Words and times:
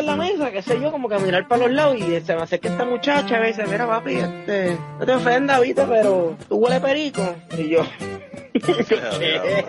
en 0.00 0.06
la 0.06 0.16
mesa, 0.16 0.50
qué 0.50 0.62
sé 0.62 0.80
yo, 0.80 0.90
como 0.90 1.08
que 1.08 1.14
a 1.14 1.18
mirar 1.18 1.46
para 1.48 1.66
los 1.66 1.72
lados 1.72 1.96
y 1.98 2.20
se 2.20 2.34
me 2.34 2.42
acerca 2.42 2.68
esta 2.68 2.84
muchacha 2.84 3.36
y 3.36 3.40
me 3.40 3.46
dice, 3.48 3.64
mira 3.66 3.86
papi, 3.86 4.14
este, 4.16 4.76
no 4.98 5.06
te 5.06 5.12
ofendas, 5.12 5.60
viste, 5.60 5.82
pero 5.88 6.36
tú 6.48 6.56
huele 6.56 6.80
perico. 6.80 7.22
Y 7.56 7.68
yo, 7.70 7.82
¿qué? 8.52 9.64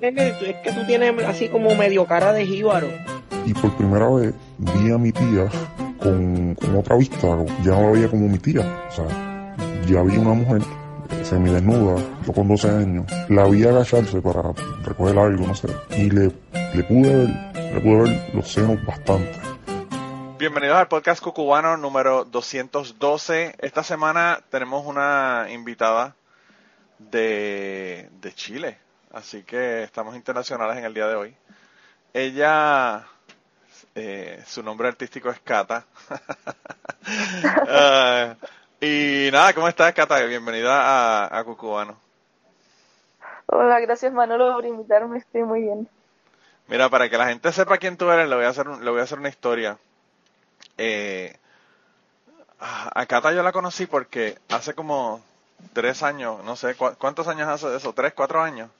Es 0.00 0.56
que 0.62 0.72
tú 0.72 0.84
tienes 0.86 1.24
así 1.24 1.48
como 1.48 1.74
medio 1.74 2.04
cara 2.06 2.32
de 2.32 2.44
jíbaro. 2.44 2.88
Y 3.46 3.54
por 3.54 3.74
primera 3.76 4.08
vez 4.10 4.34
vi 4.58 4.92
a 4.92 4.98
mi 4.98 5.12
tía 5.12 5.48
con, 5.98 6.54
con 6.54 6.76
otra 6.76 6.96
vista, 6.96 7.26
ya 7.62 7.72
no 7.72 7.82
la 7.82 7.90
veía 7.92 8.08
como 8.08 8.28
mi 8.28 8.38
tía. 8.38 8.60
O 8.88 8.92
sea, 8.92 9.54
ya 9.86 10.02
vi 10.02 10.16
una 10.16 10.34
mujer 10.34 10.62
semidesnuda, 11.22 11.96
yo 12.26 12.32
con 12.32 12.48
12 12.48 12.68
años, 12.68 13.06
la 13.28 13.46
vi 13.46 13.64
agacharse 13.64 14.20
para 14.20 14.52
recoger 14.84 15.18
algo, 15.18 15.46
no 15.46 15.54
sé, 15.54 15.68
y 15.96 16.10
le, 16.10 16.30
le 16.74 16.84
pude 16.84 17.16
ver, 17.16 17.53
le 17.72 17.80
pude 17.80 18.02
ver 18.02 18.34
los 18.34 18.52
senos 18.52 18.84
bastante. 18.84 19.40
Bienvenidos 20.38 20.76
al 20.76 20.88
podcast 20.88 21.22
cucubano 21.22 21.76
número 21.76 22.24
212. 22.24 23.54
Esta 23.58 23.82
semana 23.82 24.40
tenemos 24.50 24.84
una 24.86 25.46
invitada 25.50 26.14
de, 26.98 28.10
de 28.20 28.32
Chile, 28.34 28.78
así 29.12 29.42
que 29.42 29.82
estamos 29.82 30.16
internacionales 30.16 30.76
en 30.78 30.84
el 30.84 30.94
día 30.94 31.06
de 31.06 31.14
hoy. 31.14 31.36
Ella, 32.12 33.06
eh, 33.94 34.42
su 34.46 34.62
nombre 34.62 34.88
artístico 34.88 35.30
es 35.30 35.40
Cata. 35.40 35.86
Ah, 37.68 38.34
y 38.80 39.28
nada, 39.32 39.52
¿cómo 39.52 39.68
estás, 39.68 39.92
Cata? 39.92 40.22
Bienvenida 40.24 41.26
a, 41.26 41.38
a 41.38 41.44
Cucubano. 41.44 41.96
Hola, 43.46 43.78
gracias 43.80 44.12
Manolo 44.12 44.54
por 44.54 44.64
invitarme, 44.64 45.18
estoy 45.18 45.44
muy 45.44 45.62
bien. 45.62 45.88
Mira, 46.68 46.88
para 46.88 47.08
que 47.08 47.18
la 47.18 47.26
gente 47.26 47.52
sepa 47.52 47.78
quién 47.78 47.96
tú 47.96 48.10
eres, 48.10 48.28
le 48.28 48.36
voy 48.36 48.44
a 48.44 48.48
hacer, 48.48 48.66
le 48.66 48.90
voy 48.90 49.00
a 49.00 49.04
hacer 49.04 49.18
una 49.18 49.28
historia. 49.28 49.78
Eh, 50.78 51.36
a 52.58 53.04
Cata 53.06 53.32
yo 53.32 53.42
la 53.42 53.52
conocí 53.52 53.86
porque 53.86 54.38
hace 54.48 54.74
como 54.74 55.20
tres 55.72 56.02
años, 56.02 56.42
no 56.44 56.56
sé, 56.56 56.74
¿cuántos 56.76 57.28
años 57.28 57.48
hace 57.48 57.76
eso? 57.76 57.92
¿Tres, 57.92 58.14
cuatro 58.14 58.42
años? 58.42 58.70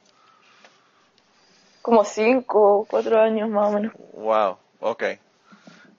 Como 1.82 2.04
cinco, 2.04 2.86
cuatro 2.88 3.20
años 3.20 3.48
más 3.50 3.68
o 3.68 3.72
menos. 3.72 3.92
Wow, 4.14 4.58
ok. 4.80 5.02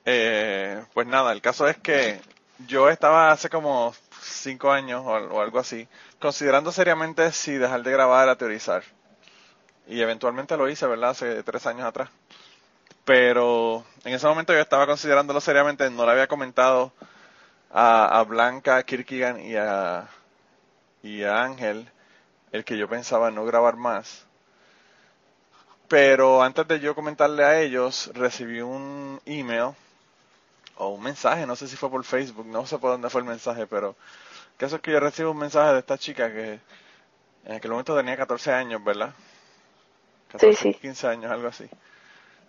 Eh, 0.06 0.84
pues 0.94 1.08
nada, 1.08 1.32
el 1.32 1.42
caso 1.42 1.68
es 1.68 1.78
que 1.78 2.20
yo 2.68 2.90
estaba 2.90 3.32
hace 3.32 3.50
como 3.50 3.94
cinco 4.22 4.72
años 4.72 5.04
o, 5.06 5.42
algo 5.42 5.60
así, 5.60 5.88
considerando 6.20 6.72
seriamente 6.72 7.32
si 7.32 7.54
dejar 7.54 7.84
de 7.84 7.92
grabar 7.92 8.24
era 8.24 8.36
teorizar. 8.36 8.84
Y 9.88 10.02
eventualmente 10.02 10.58
lo 10.58 10.68
hice, 10.70 10.88
¿verdad? 10.88 11.12
Hace 11.12 11.44
tres 11.44 11.66
años 11.68 11.86
atrás. 11.86 12.10
Pero 13.06 13.86
en 14.04 14.14
ese 14.14 14.28
momento 14.28 14.54
yo 14.54 14.60
estaba 14.60 14.88
considerándolo 14.88 15.40
seriamente, 15.40 15.90
no 15.90 16.06
le 16.06 16.12
había 16.12 16.28
comentado 16.28 16.92
a, 17.72 18.20
a 18.20 18.24
Blanca 18.24 18.82
Kirkigan 18.84 19.40
y 19.40 19.56
a, 19.56 20.08
y 21.04 21.24
a 21.24 21.44
Ángel 21.44 21.90
el 22.52 22.64
que 22.66 22.78
yo 22.78 22.88
pensaba 22.90 23.32
no 23.32 23.46
grabar 23.46 23.76
más. 23.76 24.26
Pero 25.88 26.42
antes 26.42 26.68
de 26.68 26.80
yo 26.80 26.96
comentarle 26.96 27.44
a 27.44 27.60
ellos, 27.62 28.10
recibí 28.14 28.62
un 28.62 29.22
email 29.26 29.76
o 30.78 30.90
un 30.90 31.04
mensaje, 31.04 31.46
no 31.46 31.56
sé 31.56 31.68
si 31.68 31.76
fue 31.76 31.90
por 31.90 32.04
Facebook, 32.04 32.48
no 32.48 32.66
sé 32.66 32.78
por 32.80 32.92
dónde 32.92 33.10
fue 33.10 33.22
el 33.22 33.28
mensaje, 33.28 33.68
pero 33.68 33.96
que 34.58 34.66
eso 34.66 34.78
es 34.78 34.82
que 34.82 34.92
yo 34.92 35.00
recibo 35.00 35.32
un 35.32 35.38
mensaje 35.38 35.74
de 35.74 35.80
esta 35.80 35.98
chica 35.98 36.32
que 36.32 36.60
en 37.46 37.56
aquel 37.56 37.72
momento 37.72 37.96
tenía 37.96 38.18
14 38.18 38.52
años, 38.54 38.84
¿verdad? 38.84 39.14
14, 40.38 40.56
sí, 40.56 40.74
sí. 40.74 40.80
15 40.80 41.08
años, 41.08 41.32
algo 41.32 41.48
así. 41.48 41.70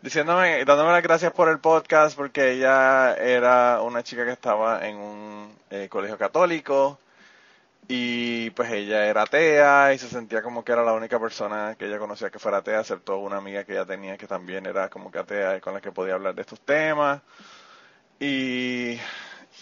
Diciéndome, 0.02 0.64
dándome 0.64 0.92
las 0.92 1.02
gracias 1.02 1.32
por 1.32 1.48
el 1.48 1.58
podcast 1.58 2.16
porque 2.16 2.52
ella 2.52 3.16
era 3.16 3.80
una 3.82 4.02
chica 4.02 4.24
que 4.24 4.32
estaba 4.32 4.86
en 4.86 4.96
un 4.96 5.56
eh, 5.70 5.88
colegio 5.88 6.18
católico 6.18 6.98
y 7.88 8.50
pues 8.50 8.70
ella 8.72 9.06
era 9.06 9.22
atea 9.22 9.94
y 9.94 9.98
se 9.98 10.08
sentía 10.08 10.42
como 10.42 10.64
que 10.64 10.72
era 10.72 10.84
la 10.84 10.92
única 10.92 11.18
persona 11.20 11.76
que 11.78 11.86
ella 11.86 11.98
conocía 11.98 12.30
que 12.30 12.38
fuera 12.38 12.58
atea, 12.58 12.80
excepto 12.80 13.18
una 13.18 13.36
amiga 13.38 13.64
que 13.64 13.72
ella 13.72 13.86
tenía 13.86 14.16
que 14.16 14.26
también 14.26 14.66
era 14.66 14.88
como 14.90 15.10
que 15.10 15.18
atea 15.18 15.56
y 15.56 15.60
con 15.60 15.74
la 15.74 15.80
que 15.80 15.92
podía 15.92 16.14
hablar 16.14 16.34
de 16.34 16.42
estos 16.42 16.60
temas. 16.60 17.20
Y, 18.18 18.98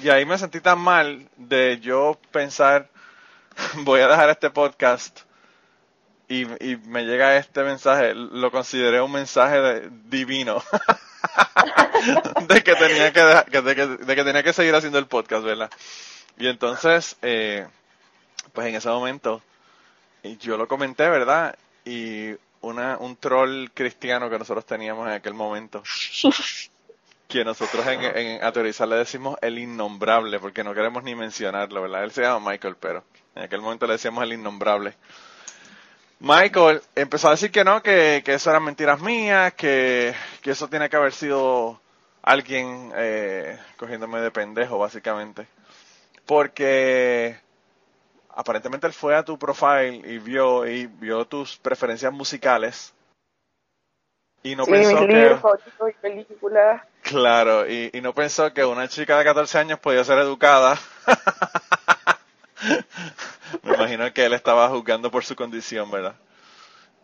y 0.01 0.09
ahí 0.11 0.25
me 0.25 0.39
sentí 0.39 0.61
tan 0.61 0.79
mal 0.79 1.29
de 1.37 1.81
yo 1.81 2.19
pensar, 2.33 2.89
voy 3.85 4.01
a 4.01 4.09
dejar 4.09 4.31
este 4.31 4.51
podcast 4.51 5.21
y, 6.29 6.43
y 6.65 6.77
me 6.87 7.05
llega 7.05 7.37
este 7.37 7.63
mensaje, 7.63 8.15
lo 8.15 8.51
consideré 8.51 9.01
un 9.01 9.13
mensaje 9.13 9.61
de, 9.61 9.91
divino. 10.07 10.63
de 12.49 12.63
que 12.63 12.75
tenía 12.75 13.13
que, 13.13 13.21
de 13.61 13.75
que, 13.75 13.87
de 13.87 14.17
que 14.17 14.25
tenía 14.25 14.43
que 14.43 14.53
seguir 14.53 14.75
haciendo 14.75 14.99
el 14.99 15.07
podcast, 15.07 15.45
¿verdad? 15.45 15.71
Y 16.39 16.49
entonces, 16.49 17.17
eh, 17.23 17.67
pues 18.53 18.67
en 18.67 18.75
ese 18.75 18.89
momento, 18.89 19.43
yo 20.41 20.57
lo 20.57 20.67
comenté, 20.67 21.09
¿verdad? 21.09 21.57
Y 21.85 22.31
una, 22.61 22.97
un 22.99 23.17
troll 23.17 23.69
cristiano 23.73 24.31
que 24.31 24.39
nosotros 24.39 24.65
teníamos 24.65 25.07
en 25.07 25.15
aquel 25.15 25.35
momento, 25.35 25.83
que 27.29 27.45
nosotros 27.45 27.87
en, 27.87 28.03
en 28.03 28.91
le 28.91 28.97
decimos 28.97 29.37
el 29.43 29.59
innombrable, 29.59 30.41
porque 30.41 30.65
no 30.65 30.75
queremos 30.75 31.05
ni 31.05 31.15
mencionarlo, 31.15 31.83
¿verdad? 31.83 32.05
Él 32.05 32.13
se 32.13 32.23
llama 32.23 32.51
Michael, 32.51 32.77
pero 32.81 33.05
en 33.35 33.43
aquel 33.45 33.61
momento 33.61 33.87
le 33.87 33.95
decíamos 33.95 34.25
el 34.25 34.33
innombrable. 34.33 34.95
Michael 36.25 36.81
empezó 36.95 37.29
a 37.29 37.33
decir 37.33 37.53
que 37.53 37.65
no, 37.65 37.83
que, 37.83 38.23
que 38.25 38.33
eso 38.33 38.49
eran 38.49 38.65
mentiras 38.65 38.99
mías, 39.03 39.53
que, 39.53 40.15
que 40.41 40.53
eso 40.53 40.69
tiene 40.69 40.89
que 40.89 40.97
haber 40.97 41.13
sido 41.13 41.79
alguien 42.23 42.91
eh, 42.97 43.59
cogiéndome 43.77 44.23
de 44.23 44.31
pendejo, 44.31 44.79
básicamente. 44.79 45.47
Porque 46.25 47.39
aparentemente 48.31 48.87
él 48.87 48.95
fue 48.95 49.15
a 49.15 49.23
tu 49.23 49.39
profile 49.39 50.01
y 50.03 50.17
vio 50.17 50.67
y 50.67 50.87
vio 50.87 51.27
tus 51.27 51.59
preferencias 51.59 52.11
musicales 52.11 52.95
y 54.43 54.57
no 54.57 54.65
sí, 54.65 54.73
pensó 54.73 55.07
que 55.07 55.39
y 55.89 55.93
películas. 56.01 56.83
claro 57.03 57.71
y, 57.71 57.91
y, 57.93 58.01
no 58.01 58.13
pensó 58.13 58.53
que 58.53 58.65
una 58.65 58.89
chica 58.89 59.17
de 59.17 59.25
14 59.25 59.59
años 59.59 59.79
podía 59.79 60.03
ser 60.05 60.19
educada 60.19 60.77
me 63.63 63.75
imagino 63.75 64.13
que 64.13 64.25
él 64.25 64.33
estaba 64.33 64.69
juzgando 64.69 65.11
por 65.11 65.25
su 65.25 65.37
condición 65.37 65.91
verdad 65.91 66.15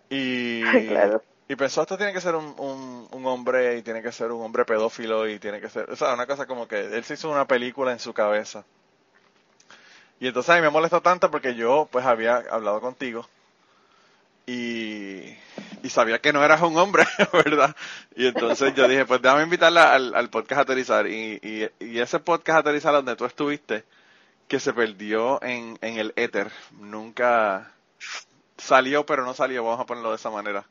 y 0.09 0.63
claro. 0.89 1.23
y 1.49 1.57
pensó 1.57 1.83
esto 1.83 1.97
tiene 1.97 2.13
que 2.13 2.21
ser 2.21 2.35
un, 2.35 2.55
un, 2.59 3.09
un 3.11 3.27
hombre 3.27 3.79
y 3.79 3.83
tiene 3.83 4.03
que 4.03 4.13
ser 4.13 4.33
un 4.33 4.43
hombre 4.43 4.65
pedófilo 4.65 5.29
y 5.29 5.39
tiene 5.39 5.61
que 5.61 5.69
ser 5.69 5.91
o 5.91 5.97
sea 5.97 6.15
una 6.15 6.27
cosa 6.27 6.47
como 6.47 6.67
que 6.67 6.81
él 6.81 7.05
se 7.05 7.15
hizo 7.15 7.31
una 7.31 7.47
película 7.47 7.93
en 7.93 7.99
su 7.99 8.13
cabeza 8.13 8.65
y 10.19 10.27
entonces 10.27 10.51
a 10.51 10.57
mí 10.57 10.61
me 10.63 10.71
molestó 10.71 11.01
tanto 11.01 11.31
porque 11.31 11.55
yo 11.55 11.89
pues 11.91 12.05
había 12.05 12.37
hablado 12.51 12.81
contigo 12.81 13.27
y, 14.51 15.37
y 15.83 15.89
sabía 15.89 16.21
que 16.21 16.33
no 16.33 16.45
eras 16.45 16.61
un 16.63 16.77
hombre, 16.77 17.05
¿verdad? 17.33 17.77
Y 18.17 18.27
entonces 18.27 18.75
yo 18.75 18.89
dije, 18.89 19.05
pues 19.05 19.23
déjame 19.23 19.45
invitarla 19.45 19.95
al, 19.95 20.15
al 20.15 20.29
podcast 20.29 20.63
Aterrizar. 20.63 21.07
Y, 21.07 21.39
y, 21.43 21.69
y, 21.79 22.01
ese 22.01 22.19
podcast 22.19 22.59
Aterrizar 22.59 22.93
donde 22.93 23.15
tú 23.15 23.27
estuviste, 23.27 23.85
que 24.51 24.59
se 24.59 24.73
perdió 24.73 25.41
en, 25.45 25.79
en 25.81 25.97
el 26.01 26.13
éter, 26.17 26.51
nunca 26.73 27.71
salió, 28.59 29.07
pero 29.07 29.25
no 29.25 29.33
salió, 29.33 29.63
vamos 29.63 29.79
a 29.79 29.87
ponerlo 29.87 30.11
de 30.11 30.17
esa 30.17 30.29
manera. 30.29 30.67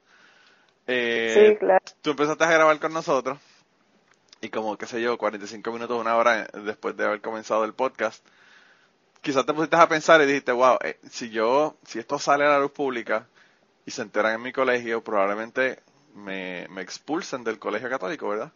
Eh, 0.85 1.51
sí, 1.51 1.57
claro. 1.57 1.85
Tú 2.01 2.09
empezaste 2.09 2.43
a 2.43 2.51
grabar 2.51 2.77
con 2.79 2.91
nosotros 2.91 3.39
y 4.41 4.49
como, 4.49 4.77
qué 4.77 4.85
sé 4.85 5.01
yo, 5.01 5.17
45 5.17 5.71
minutos, 5.71 5.97
una 5.97 6.17
hora 6.17 6.45
después 6.65 6.97
de 6.97 7.05
haber 7.05 7.21
comenzado 7.21 7.63
el 7.63 7.73
podcast, 7.73 8.21
quizás 9.21 9.45
te 9.45 9.53
pusiste 9.53 9.77
a 9.77 9.87
pensar 9.87 10.21
y 10.21 10.25
dijiste, 10.25 10.51
wow, 10.51 10.77
eh, 10.83 10.99
si 11.09 11.29
yo, 11.29 11.77
si 11.85 11.99
esto 11.99 12.19
sale 12.19 12.43
a 12.43 12.49
la 12.49 12.59
luz 12.59 12.71
pública 12.71 13.27
y 13.85 13.91
se 13.91 14.01
enteran 14.01 14.35
en 14.35 14.41
mi 14.41 14.51
colegio, 14.51 15.01
probablemente 15.01 15.79
me, 16.15 16.67
me 16.69 16.81
expulsen 16.81 17.45
del 17.45 17.59
colegio 17.59 17.89
católico, 17.89 18.27
¿verdad? 18.27 18.51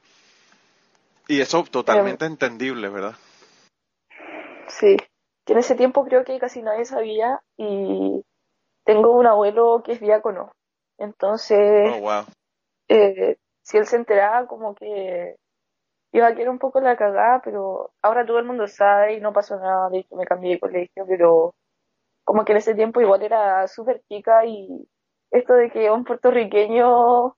Y 1.29 1.39
eso 1.39 1.63
totalmente 1.63 2.25
entendible, 2.25 2.89
¿verdad? 2.89 3.15
Sí, 4.67 4.97
que 5.45 5.53
en 5.53 5.59
ese 5.59 5.75
tiempo 5.75 6.05
creo 6.05 6.23
que 6.23 6.39
casi 6.39 6.61
nadie 6.61 6.85
sabía 6.85 7.41
y 7.57 8.23
tengo 8.85 9.11
un 9.11 9.27
abuelo 9.27 9.81
que 9.83 9.93
es 9.93 9.99
diácono. 9.99 10.51
Entonces, 10.97 11.91
Oh, 11.93 11.99
wow. 12.01 12.25
eh, 12.89 13.37
si 13.61 13.77
él 13.77 13.85
se 13.85 13.95
enteraba 13.97 14.47
como 14.47 14.75
que 14.75 15.35
iba 16.11 16.27
a 16.27 16.35
quedar 16.35 16.49
un 16.49 16.59
poco 16.59 16.79
la 16.79 16.95
cagada, 16.95 17.41
pero 17.43 17.91
ahora 18.01 18.25
todo 18.25 18.39
el 18.39 18.45
mundo 18.45 18.67
sabe 18.67 19.15
y 19.15 19.19
no 19.21 19.33
pasó 19.33 19.57
nada, 19.59 19.89
de 19.89 19.99
hecho 19.99 20.15
me 20.15 20.25
cambié 20.25 20.53
de 20.53 20.59
colegio, 20.59 21.05
pero 21.07 21.53
como 22.23 22.45
que 22.45 22.51
en 22.53 22.59
ese 22.59 22.75
tiempo 22.75 23.01
igual 23.01 23.23
era 23.23 23.67
súper 23.67 24.01
chica 24.07 24.45
y 24.45 24.87
esto 25.31 25.53
de 25.55 25.69
que 25.71 25.89
un 25.89 26.03
puertorriqueño 26.03 27.35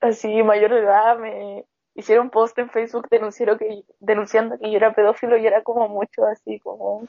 así 0.00 0.42
mayor 0.42 0.72
de 0.72 0.80
edad 0.80 1.18
me 1.18 1.64
hiciera 1.94 2.22
un 2.22 2.30
post 2.30 2.58
en 2.58 2.70
Facebook 2.70 3.08
denunciando 3.10 3.58
que, 3.58 3.82
denunciando 4.00 4.58
que 4.58 4.70
yo 4.70 4.76
era 4.76 4.94
pedófilo 4.94 5.36
y 5.36 5.46
era 5.46 5.62
como 5.62 5.88
mucho 5.88 6.24
así 6.26 6.60
como, 6.60 7.06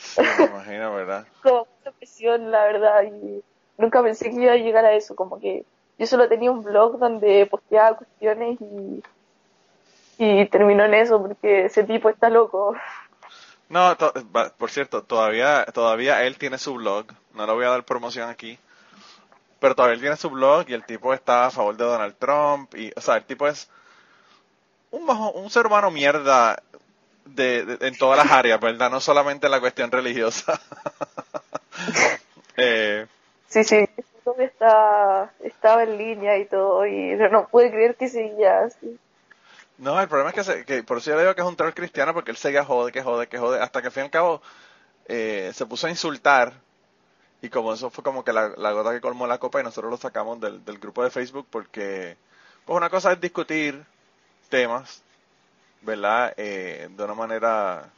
Sí, 0.00 0.22
me 0.38 0.46
imagino, 0.46 0.94
¿verdad? 0.94 1.26
como 1.42 1.66
mucha 1.78 1.92
presión 1.92 2.50
la 2.50 2.64
verdad 2.64 3.02
y 3.04 3.42
nunca 3.78 4.02
pensé 4.02 4.30
que 4.30 4.42
iba 4.42 4.52
a 4.52 4.56
llegar 4.56 4.84
a 4.84 4.92
eso, 4.92 5.14
como 5.14 5.38
que 5.38 5.64
yo 5.98 6.06
solo 6.06 6.28
tenía 6.28 6.50
un 6.50 6.62
blog 6.64 6.98
donde 6.98 7.46
posteaba 7.46 7.96
cuestiones 7.96 8.60
y 8.60 9.02
y 10.22 10.44
terminó 10.48 10.84
en 10.84 10.92
eso 10.92 11.18
porque 11.18 11.64
ese 11.64 11.82
tipo 11.84 12.10
está 12.10 12.28
loco. 12.28 12.76
No, 13.70 13.96
por 14.58 14.70
cierto, 14.70 15.02
todavía, 15.02 15.64
todavía 15.72 16.24
él 16.24 16.36
tiene 16.36 16.58
su 16.58 16.74
blog. 16.74 17.06
No 17.32 17.46
le 17.46 17.52
voy 17.54 17.64
a 17.64 17.70
dar 17.70 17.84
promoción 17.84 18.28
aquí. 18.28 18.58
Pero 19.60 19.74
todavía 19.74 19.94
él 19.94 20.00
tiene 20.02 20.16
su 20.18 20.28
blog 20.28 20.66
y 20.68 20.74
el 20.74 20.84
tipo 20.84 21.14
está 21.14 21.46
a 21.46 21.50
favor 21.50 21.74
de 21.74 21.84
Donald 21.84 22.16
Trump. 22.18 22.74
Y, 22.74 22.92
o 22.94 23.00
sea, 23.00 23.16
el 23.16 23.24
tipo 23.24 23.48
es 23.48 23.70
un, 24.90 25.08
un 25.08 25.48
ser 25.48 25.66
humano 25.66 25.90
mierda 25.90 26.62
de, 27.34 27.78
en 27.80 27.96
todas 27.96 28.18
las 28.18 28.30
áreas, 28.30 28.60
¿verdad? 28.60 28.90
No 28.90 29.00
solamente 29.00 29.46
en 29.46 29.52
la 29.52 29.60
cuestión 29.60 29.90
religiosa. 29.90 30.60
eh, 32.56 33.06
sí, 33.48 33.64
sí, 33.64 33.88
está, 34.38 35.32
estaba 35.42 35.82
en 35.82 35.98
línea 35.98 36.38
y 36.38 36.46
todo, 36.46 36.86
y 36.86 37.16
no 37.16 37.48
pude 37.48 37.70
creer 37.70 37.96
que 37.96 38.08
seguía 38.08 38.60
así. 38.64 38.98
No, 39.78 40.00
el 40.00 40.08
problema 40.08 40.30
es 40.30 40.46
que, 40.46 40.64
que 40.64 40.82
por 40.82 40.98
eso 40.98 41.10
yo 41.10 41.16
le 41.16 41.22
digo 41.22 41.34
que 41.34 41.40
es 41.40 41.46
un 41.46 41.56
troll 41.56 41.72
cristiano, 41.72 42.12
porque 42.12 42.30
él 42.30 42.36
seguía 42.36 42.64
jode, 42.64 42.92
que 42.92 43.02
jode, 43.02 43.28
que 43.28 43.38
jode, 43.38 43.60
hasta 43.60 43.80
que 43.80 43.88
al 43.88 43.92
fin 43.92 44.02
y 44.02 44.06
al 44.06 44.10
cabo 44.10 44.42
eh, 45.06 45.50
se 45.54 45.66
puso 45.66 45.86
a 45.86 45.90
insultar, 45.90 46.52
y 47.42 47.48
como 47.48 47.72
eso 47.72 47.90
fue 47.90 48.04
como 48.04 48.22
que 48.22 48.32
la, 48.32 48.48
gota 48.48 48.92
que 48.92 49.00
colmó 49.00 49.26
la 49.26 49.38
copa, 49.38 49.60
y 49.60 49.64
nosotros 49.64 49.90
lo 49.90 49.96
sacamos 49.96 50.38
del, 50.40 50.64
del 50.64 50.78
grupo 50.78 51.02
de 51.02 51.10
Facebook, 51.10 51.46
porque 51.50 52.16
pues 52.66 52.76
una 52.76 52.90
cosa 52.90 53.12
es 53.12 53.20
discutir 53.20 53.82
temas, 54.50 55.02
¿verdad? 55.82 56.34
Eh, 56.36 56.88
de 56.90 57.04
una 57.04 57.14
manera 57.14 57.90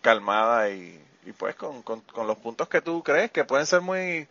calmada 0.00 0.70
y, 0.70 1.00
y 1.26 1.32
pues 1.32 1.54
con, 1.56 1.82
con, 1.82 2.02
los 2.26 2.38
puntos 2.38 2.68
que 2.68 2.80
tú 2.80 3.02
crees 3.02 3.30
que 3.30 3.44
pueden 3.44 3.66
ser 3.66 3.80
muy, 3.80 4.26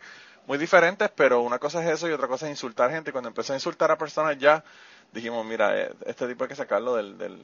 muy 0.46 0.58
diferentes, 0.58 1.10
pero 1.14 1.40
una 1.40 1.58
cosa 1.58 1.82
es 1.84 1.90
eso 1.90 2.08
y 2.08 2.12
otra 2.12 2.28
cosa 2.28 2.46
es 2.46 2.50
insultar 2.50 2.90
gente. 2.90 3.10
Y 3.10 3.12
cuando 3.12 3.28
empecé 3.28 3.52
a 3.52 3.56
insultar 3.56 3.90
a 3.90 3.98
personas 3.98 4.38
ya 4.38 4.64
dijimos, 5.12 5.44
mira, 5.46 5.78
eh, 5.78 5.92
este 6.06 6.26
tipo 6.26 6.44
hay 6.44 6.48
que 6.48 6.56
sacarlo 6.56 6.96
del, 6.96 7.18
del 7.18 7.42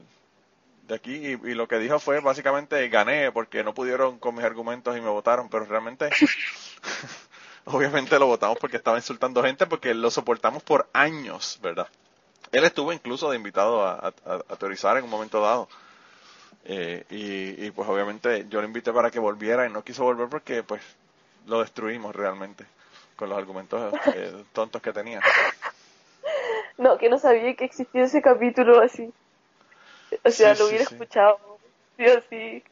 de 0.88 0.94
aquí 0.94 1.14
y, 1.14 1.32
y, 1.32 1.54
lo 1.54 1.66
que 1.66 1.78
dijo 1.78 1.98
fue 1.98 2.20
básicamente 2.20 2.88
gané 2.88 3.32
porque 3.32 3.64
no 3.64 3.72
pudieron 3.72 4.18
con 4.18 4.34
mis 4.34 4.44
argumentos 4.44 4.96
y 4.96 5.00
me 5.00 5.08
votaron, 5.08 5.48
pero 5.48 5.64
realmente 5.64 6.10
obviamente 7.64 8.18
lo 8.18 8.26
votamos 8.26 8.58
porque 8.58 8.76
estaba 8.76 8.98
insultando 8.98 9.42
gente 9.42 9.66
porque 9.66 9.94
lo 9.94 10.10
soportamos 10.10 10.62
por 10.62 10.88
años, 10.92 11.58
¿verdad? 11.62 11.88
Él 12.52 12.64
estuvo 12.64 12.92
incluso 12.92 13.30
de 13.30 13.36
invitado 13.36 13.86
a, 13.86 14.12
teorizar 14.58 14.96
en 14.96 15.04
un 15.04 15.10
momento 15.10 15.40
dado. 15.40 15.68
Eh, 16.66 17.04
y, 17.10 17.70
pues 17.72 17.88
obviamente 17.88 18.46
yo 18.48 18.60
le 18.60 18.66
invité 18.66 18.92
para 18.92 19.10
que 19.10 19.18
volviera 19.18 19.66
y 19.66 19.70
no 19.70 19.84
quiso 19.84 20.04
volver 20.04 20.28
porque 20.28 20.62
pues 20.62 20.80
lo 21.46 21.60
destruimos 21.60 22.16
realmente 22.16 22.64
con 23.16 23.28
los 23.28 23.36
argumentos 23.36 23.92
eh, 24.14 24.44
tontos 24.52 24.80
que 24.80 24.92
tenía. 24.92 25.20
No, 26.78 26.98
que 26.98 27.08
no 27.08 27.18
sabía 27.18 27.54
que 27.54 27.64
existía 27.64 28.04
ese 28.04 28.20
capítulo 28.20 28.80
así. 28.80 29.12
O 30.24 30.30
sea, 30.30 30.54
lo 30.54 30.66
hubiera 30.66 30.84
escuchado. 30.84 31.38
Sí, 31.96 32.04
sí, 32.28 32.62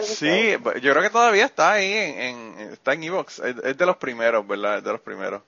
sí, 0.00 0.50
yo 0.80 0.92
creo 0.92 1.02
que 1.02 1.10
todavía 1.10 1.44
está 1.44 1.72
ahí 1.72 1.92
en, 1.92 2.58
está 2.72 2.94
en 2.94 3.02
Evox, 3.02 3.40
es, 3.40 3.76
de 3.76 3.86
los 3.86 3.98
primeros, 3.98 4.46
¿verdad? 4.48 4.78
Es 4.78 4.84
de 4.84 4.92
los 4.92 5.00
primeros. 5.02 5.42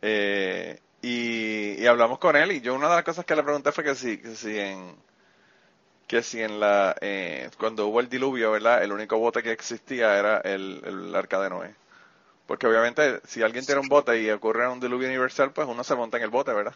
Eh, 0.00 0.78
y, 1.04 1.86
hablamos 1.86 2.18
con 2.18 2.34
él 2.34 2.52
y 2.52 2.60
yo 2.60 2.74
una 2.74 2.88
de 2.88 2.94
las 2.96 3.04
cosas 3.04 3.24
que 3.24 3.36
le 3.36 3.42
pregunté 3.42 3.72
fue 3.72 3.84
que 3.84 3.94
si, 3.94 4.18
que 4.18 4.34
si 4.34 4.58
en 4.58 4.96
que 6.06 6.22
si 6.22 6.42
en 6.42 6.60
la 6.60 6.96
eh, 7.00 7.50
cuando 7.58 7.86
hubo 7.86 8.00
el 8.00 8.08
diluvio, 8.08 8.52
¿verdad? 8.52 8.82
El 8.82 8.92
único 8.92 9.18
bote 9.18 9.42
que 9.42 9.52
existía 9.52 10.18
era 10.18 10.38
el, 10.38 10.82
el 10.84 11.14
arca 11.14 11.40
de 11.40 11.50
Noé. 11.50 11.74
Porque 12.46 12.66
obviamente 12.66 13.20
si 13.26 13.42
alguien 13.42 13.64
tiene 13.66 13.80
un 13.80 13.88
bote 13.88 14.20
y 14.20 14.30
ocurre 14.30 14.68
un 14.68 14.80
diluvio 14.80 15.08
universal, 15.08 15.52
pues 15.52 15.68
uno 15.68 15.84
se 15.84 15.94
monta 15.94 16.16
en 16.16 16.24
el 16.24 16.30
bote, 16.30 16.52
¿verdad? 16.52 16.74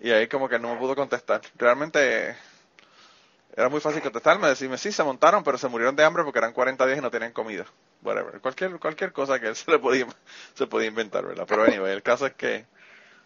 Y 0.00 0.10
ahí 0.10 0.28
como 0.28 0.48
que 0.48 0.58
no 0.58 0.74
me 0.74 0.80
pudo 0.80 0.96
contestar. 0.96 1.40
Realmente 1.56 2.36
era 3.56 3.68
muy 3.68 3.80
fácil 3.80 4.02
contestarme, 4.02 4.48
decirme, 4.48 4.78
sí, 4.78 4.90
se 4.90 5.04
montaron, 5.04 5.44
pero 5.44 5.58
se 5.58 5.68
murieron 5.68 5.94
de 5.94 6.04
hambre 6.04 6.24
porque 6.24 6.40
eran 6.40 6.52
40 6.52 6.86
días 6.86 6.98
y 6.98 7.02
no 7.02 7.10
tenían 7.10 7.32
comida. 7.32 7.64
Whatever. 8.02 8.40
Cualquier, 8.40 8.78
cualquier 8.80 9.12
cosa 9.12 9.38
que 9.38 9.48
él 9.48 9.56
se 9.56 9.70
le 9.70 9.78
podía, 9.78 10.06
se 10.54 10.66
podía 10.66 10.88
inventar, 10.88 11.24
¿verdad? 11.24 11.46
Pero 11.48 11.62
anyway, 11.64 11.92
el 11.92 12.02
caso 12.02 12.26
es 12.26 12.34
que 12.34 12.66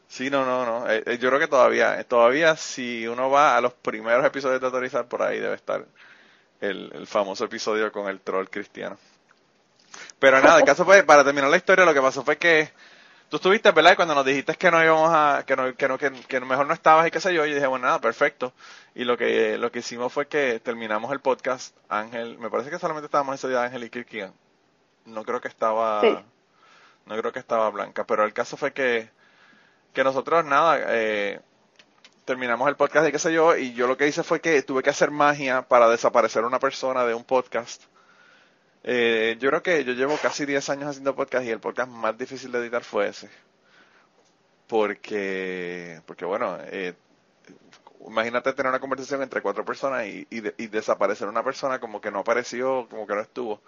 Sí, 0.08 0.30
no, 0.30 0.44
no, 0.44 0.64
no. 0.64 0.90
Eh, 0.90 1.02
eh, 1.06 1.18
yo 1.18 1.28
creo 1.28 1.38
que 1.38 1.48
todavía, 1.48 2.00
eh, 2.00 2.04
todavía 2.04 2.56
si 2.56 3.06
uno 3.06 3.30
va 3.30 3.56
a 3.56 3.60
los 3.60 3.74
primeros 3.74 4.24
episodios 4.24 4.60
de 4.60 4.66
Autorizar, 4.66 5.06
por 5.06 5.22
ahí 5.22 5.38
debe 5.38 5.54
estar 5.54 5.84
el, 6.60 7.06
famoso 7.06 7.44
episodio 7.44 7.92
con 7.92 8.08
el 8.08 8.20
troll 8.20 8.48
cristiano. 8.48 8.98
Pero 10.18 10.40
nada, 10.40 10.58
el 10.60 10.64
caso 10.64 10.84
fue, 10.84 11.02
para 11.04 11.24
terminar 11.24 11.50
la 11.50 11.58
historia, 11.58 11.84
lo 11.84 11.94
que 11.94 12.00
pasó 12.00 12.24
fue 12.24 12.38
que 12.38 12.72
tú 13.28 13.36
estuviste, 13.36 13.70
¿verdad? 13.72 13.92
Y 13.92 13.96
cuando 13.96 14.14
nos 14.14 14.24
dijiste 14.24 14.54
que 14.54 14.70
no 14.70 14.82
íbamos 14.82 15.10
a, 15.12 15.44
que 15.46 15.56
no, 15.56 15.74
que 15.76 15.88
no, 15.88 15.98
que, 15.98 16.40
mejor 16.40 16.66
no 16.66 16.74
estabas 16.74 17.06
y 17.06 17.10
qué 17.10 17.20
sé 17.20 17.34
yo, 17.34 17.44
y 17.46 17.54
dije, 17.54 17.66
bueno, 17.66 17.86
nada, 17.86 18.00
perfecto. 18.00 18.54
Y 18.94 19.04
lo 19.04 19.16
que, 19.18 19.58
lo 19.58 19.70
que 19.70 19.80
hicimos 19.80 20.12
fue 20.12 20.26
que 20.26 20.58
terminamos 20.60 21.12
el 21.12 21.20
podcast, 21.20 21.76
Ángel, 21.88 22.38
me 22.38 22.50
parece 22.50 22.70
que 22.70 22.78
solamente 22.78 23.06
estábamos 23.06 23.34
ese 23.34 23.48
día 23.48 23.62
Ángel 23.62 23.84
y 23.84 23.90
Kirkian. 23.90 24.32
No 25.04 25.24
creo 25.24 25.40
que 25.40 25.48
estaba, 25.48 26.02
no 27.06 27.16
creo 27.18 27.32
que 27.32 27.38
estaba 27.38 27.70
Blanca, 27.70 28.04
pero 28.04 28.24
el 28.24 28.32
caso 28.32 28.56
fue 28.56 28.72
que 28.72 29.10
que 29.98 30.04
nosotros 30.04 30.44
nada, 30.44 30.78
eh, 30.90 31.40
terminamos 32.24 32.68
el 32.68 32.76
podcast 32.76 33.08
y 33.08 33.10
qué 33.10 33.18
sé 33.18 33.32
yo, 33.32 33.56
y 33.56 33.74
yo 33.74 33.88
lo 33.88 33.96
que 33.96 34.06
hice 34.06 34.22
fue 34.22 34.40
que 34.40 34.62
tuve 34.62 34.80
que 34.80 34.90
hacer 34.90 35.10
magia 35.10 35.62
para 35.62 35.88
desaparecer 35.88 36.44
una 36.44 36.60
persona 36.60 37.04
de 37.04 37.14
un 37.14 37.24
podcast. 37.24 37.82
Eh, 38.84 39.36
yo 39.40 39.48
creo 39.48 39.60
que 39.64 39.82
yo 39.82 39.94
llevo 39.94 40.16
casi 40.22 40.46
10 40.46 40.68
años 40.70 40.90
haciendo 40.90 41.16
podcast 41.16 41.44
y 41.44 41.50
el 41.50 41.58
podcast 41.58 41.90
más 41.90 42.16
difícil 42.16 42.52
de 42.52 42.60
editar 42.60 42.84
fue 42.84 43.08
ese. 43.08 43.28
Porque, 44.68 46.00
porque 46.06 46.24
bueno, 46.24 46.58
eh, 46.66 46.94
imagínate 48.06 48.52
tener 48.52 48.70
una 48.70 48.78
conversación 48.78 49.20
entre 49.22 49.42
cuatro 49.42 49.64
personas 49.64 50.06
y, 50.06 50.28
y 50.30 50.66
desaparecer 50.68 51.26
una 51.26 51.42
persona 51.42 51.80
como 51.80 52.00
que 52.00 52.12
no 52.12 52.20
apareció, 52.20 52.86
como 52.88 53.04
que 53.04 53.16
no 53.16 53.20
estuvo. 53.20 53.60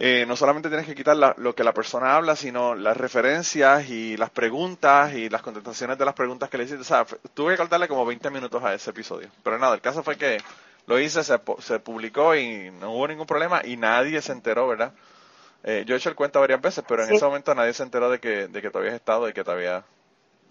Eh, 0.00 0.24
no 0.26 0.36
solamente 0.36 0.68
tienes 0.68 0.86
que 0.86 0.94
quitar 0.94 1.16
lo 1.16 1.54
que 1.56 1.64
la 1.64 1.74
persona 1.74 2.14
habla, 2.14 2.36
sino 2.36 2.76
las 2.76 2.96
referencias 2.96 3.90
y 3.90 4.16
las 4.16 4.30
preguntas 4.30 5.12
y 5.12 5.28
las 5.28 5.42
contestaciones 5.42 5.98
de 5.98 6.04
las 6.04 6.14
preguntas 6.14 6.48
que 6.48 6.56
le 6.56 6.64
hiciste. 6.64 6.82
O 6.82 6.84
sea, 6.84 7.04
tuve 7.34 7.52
que 7.52 7.58
cortarle 7.58 7.88
como 7.88 8.06
20 8.06 8.30
minutos 8.30 8.62
a 8.62 8.74
ese 8.74 8.90
episodio. 8.90 9.28
Pero 9.42 9.58
nada, 9.58 9.74
el 9.74 9.80
caso 9.80 10.04
fue 10.04 10.16
que 10.16 10.38
lo 10.86 11.00
hice, 11.00 11.24
se, 11.24 11.40
se 11.58 11.80
publicó 11.80 12.36
y 12.36 12.70
no 12.80 12.92
hubo 12.92 13.08
ningún 13.08 13.26
problema 13.26 13.60
y 13.64 13.76
nadie 13.76 14.22
se 14.22 14.30
enteró, 14.30 14.68
¿verdad? 14.68 14.92
Eh, 15.64 15.82
yo 15.84 15.96
he 15.96 15.98
hecho 15.98 16.10
el 16.10 16.14
cuento 16.14 16.38
varias 16.38 16.60
veces, 16.60 16.84
pero 16.86 17.02
en 17.02 17.12
ese 17.12 17.24
momento 17.24 17.52
nadie 17.56 17.72
se 17.72 17.82
enteró 17.82 18.08
de 18.08 18.20
que, 18.20 18.46
de 18.46 18.62
que 18.62 18.70
tú 18.70 18.78
habías 18.78 18.94
estado 18.94 19.28
y 19.28 19.32
que 19.32 19.42
te, 19.42 19.50
había, 19.50 19.82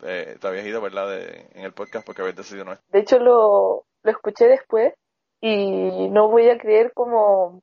eh, 0.04 0.38
te 0.42 0.46
habías 0.46 0.66
ido, 0.66 0.82
¿verdad? 0.82 1.10
De, 1.10 1.48
en 1.56 1.64
el 1.64 1.72
podcast 1.72 2.06
porque 2.06 2.22
habías 2.22 2.36
decidido 2.36 2.66
no 2.66 2.78
De 2.92 3.00
hecho, 3.00 3.18
lo, 3.18 3.86
lo 4.04 4.12
escuché 4.12 4.48
después 4.48 4.94
y 5.40 6.10
no 6.10 6.28
voy 6.28 6.50
a 6.50 6.58
creer 6.58 6.92
como 6.94 7.62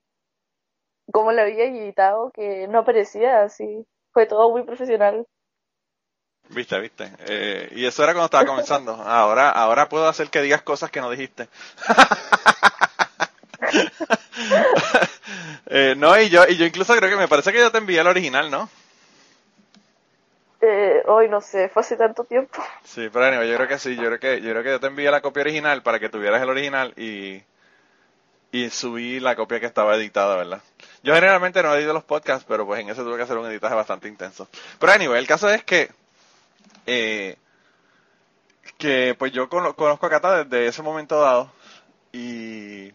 cómo 1.13 1.33
lo 1.33 1.43
había 1.43 1.65
editado, 1.65 2.31
que 2.33 2.69
no 2.69 2.81
aparecía 2.81 3.43
así. 3.43 3.87
Fue 4.13 4.27
todo 4.27 4.51
muy 4.51 4.63
profesional. 4.63 5.27
Viste, 6.51 6.79
viste. 6.79 7.11
Eh, 7.27 7.71
y 7.75 7.87
eso 7.87 8.05
era 8.05 8.13
cuando 8.13 8.27
estaba 8.27 8.47
comenzando. 8.47 8.93
Ahora, 8.93 9.51
ahora 9.51 9.89
puedo 9.89 10.07
hacer 10.07 10.29
que 10.29 10.43
digas 10.43 10.63
cosas 10.63 10.91
que 10.91 11.01
no 11.01 11.11
dijiste. 11.11 11.49
eh, 15.67 15.95
no, 15.97 16.19
y 16.21 16.29
yo, 16.29 16.45
y 16.47 16.57
yo 16.57 16.67
incluso 16.67 16.95
creo 16.97 17.11
que 17.11 17.17
me 17.17 17.29
parece 17.29 17.53
que 17.53 17.59
yo 17.59 17.73
te 17.73 17.79
envié 17.79 18.01
el 18.01 18.07
original, 18.07 18.51
¿no? 18.51 18.69
Eh, 20.61 21.03
hoy 21.07 21.29
no 21.29 21.41
sé, 21.41 21.69
fue 21.69 21.81
hace 21.81 21.97
tanto 21.97 22.25
tiempo. 22.25 22.63
Sí, 22.85 23.09
pero 23.13 23.45
yo 23.45 23.57
creo 23.57 23.69
que 23.69 23.79
sí, 23.79 23.97
yo 23.97 24.05
creo 24.05 24.19
que, 24.19 24.41
yo 24.41 24.51
creo 24.51 24.63
que 24.63 24.71
yo 24.71 24.81
te 24.81 24.87
envié 24.87 25.11
la 25.11 25.21
copia 25.21 25.43
original 25.43 25.83
para 25.83 25.99
que 25.99 26.09
tuvieras 26.09 26.43
el 26.43 26.49
original 26.49 26.95
y, 26.97 27.43
y 28.55 28.71
subí 28.71 29.19
la 29.19 29.35
copia 29.35 29.59
que 29.59 29.67
estaba 29.67 29.97
editada, 29.97 30.37
¿verdad? 30.37 30.63
Yo 31.03 31.13
generalmente 31.13 31.61
no 31.61 31.75
edito 31.75 31.93
los 31.93 32.05
podcasts, 32.05 32.47
pero 32.49 32.65
pues 32.65 32.81
en 32.81 32.89
ese 32.89 33.03
tuve 33.03 33.17
que 33.17 33.25
hacer 33.25 33.37
un 33.37 33.51
editaje 33.51 33.75
bastante 33.75 34.07
intenso. 34.07 34.47
Pero 34.79 34.93
anyway, 34.93 35.19
el 35.19 35.27
caso 35.27 35.51
es 35.51 35.65
que 35.65 35.91
eh, 36.87 37.37
que 38.79 39.17
pues 39.19 39.33
yo 39.33 39.49
conozco 39.49 39.89
a 39.89 40.09
Cata 40.09 40.45
desde 40.45 40.69
ese 40.69 40.83
momento 40.83 41.21
dado 41.21 41.51
y 42.13 42.93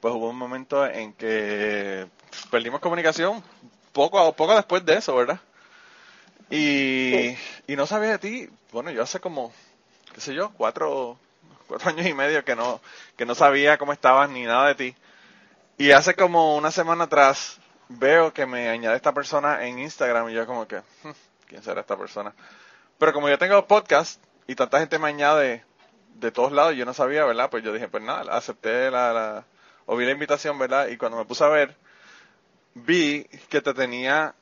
pues 0.00 0.14
hubo 0.14 0.30
un 0.30 0.38
momento 0.38 0.86
en 0.86 1.12
que 1.12 2.06
perdimos 2.50 2.80
comunicación 2.80 3.44
poco 3.92 4.32
poco 4.32 4.56
después 4.56 4.82
de 4.86 4.94
eso, 4.94 5.14
¿verdad? 5.14 5.40
Y, 6.48 7.36
y 7.66 7.76
no 7.76 7.84
sabía 7.86 8.12
de 8.12 8.18
ti, 8.18 8.48
bueno, 8.72 8.90
yo 8.90 9.02
hace 9.02 9.20
como, 9.20 9.52
qué 10.14 10.22
sé 10.22 10.32
yo, 10.32 10.52
cuatro, 10.56 11.18
cuatro 11.66 11.90
años 11.90 12.06
y 12.06 12.14
medio 12.14 12.44
que 12.44 12.56
no, 12.56 12.80
que 13.16 13.26
no 13.26 13.34
sabía 13.34 13.78
cómo 13.78 13.92
estabas 13.92 14.30
ni 14.30 14.44
nada 14.44 14.68
de 14.68 14.74
ti. 14.74 14.96
Y 15.78 15.90
hace 15.90 16.14
como 16.14 16.56
una 16.56 16.70
semana 16.70 17.04
atrás 17.04 17.58
veo 17.88 18.32
que 18.32 18.46
me 18.46 18.68
añade 18.68 18.96
esta 18.96 19.12
persona 19.12 19.66
en 19.66 19.78
Instagram 19.78 20.30
y 20.30 20.34
yo 20.34 20.46
como 20.46 20.66
que, 20.66 20.78
hmm, 21.02 21.10
¿quién 21.46 21.62
será 21.62 21.80
esta 21.82 21.96
persona? 21.96 22.34
Pero 22.98 23.12
como 23.12 23.28
yo 23.28 23.38
tengo 23.38 23.66
podcast 23.66 24.22
y 24.46 24.54
tanta 24.54 24.78
gente 24.78 24.98
me 24.98 25.08
añade 25.08 25.64
de 26.14 26.32
todos 26.32 26.52
lados, 26.52 26.74
yo 26.74 26.86
no 26.86 26.94
sabía, 26.94 27.24
¿verdad? 27.24 27.50
Pues 27.50 27.62
yo 27.62 27.72
dije, 27.72 27.88
pues 27.88 28.02
nada, 28.02 28.34
acepté 28.34 28.90
la, 28.90 29.12
la, 29.12 29.44
o 29.84 29.96
vi 29.96 30.06
la 30.06 30.12
invitación, 30.12 30.58
¿verdad? 30.58 30.88
Y 30.88 30.96
cuando 30.96 31.18
me 31.18 31.24
puse 31.24 31.44
a 31.44 31.48
ver, 31.48 31.76
vi 32.74 33.24
que 33.48 33.60
te 33.60 33.74
tenía 33.74 34.34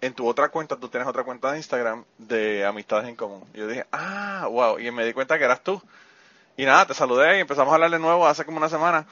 en 0.00 0.14
tu 0.14 0.26
otra 0.26 0.48
cuenta, 0.50 0.76
tú 0.76 0.88
tienes 0.88 1.08
otra 1.08 1.24
cuenta 1.24 1.52
de 1.52 1.58
Instagram 1.58 2.04
de 2.18 2.66
amistades 2.66 3.08
en 3.08 3.16
común. 3.16 3.44
Y 3.54 3.58
yo 3.58 3.66
dije, 3.68 3.86
ah, 3.92 4.46
wow, 4.50 4.78
y 4.78 4.90
me 4.90 5.04
di 5.06 5.12
cuenta 5.12 5.38
que 5.38 5.44
eras 5.44 5.62
tú. 5.62 5.80
Y 6.56 6.64
nada, 6.64 6.86
te 6.86 6.94
saludé 6.94 7.38
y 7.38 7.40
empezamos 7.40 7.72
a 7.72 7.74
hablar 7.74 7.90
de 7.90 7.98
nuevo 7.98 8.26
hace 8.26 8.44
como 8.44 8.58
una 8.58 8.68
semana. 8.68 9.06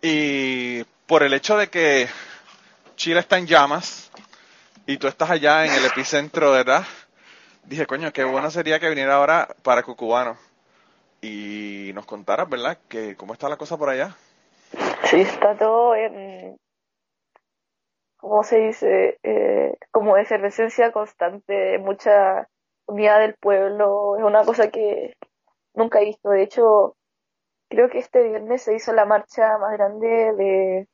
Y 0.00 0.84
por 1.06 1.22
el 1.22 1.34
hecho 1.34 1.56
de 1.56 1.68
que 1.68 2.08
Chile 2.96 3.20
está 3.20 3.38
en 3.38 3.46
llamas 3.46 4.10
y 4.86 4.96
tú 4.98 5.08
estás 5.08 5.30
allá 5.30 5.64
en 5.64 5.72
el 5.72 5.84
epicentro, 5.84 6.52
¿verdad? 6.52 6.84
Dije, 7.64 7.86
coño, 7.86 8.12
qué 8.12 8.24
bueno 8.24 8.50
sería 8.50 8.78
que 8.78 8.88
viniera 8.88 9.16
ahora 9.16 9.48
para 9.62 9.82
Cucubano 9.82 10.38
y 11.20 11.90
nos 11.94 12.06
contaras, 12.06 12.48
¿verdad? 12.48 12.78
Que 12.88 13.16
cómo 13.16 13.32
está 13.32 13.48
la 13.48 13.56
cosa 13.56 13.76
por 13.76 13.88
allá. 13.90 14.16
Sí, 15.04 15.20
está 15.20 15.56
todo 15.56 15.94
en, 15.94 16.56
¿cómo 18.18 18.44
se 18.44 18.58
dice? 18.58 19.18
Eh, 19.22 19.76
como 19.90 20.16
efervescencia 20.16 20.92
constante, 20.92 21.78
mucha 21.78 22.48
unidad 22.86 23.20
del 23.20 23.34
pueblo, 23.34 24.16
es 24.16 24.24
una 24.24 24.44
cosa 24.44 24.70
que 24.70 25.14
nunca 25.78 26.00
he 26.00 26.04
visto. 26.04 26.30
De 26.30 26.42
hecho, 26.42 26.96
creo 27.70 27.88
que 27.88 27.98
este 27.98 28.22
viernes 28.28 28.62
se 28.62 28.74
hizo 28.74 28.92
la 28.92 29.06
marcha 29.06 29.56
más 29.58 29.72
grande 29.72 30.06
de 30.06 30.88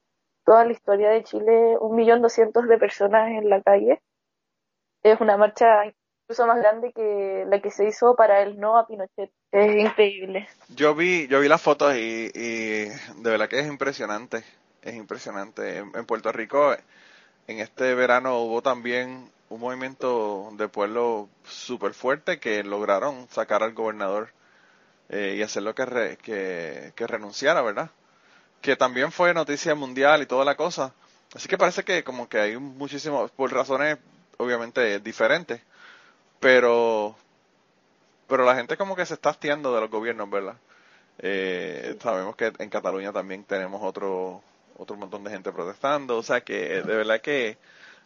toda 0.45 0.65
la 0.65 0.73
historia 0.73 1.11
de 1.11 1.25
Chile, 1.25 1.77
un 1.81 1.97
millón 1.97 2.23
doscientos 2.23 2.69
de 2.69 2.79
personas 2.79 3.31
en 3.31 3.49
la 3.49 3.63
calle. 3.63 4.03
Es 5.03 5.21
una 5.21 5.37
marcha 5.37 5.87
incluso 5.87 6.47
más 6.47 6.59
grande 6.59 6.93
que 6.93 7.45
la 7.49 7.61
que 7.61 7.71
se 7.71 7.87
hizo 7.87 8.15
para 8.15 8.43
el 8.43 8.59
no 8.59 8.79
a 8.79 8.87
Pinochet. 8.87 9.31
Es 9.51 9.77
increíble. 9.77 10.49
Yo 10.69 10.95
vi, 10.95 11.27
yo 11.29 11.41
vi 11.41 11.49
las 11.49 11.63
fotos 11.63 11.95
y, 11.97 12.31
y 12.35 12.85
de 12.89 13.31
verdad 13.31 13.49
que 13.49 13.61
es 13.61 13.67
impresionante. 13.67 14.45
Es 14.83 14.95
impresionante. 14.95 15.79
En, 15.79 15.93
en 15.95 16.07
Puerto 16.07 16.33
Rico, 16.33 16.75
en 17.47 17.59
este 17.59 17.95
verano 17.95 18.39
hubo 18.41 18.63
también 18.63 19.31
un 19.49 19.61
movimiento 19.61 20.51
de 20.53 20.69
pueblo 20.69 21.29
súper 21.45 21.95
fuerte 21.95 22.41
que 22.41 22.63
lograron 22.65 23.29
sacar 23.29 23.63
al 23.63 23.75
gobernador 23.75 24.31
eh, 25.09 25.37
y 25.39 25.43
hacerlo 25.43 25.75
que, 25.75 25.85
re, 25.87 26.17
que, 26.19 26.93
que 26.97 27.07
renunciara, 27.07 27.63
¿verdad? 27.63 27.91
Que 28.61 28.77
también 28.77 29.13
fue 29.13 29.35
noticia 29.35 29.75
mundial 29.75 30.23
y 30.23 30.27
toda 30.27 30.45
la 30.45 30.57
cosa. 30.57 30.93
Así 31.35 31.49
que 31.49 31.59
parece 31.59 31.85
que 31.85 32.05
como 32.05 32.29
que 32.29 32.39
hay 32.41 32.57
muchísimo, 32.57 33.29
por 33.29 33.53
razones 33.53 33.99
obviamente 34.39 35.01
diferentes, 35.01 35.61
pero 36.41 37.17
pero 38.29 38.45
la 38.45 38.55
gente 38.55 38.77
como 38.77 38.97
que 38.97 39.07
se 39.07 39.15
está 39.15 39.31
hastiando 39.31 39.75
de 39.75 39.81
los 39.81 39.91
gobiernos, 39.91 40.31
¿verdad? 40.31 40.57
Eh, 41.19 41.97
sabemos 42.03 42.37
que 42.37 42.53
en 42.59 42.71
Cataluña 42.71 43.13
también 43.13 43.45
tenemos 43.45 43.83
otro 43.83 44.43
otro 44.77 44.97
montón 44.97 45.23
de 45.25 45.31
gente 45.31 45.53
protestando, 45.53 46.17
o 46.19 46.23
sea 46.23 46.41
que 46.43 46.83
de 46.83 46.97
verdad 46.97 47.21
que 47.21 47.59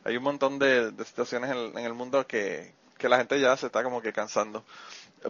hay 0.04 0.16
un 0.16 0.22
montón 0.22 0.58
de, 0.58 0.90
de 0.92 1.04
situaciones 1.04 1.50
en, 1.50 1.78
en, 1.78 1.84
el 1.84 1.94
mundo 1.94 2.26
que, 2.26 2.72
que 2.98 3.08
la 3.08 3.18
gente 3.18 3.40
ya 3.40 3.56
se 3.56 3.66
está 3.66 3.82
como 3.82 4.02
que 4.02 4.12
cansando. 4.12 4.64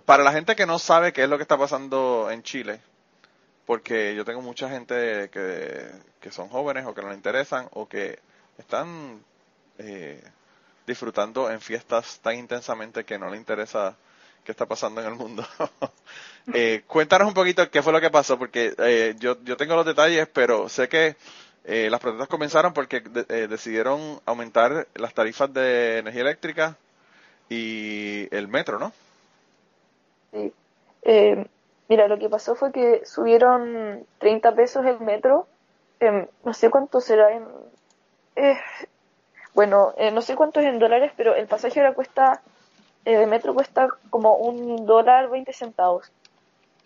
Para 0.04 0.22
la 0.22 0.32
gente 0.32 0.56
que 0.56 0.66
no 0.66 0.78
sabe 0.78 1.12
qué 1.12 1.24
es 1.24 1.28
lo 1.28 1.36
que 1.36 1.42
está 1.42 1.56
pasando 1.56 2.30
en 2.30 2.42
Chile, 2.42 2.80
porque 3.66 4.14
yo 4.14 4.24
tengo 4.24 4.42
mucha 4.42 4.68
gente 4.68 5.30
que, 5.30 5.90
que 6.20 6.30
son 6.30 6.48
jóvenes 6.48 6.86
o 6.86 6.94
que 6.94 7.02
no 7.02 7.08
le 7.08 7.14
interesan 7.14 7.68
o 7.72 7.88
que 7.88 8.18
están 8.58 9.22
eh, 9.78 10.22
disfrutando 10.86 11.50
en 11.50 11.60
fiestas 11.60 12.18
tan 12.20 12.36
intensamente 12.36 13.04
que 13.04 13.18
no 13.18 13.30
le 13.30 13.36
interesa 13.36 13.96
qué 14.44 14.52
está 14.52 14.66
pasando 14.66 15.00
en 15.00 15.08
el 15.08 15.14
mundo. 15.14 15.46
eh, 16.54 16.82
cuéntanos 16.86 17.28
un 17.28 17.34
poquito 17.34 17.70
qué 17.70 17.82
fue 17.82 17.92
lo 17.92 18.00
que 18.00 18.10
pasó, 18.10 18.38
porque 18.38 18.74
eh, 18.78 19.14
yo, 19.18 19.42
yo 19.44 19.56
tengo 19.56 19.76
los 19.76 19.86
detalles, 19.86 20.26
pero 20.32 20.68
sé 20.68 20.88
que 20.88 21.16
eh, 21.64 21.90
las 21.90 22.00
protestas 22.00 22.28
comenzaron 22.28 22.72
porque 22.72 23.00
de, 23.00 23.26
eh, 23.28 23.46
decidieron 23.46 24.20
aumentar 24.24 24.88
las 24.94 25.12
tarifas 25.12 25.52
de 25.52 25.98
energía 25.98 26.22
eléctrica 26.22 26.78
y 27.50 28.34
el 28.34 28.48
metro, 28.48 28.78
¿no? 28.78 28.90
Sí. 30.32 30.52
Eh, 31.02 31.46
mira, 31.88 32.08
lo 32.08 32.18
que 32.18 32.28
pasó 32.28 32.54
fue 32.54 32.72
que 32.72 33.04
subieron 33.04 34.06
30 34.18 34.54
pesos 34.54 34.84
el 34.86 35.00
metro. 35.00 35.46
no 36.44 36.54
sé 36.54 36.70
cuánto 36.70 37.00
será 37.00 37.32
en... 37.32 37.44
bueno, 39.54 39.94
no 40.12 40.20
sé 40.22 40.36
cuánto 40.36 40.60
es 40.60 40.66
en 40.66 40.78
dólares, 40.78 41.12
pero 41.16 41.34
el 41.34 41.46
pasaje 41.46 41.80
ahora 41.80 41.94
cuesta 41.94 42.42
de 43.04 43.26
metro 43.26 43.54
cuesta 43.54 43.88
como 44.10 44.36
un 44.36 44.86
dólar 44.86 45.30
20 45.30 45.52
centavos. 45.52 46.10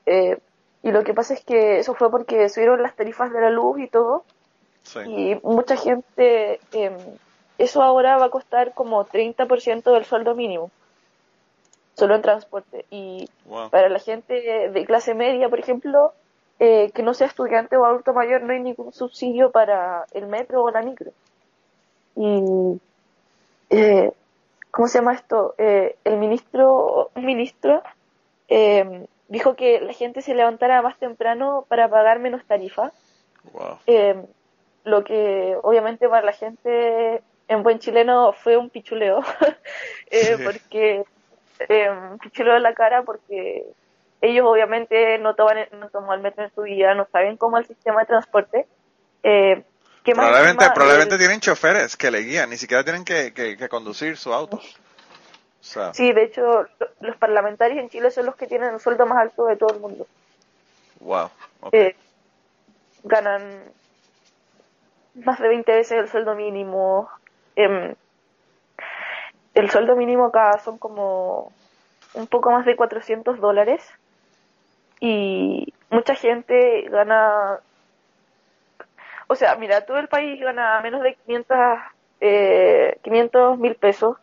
Eh, 0.06 0.38
y 0.82 0.90
lo 0.90 1.04
que 1.04 1.14
pasa 1.14 1.34
es 1.34 1.44
que 1.44 1.78
eso 1.78 1.94
fue 1.94 2.10
porque 2.10 2.48
subieron 2.48 2.82
las 2.82 2.96
tarifas 2.96 3.32
de 3.32 3.40
la 3.40 3.50
luz 3.50 3.80
y 3.80 3.88
todo. 3.88 4.24
Sí. 4.82 5.00
Y 5.06 5.40
mucha 5.42 5.76
gente, 5.76 6.60
eh, 6.72 6.96
eso 7.58 7.82
ahora 7.82 8.16
va 8.18 8.26
a 8.26 8.30
costar 8.30 8.74
como 8.74 9.04
30% 9.04 9.92
del 9.92 10.04
sueldo 10.04 10.34
mínimo. 10.34 10.70
Solo 11.94 12.14
en 12.14 12.22
transporte. 12.22 12.84
Y 12.90 13.28
Wow. 13.46 13.70
para 13.70 13.88
la 13.88 13.98
gente 13.98 14.70
de 14.70 14.84
clase 14.86 15.14
media, 15.14 15.48
por 15.48 15.58
ejemplo, 15.58 16.12
eh, 16.58 16.90
que 16.94 17.02
no 17.02 17.12
sea 17.14 17.26
estudiante 17.26 17.76
o 17.76 17.84
adulto 17.84 18.12
mayor, 18.14 18.42
no 18.42 18.52
hay 18.52 18.60
ningún 18.60 18.92
subsidio 18.92 19.50
para 19.50 20.06
el 20.12 20.26
metro 20.26 20.62
o 20.62 20.70
la 20.70 20.80
micro. 20.82 21.10
Y 22.16 22.80
eh, 23.70 24.10
¿cómo 24.70 24.88
se 24.88 24.98
llama 24.98 25.14
esto? 25.14 25.54
Eh, 25.58 25.96
el 26.04 26.18
ministro, 26.18 27.10
un 27.14 27.24
ministro 27.24 27.82
eh, 28.48 29.06
dijo 29.28 29.54
que 29.56 29.80
la 29.80 29.92
gente 29.92 30.22
se 30.22 30.34
levantara 30.34 30.82
más 30.82 30.98
temprano 30.98 31.64
para 31.68 31.88
pagar 31.88 32.18
menos 32.18 32.44
tarifa, 32.46 32.92
Wow. 33.52 33.78
eh, 33.86 34.22
lo 34.84 35.02
que 35.04 35.56
obviamente 35.62 36.08
para 36.08 36.24
la 36.24 36.32
gente 36.32 37.22
en 37.48 37.62
buen 37.62 37.78
chileno 37.80 38.32
fue 38.32 38.56
un 38.56 38.70
pichuleo, 38.70 39.20
Sí. 40.10 40.26
porque 40.44 41.04
eh, 41.68 41.90
un 41.90 42.18
pichuleo 42.18 42.56
en 42.56 42.62
la 42.62 42.74
cara 42.74 43.02
porque 43.02 43.64
ellos 44.20 44.46
obviamente 44.46 45.18
no 45.18 45.34
toman, 45.34 45.58
no 45.72 45.88
toman 45.90 46.18
el 46.18 46.22
metro 46.22 46.44
en 46.44 46.54
su 46.54 46.62
vida, 46.62 46.94
no 46.94 47.06
saben 47.10 47.36
cómo 47.36 47.58
el 47.58 47.66
sistema 47.66 48.00
de 48.00 48.06
transporte. 48.06 48.66
Eh, 49.22 49.62
que 50.04 50.14
más 50.14 50.26
Probablemente, 50.26 50.64
encima, 50.64 50.74
probablemente 50.74 51.14
el- 51.14 51.20
tienen 51.20 51.40
choferes 51.40 51.96
que 51.96 52.10
le 52.10 52.20
guían, 52.20 52.50
ni 52.50 52.56
siquiera 52.56 52.82
tienen 52.84 53.04
que, 53.04 53.32
que, 53.32 53.56
que 53.56 53.68
conducir 53.68 54.16
su 54.16 54.32
auto. 54.32 54.56
O 54.56 55.64
sea, 55.64 55.94
Sí, 55.94 56.12
de 56.12 56.24
hecho, 56.24 56.42
lo- 56.42 56.88
los 57.00 57.16
parlamentarios 57.18 57.78
en 57.78 57.88
Chile 57.88 58.10
son 58.10 58.26
los 58.26 58.34
que 58.36 58.46
tienen 58.48 58.74
el 58.74 58.80
sueldo 58.80 59.06
más 59.06 59.18
alto 59.18 59.46
de 59.46 59.56
todo 59.56 59.74
el 59.74 59.80
mundo. 59.80 60.06
wow. 61.00 61.30
Eh, 61.70 61.94
ganan 63.04 63.62
más 65.14 65.38
de 65.40 65.48
20 65.48 65.72
veces 65.72 65.98
el 65.98 66.08
sueldo 66.08 66.34
mínimo. 66.34 67.08
Em, 67.54 67.94
el 69.54 69.70
sueldo 69.70 69.96
mínimo 69.96 70.26
acá 70.26 70.58
son 70.58 70.78
como 70.78 71.52
un 72.14 72.26
poco 72.26 72.50
más 72.50 72.64
de 72.66 72.76
400 72.76 73.40
dólares. 73.40 73.82
Y 75.00 75.72
mucha 75.90 76.14
gente 76.14 76.82
gana. 76.88 77.58
O 79.26 79.34
sea, 79.34 79.56
mira, 79.56 79.84
todo 79.84 79.98
el 79.98 80.08
país 80.08 80.40
gana 80.40 80.80
menos 80.80 81.02
de 81.02 81.14
500 81.14 81.56
eh, 82.20 82.98
500 83.02 83.58
mil 83.58 83.74
pesos. 83.74 84.16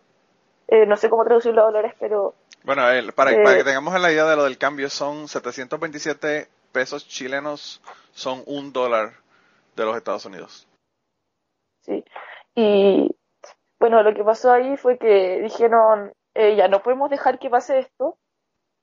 Eh, 0.67 0.85
no 0.85 0.95
sé 0.97 1.09
cómo 1.09 1.25
traducirlo 1.25 1.61
a 1.61 1.65
dólares, 1.65 1.93
pero 1.99 2.35
Bueno, 2.63 2.83
para, 3.15 3.31
Eh, 3.31 3.43
para 3.43 3.57
que 3.57 3.63
tengamos 3.63 3.99
la 3.99 4.11
idea 4.11 4.25
de 4.25 4.35
lo 4.35 4.43
del 4.43 4.57
cambio, 4.57 4.89
son 4.89 5.27
727 5.27 6.47
pesos 6.71 7.07
chilenos, 7.07 7.81
son 8.13 8.43
un 8.45 8.71
dólar 8.71 9.13
de 9.75 9.85
los 9.85 9.97
Estados 9.97 10.25
Unidos. 10.25 10.67
Sí. 11.81 12.03
Y 12.55 13.09
bueno, 13.79 14.03
lo 14.03 14.13
que 14.13 14.23
pasó 14.23 14.51
ahí 14.51 14.75
fue 14.77 14.97
que 14.97 15.39
dijeron, 15.41 16.11
eh, 16.33 16.55
ya 16.55 16.67
no 16.67 16.81
podemos 16.83 17.09
dejar 17.09 17.39
que 17.39 17.49
pase 17.49 17.79
esto, 17.79 18.17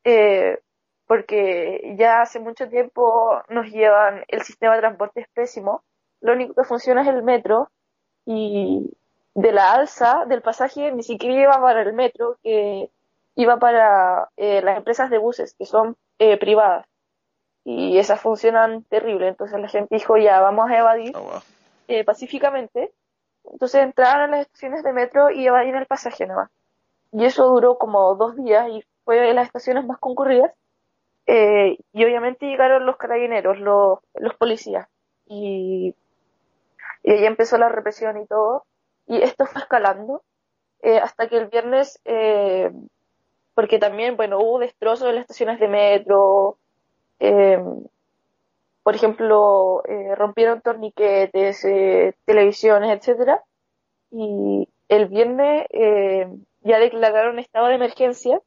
eh, 0.04 0.58
porque 1.06 1.94
ya 1.98 2.22
hace 2.22 2.40
mucho 2.40 2.68
tiempo 2.68 3.42
nos 3.48 3.70
llevan, 3.70 4.24
el 4.28 4.42
sistema 4.42 4.74
de 4.74 4.80
transporte 4.80 5.20
es 5.20 5.28
pésimo, 5.28 5.84
lo 6.20 6.32
único 6.32 6.54
que 6.54 6.64
funciona 6.64 7.02
es 7.02 7.08
el 7.08 7.22
metro, 7.22 7.70
y 8.24 8.90
de 9.34 9.52
la 9.52 9.74
alza 9.74 10.24
del 10.26 10.42
pasaje 10.42 10.90
ni 10.92 11.02
siquiera 11.02 11.42
iba 11.42 11.60
para 11.60 11.82
el 11.82 11.92
metro, 11.92 12.38
que 12.42 12.90
iba 13.34 13.58
para 13.58 14.30
eh, 14.36 14.62
las 14.62 14.78
empresas 14.78 15.10
de 15.10 15.18
buses, 15.18 15.54
que 15.58 15.66
son 15.66 15.96
eh, 16.18 16.38
privadas, 16.38 16.86
y 17.64 17.98
esas 17.98 18.20
funcionan 18.20 18.82
terrible, 18.84 19.28
entonces 19.28 19.60
la 19.60 19.68
gente 19.68 19.94
dijo, 19.94 20.16
ya, 20.16 20.40
vamos 20.40 20.70
a 20.70 20.78
evadir 20.78 21.12
Oh, 21.16 21.22
wow. 21.22 22.04
pacíficamente. 22.04 22.92
Entonces 23.52 23.82
entraron 23.82 24.34
a 24.34 24.36
las 24.38 24.46
estaciones 24.46 24.82
de 24.82 24.92
metro 24.92 25.30
y 25.30 25.46
evadían 25.46 25.76
el 25.76 25.86
pasaje 25.86 26.26
nomás. 26.26 26.50
Y 27.12 27.24
eso 27.24 27.46
duró 27.48 27.78
como 27.78 28.14
dos 28.16 28.36
días 28.36 28.68
y 28.70 28.84
fue 29.04 29.20
de 29.20 29.34
las 29.34 29.46
estaciones 29.46 29.86
más 29.86 29.98
concurridas. 29.98 30.52
Eh, 31.26 31.78
y 31.92 32.04
obviamente 32.04 32.46
llegaron 32.46 32.86
los 32.86 32.96
carabineros, 32.96 33.58
los, 33.58 33.98
los 34.14 34.34
policías. 34.34 34.88
Y, 35.26 35.94
y 37.02 37.10
ahí 37.10 37.24
empezó 37.24 37.58
la 37.58 37.68
represión 37.68 38.18
y 38.18 38.26
todo. 38.26 38.64
Y 39.06 39.22
esto 39.22 39.46
fue 39.46 39.62
escalando 39.62 40.22
eh, 40.82 40.98
hasta 40.98 41.28
que 41.28 41.38
el 41.38 41.46
viernes, 41.46 42.00
eh, 42.04 42.70
porque 43.54 43.78
también, 43.78 44.16
bueno, 44.16 44.38
hubo 44.38 44.58
destrozos 44.58 45.08
en 45.08 45.16
las 45.16 45.22
estaciones 45.22 45.58
de 45.60 45.68
metro. 45.68 46.58
Por 48.86 48.94
ejemplo, 48.94 49.82
eh, 49.88 50.14
rompieron 50.14 50.60
torniquetes, 50.60 51.64
eh, 51.64 52.14
televisiones, 52.24 52.96
etcétera, 52.96 53.42
y 54.12 54.68
el 54.88 55.08
viernes 55.08 55.66
eh, 55.70 56.28
ya 56.60 56.78
declararon 56.78 57.40
estado 57.40 57.66
de 57.66 57.74
emergencia 57.74 58.40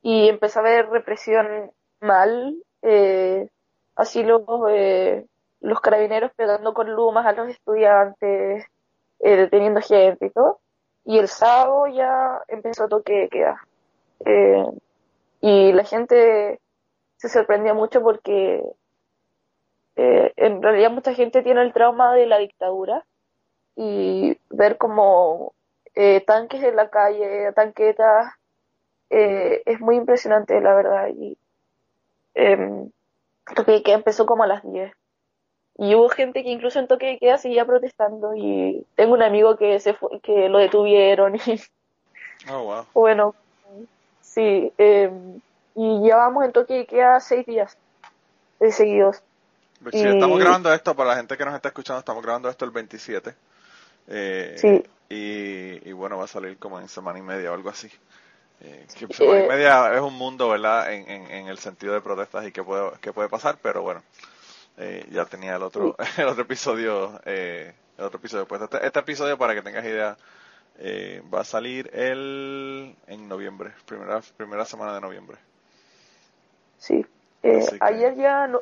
y 0.00 0.30
empezó 0.30 0.60
a 0.60 0.62
haber 0.62 0.88
represión 0.88 1.70
mal 2.00 2.56
así 3.94 4.22
los, 4.22 4.40
los 5.60 5.80
carabineros 5.82 6.32
pegando 6.34 6.72
con 6.72 6.90
lumas 6.90 7.26
a 7.26 7.32
los 7.32 7.50
estudiantes, 7.50 8.64
deteniendo 9.18 9.82
gente 9.82 10.24
y 10.24 10.30
todo. 10.30 10.60
Y 11.04 11.18
el 11.18 11.28
sábado 11.28 11.88
ya 11.88 12.40
empezó 12.48 12.88
toque 12.88 13.12
de 13.12 13.28
queda. 13.28 13.68
Y 15.42 15.72
la 15.72 15.84
gente 15.84 16.58
se 17.18 17.28
sorprendió 17.28 17.74
mucho 17.74 18.00
porque 18.00 18.64
eh, 20.02 20.32
en 20.36 20.62
realidad 20.62 20.90
mucha 20.90 21.12
gente 21.12 21.42
tiene 21.42 21.60
el 21.60 21.74
trauma 21.74 22.14
de 22.14 22.26
la 22.26 22.38
dictadura 22.38 23.04
y 23.76 24.38
ver 24.48 24.78
como 24.78 25.52
eh, 25.94 26.22
tanques 26.26 26.62
en 26.62 26.76
la 26.76 26.88
calle, 26.88 27.52
tanquetas, 27.52 28.32
eh, 29.10 29.62
es 29.66 29.78
muy 29.80 29.96
impresionante 29.96 30.58
la 30.62 30.74
verdad. 30.74 31.08
Y 31.08 31.36
toque 33.54 33.72
de 33.72 33.82
queda 33.82 33.96
empezó 33.96 34.24
como 34.24 34.44
a 34.44 34.46
las 34.46 34.62
10. 34.62 34.90
Y 35.76 35.94
hubo 35.94 36.08
gente 36.08 36.42
que 36.42 36.50
incluso 36.50 36.78
en 36.78 36.88
toque 36.88 37.06
de 37.06 37.18
queda 37.18 37.36
seguía 37.36 37.66
protestando 37.66 38.34
y 38.34 38.86
tengo 38.94 39.12
un 39.12 39.22
amigo 39.22 39.56
que 39.56 39.80
se 39.80 39.92
fue, 39.92 40.20
que 40.20 40.48
lo 40.48 40.58
detuvieron 40.58 41.36
y 41.46 41.60
Oh, 42.48 42.62
wow. 42.62 42.86
bueno, 42.94 43.34
sí, 44.22 44.72
eh, 44.78 45.10
y 45.74 46.00
llevamos 46.00 46.42
en 46.46 46.52
toque 46.52 46.72
de 46.72 46.86
queda 46.86 47.20
seis 47.20 47.44
días 47.44 47.76
de 48.60 48.72
seguidos. 48.72 49.22
Pues 49.82 49.94
sí, 49.94 50.06
estamos 50.06 50.38
grabando 50.38 50.72
esto, 50.72 50.94
para 50.94 51.10
la 51.10 51.16
gente 51.16 51.36
que 51.36 51.44
nos 51.44 51.54
está 51.54 51.68
escuchando, 51.68 52.00
estamos 52.00 52.22
grabando 52.22 52.48
esto 52.50 52.64
el 52.64 52.70
27. 52.70 53.34
Eh, 54.08 54.56
Sí. 54.58 54.82
y, 55.08 55.88
y 55.88 55.92
bueno, 55.92 56.18
va 56.18 56.24
a 56.24 56.28
salir 56.28 56.58
como 56.58 56.78
en 56.80 56.88
semana 56.88 57.18
y 57.18 57.22
media 57.22 57.50
o 57.50 57.54
algo 57.54 57.70
así. 57.70 57.90
Eh, 58.60 58.86
que 58.98 59.12
semana 59.14 59.40
y 59.40 59.42
Eh, 59.44 59.48
media 59.48 59.94
es 59.94 60.00
un 60.00 60.14
mundo, 60.14 60.48
¿verdad? 60.50 60.92
En, 60.92 61.08
en, 61.10 61.30
en 61.30 61.46
el 61.48 61.58
sentido 61.58 61.94
de 61.94 62.02
protestas 62.02 62.46
y 62.46 62.52
qué 62.52 62.62
puede, 62.62 62.90
qué 63.00 63.12
puede 63.12 63.28
pasar, 63.30 63.58
pero 63.62 63.80
bueno, 63.82 64.02
eh, 64.76 65.06
ya 65.10 65.24
tenía 65.24 65.56
el 65.56 65.62
otro, 65.62 65.96
el 66.18 66.26
otro 66.26 66.42
episodio, 66.42 67.18
eh, 67.24 67.72
el 67.96 68.04
otro 68.04 68.18
episodio 68.18 68.46
puesto. 68.46 68.66
Este, 68.66 68.86
este 68.86 68.98
episodio, 68.98 69.38
para 69.38 69.54
que 69.54 69.62
tengas 69.62 69.84
idea, 69.84 70.16
eh, 70.78 71.22
va 71.32 71.40
a 71.40 71.44
salir 71.44 71.90
el, 71.94 72.94
en 73.06 73.28
noviembre, 73.28 73.72
primera, 73.86 74.20
primera 74.36 74.66
semana 74.66 74.94
de 74.94 75.00
noviembre. 75.00 75.38
Sí. 76.78 77.06
Eh, 77.42 77.64
que- 77.70 77.78
Ayer 77.80 78.14
ya 78.16 78.46
no, 78.46 78.60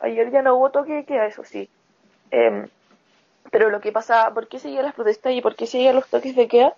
ayer 0.00 0.30
ya 0.30 0.42
no 0.42 0.56
hubo 0.56 0.70
toque 0.70 0.94
de 0.94 1.04
queda, 1.04 1.26
eso 1.26 1.44
sí. 1.44 1.68
Em, 2.30 2.68
pero 3.50 3.70
lo 3.70 3.80
que 3.80 3.92
pasa, 3.92 4.32
¿por 4.32 4.48
qué 4.48 4.58
seguían 4.58 4.84
las 4.84 4.94
protestas 4.94 5.32
y 5.32 5.40
por 5.40 5.56
qué 5.56 5.66
seguían 5.66 5.96
los 5.96 6.08
toques 6.08 6.36
de 6.36 6.48
queda? 6.48 6.74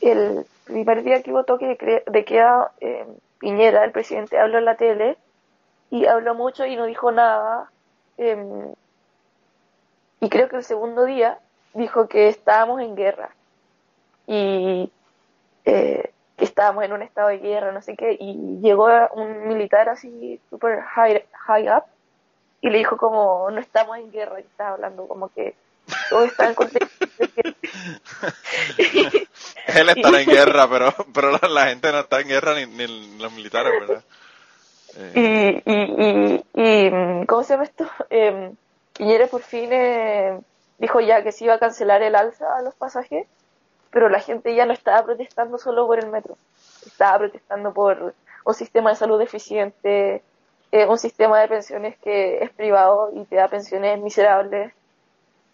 El 0.00 0.46
primer 0.64 1.02
día 1.02 1.22
que 1.22 1.32
hubo 1.32 1.44
toque 1.44 1.66
de, 1.66 2.02
de 2.06 2.24
queda, 2.24 2.72
em, 2.80 3.06
Piñera, 3.38 3.84
el 3.84 3.92
presidente, 3.92 4.38
habló 4.38 4.58
en 4.58 4.66
la 4.66 4.76
tele 4.76 5.16
y 5.90 6.06
habló 6.06 6.34
mucho 6.34 6.66
y 6.66 6.76
no 6.76 6.84
dijo 6.84 7.10
nada. 7.10 7.70
em, 8.18 8.74
y 10.20 10.28
creo 10.28 10.48
que 10.48 10.56
el 10.56 10.64
segundo 10.64 11.04
día 11.04 11.38
dijo 11.72 12.06
que 12.08 12.28
estábamos 12.28 12.82
en 12.82 12.94
guerra 12.94 13.30
y 14.26 14.92
eh, 15.64 16.12
que 16.36 16.44
estábamos 16.44 16.84
en 16.84 16.92
un 16.92 17.02
estado 17.02 17.28
de 17.28 17.38
guerra, 17.38 17.72
no 17.72 17.80
sé 17.80 17.96
qué, 17.96 18.16
y 18.18 18.60
llegó 18.60 18.88
un 19.14 19.48
militar 19.48 19.88
así 19.88 20.40
super 20.50 20.82
high, 20.82 21.24
high 21.32 21.68
up 21.70 21.84
y 22.60 22.70
le 22.70 22.78
dijo 22.78 22.96
como 22.96 23.50
no 23.50 23.60
estamos 23.60 23.96
en 23.98 24.10
guerra, 24.10 24.40
y 24.40 24.42
estaba 24.42 24.74
hablando 24.74 25.06
como 25.06 25.28
que 25.32 25.54
todo 26.08 26.24
está 26.24 26.48
en 26.48 26.54
contexto. 26.54 27.06
de 27.18 27.26
guerra. 27.26 27.56
Él 29.66 29.88
estará 29.88 30.20
en 30.20 30.28
guerra, 30.28 30.68
pero, 30.68 30.94
pero 31.14 31.30
la, 31.32 31.48
la 31.48 31.66
gente 31.66 31.90
no 31.92 32.00
está 32.00 32.20
en 32.20 32.28
guerra 32.28 32.54
ni, 32.54 32.66
ni 32.66 33.18
los 33.18 33.32
militares, 33.32 33.72
¿verdad? 33.80 34.04
Eh, 34.96 35.62
y, 35.64 35.70
y, 35.70 36.44
y, 36.54 36.86
y, 36.86 36.90
mm, 36.90 37.26
¿cómo 37.26 37.42
se 37.42 37.54
llama 37.54 37.64
esto? 37.64 37.88
Eh, 38.10 38.52
Piñera 38.94 39.28
por 39.28 39.42
fin 39.42 39.70
eh, 39.72 40.38
dijo 40.78 41.00
ya 41.00 41.22
que 41.22 41.32
se 41.32 41.44
iba 41.44 41.54
a 41.54 41.58
cancelar 41.58 42.02
el 42.02 42.14
alza 42.14 42.56
a 42.56 42.62
los 42.62 42.74
pasajes, 42.74 43.26
pero 43.90 44.08
la 44.08 44.20
gente 44.20 44.54
ya 44.54 44.66
no 44.66 44.72
estaba 44.72 45.04
protestando 45.04 45.58
solo 45.58 45.86
por 45.86 45.98
el 45.98 46.10
metro, 46.10 46.36
estaba 46.84 47.18
protestando 47.18 47.72
por 47.72 48.14
un 48.44 48.54
sistema 48.54 48.90
de 48.90 48.96
salud 48.96 49.20
eficiente, 49.20 50.22
eh, 50.72 50.86
un 50.86 50.98
sistema 50.98 51.40
de 51.40 51.48
pensiones 51.48 51.96
que 51.98 52.42
es 52.42 52.50
privado 52.50 53.10
y 53.14 53.24
te 53.24 53.36
da 53.36 53.48
pensiones 53.48 54.00
miserables, 54.00 54.72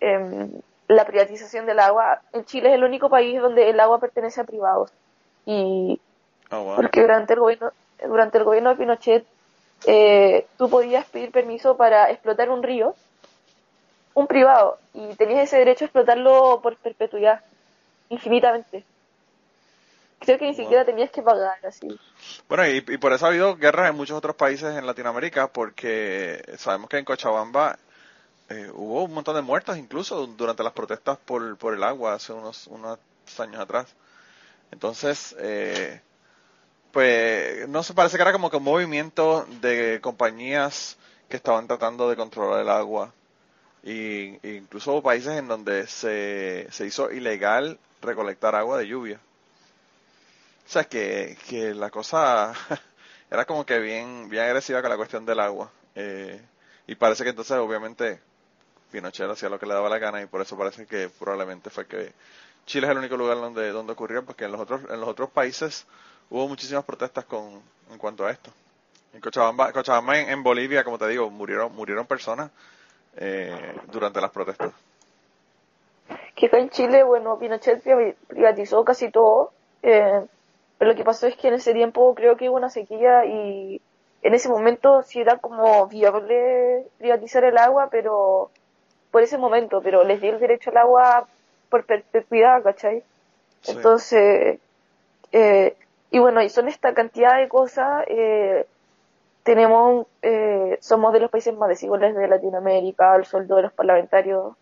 em, 0.01 0.53
la 0.89 1.05
privatización 1.05 1.67
del 1.67 1.81
agua. 1.81 2.21
En 2.33 2.45
Chile 2.45 2.69
es 2.69 2.75
el 2.75 2.85
único 2.85 3.09
país 3.09 3.41
donde 3.41 3.71
el 3.71 3.81
agua 3.81 3.99
pertenece 3.99 4.41
a 4.41 4.45
privados 4.45 4.93
y 5.47 6.01
oh, 6.51 6.63
wow. 6.63 6.77
porque 6.77 7.01
durante 7.01 7.33
el 7.35 7.41
gobierno 7.41 7.71
durante 8.05 8.39
el 8.39 8.45
gobierno 8.45 8.71
de 8.71 8.77
Pinochet 8.77 9.27
eh, 9.87 10.47
tú 10.59 10.69
podías 10.69 11.07
pedir 11.07 11.31
permiso 11.31 11.77
para 11.77 12.11
explotar 12.11 12.51
un 12.51 12.63
río 12.63 12.95
un 14.15 14.27
privado 14.27 14.79
y 14.93 15.15
tenías 15.15 15.45
ese 15.45 15.59
derecho 15.59 15.85
a 15.85 15.87
explotarlo 15.87 16.61
por 16.63 16.77
perpetuidad 16.77 17.41
infinitamente 18.09 18.85
creo 20.19 20.39
que 20.39 20.47
ni 20.47 20.55
siquiera 20.55 20.85
tenías 20.85 21.11
que 21.11 21.23
pagar 21.23 21.59
así 21.67 21.99
Bueno, 22.49 22.67
y, 22.67 22.85
y 22.87 22.99
por 22.99 23.13
eso 23.13 23.27
ha 23.27 23.29
habido 23.29 23.57
guerras 23.57 23.91
en 23.91 23.97
muchos 23.97 24.17
otros 24.17 24.37
países 24.37 24.77
en 24.77 24.87
Latinoamérica, 24.87 25.49
porque 25.49 26.43
sabemos 26.59 26.89
que 26.89 26.99
en 26.99 27.05
Cochabamba 27.05 27.79
eh, 28.49 28.71
hubo 28.75 29.05
un 29.05 29.15
montón 29.15 29.35
de 29.35 29.43
muertos 29.43 29.77
incluso 29.77 30.27
durante 30.27 30.63
las 30.63 30.73
protestas 30.73 31.19
por, 31.19 31.57
por 31.57 31.75
el 31.75 31.83
agua 31.83 32.15
hace 32.15 32.33
unos, 32.33 32.67
unos 32.69 32.99
años 33.39 33.61
atrás. 33.61 33.95
Entonces, 34.71 35.35
eh, 35.39 36.01
pues 36.93 37.69
no 37.69 37.83
se 37.83 37.95
parece 37.95 38.17
que 38.17 38.23
era 38.23 38.33
como 38.33 38.51
que 38.51 38.57
un 38.59 38.65
movimiento 38.65 39.47
de 39.61 40.01
compañías 40.01 40.97
que 41.29 41.37
estaban 41.37 41.67
tratando 41.67 42.09
de 42.09 42.17
controlar 42.17 42.61
el 42.63 42.69
agua. 42.71 43.13
Y, 43.83 44.39
y 44.47 44.57
incluso 44.57 44.93
hubo 44.93 45.03
países 45.03 45.33
en 45.35 45.49
donde 45.49 45.87
se, 45.87 46.69
se 46.71 46.87
hizo 46.87 47.11
ilegal 47.13 47.79
recolectar 48.03 48.55
agua 48.55 48.79
de 48.79 48.89
lluvia. 48.89 49.21
O 50.67 50.69
sea, 50.69 50.85
que, 50.85 51.37
que 51.49 51.75
la 51.75 51.91
cosa 51.91 52.53
era 53.31 53.45
como 53.45 53.65
que 53.65 53.79
bien, 53.79 54.29
bien 54.29 54.45
agresiva 54.45 54.81
con 54.83 54.91
la 54.91 54.97
cuestión 54.97 55.25
del 55.25 55.41
agua. 55.41 55.71
Eh, 55.95 56.41
y 56.87 56.95
parece 56.97 57.25
que 57.25 57.31
entonces, 57.31 57.57
obviamente, 57.57 58.21
Pinochet 58.93 59.31
hacía 59.31 59.49
lo 59.49 59.59
que 59.59 59.67
le 59.67 59.75
daba 59.75 59.89
la 59.91 59.99
gana 59.99 60.23
y 60.23 60.27
por 60.27 60.41
eso 60.43 60.59
parece 60.59 60.87
que 60.87 61.09
probablemente 61.11 61.71
fue 61.71 61.87
que 61.87 62.13
Chile 62.67 62.87
es 62.87 62.93
el 62.93 62.99
único 62.99 63.17
lugar 63.17 63.37
donde, 63.39 63.71
donde 63.73 63.93
ocurrió, 63.95 64.25
porque 64.25 64.45
en 64.47 64.53
los 64.53 64.61
otros, 64.61 64.83
en 64.91 65.01
los 65.01 65.09
otros 65.09 65.31
países 65.31 65.87
hubo 66.31 66.49
muchísimas 66.49 66.85
protestas 66.85 67.25
con, 67.27 67.63
en 67.91 67.99
cuanto 67.99 68.27
a 68.27 68.31
esto. 68.33 68.53
En 69.15 69.21
Cochabamba, 69.21 69.73
Cochabamba 69.73 70.19
en, 70.21 70.43
Bolivia, 70.43 70.85
como 70.85 70.99
te 70.99 71.09
digo, 71.09 71.31
murieron, 71.31 71.75
murieron 71.75 72.07
personas 72.07 72.51
eh, 73.17 73.77
durante 73.93 74.21
las 74.21 74.31
protestas. 74.31 74.73
que 76.35 76.47
en 76.53 76.71
Chile 76.71 77.03
bueno 77.03 77.39
Pinochet 77.39 77.83
priva- 77.83 78.15
privatizó 78.29 78.85
casi 78.85 79.11
todo 79.11 79.53
eh, 79.83 80.27
pero 80.79 80.91
lo 80.91 80.97
que 80.97 81.05
pasó 81.05 81.27
es 81.27 81.37
que 81.37 81.49
en 81.49 81.55
ese 81.55 81.73
tiempo 81.75 82.15
creo 82.15 82.37
que 82.37 82.49
hubo 82.49 82.57
una 82.57 82.71
sequía 82.71 83.25
y 83.25 83.81
en 84.23 84.35
ese 84.35 84.49
momento 84.49 85.03
sí 85.03 85.21
era 85.21 85.39
como 85.39 85.87
viable 85.87 86.87
privatizar 86.99 87.45
el 87.45 87.59
agua 87.59 87.89
pero 87.91 88.51
por 89.11 89.23
ese 89.23 89.39
momento 89.39 89.81
pero 89.83 90.05
les 90.05 90.21
dio 90.21 90.33
el 90.33 90.41
derecho 90.41 90.71
al 90.71 90.79
agua 90.79 91.29
por 91.71 91.85
perpetuidad 91.85 92.63
¿cachai? 92.63 93.03
Sí. 93.63 93.73
Entonces, 93.73 94.61
eh, 95.33 95.77
y 96.11 96.19
bueno, 96.19 96.43
y 96.43 96.49
son 96.49 96.69
esta 96.69 96.95
cantidad 96.95 97.39
de 97.39 97.49
cosas. 97.49 98.05
eh, 98.09 98.67
tenemos, 99.43 100.07
eh, 100.23 100.77
somos 100.81 101.13
de 101.13 101.21
los 101.21 101.31
países 101.31 101.55
más 101.57 101.69
desiguales 101.69 102.15
de 102.17 102.27
Latinoamérica. 102.29 103.15
El 103.17 103.25
sueldo 103.27 103.57
de 103.57 103.63
los 103.63 103.73
parlamentarios 103.73 104.55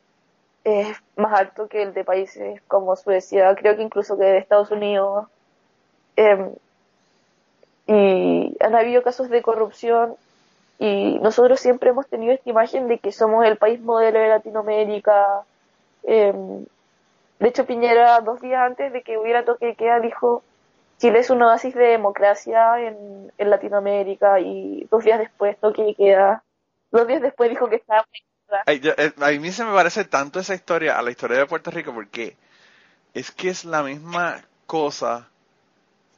es 0.64 0.96
más 1.16 1.32
alto 1.40 1.68
que 1.68 1.82
el 1.82 1.94
de 1.94 2.04
países 2.04 2.60
como 2.68 2.96
Suecia, 2.96 3.54
creo 3.54 3.76
que 3.76 3.82
incluso 3.82 4.18
que 4.18 4.24
de 4.24 4.38
Estados 4.38 4.70
Unidos. 4.70 5.26
Eh, 6.16 6.54
y 7.86 8.56
han 8.60 8.74
habido 8.74 9.02
casos 9.02 9.28
de 9.28 9.42
corrupción 9.42 10.16
y 10.78 11.18
nosotros 11.20 11.60
siempre 11.60 11.90
hemos 11.90 12.08
tenido 12.08 12.32
esta 12.32 12.50
imagen 12.50 12.88
de 12.88 12.98
que 12.98 13.12
somos 13.12 13.44
el 13.46 13.56
país 13.56 13.80
modelo 13.80 14.18
de 14.18 14.28
Latinoamérica. 14.28 15.42
Eh, 16.02 16.32
de 17.38 17.48
hecho, 17.48 17.66
Piñera, 17.66 18.20
dos 18.20 18.40
días 18.40 18.62
antes 18.62 18.92
de 18.92 19.02
que 19.02 19.18
hubiera 19.18 19.44
toque 19.44 19.66
de 19.66 19.76
queda, 19.76 20.00
dijo 20.00 20.42
Chile 20.98 21.18
es 21.18 21.30
un 21.30 21.42
oasis 21.42 21.74
de 21.74 21.84
democracia 21.84 22.80
en, 22.80 23.32
Latinoamérica 23.38 24.40
y 24.40 24.86
dos 24.90 25.04
días 25.04 25.18
después 25.18 25.58
toque 25.58 25.82
de 25.82 25.94
queda. 25.94 26.42
Dos 26.90 27.06
días 27.06 27.20
después 27.20 27.50
dijo 27.50 27.68
que 27.68 27.76
estaba. 27.76 28.06
Ay, 28.64 28.80
yo- 28.80 28.92
eh, 28.96 29.12
a 29.20 29.30
mí 29.32 29.52
se 29.52 29.64
me 29.64 29.72
parece 29.74 30.04
tanto 30.04 30.40
esa 30.40 30.54
historia 30.54 30.98
a 30.98 31.02
la 31.02 31.10
historia 31.10 31.38
de 31.38 31.46
Puerto 31.46 31.70
Rico 31.70 31.92
porque 31.92 32.36
es 33.12 33.30
que 33.30 33.50
es 33.50 33.64
la 33.64 33.82
misma 33.82 34.44
cosa 34.66 35.28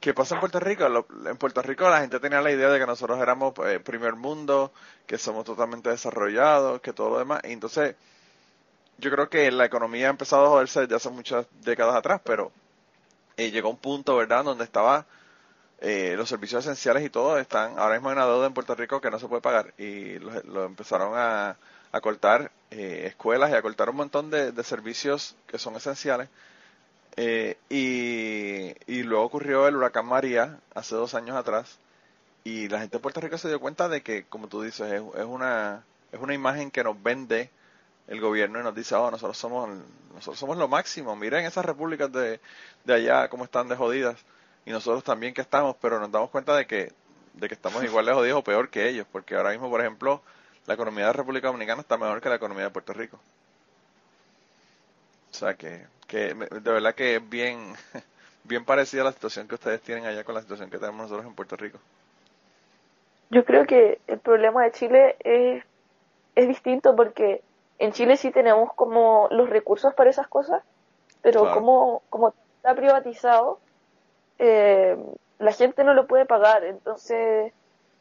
que 0.06 0.14
pasa 0.14 0.36
en 0.36 0.40
Puerto 0.40 0.60
Rico. 0.60 0.86
En 1.26 1.36
Puerto 1.36 1.62
Rico 1.62 1.90
la 1.90 2.00
gente 2.00 2.20
tenía 2.20 2.40
la 2.40 2.52
idea 2.52 2.68
de 2.68 2.78
que 2.78 2.86
nosotros 2.86 3.18
éramos 3.18 3.54
eh, 3.66 3.80
primer 3.80 4.14
mundo, 4.14 4.72
que 5.04 5.18
somos 5.18 5.44
totalmente 5.44 5.90
desarrollados, 5.90 6.80
que 6.80 6.92
todo 6.92 7.10
lo 7.10 7.18
demás. 7.18 7.40
Y 7.42 7.50
entonces 7.50 7.96
yo 8.98 9.10
creo 9.10 9.28
que 9.28 9.50
la 9.50 9.64
economía 9.64 10.06
ha 10.06 10.10
empezado 10.10 10.46
a 10.46 10.48
joderse 10.50 10.82
desde 10.82 10.94
hace 10.94 11.10
muchas 11.10 11.46
décadas 11.60 11.96
atrás, 11.96 12.20
pero 12.22 12.52
eh, 13.36 13.50
llegó 13.50 13.68
un 13.68 13.78
punto, 13.78 14.14
¿verdad?, 14.14 14.44
donde 14.44 14.62
estaba 14.62 15.06
eh, 15.80 16.14
los 16.16 16.28
servicios 16.28 16.64
esenciales 16.64 17.04
y 17.04 17.10
todo 17.10 17.36
están 17.38 17.76
ahora 17.76 17.96
mismo 17.96 18.12
en 18.12 18.18
una 18.18 18.26
deuda 18.26 18.46
en 18.46 18.54
Puerto 18.54 18.76
Rico 18.76 19.00
que 19.00 19.10
no 19.10 19.18
se 19.18 19.26
puede 19.26 19.42
pagar 19.42 19.74
y 19.76 20.20
lo, 20.20 20.40
lo 20.44 20.64
empezaron 20.66 21.14
a, 21.16 21.56
cortar 22.00 22.52
eh, 22.70 23.06
escuelas 23.06 23.50
y 23.50 23.54
a 23.54 23.62
cortar 23.62 23.90
un 23.90 23.96
montón 23.96 24.30
de 24.30 24.62
servicios 24.62 25.34
que 25.48 25.58
son 25.58 25.74
esenciales. 25.74 26.28
Eh, 27.16 27.56
y, 27.70 29.02
luego 29.02 29.24
ocurrió 29.24 29.66
el 29.68 29.76
huracán 29.76 30.06
María 30.06 30.60
hace 30.74 30.94
dos 30.94 31.14
años 31.14 31.36
atrás 31.36 31.78
y 32.44 32.68
la 32.68 32.80
gente 32.80 32.98
de 32.98 33.02
Puerto 33.02 33.20
Rico 33.20 33.38
se 33.38 33.48
dio 33.48 33.60
cuenta 33.60 33.88
de 33.88 34.02
que, 34.02 34.24
como 34.24 34.48
tú 34.48 34.62
dices, 34.62 34.92
es, 34.92 35.02
es 35.18 35.24
una 35.24 35.84
es 36.12 36.20
una 36.20 36.34
imagen 36.34 36.70
que 36.70 36.84
nos 36.84 37.02
vende 37.02 37.50
el 38.08 38.20
gobierno 38.20 38.60
y 38.60 38.62
nos 38.62 38.74
dice, 38.74 38.94
oh, 38.94 39.10
nosotros 39.10 39.38
somos 39.38 39.70
nosotros 40.14 40.38
somos 40.38 40.56
lo 40.58 40.68
máximo, 40.68 41.16
miren 41.16 41.44
esas 41.46 41.64
repúblicas 41.64 42.12
de, 42.12 42.40
de 42.84 42.94
allá 42.94 43.28
cómo 43.28 43.44
están 43.44 43.68
de 43.68 43.76
jodidas 43.76 44.18
y 44.66 44.70
nosotros 44.70 45.04
también 45.04 45.34
que 45.34 45.40
estamos, 45.42 45.76
pero 45.80 45.98
nos 46.00 46.10
damos 46.10 46.30
cuenta 46.30 46.56
de 46.56 46.66
que 46.66 46.92
de 47.34 47.48
que 47.48 47.54
estamos 47.54 47.82
igual 47.84 48.06
de 48.06 48.12
jodidos 48.12 48.38
o 48.38 48.44
peor 48.44 48.68
que 48.70 48.88
ellos, 48.88 49.06
porque 49.10 49.36
ahora 49.36 49.50
mismo, 49.50 49.70
por 49.70 49.80
ejemplo, 49.80 50.22
la 50.66 50.74
economía 50.74 51.04
de 51.04 51.08
la 51.08 51.12
República 51.12 51.48
Dominicana 51.48 51.82
está 51.82 51.96
mejor 51.96 52.20
que 52.20 52.28
la 52.28 52.36
economía 52.36 52.64
de 52.64 52.70
Puerto 52.70 52.92
Rico. 52.92 53.20
O 55.30 55.34
sea 55.34 55.54
que, 55.54 55.86
que 56.06 56.34
de 56.34 56.70
verdad 56.72 56.94
que 56.94 57.16
es 57.16 57.28
bien, 57.28 57.74
bien 58.44 58.64
parecida 58.64 59.02
a 59.02 59.06
la 59.06 59.12
situación 59.12 59.48
que 59.48 59.54
ustedes 59.56 59.80
tienen 59.82 60.06
allá 60.06 60.24
con 60.24 60.34
la 60.34 60.42
situación 60.42 60.70
que 60.70 60.78
tenemos 60.78 61.02
nosotros 61.02 61.26
en 61.26 61.34
Puerto 61.34 61.56
Rico. 61.56 61.78
Yo 63.30 63.44
creo 63.44 63.66
que 63.66 63.98
el 64.06 64.18
problema 64.18 64.64
de 64.64 64.72
Chile 64.72 65.16
es, 65.20 65.64
es 66.36 66.48
distinto 66.48 66.94
porque 66.94 67.42
en 67.78 67.92
Chile 67.92 68.16
sí 68.16 68.30
tenemos 68.30 68.72
como 68.74 69.28
los 69.30 69.50
recursos 69.50 69.94
para 69.94 70.10
esas 70.10 70.28
cosas, 70.28 70.62
pero 71.22 71.40
Claro. 71.42 71.56
como, 71.56 72.02
como 72.08 72.34
está 72.56 72.74
privatizado, 72.74 73.58
eh, 74.38 74.96
la 75.38 75.52
gente 75.52 75.84
no 75.84 75.94
lo 75.94 76.06
puede 76.06 76.24
pagar. 76.24 76.64
Entonces, 76.64 77.52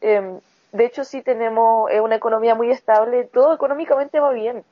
eh, 0.01 0.39
de 0.71 0.85
hecho 0.85 1.03
sí 1.03 1.21
tenemos 1.21 1.89
una 2.01 2.15
economía 2.15 2.55
muy 2.55 2.69
estable, 2.71 3.25
todo 3.25 3.53
económicamente 3.53 4.19
va 4.19 4.31
bien. 4.31 4.63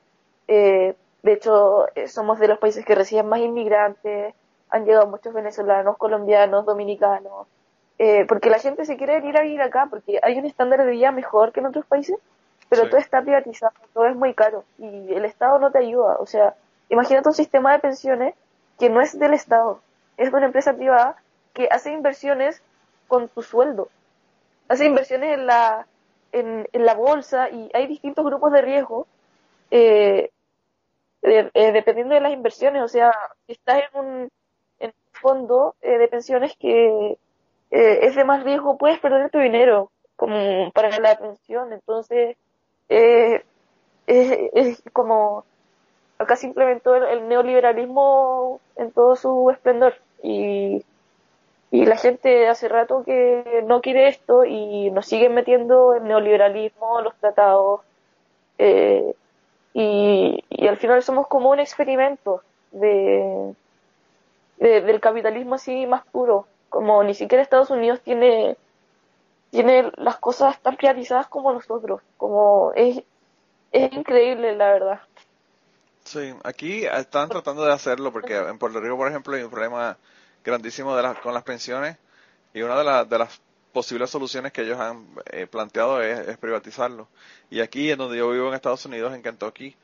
Eh, 0.46 0.94
de 1.24 1.34
hecho, 1.34 1.88
eh, 1.96 2.08
somos 2.08 2.40
de 2.40 2.48
los 2.48 2.60
países 2.60 2.86
que 2.86 2.96
reciben 2.96 3.28
más 3.28 3.40
inmigrantes, 3.40 4.34
han 4.70 4.86
llegado 4.86 5.08
muchos 5.08 5.34
venezolanos, 5.34 5.98
colombianos, 5.98 6.66
dominicanos, 6.66 7.48
eh, 7.98 8.26
porque 8.26 8.50
la 8.50 8.60
gente 8.60 8.86
se 8.86 8.96
quiere 8.98 9.16
venir 9.16 9.38
a 9.38 9.42
vivir 9.42 9.62
acá, 9.62 9.88
porque 9.90 10.20
hay 10.22 10.38
un 10.38 10.46
estándar 10.46 10.84
de 10.84 10.92
vida 10.92 11.12
mejor 11.12 11.52
que 11.52 11.60
en 11.60 11.66
otros 11.68 11.86
países, 11.86 12.18
pero 12.68 12.84
Sí. 12.84 12.90
todo 12.90 13.00
está 13.00 13.22
privatizado, 13.22 13.74
todo 13.94 14.06
es 14.06 14.16
muy 14.16 14.34
caro 14.34 14.66
y 14.78 15.14
el 15.14 15.24
Estado 15.26 15.58
no 15.60 15.72
te 15.72 15.78
ayuda. 15.80 16.16
O 16.20 16.26
sea, 16.26 16.56
imagínate 16.90 17.28
un 17.28 17.34
sistema 17.34 17.72
de 17.72 17.80
pensiones 17.80 18.34
que 18.78 18.90
no 18.90 19.02
es 19.02 19.18
del 19.18 19.34
Estado, 19.34 19.84
es 20.16 20.30
de 20.32 20.36
una 20.38 20.46
empresa 20.48 20.74
privada 20.76 21.22
que 21.54 21.68
hace 21.70 21.92
inversiones 21.92 22.64
con 23.08 23.30
tu 23.30 23.42
sueldo, 23.42 23.92
hace 24.68 24.86
inversiones 24.86 25.34
en 25.38 25.46
la, 25.46 25.88
en, 26.32 26.68
en 26.72 26.86
la 26.86 26.94
bolsa 26.94 27.50
y 27.50 27.70
hay 27.74 27.86
distintos 27.88 28.24
grupos 28.24 28.52
de 28.52 28.62
riesgo 28.62 29.08
eh, 29.70 30.30
de- 31.24 31.50
eh, 31.54 31.72
dependiendo 31.72 32.14
de 32.14 32.20
las 32.20 32.32
inversiones. 32.32 32.82
O 32.82 32.88
sea, 32.88 33.12
si 33.46 33.52
estás 33.52 33.82
en 33.92 34.00
un, 34.00 34.30
fondo 35.12 35.74
eh, 35.80 35.96
de 35.98 36.08
pensiones 36.08 36.56
que 36.58 37.12
eh, 37.70 37.98
es 38.02 38.14
de 38.14 38.24
más 38.24 38.44
riesgo, 38.44 38.76
puedes 38.76 38.98
perder 38.98 39.30
tu 39.30 39.38
dinero 39.38 39.90
como 40.16 40.70
para 40.72 40.98
la 40.98 41.16
pensión. 41.16 41.72
Entonces, 41.72 42.36
eh, 42.88 43.44
es, 44.06 44.82
como 44.92 45.44
acá 46.18 46.36
se 46.36 46.46
implementó 46.46 46.94
el, 46.96 47.04
el 47.04 47.28
neoliberalismo 47.28 48.60
en 48.76 48.92
todo 48.92 49.16
su 49.16 49.50
esplendor 49.50 49.94
y, 50.22 50.84
y 51.70 51.86
la 51.86 51.96
gente 51.96 52.48
hace 52.48 52.68
rato 52.68 53.02
que 53.04 53.64
no 53.66 53.80
quiere 53.80 54.08
esto 54.08 54.44
y 54.44 54.90
nos 54.90 55.06
siguen 55.06 55.34
metiendo 55.34 55.94
el 55.94 56.04
neoliberalismo, 56.04 57.00
los 57.00 57.14
tratados 57.16 57.80
eh, 58.58 59.14
y, 59.74 60.44
y 60.50 60.68
al 60.68 60.78
final 60.78 61.02
somos 61.04 61.28
como 61.28 61.50
un 61.52 61.60
experimento 61.60 62.42
de, 62.72 63.56
de- 64.56 64.80
del 64.82 65.00
capitalismo 65.00 65.54
así 65.56 65.86
más 65.86 66.04
puro, 66.06 66.48
como 66.68 67.02
ni 67.04 67.14
siquiera 67.14 67.42
Estados 67.42 67.70
Unidos 67.70 68.02
tiene 68.02 68.56
tiene 69.50 69.92
las 69.96 70.18
cosas 70.18 70.60
tan 70.62 70.76
privatizadas 70.76 71.28
como 71.28 71.52
nosotros, 71.52 72.02
como 72.18 72.72
es, 72.76 73.02
es 73.72 73.92
increíble 73.94 74.56
la 74.56 74.72
verdad. 74.72 75.00
Sí, 76.04 76.34
aquí 76.44 76.84
están 76.84 77.30
tratando 77.30 77.64
de 77.64 77.72
hacerlo 77.72 78.12
porque 78.12 78.36
en 78.36 78.58
Puerto 78.58 78.80
Rico, 78.80 78.96
por 78.96 79.08
ejemplo, 79.08 79.34
hay 79.34 79.42
un 79.42 79.50
problema 79.50 79.98
grandísimo 80.44 80.94
de 80.96 81.02
las, 81.02 81.18
con 81.18 81.32
las 81.34 81.42
pensiones 81.44 81.96
y 82.54 82.62
una 82.62 82.76
de, 82.78 82.84
las 82.84 83.08
de 83.08 83.18
las 83.18 83.42
posibles 83.74 84.10
soluciones 84.10 84.52
que 84.52 84.62
ellos 84.62 84.80
han 84.80 85.06
eh, 85.32 85.48
planteado 85.48 86.02
es, 86.02 86.38
privatizarlo. 86.38 87.08
Y 87.50 87.60
aquí, 87.60 87.90
en 87.92 87.98
donde 87.98 88.18
yo 88.18 88.30
vivo 88.32 88.48
en 88.48 88.54
Estados 88.54 88.86
Unidos, 88.86 89.14
en 89.14 89.22
Kentucky, 89.22 89.76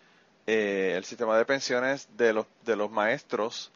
eh, 0.47 0.95
el 0.97 1.05
sistema 1.05 1.39
de 1.39 1.45
pensiones 1.47 2.09
de 2.17 2.33
los, 2.35 2.47
de 2.65 2.77
los 2.77 2.91
maestros 2.93 3.73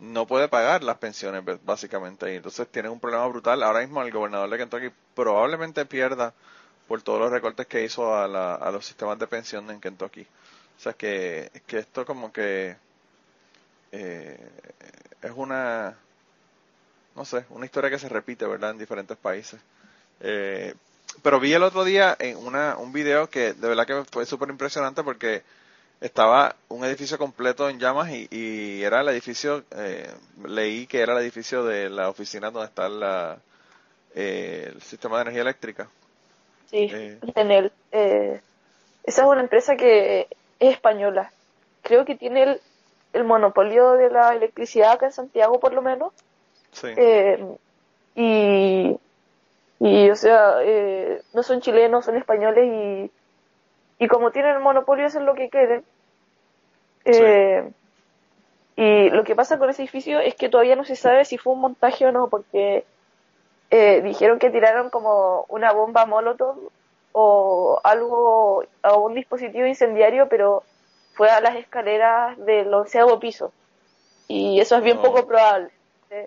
no 0.00 0.26
puede 0.26 0.48
pagar 0.48 0.82
las 0.84 0.98
pensiones, 0.98 1.44
básicamente. 1.64 2.32
Y 2.32 2.36
entonces 2.36 2.68
tienen 2.68 2.92
un 2.92 3.00
problema 3.00 3.26
brutal. 3.28 3.62
Ahora 3.62 3.80
mismo 3.80 4.02
el 4.02 4.12
gobernador 4.12 4.50
de 4.50 4.58
Kentucky 4.58 4.90
probablemente 5.14 5.86
pierda 5.86 6.34
por 6.88 7.02
todos 7.02 7.20
los 7.20 7.30
recortes 7.32 7.66
que 7.66 7.84
hizo 7.84 8.14
a, 8.16 8.28
la- 8.28 8.54
a 8.56 8.70
los 8.72 8.86
sistemas 8.86 9.18
de 9.18 9.26
pensión 9.28 9.70
en 9.70 9.80
Kentucky. 9.80 10.22
O 10.78 10.80
sea 10.80 10.94
que, 10.94 11.50
que 11.66 11.78
esto 11.78 12.04
como 12.06 12.32
que 12.32 12.76
eh, 13.92 14.38
es 15.22 15.32
una, 15.36 15.96
no 17.14 17.24
sé, 17.24 17.44
una 17.50 17.66
historia 17.66 17.90
que 17.90 17.98
se 17.98 18.08
repite, 18.08 18.46
¿verdad? 18.46 18.70
En 18.70 18.78
diferentes 18.78 19.16
países. 19.16 19.60
Eh, 20.20 20.74
pero 21.22 21.40
vi 21.40 21.52
el 21.52 21.62
otro 21.62 21.84
día 21.84 22.16
en 22.18 22.36
una, 22.36 22.76
un 22.78 22.92
video 22.92 23.28
que 23.28 23.52
de 23.52 23.68
verdad 23.68 23.86
que 23.86 24.04
fue 24.10 24.24
súper 24.24 24.48
impresionante 24.48 25.02
porque 25.02 25.42
estaba 26.00 26.56
un 26.68 26.84
edificio 26.84 27.18
completo 27.18 27.68
en 27.68 27.78
llamas 27.78 28.10
y, 28.10 28.28
y 28.30 28.82
era 28.82 29.02
el 29.02 29.08
edificio, 29.08 29.64
eh, 29.76 30.10
leí 30.44 30.86
que 30.86 31.00
era 31.00 31.12
el 31.12 31.20
edificio 31.20 31.64
de 31.64 31.90
la 31.90 32.08
oficina 32.08 32.50
donde 32.50 32.68
está 32.68 32.88
la, 32.88 33.38
eh, 34.14 34.70
el 34.74 34.82
sistema 34.82 35.16
de 35.16 35.22
energía 35.22 35.42
eléctrica. 35.42 35.88
Sí, 36.70 36.88
Eh. 36.90 37.18
Enel. 37.34 37.70
Eh, 37.92 38.40
esa 39.04 39.22
es 39.22 39.28
una 39.28 39.42
empresa 39.42 39.76
que 39.76 40.28
es 40.58 40.72
española. 40.72 41.30
Creo 41.82 42.04
que 42.04 42.14
tiene 42.14 42.42
el, 42.44 42.60
el 43.12 43.24
monopolio 43.24 43.92
de 43.92 44.10
la 44.10 44.34
electricidad 44.34 44.92
acá 44.92 45.06
en 45.06 45.12
Santiago, 45.12 45.60
por 45.60 45.72
lo 45.72 45.82
menos. 45.82 46.12
Sí, 46.72 46.88
Eh, 46.96 47.38
y, 48.14 48.96
y, 49.80 50.10
o 50.10 50.16
sea, 50.16 50.56
eh, 50.62 51.22
no 51.32 51.42
son 51.42 51.60
chilenos, 51.60 52.04
son 52.04 52.16
españoles 52.16 52.64
y, 52.66 54.04
y 54.04 54.08
como 54.08 54.30
tienen 54.32 54.56
el 54.56 54.62
monopolio 54.62 55.06
hacen 55.06 55.26
lo 55.26 55.34
que 55.34 55.50
quieren. 55.50 55.84
Eh, 57.04 57.72
Y 58.76 59.10
lo 59.10 59.24
que 59.24 59.34
pasa 59.36 59.58
con 59.58 59.70
ese 59.70 59.82
edificio 59.82 60.18
es 60.20 60.34
que 60.34 60.48
todavía 60.48 60.76
no 60.76 60.84
se 60.84 60.96
sabe 60.96 61.24
si 61.24 61.38
fue 61.38 61.52
un 61.52 61.60
montaje 61.60 62.06
o 62.06 62.12
no, 62.12 62.28
porque 62.28 62.86
eh, 63.70 64.00
dijeron 64.02 64.38
que 64.38 64.50
tiraron 64.50 64.90
como 64.90 65.44
una 65.48 65.72
bomba 65.72 66.06
molotov 66.06 66.72
o 67.12 67.80
algo, 67.84 68.64
a 68.82 68.96
un 68.96 69.14
dispositivo 69.14 69.66
incendiario, 69.66 70.28
pero 70.28 70.64
fue 71.14 71.28
a 71.30 71.40
las 71.40 71.56
escaleras 71.56 72.38
del 72.38 72.72
onceavo 72.72 73.20
piso. 73.20 73.52
Y 74.28 74.60
eso 74.60 74.76
es 74.76 74.82
bien 74.82 74.96
No. 74.96 75.02
poco 75.02 75.26
probable. 75.26 75.70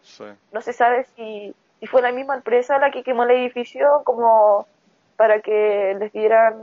Sí. 0.03 0.23
no 0.51 0.61
se 0.61 0.73
sabe 0.73 1.05
si, 1.15 1.53
si 1.79 1.87
fue 1.87 2.01
la 2.01 2.11
misma 2.11 2.35
empresa 2.35 2.77
la 2.79 2.91
que 2.91 3.03
quemó 3.03 3.23
el 3.23 3.31
edificio 3.31 4.01
como 4.03 4.67
para 5.15 5.41
que 5.41 5.95
les 5.99 6.11
dieran 6.11 6.55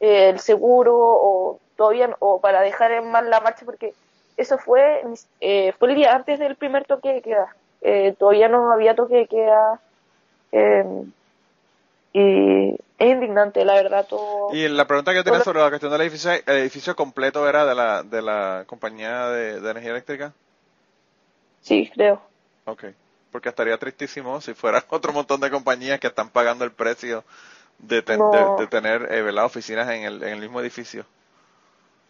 eh, 0.00 0.30
el 0.30 0.40
seguro 0.40 0.94
o 0.96 1.60
todavía 1.76 2.16
o 2.18 2.40
para 2.40 2.60
dejar 2.60 2.92
en 2.92 3.10
mal 3.10 3.30
la 3.30 3.40
marcha 3.40 3.64
porque 3.64 3.94
eso 4.36 4.58
fue 4.58 5.02
eh, 5.40 5.72
fue 5.78 5.90
el 5.90 5.94
día 5.94 6.14
antes 6.14 6.38
del 6.38 6.56
primer 6.56 6.84
toque 6.84 7.12
de 7.12 7.22
queda 7.22 7.54
Eh, 7.84 8.14
todavía 8.16 8.48
no 8.48 8.70
había 8.72 8.94
toque 8.94 9.16
de 9.16 9.26
queda 9.26 9.80
eh, 10.52 10.84
y 12.12 12.74
es 12.98 13.10
indignante 13.10 13.64
la 13.64 13.74
verdad 13.74 14.06
todo 14.08 14.54
Y 14.54 14.68
la 14.68 14.86
pregunta 14.86 15.10
que 15.10 15.18
yo 15.18 15.24
tenía 15.24 15.40
sobre 15.40 15.60
la 15.60 15.68
cuestión 15.68 15.90
del 15.90 16.02
edificio, 16.02 16.30
el 16.32 16.56
edificio 16.58 16.94
completo 16.94 17.48
era 17.48 17.64
de 17.64 17.74
la, 17.74 18.02
de 18.04 18.22
la 18.22 18.64
compañía 18.66 19.28
de, 19.28 19.60
de 19.60 19.70
energía 19.70 19.90
eléctrica. 19.90 20.32
Sí 21.62 21.90
creo 21.94 22.22
Ok. 22.64 22.84
Porque 23.30 23.48
estaría 23.48 23.78
tristísimo 23.78 24.40
si 24.40 24.54
fuera 24.54 24.84
otro 24.90 25.12
montón 25.12 25.40
de 25.40 25.50
compañías 25.50 26.00
que 26.00 26.08
están 26.08 26.30
pagando 26.30 26.64
el 26.64 26.72
precio 26.72 27.24
de, 27.78 28.02
ten- 28.02 28.18
No. 28.18 28.30
de, 28.30 28.50
de 28.50 28.66
tener 28.68 29.12
eh, 29.12 29.22
¿verdad? 29.22 29.46
oficinas 29.46 29.88
en 29.90 30.04
el, 30.04 30.22
en 30.22 30.30
el 30.30 30.40
mismo 30.40 30.60
edificio. 30.60 31.06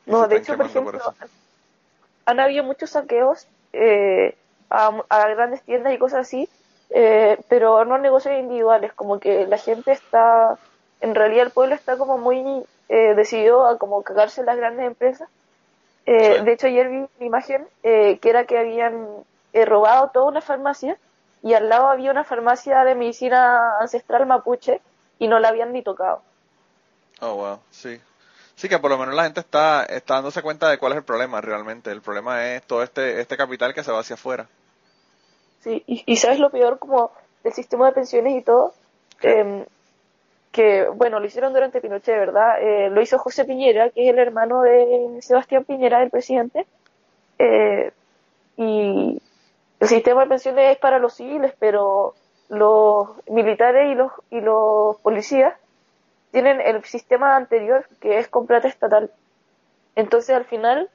Y 0.06 0.12
No, 0.12 0.28
de 0.28 0.36
hecho, 0.36 0.56
por 0.56 0.66
ejemplo, 0.66 1.00
han 2.26 2.40
habido 2.40 2.64
muchos 2.64 2.90
saqueos 2.90 3.48
eh, 3.72 4.38
a, 4.70 5.02
a 5.08 5.28
grandes 5.28 5.62
tiendas 5.64 5.92
y 5.94 5.98
cosas 5.98 6.20
así, 6.20 6.48
eh, 6.90 7.38
pero 7.48 7.84
no 7.84 7.98
negocios 7.98 8.34
individuales, 8.38 8.92
como 8.94 9.18
que 9.20 9.46
la 9.46 9.58
gente 9.58 9.92
está, 9.92 10.58
en 11.00 11.14
realidad 11.14 11.46
el 11.46 11.52
pueblo 11.52 11.74
está 11.74 11.96
como 11.98 12.18
muy 12.18 12.64
eh, 12.88 13.14
decidido 13.14 13.66
a 13.66 13.78
como 13.78 14.02
cagarse 14.02 14.44
las 14.44 14.56
grandes 14.56 14.86
empresas. 14.86 15.28
Eh, 16.06 16.38
Sí. 16.38 16.44
De 16.44 16.52
hecho, 16.52 16.68
ayer 16.68 16.88
vi 16.88 16.96
una 16.98 17.10
imagen 17.20 17.68
eh, 17.82 18.18
que 18.20 18.30
era 18.30 18.46
que 18.46 18.58
habían 18.58 19.24
eh, 19.52 19.64
robado 19.64 20.10
toda 20.10 20.26
una 20.26 20.40
farmacia 20.40 20.96
y 21.42 21.54
al 21.54 21.68
lado 21.68 21.88
había 21.88 22.10
una 22.10 22.24
farmacia 22.24 22.84
de 22.84 22.94
medicina 22.94 23.78
ancestral 23.80 24.26
mapuche 24.26 24.80
y 25.18 25.28
no 25.28 25.38
la 25.38 25.48
habían 25.48 25.72
ni 25.72 25.82
tocado. 25.82 26.22
Oh, 27.20 27.34
wow, 27.34 27.58
sí. 27.70 28.00
Sí, 28.54 28.68
que 28.68 28.78
por 28.78 28.90
lo 28.90 28.98
menos 28.98 29.14
la 29.14 29.24
gente 29.24 29.40
está, 29.40 29.84
está 29.84 30.14
dándose 30.14 30.42
cuenta 30.42 30.68
de 30.68 30.78
cuál 30.78 30.92
es 30.92 30.98
el 30.98 31.04
problema 31.04 31.40
realmente. 31.40 31.90
El 31.90 32.02
problema 32.02 32.46
es 32.46 32.62
todo 32.62 32.82
este, 32.82 33.20
este 33.20 33.36
capital 33.36 33.74
que 33.74 33.82
se 33.82 33.90
va 33.90 34.00
hacia 34.00 34.14
afuera. 34.14 34.46
Sí, 35.60 35.82
y, 35.86 36.02
y 36.06 36.16
sabes 36.16 36.38
lo 36.38 36.50
peor 36.50 36.78
como 36.78 37.12
del 37.42 37.52
sistema 37.52 37.86
de 37.86 37.92
pensiones 37.92 38.34
y 38.34 38.42
todo, 38.42 38.74
eh, 39.22 39.66
que 40.52 40.86
bueno, 40.88 41.18
lo 41.18 41.26
hicieron 41.26 41.52
durante 41.52 41.80
Pinochet, 41.80 42.14
¿verdad? 42.14 42.60
Eh, 42.60 42.90
lo 42.90 43.00
hizo 43.00 43.18
José 43.18 43.44
Piñera, 43.44 43.90
que 43.90 44.04
es 44.04 44.12
el 44.12 44.18
hermano 44.18 44.62
de 44.62 45.18
Sebastián 45.22 45.64
Piñera, 45.64 46.02
el 46.02 46.10
presidente, 46.10 46.66
eh, 47.38 47.90
y 48.56 49.20
el 49.82 49.88
sistema 49.88 50.22
de 50.22 50.28
pensiones 50.28 50.70
es 50.72 50.78
para 50.78 51.00
los 51.00 51.14
civiles, 51.14 51.52
pero 51.58 52.14
los 52.48 53.08
militares 53.28 53.90
y 53.90 53.94
los, 53.96 54.12
y 54.30 54.40
los 54.40 54.96
policías 54.98 55.54
tienen 56.30 56.60
el 56.60 56.84
sistema 56.84 57.34
anterior, 57.34 57.84
que 58.00 58.18
es 58.18 58.28
con 58.28 58.46
plata 58.46 58.68
estatal. 58.68 59.10
Entonces, 59.96 60.36
al 60.36 60.44
final, 60.44 60.88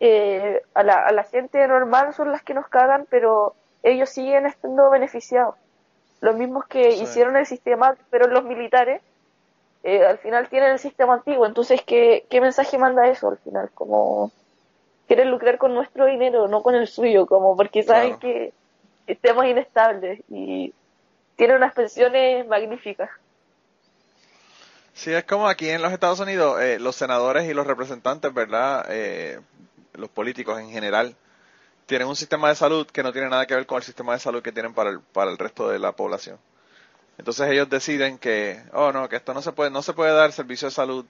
eh, 0.00 0.62
a, 0.72 0.82
la, 0.84 1.04
a 1.04 1.12
la 1.12 1.24
gente 1.24 1.68
normal 1.68 2.14
son 2.14 2.32
las 2.32 2.42
que 2.42 2.54
nos 2.54 2.66
cagan, 2.68 3.06
pero 3.10 3.54
ellos 3.82 4.08
siguen 4.08 4.46
estando 4.46 4.88
beneficiados. 4.88 5.54
Los 6.22 6.34
mismos 6.34 6.66
que 6.66 6.92
Sí. 6.92 7.02
hicieron 7.02 7.36
el 7.36 7.44
sistema, 7.44 7.94
pero 8.08 8.26
los 8.26 8.42
militares, 8.44 9.02
eh, 9.82 10.02
al 10.06 10.16
final 10.16 10.48
tienen 10.48 10.70
el 10.70 10.78
sistema 10.78 11.12
antiguo. 11.12 11.44
Entonces, 11.44 11.82
¿qué, 11.82 12.26
¿qué 12.30 12.40
mensaje 12.40 12.78
manda 12.78 13.06
eso 13.06 13.28
al 13.28 13.36
final? 13.36 13.68
Como 13.74 14.32
quieren 15.08 15.30
lucrar 15.30 15.58
con 15.58 15.74
nuestro 15.74 16.06
dinero, 16.06 16.46
no 16.48 16.62
con 16.62 16.76
el 16.76 16.86
suyo, 16.86 17.26
como 17.26 17.56
porque 17.56 17.82
saben 17.82 18.16
Claro. 18.16 18.20
que 18.20 18.52
estemos 19.08 19.44
inestables 19.46 20.20
y 20.28 20.72
tienen 21.36 21.56
unas 21.56 21.74
pensiones 21.74 22.46
magníficas. 22.46 23.10
Sí, 24.92 25.12
es 25.12 25.24
como 25.24 25.48
aquí 25.48 25.68
en 25.70 25.80
los 25.80 25.92
Estados 25.92 26.20
Unidos, 26.20 26.60
eh, 26.60 26.78
los 26.80 26.96
senadores 26.96 27.48
y 27.48 27.54
los 27.54 27.66
representantes, 27.66 28.34
¿verdad? 28.34 28.86
Eh, 28.90 29.40
los 29.94 30.10
políticos 30.10 30.58
en 30.60 30.70
general, 30.70 31.14
tienen 31.86 32.08
un 32.08 32.16
sistema 32.16 32.48
de 32.48 32.56
salud 32.56 32.86
que 32.86 33.02
no 33.02 33.12
tiene 33.12 33.28
nada 33.28 33.46
que 33.46 33.54
ver 33.54 33.66
con 33.66 33.78
el 33.78 33.84
sistema 33.84 34.12
de 34.12 34.18
salud 34.18 34.42
que 34.42 34.52
tienen 34.52 34.74
para 34.74 34.90
el, 34.90 35.00
para 35.00 35.30
el 35.30 35.38
resto 35.38 35.68
de 35.68 35.78
la 35.78 35.92
población. 35.92 36.38
Entonces 37.16 37.48
ellos 37.48 37.68
deciden 37.70 38.18
que, 38.18 38.60
oh 38.72 38.92
no, 38.92 39.08
que 39.08 39.16
esto 39.16 39.34
no 39.34 39.42
se 39.42 39.52
puede, 39.52 39.70
no 39.70 39.82
se 39.82 39.92
puede 39.94 40.12
dar 40.12 40.32
servicio 40.32 40.68
de 40.68 40.72
salud, 40.74 41.06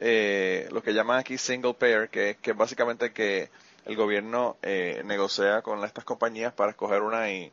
eh, 0.00 0.68
lo 0.72 0.82
que 0.82 0.94
llaman 0.94 1.18
aquí 1.20 1.38
single 1.38 1.74
payer, 1.74 2.10
que, 2.10 2.38
que 2.42 2.54
básicamente 2.54 3.12
que 3.12 3.50
el 3.86 3.96
gobierno 3.96 4.58
eh, 4.62 5.02
negocia 5.06 5.62
con 5.62 5.84
estas 5.84 6.04
compañías 6.04 6.52
para 6.54 6.72
escoger 6.72 7.02
una 7.02 7.30
y, 7.32 7.52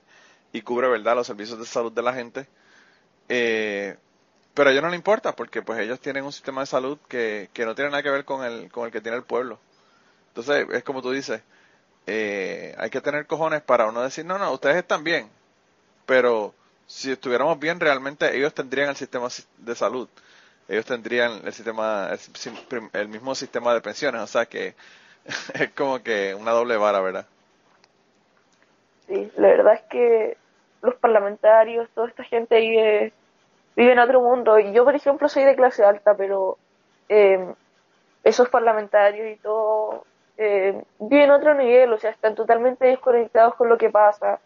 y 0.54 0.62
cubre, 0.64 0.90
¿verdad?, 0.90 1.16
los 1.16 1.28
servicios 1.28 1.60
de 1.60 1.66
salud 1.68 1.94
de 1.94 2.04
la 2.04 2.14
gente. 2.14 2.48
Eh, 3.30 3.98
pero 4.54 4.70
a 4.70 4.74
ellos 4.74 4.84
no 4.84 4.90
les 4.92 4.98
importa 5.00 5.36
porque 5.36 5.62
pues 5.64 5.80
ellos 5.80 6.00
tienen 6.02 6.26
un 6.26 6.34
sistema 6.34 6.62
de 6.62 6.68
salud 6.68 7.00
que, 7.10 7.50
que 7.54 7.66
no 7.66 7.76
tiene 7.76 7.92
nada 7.92 8.04
que 8.04 8.12
ver 8.12 8.26
con 8.26 8.46
el, 8.46 8.72
con 8.72 8.86
el 8.86 8.92
que 8.92 9.02
tiene 9.02 9.18
el 9.18 9.24
pueblo. 9.24 9.60
Entonces 10.30 10.68
es 10.74 10.84
como 10.84 11.02
tú 11.02 11.12
dices, 11.12 11.42
eh, 12.08 12.76
hay 12.78 12.90
que 12.90 13.02
tener 13.02 13.28
cojones 13.28 13.62
para 13.64 13.88
uno 13.90 14.02
decir, 14.04 14.26
no, 14.26 14.38
no, 14.40 14.52
ustedes 14.54 14.78
están 14.78 15.04
bien, 15.04 15.30
pero 16.06 16.54
si 16.88 17.12
estuviéramos 17.12 17.60
bien 17.60 17.80
realmente 17.80 18.36
ellos 18.38 18.54
tendrían 18.54 18.90
el 18.90 18.96
sistema 18.96 19.30
si- 19.30 19.44
de 19.58 19.76
salud, 19.76 20.10
ellos 20.68 20.86
tendrían 20.86 21.42
el 21.46 21.54
sistema, 21.54 22.10
el, 22.94 23.08
mismo 23.08 23.36
sistema 23.36 23.74
de 23.74 23.82
pensiones, 23.82 24.22
o 24.22 24.28
sea 24.28 24.46
que 24.46 24.76
es 25.54 25.72
como 25.76 26.00
que 26.04 26.36
una 26.36 26.52
doble 26.52 26.78
vara, 26.78 27.00
¿verdad? 27.00 27.26
Sí, 29.08 29.32
la 29.38 29.48
verdad 29.48 29.74
es 29.76 29.82
que 29.84 30.38
los 30.82 30.96
parlamentarios, 30.96 31.90
toda 31.92 32.08
esta 32.08 32.24
gente 32.24 32.60
vive, 32.60 33.14
vive 33.76 33.92
en 33.94 34.00
otro 34.00 34.22
mundo. 34.22 34.60
Y 34.60 34.74
yo, 34.74 34.84
por 34.84 34.96
ejemplo, 34.96 35.30
soy 35.30 35.44
de 35.44 35.56
clase 35.56 35.84
alta, 35.84 36.16
pero 36.16 36.58
eh, 37.08 37.54
esos 38.24 38.50
parlamentarios 38.50 39.32
y 39.32 39.38
todo 39.38 40.04
eh, 40.38 40.84
viven 41.00 41.32
otro 41.32 41.54
nivel, 41.56 41.92
o 41.94 41.98
sea, 41.98 42.12
están 42.12 42.36
totalmente 42.36 42.86
desconectados 42.86 43.56
con 43.56 43.70
lo 43.70 43.78
que 43.78 43.90
pasa. 43.90 44.40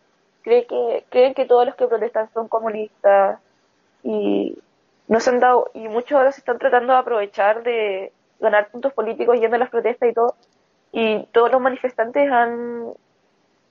Creen 0.44 0.66
que, 0.68 1.06
creen 1.10 1.34
que 1.34 1.46
todos 1.46 1.66
los 1.66 1.76
que 1.76 1.88
protestan 1.88 2.30
son 2.34 2.48
comunistas 2.48 3.40
y 4.04 4.58
no 5.12 5.20
se 5.20 5.30
han 5.30 5.42
dado, 5.42 5.70
y 5.74 5.90
muchos 5.90 6.14
ahora 6.14 6.32
se 6.32 6.40
están 6.40 6.58
tratando 6.58 6.94
de 6.94 7.00
aprovechar 7.00 7.64
de 7.64 8.14
ganar 8.40 8.70
puntos 8.72 8.94
políticos 8.94 9.38
yendo 9.42 9.58
a 9.58 9.60
las 9.60 9.70
protestas 9.70 10.10
y 10.10 10.14
todo. 10.14 10.36
Y 10.94 11.26
todos 11.34 11.52
los 11.52 11.60
manifestantes 11.60 12.32
han, 12.32 12.94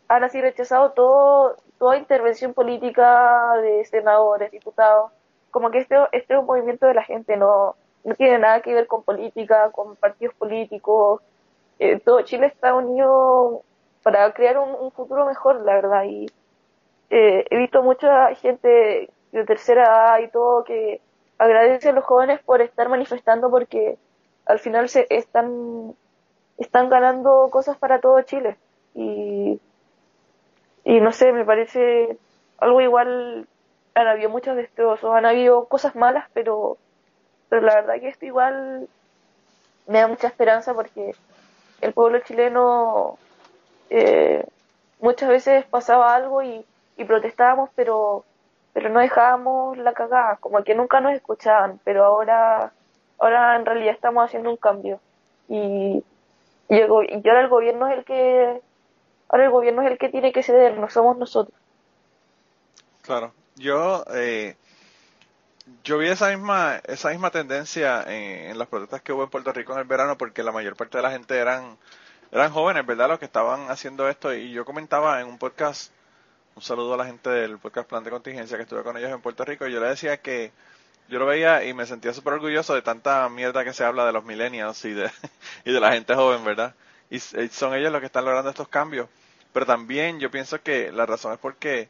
han 0.08 0.22
así 0.22 0.38
rechazado 0.38 0.90
todo, 0.90 1.56
toda 1.78 1.96
intervención 1.96 2.52
política 2.52 3.54
de 3.62 3.86
senadores, 3.86 4.50
diputados. 4.50 5.12
Como 5.50 5.70
que 5.70 5.78
este, 5.78 5.96
este 6.12 6.34
es 6.34 6.40
un 6.40 6.44
movimiento 6.44 6.84
de 6.84 6.92
la 6.92 7.04
gente, 7.04 7.38
no, 7.38 7.74
no 8.04 8.14
tiene 8.16 8.38
nada 8.38 8.60
que 8.60 8.74
ver 8.74 8.86
con 8.86 9.02
política, 9.02 9.70
con 9.70 9.96
partidos 9.96 10.34
políticos. 10.34 11.22
Eh, 11.78 12.00
todo 12.00 12.20
Chile 12.20 12.48
está 12.48 12.74
unido 12.74 13.62
para 14.02 14.30
crear 14.34 14.58
un, 14.58 14.74
un 14.78 14.90
futuro 14.92 15.24
mejor, 15.24 15.62
la 15.62 15.72
verdad. 15.76 16.04
Y 16.04 16.26
eh, 17.08 17.46
he 17.48 17.56
visto 17.56 17.82
mucha 17.82 18.34
gente 18.34 19.08
de 19.32 19.44
tercera 19.46 19.84
edad 19.84 20.18
y 20.18 20.28
todo 20.28 20.64
que 20.64 21.00
agradece 21.40 21.88
a 21.88 21.92
los 21.92 22.04
jóvenes 22.04 22.38
por 22.40 22.60
estar 22.60 22.90
manifestando 22.90 23.50
porque 23.50 23.96
al 24.44 24.58
final 24.58 24.90
se 24.90 25.06
están 25.08 25.94
están 26.58 26.90
ganando 26.90 27.48
cosas 27.50 27.78
para 27.78 27.98
todo 28.00 28.20
Chile. 28.22 28.58
Y 28.94 29.58
y 30.84 31.00
no 31.00 31.12
sé 31.12 31.32
me 31.32 31.46
parece 31.46 32.18
algo 32.58 32.82
igual 32.82 33.46
han 33.94 34.06
habido 34.06 34.28
muchos 34.28 34.54
destrozos 34.54 35.14
han 35.14 35.24
habido 35.24 35.64
cosas 35.64 35.96
malas 35.96 36.28
pero 36.34 36.76
pero 37.48 37.62
la 37.62 37.74
verdad 37.76 38.00
que 38.00 38.08
esto 38.08 38.26
igual 38.26 38.86
me 39.86 40.00
da 40.00 40.08
mucha 40.08 40.26
esperanza 40.28 40.74
porque 40.74 41.14
el 41.80 41.92
pueblo 41.94 42.20
chileno 42.20 43.18
eh, 43.88 44.44
muchas 45.00 45.28
veces 45.30 45.64
pasaba 45.64 46.14
algo 46.14 46.42
y, 46.42 46.64
y 46.98 47.04
protestábamos 47.04 47.70
pero 47.74 48.24
pero 48.72 48.88
no 48.88 49.00
dejábamos 49.00 49.76
la 49.78 49.92
cagada 49.92 50.36
como 50.36 50.62
que 50.64 50.74
nunca 50.74 51.00
nos 51.00 51.12
escuchaban 51.12 51.80
pero 51.84 52.04
ahora 52.04 52.72
ahora 53.18 53.56
en 53.56 53.66
realidad 53.66 53.94
estamos 53.94 54.24
haciendo 54.24 54.50
un 54.50 54.56
cambio 54.56 55.00
y 55.48 56.04
y, 56.68 56.80
ahora 56.82 57.40
el 57.40 57.48
gobierno 57.48 57.88
es 57.88 57.98
el 57.98 58.04
que 58.04 58.60
ahora 59.28 59.44
el 59.44 59.50
gobierno 59.50 59.82
es 59.82 59.90
el 59.90 59.98
que 59.98 60.08
tiene 60.08 60.32
que 60.32 60.42
ceder 60.42 60.78
no 60.78 60.88
somos 60.88 61.18
nosotros 61.18 61.60
Claro. 63.02 63.32
Yo, 63.56 64.04
eh, 64.14 64.56
yo 65.84 65.98
vi 65.98 66.08
esa 66.08 66.28
misma, 66.28 66.80
esa 66.84 67.10
misma 67.10 67.30
tendencia 67.30 68.02
en, 68.02 68.50
en 68.50 68.58
las 68.58 68.68
protestas 68.68 69.02
que 69.02 69.12
hubo 69.12 69.24
en 69.24 69.30
Puerto 69.30 69.52
Rico 69.52 69.72
en 69.72 69.80
el 69.80 69.84
verano 69.84 70.16
porque 70.16 70.42
la 70.42 70.52
mayor 70.52 70.76
parte 70.76 70.98
de 70.98 71.02
la 71.02 71.10
gente 71.10 71.36
eran, 71.36 71.76
eran 72.30 72.52
jóvenes, 72.52 72.86
¿verdad? 72.86 73.08
Los 73.08 73.18
que 73.18 73.24
estaban 73.24 73.70
haciendo 73.70 74.08
esto 74.08 74.34
y 74.34 74.52
yo 74.52 74.64
comentaba 74.64 75.20
en 75.20 75.26
un 75.26 75.38
podcast, 75.38 75.92
un 76.56 76.62
saludo 76.62 76.94
a 76.94 76.96
la 76.96 77.06
gente 77.06 77.30
del 77.30 77.58
podcast 77.58 77.88
Plan 77.88 78.04
de 78.04 78.10
Contingencia 78.10 78.56
que 78.56 78.64
estuve 78.64 78.82
con 78.82 78.96
ellos 78.96 79.10
en 79.10 79.20
Puerto 79.20 79.44
Rico 79.44 79.66
y 79.66 79.72
yo 79.72 79.80
le 79.80 79.88
decía 79.88 80.18
que 80.20 80.52
yo 81.08 81.18
lo 81.18 81.26
veía 81.26 81.64
y 81.64 81.74
me 81.74 81.86
sentía 81.86 82.12
súper 82.14 82.34
orgulloso 82.34 82.74
de 82.74 82.82
tanta 82.82 83.28
mierda 83.28 83.64
que 83.64 83.72
se 83.74 83.84
habla 83.84 84.06
de 84.06 84.12
los 84.12 84.24
millennials 84.24 84.84
y 84.84 84.92
de, 84.94 85.10
y 85.64 85.72
de 85.72 85.80
la 85.80 85.92
gente 85.92 86.14
joven, 86.14 86.44
¿verdad? 86.44 86.74
Y 87.10 87.16
s- 87.16 87.48
son 87.50 87.74
ellos 87.74 87.92
los 87.92 88.00
que 88.00 88.06
están 88.06 88.24
logrando 88.24 88.50
estos 88.50 88.68
cambios. 88.68 89.08
Pero 89.52 89.66
también 89.66 90.20
yo 90.20 90.30
pienso 90.30 90.62
que 90.62 90.92
la 90.92 91.06
razón 91.06 91.32
es 91.34 91.38
porque 91.40 91.88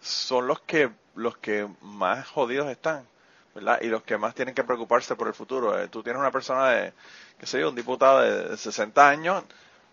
son 0.00 0.46
los 0.46 0.60
que 0.60 0.90
los 1.14 1.36
que 1.38 1.68
más 1.82 2.26
jodidos 2.28 2.68
están, 2.70 3.06
¿verdad? 3.54 3.80
Y 3.82 3.88
los 3.88 4.02
que 4.02 4.16
más 4.16 4.34
tienen 4.34 4.54
que 4.54 4.64
preocuparse 4.64 5.16
por 5.16 5.28
el 5.28 5.34
futuro. 5.34 5.78
Eh, 5.78 5.88
tú 5.88 6.02
tienes 6.02 6.20
una 6.20 6.30
persona 6.30 6.68
de, 6.70 6.92
qué 7.38 7.46
sé 7.46 7.60
yo, 7.60 7.68
un 7.70 7.74
diputado 7.74 8.20
de 8.20 8.56
60 8.56 9.08
años, 9.08 9.44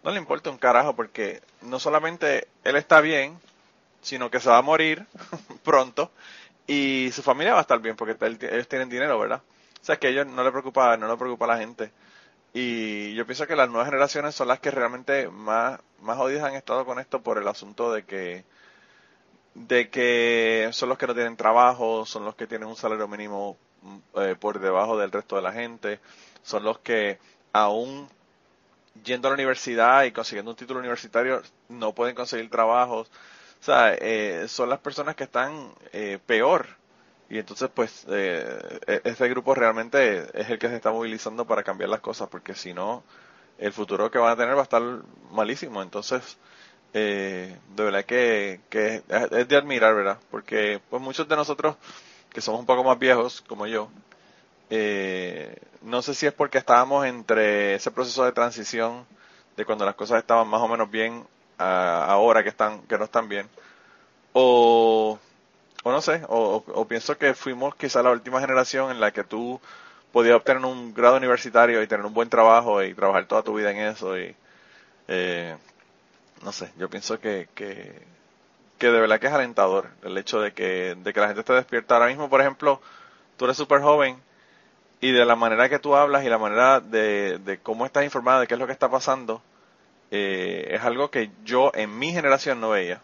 no 0.03 0.11
le 0.11 0.17
importa 0.19 0.49
un 0.49 0.57
carajo 0.57 0.95
porque 0.95 1.41
no 1.61 1.79
solamente 1.79 2.47
él 2.63 2.75
está 2.77 3.01
bien, 3.01 3.37
sino 4.07 4.31
que 4.31 4.39
se 4.39 4.49
va 4.49 4.57
a 4.57 4.61
morir 4.61 5.05
pronto 5.63 6.11
y 6.65 7.09
su 7.11 7.21
familia 7.21 7.53
va 7.53 7.59
a 7.59 7.61
estar 7.61 7.79
bien 7.79 7.97
porque 7.97 8.15
ellos 8.21 8.67
tienen 8.69 8.87
dinero, 8.89 9.19
¿verdad? 9.19 9.41
O 9.81 9.85
sea, 9.85 9.97
que 9.97 10.07
a 10.07 10.09
ellos 10.11 10.27
no 10.27 10.43
le 10.45 10.51
preocupa, 10.51 10.95
no 10.95 11.09
le 11.09 11.17
preocupa 11.17 11.43
a 11.45 11.49
la 11.49 11.57
gente. 11.57 11.91
Y 12.53 13.13
yo 13.15 13.25
pienso 13.25 13.45
que 13.47 13.55
las 13.57 13.67
nuevas 13.69 13.89
generaciones 13.89 14.33
son 14.33 14.47
las 14.47 14.59
que 14.61 14.71
realmente 14.71 15.27
más, 15.29 15.79
más 16.01 16.17
jodidas 16.17 16.45
han 16.45 16.55
estado 16.55 16.85
con 16.85 16.99
esto 16.99 17.21
por 17.21 17.37
el 17.37 17.47
asunto 17.47 17.91
de 17.91 18.05
que 18.05 18.45
de 19.55 19.89
que 19.89 20.69
son 20.71 20.87
los 20.89 20.97
que 20.97 21.07
no 21.07 21.15
tienen 21.15 21.35
trabajo, 21.35 22.05
son 22.05 22.23
los 22.23 22.35
que 22.35 22.47
tienen 22.47 22.67
un 22.67 22.75
salario 22.75 23.07
mínimo 23.07 23.57
mm, 23.81 23.97
eh, 24.21 24.35
por 24.39 24.59
debajo 24.59 24.97
del 24.97 25.11
resto 25.11 25.35
de 25.35 25.41
la 25.41 25.51
gente, 25.51 25.99
son 26.43 26.63
los 26.63 26.79
que 26.79 27.19
aún 27.53 28.07
yendo 29.03 29.27
a 29.27 29.31
la 29.31 29.35
universidad 29.35 30.03
y 30.03 30.11
consiguiendo 30.11 30.51
un 30.51 30.57
título 30.57 30.79
universitario 30.79 31.41
no 31.69 31.93
pueden 31.93 32.15
conseguir 32.15 32.49
trabajos. 32.49 33.09
O 33.61 33.63
sea, 33.63 33.93
eh, 33.95 34.45
son 34.47 34.69
las 34.69 34.79
personas 34.79 35.15
que 35.15 35.25
están 35.25 35.71
eh, 35.93 36.19
peor. 36.25 36.67
Y 37.29 37.39
entonces, 37.39 37.69
pues, 37.73 38.05
eh, 38.09 38.79
e- 38.87 39.01
este 39.03 39.27
grupo 39.29 39.53
realmente 39.55 40.27
es 40.39 40.49
el 40.49 40.59
que 40.59 40.69
se 40.69 40.75
está 40.77 40.91
movilizando 40.91 41.45
para 41.45 41.63
cambiar 41.63 41.89
las 41.89 41.99
cosas, 42.01 42.29
porque 42.29 42.53
si 42.55 42.73
no, 42.73 43.03
el 43.57 43.73
futuro 43.73 44.09
que 44.11 44.19
van 44.19 44.31
a 44.33 44.37
tener 44.37 44.55
va 44.55 44.61
a 44.61 44.63
estar 44.63 44.81
malísimo. 45.31 45.81
Entonces, 45.83 46.37
eh, 46.93 47.57
de 47.75 47.83
verdad 47.83 48.05
que, 48.05 48.61
que 48.69 49.03
es 49.31 49.47
de 49.49 49.57
admirar, 49.57 49.95
¿verdad? 49.95 50.19
Porque 50.31 50.81
pues 50.89 51.01
muchos 51.01 51.27
de 51.27 51.35
nosotros 51.35 51.75
que 52.31 52.41
somos 52.41 52.59
un 52.61 52.65
poco 52.67 52.83
más 52.83 52.99
viejos, 52.99 53.41
como 53.47 53.67
yo, 53.67 53.89
eh, 54.69 55.55
no 55.81 56.01
sé 56.01 56.13
si 56.13 56.25
es 56.27 56.33
porque 56.33 56.57
estábamos 56.57 57.05
entre 57.05 57.75
ese 57.75 57.91
proceso 57.91 58.25
de 58.25 58.31
transición 58.31 59.05
de 59.55 59.65
cuando 59.65 59.85
las 59.85 59.95
cosas 59.95 60.19
estaban 60.19 60.47
más 60.47 60.61
o 60.61 60.67
menos 60.67 60.89
bien 60.91 61.25
a 61.57 62.05
ahora 62.05 62.43
que 62.43 62.49
están 62.49 62.81
que 62.83 62.97
no 62.97 63.05
están 63.05 63.29
bien. 63.29 63.49
O, 64.33 65.19
o 65.83 65.91
no 65.91 66.01
sé 66.01 66.21
o, 66.27 66.85
pienso 66.87 67.17
que 67.17 67.33
fuimos 67.33 67.75
quizá 67.75 68.03
la 68.03 68.11
última 68.11 68.39
generación 68.41 68.91
en 68.91 68.99
la 68.99 69.11
que 69.11 69.23
tú 69.23 69.59
podías 70.11 70.35
obtener 70.35 70.63
un 70.65 70.93
grado 70.93 71.17
universitario 71.17 71.81
y 71.81 71.87
tener 71.87 72.05
un 72.05 72.13
buen 72.13 72.29
trabajo 72.29 72.83
y 72.83 72.93
trabajar 72.93 73.25
toda 73.25 73.43
tu 73.43 73.55
vida 73.55 73.71
en 73.71 73.77
eso 73.77 74.17
y 74.17 74.35
eh, 75.07 75.55
no 76.43 76.51
sé 76.51 76.71
yo 76.77 76.89
pienso 76.89 77.19
que, 77.19 77.49
que 77.55 78.05
que 78.77 78.87
de 78.91 78.99
verdad 78.99 79.19
que 79.19 79.27
es 79.27 79.33
alentador 79.33 79.89
el 80.03 80.17
hecho 80.17 80.39
de 80.41 80.53
que 80.53 80.95
de 80.97 81.13
que 81.13 81.19
la 81.19 81.27
gente 81.27 81.41
esté 81.41 81.53
despierta. 81.53 81.95
Ahora 81.95 82.07
mismo 82.07 82.29
por 82.29 82.41
ejemplo 82.41 82.81
tú 83.37 83.45
eres 83.45 83.57
súper 83.57 83.81
joven 83.81 84.21
y 85.01 85.11
de 85.11 85.25
la 85.25 85.35
manera 85.35 85.69
que 85.69 85.79
tú 85.79 85.95
hablas 85.95 86.25
y 86.25 86.29
la 86.29 86.37
manera 86.37 86.79
de, 86.79 87.39
de 87.39 87.59
cómo 87.59 87.85
estás 87.85 88.03
informada 88.03 88.41
de 88.41 88.47
qué 88.47 88.55
es 88.55 88.59
lo 88.59 88.67
que 88.67 88.73
está 88.73 88.89
pasando, 88.89 89.41
eh, 90.11 90.69
es 90.71 90.81
algo 90.83 91.09
que 91.11 91.31
yo 91.43 91.71
en 91.73 91.97
mi 91.97 92.11
generación 92.11 92.59
no 92.61 92.69
veía. 92.69 93.01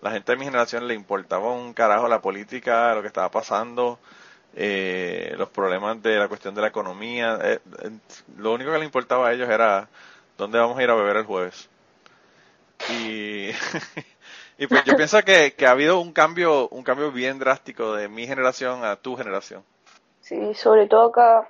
La 0.00 0.10
gente 0.10 0.32
de 0.32 0.38
mi 0.38 0.44
generación 0.44 0.88
le 0.88 0.94
importaba 0.94 1.52
un 1.52 1.72
carajo 1.74 2.08
la 2.08 2.20
política, 2.20 2.94
lo 2.94 3.02
que 3.02 3.06
estaba 3.06 3.30
pasando, 3.30 3.98
eh, 4.54 5.34
los 5.38 5.48
problemas 5.50 6.02
de 6.02 6.18
la 6.18 6.28
cuestión 6.28 6.54
de 6.54 6.62
la 6.62 6.68
economía. 6.68 7.38
Eh, 7.42 7.60
lo 8.36 8.52
único 8.52 8.72
que 8.72 8.78
le 8.78 8.84
importaba 8.84 9.28
a 9.28 9.32
ellos 9.32 9.48
era 9.48 9.88
dónde 10.36 10.58
vamos 10.58 10.76
a 10.78 10.82
ir 10.82 10.90
a 10.90 10.94
beber 10.94 11.18
el 11.18 11.24
jueves. 11.24 11.68
Y, 12.90 13.52
pues 14.68 14.84
yo 14.84 14.96
pienso 14.96 15.22
que, 15.22 15.54
que 15.54 15.66
ha 15.66 15.70
habido 15.70 16.00
un 16.00 16.12
cambio, 16.12 16.68
un 16.70 16.82
cambio 16.82 17.12
bien 17.12 17.38
drástico 17.38 17.94
de 17.94 18.08
mi 18.08 18.26
generación 18.26 18.84
a 18.84 18.96
tu 18.96 19.16
generación. 19.16 19.62
Sí, 20.20 20.54
sobre 20.54 20.88
todo 20.88 21.10
acá, 21.10 21.48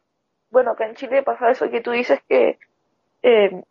bueno, 0.50 0.72
acá 0.72 0.86
en 0.86 0.94
Chile 0.96 1.22
pasa 1.22 1.50
eso 1.50 1.70
que 1.70 1.80
tú 1.80 1.90
dices 1.92 2.20
que 2.28 2.58
eh, 3.22 3.62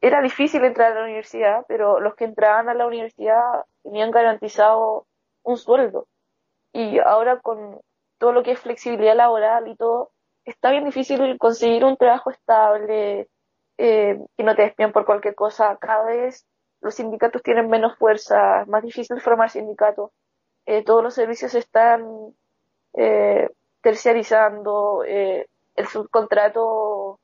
era 0.00 0.22
difícil 0.22 0.64
entrar 0.64 0.92
a 0.92 0.94
la 0.96 1.04
universidad, 1.04 1.64
pero 1.68 2.00
los 2.00 2.14
que 2.14 2.24
entraban 2.24 2.68
a 2.68 2.74
la 2.74 2.86
universidad 2.86 3.64
tenían 3.82 4.10
garantizado 4.10 5.06
un 5.42 5.56
sueldo. 5.56 6.06
Y 6.72 6.98
ahora 6.98 7.40
con 7.40 7.80
todo 8.18 8.32
lo 8.32 8.42
que 8.42 8.52
es 8.52 8.60
flexibilidad 8.60 9.16
laboral 9.16 9.68
y 9.68 9.76
todo, 9.76 10.10
está 10.44 10.70
bien 10.70 10.84
difícil 10.84 11.38
conseguir 11.38 11.84
un 11.84 11.96
trabajo 11.96 12.30
estable, 12.30 13.28
eh, 13.78 14.18
que 14.36 14.44
no 14.44 14.54
te 14.54 14.62
despiden 14.62 14.92
por 14.92 15.04
cualquier 15.04 15.34
cosa. 15.34 15.76
Cada 15.76 16.04
vez 16.04 16.46
los 16.80 16.94
sindicatos 16.94 17.42
tienen 17.42 17.68
menos 17.68 17.96
fuerza, 17.98 18.62
es 18.62 18.68
más 18.68 18.82
difícil 18.82 19.20
formar 19.20 19.50
sindicatos. 19.50 20.10
Eh, 20.66 20.84
todos 20.84 21.02
los 21.02 21.14
servicios 21.14 21.54
están 21.54 22.34
eh, 22.94 23.48
terciarizando, 23.82 25.04
eh, 25.06 25.46
el 25.76 25.86
subcontrato, 25.86 27.19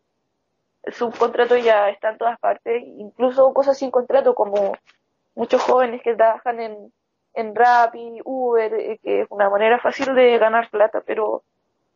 subcontrato 0.92 1.56
ya 1.56 1.88
está 1.90 2.10
en 2.10 2.18
todas 2.18 2.38
partes, 2.38 2.82
incluso 2.84 3.52
cosas 3.52 3.78
sin 3.78 3.90
contrato 3.90 4.34
como 4.34 4.72
muchos 5.34 5.62
jóvenes 5.62 6.02
que 6.02 6.14
trabajan 6.14 6.60
en, 6.60 6.92
en 7.34 7.54
Rappi, 7.54 8.20
Uber, 8.24 8.72
eh, 8.74 8.98
que 9.02 9.22
es 9.22 9.26
una 9.30 9.50
manera 9.50 9.78
fácil 9.78 10.14
de 10.14 10.38
ganar 10.38 10.70
plata, 10.70 11.02
pero 11.06 11.42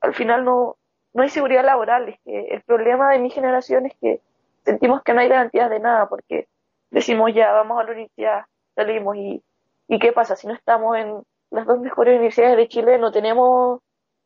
al 0.00 0.14
final 0.14 0.44
no, 0.44 0.76
no 1.14 1.22
hay 1.22 1.28
seguridad 1.28 1.64
laboral. 1.64 2.08
Es 2.08 2.18
que 2.24 2.40
el 2.54 2.62
problema 2.62 3.10
de 3.10 3.18
mi 3.18 3.30
generación 3.30 3.86
es 3.86 3.94
que 4.00 4.20
sentimos 4.64 5.02
que 5.02 5.14
no 5.14 5.20
hay 5.20 5.28
garantías 5.28 5.70
de 5.70 5.80
nada, 5.80 6.08
porque 6.08 6.48
decimos 6.90 7.32
ya, 7.34 7.52
vamos 7.52 7.80
a 7.80 7.84
la 7.84 7.92
universidad, 7.92 8.44
salimos 8.74 9.16
y, 9.16 9.42
y 9.88 9.98
qué 9.98 10.12
pasa 10.12 10.36
si 10.36 10.46
no 10.46 10.54
estamos 10.54 10.96
en 10.96 11.22
las 11.50 11.66
dos 11.66 11.80
mejores 11.80 12.14
universidades 12.16 12.56
de 12.56 12.68
Chile, 12.68 12.98
no 12.98 13.10
tenemos 13.10 13.80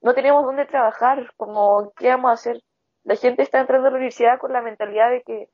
no 0.05 0.13
tenemos 0.13 0.45
dónde 0.45 0.67
trabajar, 0.67 1.33
como, 1.39 1.91
¿qué 1.97 2.11
vamos 2.11 2.29
a 2.31 2.35
hacer? 2.35 2.61
La 3.05 3.17
gente 3.17 3.43
está 3.43 3.61
entrando 3.61 3.89
a 3.89 3.91
la 3.91 3.97
universidad 3.97 4.39
con 4.39 4.53
la 4.53 4.63
mentalidad 4.63 5.11
de 5.11 5.23
que 5.23 5.49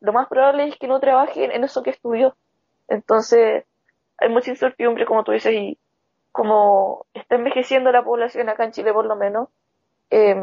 lo 0.00 0.12
más 0.12 0.28
probable 0.28 0.68
es 0.68 0.78
que 0.78 0.88
no 0.88 1.00
trabajen 1.00 1.50
en 1.50 1.64
eso 1.64 1.82
que 1.82 1.90
estudió. 1.90 2.36
Entonces, 2.88 3.64
hay 4.18 4.28
mucha 4.28 4.50
incertidumbre, 4.50 5.06
como 5.06 5.24
tú 5.24 5.32
dices, 5.32 5.52
y 5.52 5.78
como 6.32 7.06
está 7.14 7.36
envejeciendo 7.36 7.90
la 7.92 8.04
población 8.04 8.48
acá 8.48 8.64
en 8.64 8.72
Chile 8.72 8.92
por 8.92 9.06
lo 9.06 9.16
menos, 9.16 9.48
eh, 10.10 10.36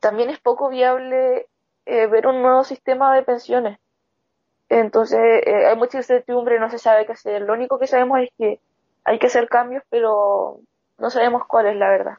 también 0.00 0.30
es 0.30 0.38
poco 0.38 0.68
viable 0.68 1.46
eh, 1.86 2.06
ver 2.06 2.26
un 2.26 2.42
nuevo 2.42 2.64
sistema 2.64 3.14
de 3.14 3.22
pensiones. 3.22 3.78
Entonces, 4.68 5.20
eh, 5.46 5.66
hay 5.66 5.76
mucha 5.76 5.98
incertidumbre, 5.98 6.58
no 6.58 6.70
se 6.70 6.78
sabe 6.78 7.06
qué 7.06 7.12
hacer. 7.12 7.42
Lo 7.42 7.52
único 7.52 7.78
que 7.78 7.86
sabemos 7.86 8.20
es 8.20 8.30
que 8.38 8.60
hay 9.04 9.18
que 9.18 9.26
hacer 9.26 9.48
cambios, 9.48 9.82
pero 9.90 10.60
no 10.98 11.10
sabemos 11.10 11.42
cuál 11.46 11.66
es 11.66 11.76
la 11.76 11.88
verdad. 11.88 12.18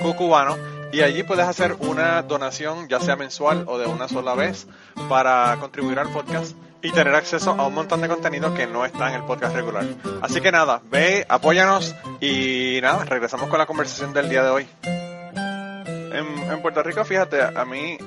cucubano 0.00 0.56
y 0.92 1.02
allí 1.02 1.22
puedes 1.22 1.46
hacer 1.46 1.76
una 1.78 2.22
donación 2.22 2.88
ya 2.88 2.98
sea 3.00 3.16
mensual 3.16 3.64
o 3.68 3.78
de 3.78 3.86
una 3.86 4.08
sola 4.08 4.34
vez 4.34 4.66
para 5.08 5.56
contribuir 5.60 5.98
al 5.98 6.12
podcast 6.12 6.56
y 6.82 6.90
tener 6.92 7.14
acceso 7.14 7.52
a 7.52 7.66
un 7.66 7.74
montón 7.74 8.00
de 8.00 8.08
contenido 8.08 8.54
que 8.54 8.66
no 8.66 8.84
está 8.84 9.10
en 9.10 9.16
el 9.16 9.24
podcast 9.24 9.54
regular. 9.54 9.84
Así 10.22 10.40
que 10.40 10.50
nada, 10.50 10.80
ve, 10.90 11.26
apóyanos 11.28 11.94
y 12.20 12.78
nada, 12.82 13.04
regresamos 13.04 13.48
con 13.48 13.58
la 13.58 13.66
conversación 13.66 14.12
del 14.12 14.28
día 14.28 14.42
de 14.42 14.50
hoy. 14.50 14.68
En, 14.82 16.50
en 16.50 16.62
Puerto 16.62 16.82
Rico, 16.82 17.04
fíjate, 17.04 17.42
a 17.42 17.64
mí 17.64 17.98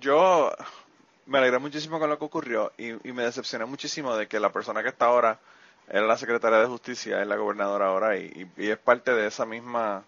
yo 0.00 0.52
me 1.26 1.38
alegré 1.38 1.58
muchísimo 1.58 1.98
con 1.98 2.10
lo 2.10 2.18
que 2.18 2.24
ocurrió 2.24 2.72
y, 2.76 2.88
y, 3.08 3.12
me 3.12 3.22
decepcioné 3.22 3.64
muchísimo 3.64 4.16
de 4.16 4.26
que 4.26 4.40
la 4.40 4.50
persona 4.50 4.82
que 4.82 4.88
está 4.88 5.06
ahora 5.06 5.38
era 5.88 6.06
la 6.06 6.16
secretaria 6.16 6.58
de 6.58 6.66
justicia, 6.66 7.20
es 7.22 7.26
la 7.26 7.36
gobernadora 7.36 7.86
ahora 7.86 8.16
y, 8.16 8.50
y 8.56 8.70
es 8.70 8.78
parte 8.78 9.14
de 9.14 9.26
esa 9.26 9.46
misma 9.46 10.04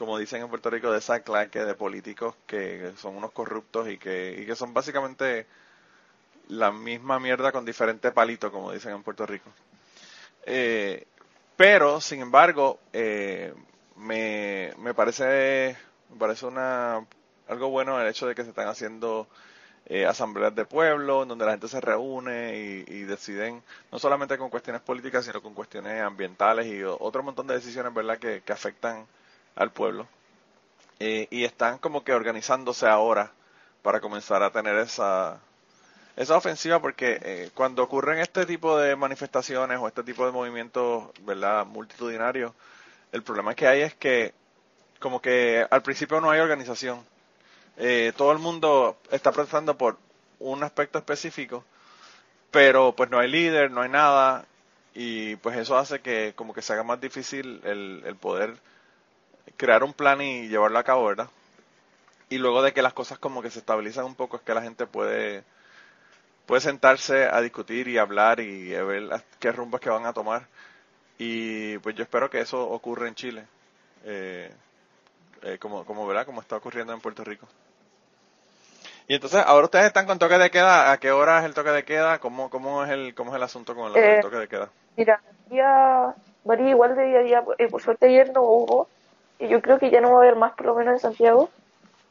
como 0.00 0.16
dicen 0.16 0.40
en 0.40 0.48
Puerto 0.48 0.70
Rico, 0.70 0.90
de 0.90 0.98
esa 0.98 1.20
claque 1.20 1.62
de 1.62 1.74
políticos 1.74 2.34
que 2.46 2.90
son 2.96 3.18
unos 3.18 3.32
corruptos 3.32 3.86
y 3.86 3.98
que, 3.98 4.34
y 4.40 4.46
que 4.46 4.56
son 4.56 4.72
básicamente 4.72 5.46
la 6.48 6.72
misma 6.72 7.20
mierda 7.20 7.52
con 7.52 7.66
diferente 7.66 8.10
palito, 8.10 8.50
como 8.50 8.72
dicen 8.72 8.94
en 8.94 9.02
Puerto 9.02 9.26
Rico. 9.26 9.50
Eh, 10.46 11.06
pero, 11.54 12.00
sin 12.00 12.22
embargo, 12.22 12.80
eh, 12.94 13.52
me, 13.96 14.72
me 14.78 14.94
parece, 14.94 15.76
me 16.08 16.18
parece 16.18 16.46
una, 16.46 17.06
algo 17.46 17.68
bueno 17.68 18.00
el 18.00 18.08
hecho 18.08 18.26
de 18.26 18.34
que 18.34 18.44
se 18.44 18.48
están 18.48 18.68
haciendo 18.68 19.28
eh, 19.84 20.06
asambleas 20.06 20.54
de 20.54 20.64
pueblo, 20.64 21.26
donde 21.26 21.44
la 21.44 21.50
gente 21.50 21.68
se 21.68 21.78
reúne 21.78 22.56
y, 22.56 22.84
y, 22.88 23.02
deciden, 23.02 23.62
no 23.92 23.98
solamente 23.98 24.38
con 24.38 24.48
cuestiones 24.48 24.80
políticas, 24.80 25.26
sino 25.26 25.42
con 25.42 25.52
cuestiones 25.52 26.00
ambientales 26.00 26.68
y 26.68 26.82
otro 26.84 27.22
montón 27.22 27.46
de 27.48 27.56
decisiones, 27.56 27.92
¿verdad?, 27.92 28.18
que, 28.18 28.40
que 28.40 28.52
afectan 28.54 29.06
al 29.56 29.70
pueblo. 29.72 30.06
Eh, 30.98 31.28
y 31.30 31.44
están 31.44 31.78
como 31.78 32.04
que 32.04 32.12
organizándose 32.12 32.86
ahora 32.86 33.32
para 33.82 34.00
comenzar 34.00 34.42
a 34.42 34.50
tener 34.50 34.76
esa, 34.76 35.40
esa 36.16 36.36
ofensiva 36.36 36.80
porque 36.80 37.18
eh, 37.22 37.50
cuando 37.54 37.82
ocurren 37.82 38.18
este 38.18 38.44
tipo 38.46 38.76
de 38.78 38.96
manifestaciones 38.96 39.78
o 39.80 39.88
este 39.88 40.02
tipo 40.02 40.26
de 40.26 40.32
movimientos, 40.32 41.04
¿verdad?, 41.22 41.64
multitudinarios, 41.66 42.52
el 43.12 43.22
problema 43.22 43.54
que 43.54 43.66
hay 43.66 43.80
es 43.82 43.94
que 43.94 44.34
como 44.98 45.22
que 45.22 45.66
al 45.70 45.82
principio 45.82 46.20
no 46.20 46.30
hay 46.30 46.40
organización. 46.40 47.02
Eh, 47.78 48.12
todo 48.16 48.32
el 48.32 48.38
mundo 48.38 48.98
está 49.10 49.32
protestando 49.32 49.78
por 49.78 49.96
un 50.38 50.62
aspecto 50.62 50.98
específico, 50.98 51.64
pero 52.50 52.94
pues 52.94 53.08
no 53.10 53.18
hay 53.18 53.30
líder, 53.30 53.70
no 53.70 53.80
hay 53.82 53.88
nada, 53.88 54.44
y 54.94 55.36
pues 55.36 55.56
eso 55.56 55.78
hace 55.78 56.00
que 56.00 56.34
como 56.36 56.52
que 56.52 56.62
se 56.62 56.72
haga 56.74 56.82
más 56.82 57.00
difícil 57.00 57.60
el, 57.64 58.02
el 58.04 58.16
poder 58.16 58.56
crear 59.56 59.84
un 59.84 59.92
plan 59.92 60.20
y 60.20 60.48
llevarlo 60.48 60.78
a 60.78 60.84
cabo, 60.84 61.06
¿verdad? 61.06 61.28
Y 62.28 62.38
luego 62.38 62.62
de 62.62 62.72
que 62.72 62.82
las 62.82 62.92
cosas 62.92 63.18
como 63.18 63.42
que 63.42 63.50
se 63.50 63.58
estabilizan 63.60 64.04
un 64.04 64.14
poco 64.14 64.36
es 64.36 64.42
que 64.42 64.54
la 64.54 64.62
gente 64.62 64.86
puede 64.86 65.44
puede 66.46 66.62
sentarse 66.62 67.26
a 67.26 67.40
discutir 67.40 67.86
y 67.88 67.98
hablar 67.98 68.40
y 68.40 68.70
ver 68.70 69.22
qué 69.38 69.52
rumbos 69.52 69.80
que 69.80 69.90
van 69.90 70.06
a 70.06 70.12
tomar. 70.12 70.46
Y 71.18 71.78
pues 71.78 71.94
yo 71.94 72.02
espero 72.02 72.28
que 72.30 72.40
eso 72.40 72.60
ocurra 72.68 73.06
en 73.08 73.14
Chile, 73.14 73.44
eh, 74.04 74.50
eh, 75.42 75.58
como, 75.58 75.84
como, 75.84 76.06
¿verdad? 76.06 76.26
como 76.26 76.40
está 76.40 76.56
ocurriendo 76.56 76.92
en 76.92 77.00
Puerto 77.00 77.22
Rico. 77.24 77.46
Y 79.06 79.14
entonces, 79.14 79.42
ahora 79.44 79.64
ustedes 79.66 79.86
están 79.86 80.06
con 80.06 80.18
toque 80.18 80.38
de 80.38 80.50
queda. 80.50 80.92
¿A 80.92 80.98
qué 80.98 81.10
hora 81.10 81.40
es 81.40 81.44
el 81.44 81.54
toque 81.54 81.70
de 81.70 81.84
queda? 81.84 82.18
¿Cómo, 82.20 82.48
cómo, 82.50 82.84
es, 82.84 82.90
el, 82.90 83.14
cómo 83.14 83.32
es 83.32 83.36
el 83.36 83.42
asunto 83.42 83.74
con 83.74 83.92
el, 83.92 84.04
el 84.04 84.18
Eh, 84.18 84.20
toque 84.20 84.36
de 84.36 84.48
queda? 84.48 84.70
Mira, 84.96 85.20
día, 85.48 86.14
varía 86.44 86.70
igual 86.70 86.96
de 86.96 87.04
día 87.06 87.18
a 87.18 87.22
día. 87.22 87.44
Eh, 87.58 87.68
por 87.68 87.82
suerte 87.82 88.06
ayer 88.06 88.32
no 88.32 88.42
hubo. 88.42 88.88
Y 89.40 89.48
yo 89.48 89.60
creo 89.62 89.78
que 89.78 89.90
ya 89.90 90.00
no 90.00 90.12
va 90.12 90.18
a 90.18 90.22
haber 90.22 90.36
más, 90.36 90.52
por 90.52 90.66
lo 90.66 90.74
menos 90.74 90.92
en 90.92 90.98
Santiago. 91.00 91.48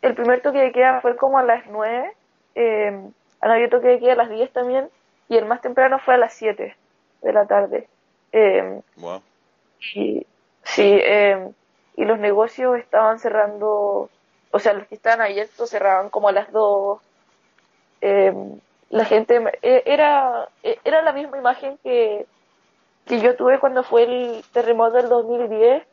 El 0.02 0.16
primer 0.16 0.42
toque 0.42 0.58
de 0.60 0.72
queda 0.72 1.00
fue 1.02 1.16
como 1.16 1.38
a 1.38 1.44
las 1.44 1.66
9. 1.68 2.12
Eh, 2.56 3.00
han 3.42 3.52
habido 3.52 3.70
toque 3.70 3.88
de 3.88 4.00
queda 4.00 4.14
a 4.14 4.18
las 4.18 4.30
10 4.30 4.52
también. 4.52 4.90
Y 5.30 5.38
el 5.38 5.46
más 5.46 5.62
temprano 5.62 6.00
fue 6.00 6.16
a 6.16 6.18
las 6.18 6.34
7 6.34 6.76
de 7.22 7.34
la 7.34 7.46
tarde. 7.46 7.88
Eh, 8.32 8.82
Wow. 8.98 9.22
y 9.96 10.26
sí, 10.64 11.00
eh, 11.02 11.52
y 11.96 12.06
los 12.06 12.20
negocios 12.20 12.78
estaban 12.78 13.20
cerrando, 13.20 14.10
o 14.52 14.60
sea, 14.60 14.74
los 14.74 14.88
que 14.88 14.96
estaban 14.96 15.22
abiertos 15.22 15.70
cerraban 15.70 16.10
como 16.10 16.30
a 16.30 16.32
las 16.32 16.52
2. 16.52 17.00
Eh, 18.02 18.34
la 18.90 19.06
gente, 19.06 19.42
eh, 19.62 19.84
era, 19.86 20.48
eh, 20.64 20.80
era 20.84 21.02
la 21.02 21.12
misma 21.12 21.38
imagen 21.38 21.78
que, 21.84 22.26
que 23.06 23.20
yo 23.20 23.36
tuve 23.36 23.60
cuando 23.60 23.84
fue 23.84 24.04
el 24.04 24.44
terremoto 24.54 24.98
del 24.98 25.10
2010, 25.10 25.84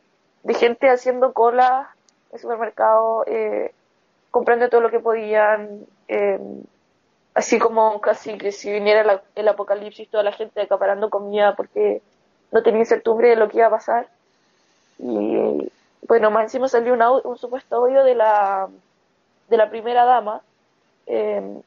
de 0.43 0.53
gente 0.53 0.89
haciendo 0.89 1.33
cola 1.33 1.89
en 2.31 2.39
supermercado, 2.39 3.23
eh, 3.27 3.73
comprando 4.31 4.69
todo 4.69 4.81
lo 4.81 4.91
que 4.91 4.99
podían, 4.99 5.85
eh, 6.07 6.39
así 7.33 7.59
como 7.59 8.01
casi 8.01 8.37
que 8.37 8.51
si 8.51 8.71
viniera 8.71 9.03
la- 9.03 9.23
el 9.35 9.47
apocalipsis, 9.47 10.09
toda 10.09 10.23
la 10.23 10.31
gente 10.31 10.61
acaparando 10.61 11.09
comida 11.09 11.55
porque 11.55 12.01
no 12.51 12.63
tenía 12.63 12.81
incertidumbre 12.81 13.29
de 13.29 13.35
lo 13.35 13.49
que 13.49 13.57
iba 13.57 13.67
a 13.67 13.71
pasar. 13.71 14.07
Y 14.99 15.71
bueno, 16.07 16.31
más 16.31 16.43
encima 16.45 16.67
salió 16.67 16.93
un, 16.93 17.01
au- 17.01 17.21
un 17.23 17.37
supuesto 17.37 17.75
audio 17.77 18.03
de 18.03 18.15
la, 18.15 18.69
de 19.49 19.57
la 19.57 19.69
primera 19.69 20.05
dama 20.05 20.41
eh, 21.07 21.61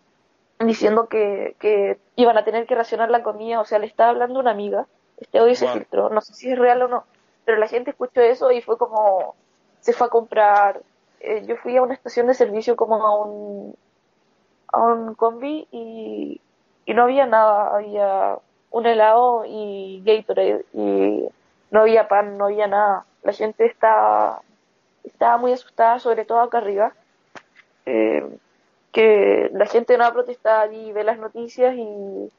diciendo 0.60 1.08
que, 1.08 1.56
que 1.60 1.98
iban 2.16 2.36
a 2.38 2.44
tener 2.44 2.66
que 2.66 2.74
racionar 2.74 3.10
la 3.10 3.22
comida, 3.22 3.60
o 3.60 3.64
sea, 3.64 3.78
le 3.78 3.86
estaba 3.86 4.10
hablando 4.10 4.40
una 4.40 4.50
amiga, 4.50 4.86
este 5.18 5.38
audio 5.38 5.54
se 5.54 5.66
Wow. 5.66 5.74
filtró, 5.74 6.10
no 6.10 6.20
sé 6.20 6.34
si 6.34 6.50
es 6.52 6.58
real 6.58 6.82
o 6.82 6.88
no, 6.88 7.04
pero 7.44 7.58
la 7.58 7.68
gente 7.68 7.90
escuchó 7.90 8.20
eso 8.20 8.50
y 8.52 8.62
fue 8.62 8.78
como, 8.78 9.34
se 9.80 9.92
fue 9.92 10.06
a 10.06 10.10
comprar, 10.10 10.82
eh, 11.20 11.44
yo 11.46 11.56
fui 11.56 11.76
a 11.76 11.82
una 11.82 11.94
estación 11.94 12.26
de 12.26 12.34
servicio 12.34 12.76
como 12.76 13.06
a 13.06 13.24
un, 13.24 13.76
a 14.68 14.78
un 14.82 15.14
combi 15.14 15.68
y, 15.70 16.40
y 16.86 16.94
no 16.94 17.04
había 17.04 17.26
nada, 17.26 17.76
había 17.76 18.38
un 18.70 18.86
helado 18.86 19.44
y 19.46 20.02
Gatorade 20.04 20.64
y 20.72 21.28
no 21.70 21.80
había 21.80 22.08
pan, 22.08 22.38
no 22.38 22.46
había 22.46 22.66
nada. 22.66 23.04
La 23.22 23.32
gente 23.32 23.66
está, 23.66 24.40
estaba 25.04 25.36
muy 25.36 25.52
asustada, 25.52 25.98
sobre 25.98 26.24
todo 26.24 26.40
acá 26.40 26.58
arriba, 26.58 26.92
eh, 27.86 28.24
que 28.92 29.50
la 29.52 29.66
gente 29.66 29.96
no 29.96 30.04
va 30.04 30.10
a 30.10 30.12
protestar 30.12 30.72
y 30.72 30.92
ve 30.92 31.04
las 31.04 31.18
noticias 31.18 31.74
y, 31.76 32.30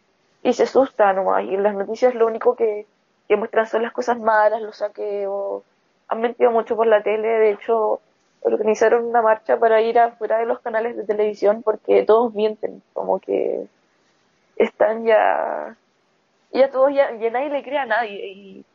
y 0.44 0.54
se 0.54 0.64
asusta 0.64 1.14
nomás. 1.14 1.44
Y 1.46 1.54
en 1.54 1.64
las 1.64 1.76
noticias 1.76 2.16
lo 2.16 2.28
único 2.28 2.56
que, 2.56 2.88
que 3.32 3.38
muestran 3.38 3.66
son 3.66 3.82
las 3.82 3.94
cosas 3.94 4.20
malas, 4.20 4.62
los 4.62 4.76
saqueos. 4.76 5.64
Han 6.10 6.20
mentido 6.20 6.52
mucho 6.52 6.76
por 6.76 6.86
la 6.86 7.02
tele, 7.02 7.30
de 7.30 7.52
hecho 7.52 8.02
organizaron 8.42 9.06
una 9.06 9.22
marcha 9.22 9.58
para 9.58 9.80
ir 9.82 9.98
afuera 10.00 10.40
de 10.40 10.46
los 10.46 10.60
canales 10.60 10.98
de 10.98 11.06
televisión 11.06 11.64
porque 11.64 12.04
todos 12.04 12.34
mienten, 12.34 12.84
como 12.92 13.22
que 13.22 13.68
están 14.58 15.06
ya, 15.06 15.78
ya 16.52 16.70
todos 16.72 16.94
ya, 16.94 17.16
ya 17.16 17.30
nadie 17.30 17.52
le 17.52 17.64
cree 17.64 17.78
a 17.78 17.86
nadie 17.86 18.28
y, 18.28 18.66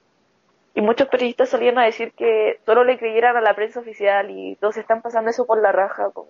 y 0.74 0.80
muchos 0.80 1.08
periodistas 1.08 1.50
salían 1.50 1.76
a 1.78 1.84
decir 1.84 2.12
que 2.12 2.58
solo 2.64 2.82
le 2.82 2.98
creyeran 2.98 3.36
a 3.36 3.42
la 3.42 3.54
prensa 3.54 3.80
oficial 3.80 4.30
y 4.30 4.56
todos 4.56 4.78
están 4.78 5.02
pasando 5.02 5.28
eso 5.28 5.44
por 5.44 5.60
la 5.60 5.72
raja, 5.72 6.08
como, 6.14 6.28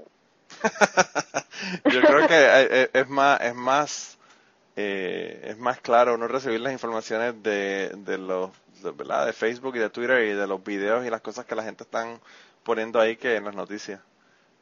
Yo 1.92 2.00
creo 2.00 2.26
que 2.26 2.40
eh, 2.40 2.68
eh, 2.70 2.90
es 2.92 3.08
más, 3.08 3.40
es 3.40 3.54
más, 3.54 4.15
eh, 4.76 5.40
es 5.44 5.58
más 5.58 5.80
claro 5.80 6.18
no 6.18 6.28
recibir 6.28 6.60
las 6.60 6.72
informaciones 6.72 7.42
de, 7.42 7.90
de 7.96 8.18
los, 8.18 8.50
de, 8.82 9.32
Facebook 9.32 9.76
y 9.76 9.78
de 9.78 9.88
Twitter 9.90 10.22
y 10.24 10.34
de 10.34 10.46
los 10.46 10.62
videos 10.62 11.04
y 11.06 11.10
las 11.10 11.22
cosas 11.22 11.46
que 11.46 11.54
la 11.54 11.62
gente 11.64 11.84
están 11.84 12.20
poniendo 12.62 13.00
ahí 13.00 13.16
que 13.16 13.36
en 13.36 13.44
las 13.44 13.54
noticias. 13.54 14.00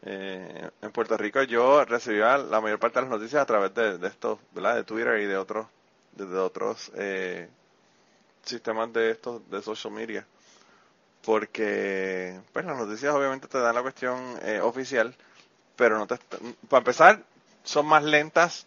Eh, 0.02 0.70
en 0.82 0.92
Puerto 0.92 1.16
Rico 1.16 1.42
yo 1.42 1.84
recibía 1.84 2.38
la 2.38 2.60
mayor 2.60 2.78
parte 2.78 3.00
de 3.00 3.06
las 3.06 3.10
noticias 3.18 3.42
a 3.42 3.46
través 3.46 3.74
de, 3.74 3.98
de 3.98 4.06
estos. 4.06 4.38
De 4.52 4.84
Twitter 4.84 5.18
y 5.20 5.26
de 5.26 5.36
otros, 5.36 5.66
de, 6.12 6.26
de 6.26 6.38
otros 6.38 6.92
eh, 6.94 7.48
sistemas 8.44 8.92
de 8.92 9.10
estos, 9.10 9.50
de 9.50 9.62
social 9.62 9.92
media. 9.92 10.26
Porque, 11.24 12.38
pues 12.52 12.64
las 12.66 12.76
noticias 12.76 13.14
obviamente 13.14 13.48
te 13.48 13.58
dan 13.58 13.74
la 13.74 13.82
cuestión 13.82 14.38
eh, 14.42 14.60
oficial, 14.60 15.16
pero 15.74 15.98
no 15.98 16.06
te, 16.06 16.18
para 16.68 16.78
empezar, 16.78 17.24
son 17.64 17.86
más 17.86 18.04
lentas 18.04 18.66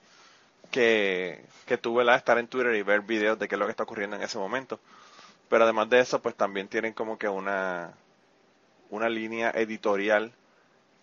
que, 0.72 1.44
que 1.66 1.78
tú, 1.78 1.96
¿verdad? 1.96 2.16
Estar 2.16 2.38
en 2.38 2.48
Twitter 2.48 2.76
y 2.76 2.84
ver 2.84 3.02
videos 3.02 3.38
de 3.40 3.48
qué 3.48 3.56
es 3.56 3.60
lo 3.60 3.66
que 3.66 3.72
está 3.72 3.84
ocurriendo 3.84 4.16
en 4.16 4.24
ese 4.24 4.38
momento. 4.38 4.80
Pero 5.50 5.64
además 5.64 5.90
de 5.90 6.00
eso, 6.00 6.22
pues 6.22 6.36
también 6.36 6.68
tienen 6.68 6.94
como 6.94 7.18
que 7.18 7.28
una, 7.30 7.94
una 8.90 9.10
línea 9.10 9.52
editorial 9.52 10.32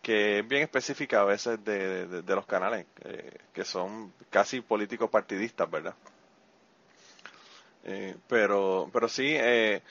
que 0.03 0.41
es 0.41 0.49
bien 0.49 0.63
específica 0.63 1.23
a 1.23 1.25
veces 1.25 1.65
de, 1.65 2.07
de, 2.07 2.35
los 2.35 2.45
canales, 2.45 2.85
eh, 3.05 3.39
que 3.55 3.65
son 3.65 4.13
casi 4.29 4.61
políticos 4.61 5.09
partidistas, 5.09 5.71
¿verdad? 5.71 5.95
Eh, 7.85 8.17
pero, 8.29 8.89
pero 8.93 9.09
sí, 9.09 9.27
eh, 9.29 9.83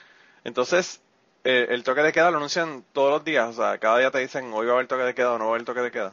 entonces 0.42 1.00
eh, 1.44 1.66
el 1.70 1.84
toque 1.84 2.02
de 2.02 2.12
queda 2.12 2.30
lo 2.30 2.38
anuncian 2.38 2.84
todos 2.92 3.10
los 3.10 3.24
días, 3.24 3.48
o 3.48 3.52
sea, 3.52 3.78
cada 3.78 3.98
día 3.98 4.10
te 4.10 4.18
dicen 4.18 4.52
hoy 4.52 4.66
va 4.66 4.72
a 4.72 4.74
haber 4.76 4.88
toque 4.88 5.04
de 5.04 5.14
queda 5.14 5.32
o 5.32 5.38
no 5.38 5.44
va 5.44 5.50
a 5.50 5.54
haber 5.54 5.64
toque 5.64 5.80
de 5.80 5.90
queda. 5.92 6.12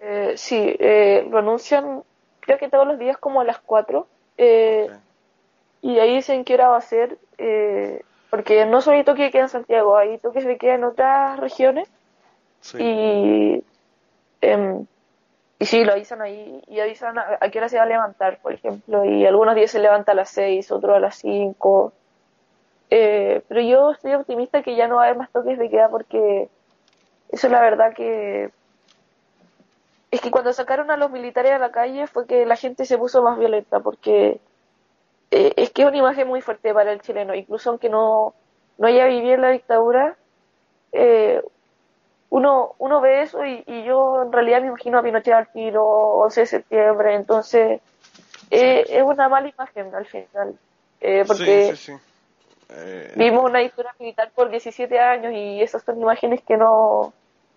Eh, 0.00 0.34
sí, 0.36 0.76
lo 1.30 1.38
anuncian 1.38 2.04
creo 2.42 2.58
que 2.58 2.68
todos 2.68 2.86
los 2.86 2.98
días 2.98 3.16
como 3.16 3.40
a 3.40 3.44
las 3.44 3.58
4 3.60 4.06
eh, 4.36 4.90
y 5.80 5.98
ahí 5.98 6.14
dicen 6.16 6.44
qué 6.44 6.54
hora 6.54 6.68
va 6.68 6.76
a 6.76 6.80
ser, 6.82 7.16
eh, 7.38 8.02
porque 8.30 8.66
no 8.66 8.80
solo 8.80 8.96
hay 8.98 9.04
toque 9.04 9.22
de 9.24 9.30
queda 9.30 9.42
en 9.42 9.48
Santiago, 9.48 9.96
hay 9.96 10.18
toques 10.18 10.44
de 10.44 10.56
queda 10.58 10.74
en 10.74 10.84
otras 10.84 11.38
regiones 11.40 11.88
Sí. 12.60 12.78
y, 12.80 13.64
em, 14.40 14.86
y 15.58 15.66
sí, 15.66 15.84
lo 15.84 15.92
avisan 15.92 16.22
ahí 16.22 16.62
y 16.68 16.78
avisan 16.80 17.18
a, 17.18 17.38
a 17.40 17.48
qué 17.50 17.58
hora 17.58 17.68
se 17.68 17.76
va 17.78 17.82
a 17.84 17.86
levantar, 17.86 18.38
por 18.40 18.52
ejemplo, 18.52 19.04
y 19.04 19.26
algunos 19.26 19.54
días 19.54 19.70
se 19.72 19.80
levanta 19.80 20.12
a 20.12 20.14
las 20.14 20.30
6, 20.30 20.70
otros 20.70 20.94
a 20.96 21.00
las 21.00 21.16
5. 21.16 21.92
Eh, 22.90 23.42
pero 23.48 23.60
yo 23.62 23.90
estoy 23.92 24.14
optimista 24.14 24.62
que 24.62 24.76
ya 24.76 24.86
no 24.86 24.96
va 24.96 25.02
a 25.02 25.04
haber 25.06 25.18
más 25.18 25.30
toques 25.30 25.58
de 25.58 25.70
queda 25.70 25.88
porque 25.88 26.48
eso 27.30 27.46
es 27.46 27.52
la 27.52 27.60
verdad 27.60 27.94
que 27.94 28.50
es 30.12 30.20
que 30.20 30.30
cuando 30.30 30.52
sacaron 30.52 30.90
a 30.90 30.98
los 30.98 31.10
militares 31.10 31.52
a 31.52 31.58
la 31.58 31.72
calle 31.72 32.06
fue 32.06 32.26
que 32.26 32.44
la 32.44 32.56
gente 32.56 32.84
se 32.84 32.98
puso 32.98 33.22
más 33.22 33.38
violenta 33.38 33.80
porque 33.80 34.40
eh, 35.30 35.54
es 35.56 35.70
que 35.70 35.82
es 35.82 35.88
una 35.88 35.96
imagen 35.96 36.28
muy 36.28 36.42
fuerte 36.42 36.74
para 36.74 36.92
el 36.92 37.00
chileno, 37.00 37.34
incluso 37.34 37.70
aunque 37.70 37.88
no, 37.88 38.34
no 38.76 38.86
haya 38.86 39.06
vivido 39.06 39.34
en 39.34 39.40
la 39.40 39.48
dictadura, 39.48 40.16
eh, 40.92 41.42
uno, 42.28 42.74
uno 42.78 43.00
ve 43.00 43.22
eso 43.22 43.42
y, 43.46 43.64
y 43.66 43.84
yo 43.84 44.22
en 44.22 44.32
realidad 44.32 44.60
me 44.60 44.66
imagino 44.66 44.98
a 44.98 45.02
Pinochet 45.02 45.32
al 45.32 45.50
tiro, 45.50 45.82
11 45.82 46.40
de 46.40 46.46
septiembre, 46.46 47.14
entonces 47.14 47.80
eh, 48.50 48.84
es 48.86 49.02
una 49.02 49.30
mala 49.30 49.48
imagen 49.48 49.94
al 49.94 50.04
final, 50.04 50.58
eh, 51.00 51.24
porque 51.26 51.74
Sí, 51.74 51.76
sí, 51.76 51.92
sí. 51.92 53.12
Vimos 53.16 53.44
una 53.44 53.60
dictadura 53.60 53.94
militar 53.98 54.30
por 54.34 54.50
17 54.50 54.98
años 54.98 55.32
y 55.34 55.62
esas 55.62 55.82
son 55.82 56.00
imágenes 56.00 56.42
que 56.42 56.58
no 56.58 57.14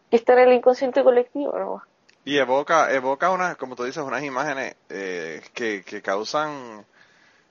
que 0.10 0.18
están 0.18 0.39
en 0.39 0.49
el 0.49 0.56
inconsciente 0.56 1.03
colectivo, 1.03 1.58
¿no? 1.58 1.82
Y 2.26 2.38
evoca, 2.38 2.91
evoca 2.91 3.30
unas, 3.30 3.55
como 3.55 3.76
tú 3.76 3.84
dices, 3.84 4.03
unas 4.03 4.23
imágenes 4.23 4.76
eh, 4.89 5.41
que, 5.53 5.84
que 5.84 6.01
causan 6.01 6.84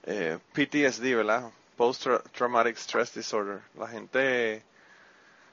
eh, 0.04 0.38
PTSD, 0.52 1.14
¿verdad? 1.14 1.50
Post 1.76 2.08
Traumatic 2.36 2.76
Stress 2.76 3.14
Disorder. 3.14 3.60
La 3.78 3.86
gente, 3.86 4.62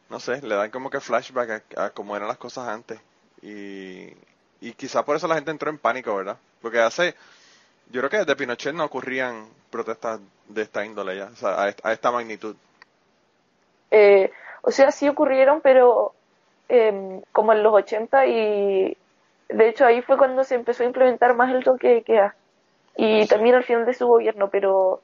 no 0.09 0.19
sé, 0.19 0.41
le 0.41 0.55
dan 0.55 0.72
como 0.72 0.89
que 0.89 0.99
flashback 0.99 1.63
a, 1.78 1.86
a 1.86 1.89
cómo 1.91 2.15
eran 2.15 2.28
las 2.28 2.38
cosas 2.38 2.67
antes. 2.67 2.99
Y, 3.43 4.07
y 4.59 4.74
quizá 4.74 5.05
por 5.05 5.15
eso 5.15 5.28
la 5.28 5.36
gente 5.36 5.51
entró 5.51 5.69
en 5.69 5.78
pánico, 5.78 6.15
¿verdad? 6.15 6.38
Porque 6.61 6.80
hace, 6.80 7.15
yo 7.91 8.01
creo 8.01 8.09
que 8.09 8.17
desde 8.17 8.36
Pinochet 8.36 8.74
no 8.74 8.86
ocurrían 8.86 9.47
protestas 9.69 10.19
de 10.47 10.63
esta 10.63 10.84
índole 10.84 11.17
ya, 11.17 11.32
a 11.43 11.91
esta 11.91 12.11
magnitud. 12.11 12.55
Eh, 13.91 14.32
o 14.63 14.72
sea, 14.72 14.91
sí 14.91 15.07
ocurrieron, 15.07 15.61
pero 15.61 16.13
eh, 16.69 17.22
como 17.32 17.53
en 17.53 17.63
los 17.63 17.74
80 17.74 18.28
y 18.28 18.97
de 19.54 19.70
hecho 19.70 19.86
ahí 19.86 20.02
fue 20.02 20.18
cuando 20.18 20.43
se 20.43 20.56
empezó 20.56 20.84
a 20.84 20.88
implementar 20.88 21.36
más 21.36 21.54
el 21.54 21.64
toque 21.64 21.88
de 21.89 22.02
queda 22.04 22.36
y 22.95 23.26
también 23.28 23.56
al 23.56 23.64
final 23.64 23.86
de 23.86 23.93
su 23.93 24.08
gobierno, 24.08 24.49
pero 24.49 25.02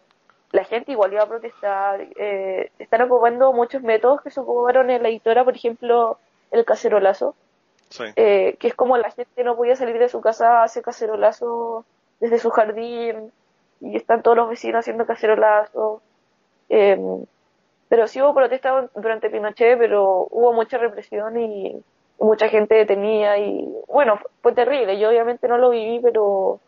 la 0.51 0.63
gente 0.63 0.91
igual 0.91 1.13
iba 1.13 1.23
a 1.23 1.27
protestar. 1.27 2.01
Eh, 2.17 2.71
están 2.79 3.01
ocupando 3.01 3.53
muchos 3.53 3.81
métodos 3.81 4.21
que 4.21 4.29
se 4.29 4.39
ocuparon 4.39 4.89
en 4.89 5.03
la 5.03 5.09
editora, 5.09 5.43
por 5.43 5.55
ejemplo, 5.55 6.17
el 6.51 6.65
cacerolazo, 6.65 7.35
Sí. 7.89 8.03
eh, 8.15 8.55
que 8.59 8.67
es 8.67 8.75
como 8.75 8.97
la 8.97 9.11
gente 9.11 9.43
no 9.43 9.55
podía 9.55 9.75
salir 9.75 9.97
de 9.99 10.09
su 10.09 10.19
casa, 10.21 10.63
hace 10.63 10.81
cacerolazo 10.81 11.85
desde 12.19 12.39
su 12.39 12.49
jardín 12.49 13.31
y 13.79 13.95
están 13.95 14.21
todos 14.21 14.35
los 14.37 14.49
vecinos 14.49 14.79
haciendo 14.79 15.05
cacerolazo. 15.05 16.01
Eh, 16.69 16.97
pero 17.89 18.07
sí 18.07 18.21
hubo 18.21 18.33
protestas 18.33 18.89
durante 18.95 19.29
Pinochet, 19.29 19.77
pero 19.77 20.27
hubo 20.29 20.51
mucha 20.53 20.77
represión 20.77 21.39
y, 21.39 21.81
mucha 22.19 22.49
gente 22.49 22.75
detenida 22.75 23.37
y 23.37 23.67
bueno, 23.87 24.19
fue 24.41 24.53
terrible. 24.53 24.99
Yo 24.99 25.09
obviamente 25.09 25.47
no 25.47 25.57
lo 25.57 25.69
viví, 25.69 25.99
pero, 25.99 26.59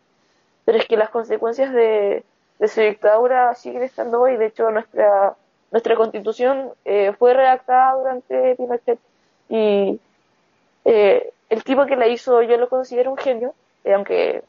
pero 0.66 0.78
es 0.78 0.86
que 0.86 0.98
las 0.98 1.10
consecuencias 1.10 1.74
de, 1.74 2.24
su 2.68 2.82
dictadura 2.82 3.54
siguen 3.56 3.84
estando 3.84 4.22
hoy. 4.22 4.38
De 4.38 4.48
hecho, 4.48 4.70
nuestra, 4.72 5.36
nuestra 5.72 5.96
constitución 5.96 6.72
eh, 6.86 7.14
fue 7.18 7.34
redactada 7.34 7.94
durante 7.96 8.56
Pinochet 8.56 9.00
y 9.50 10.00
eh, 10.86 11.34
el 11.50 11.64
tipo 11.64 11.86
que 11.86 11.96
la 11.96 12.08
hizo 12.08 12.42
yo 12.44 12.58
lo 12.58 12.70
considero 12.70 13.12
un 13.12 13.18
genio, 13.18 13.54
eh, 13.84 13.94
aunque 13.94 14.44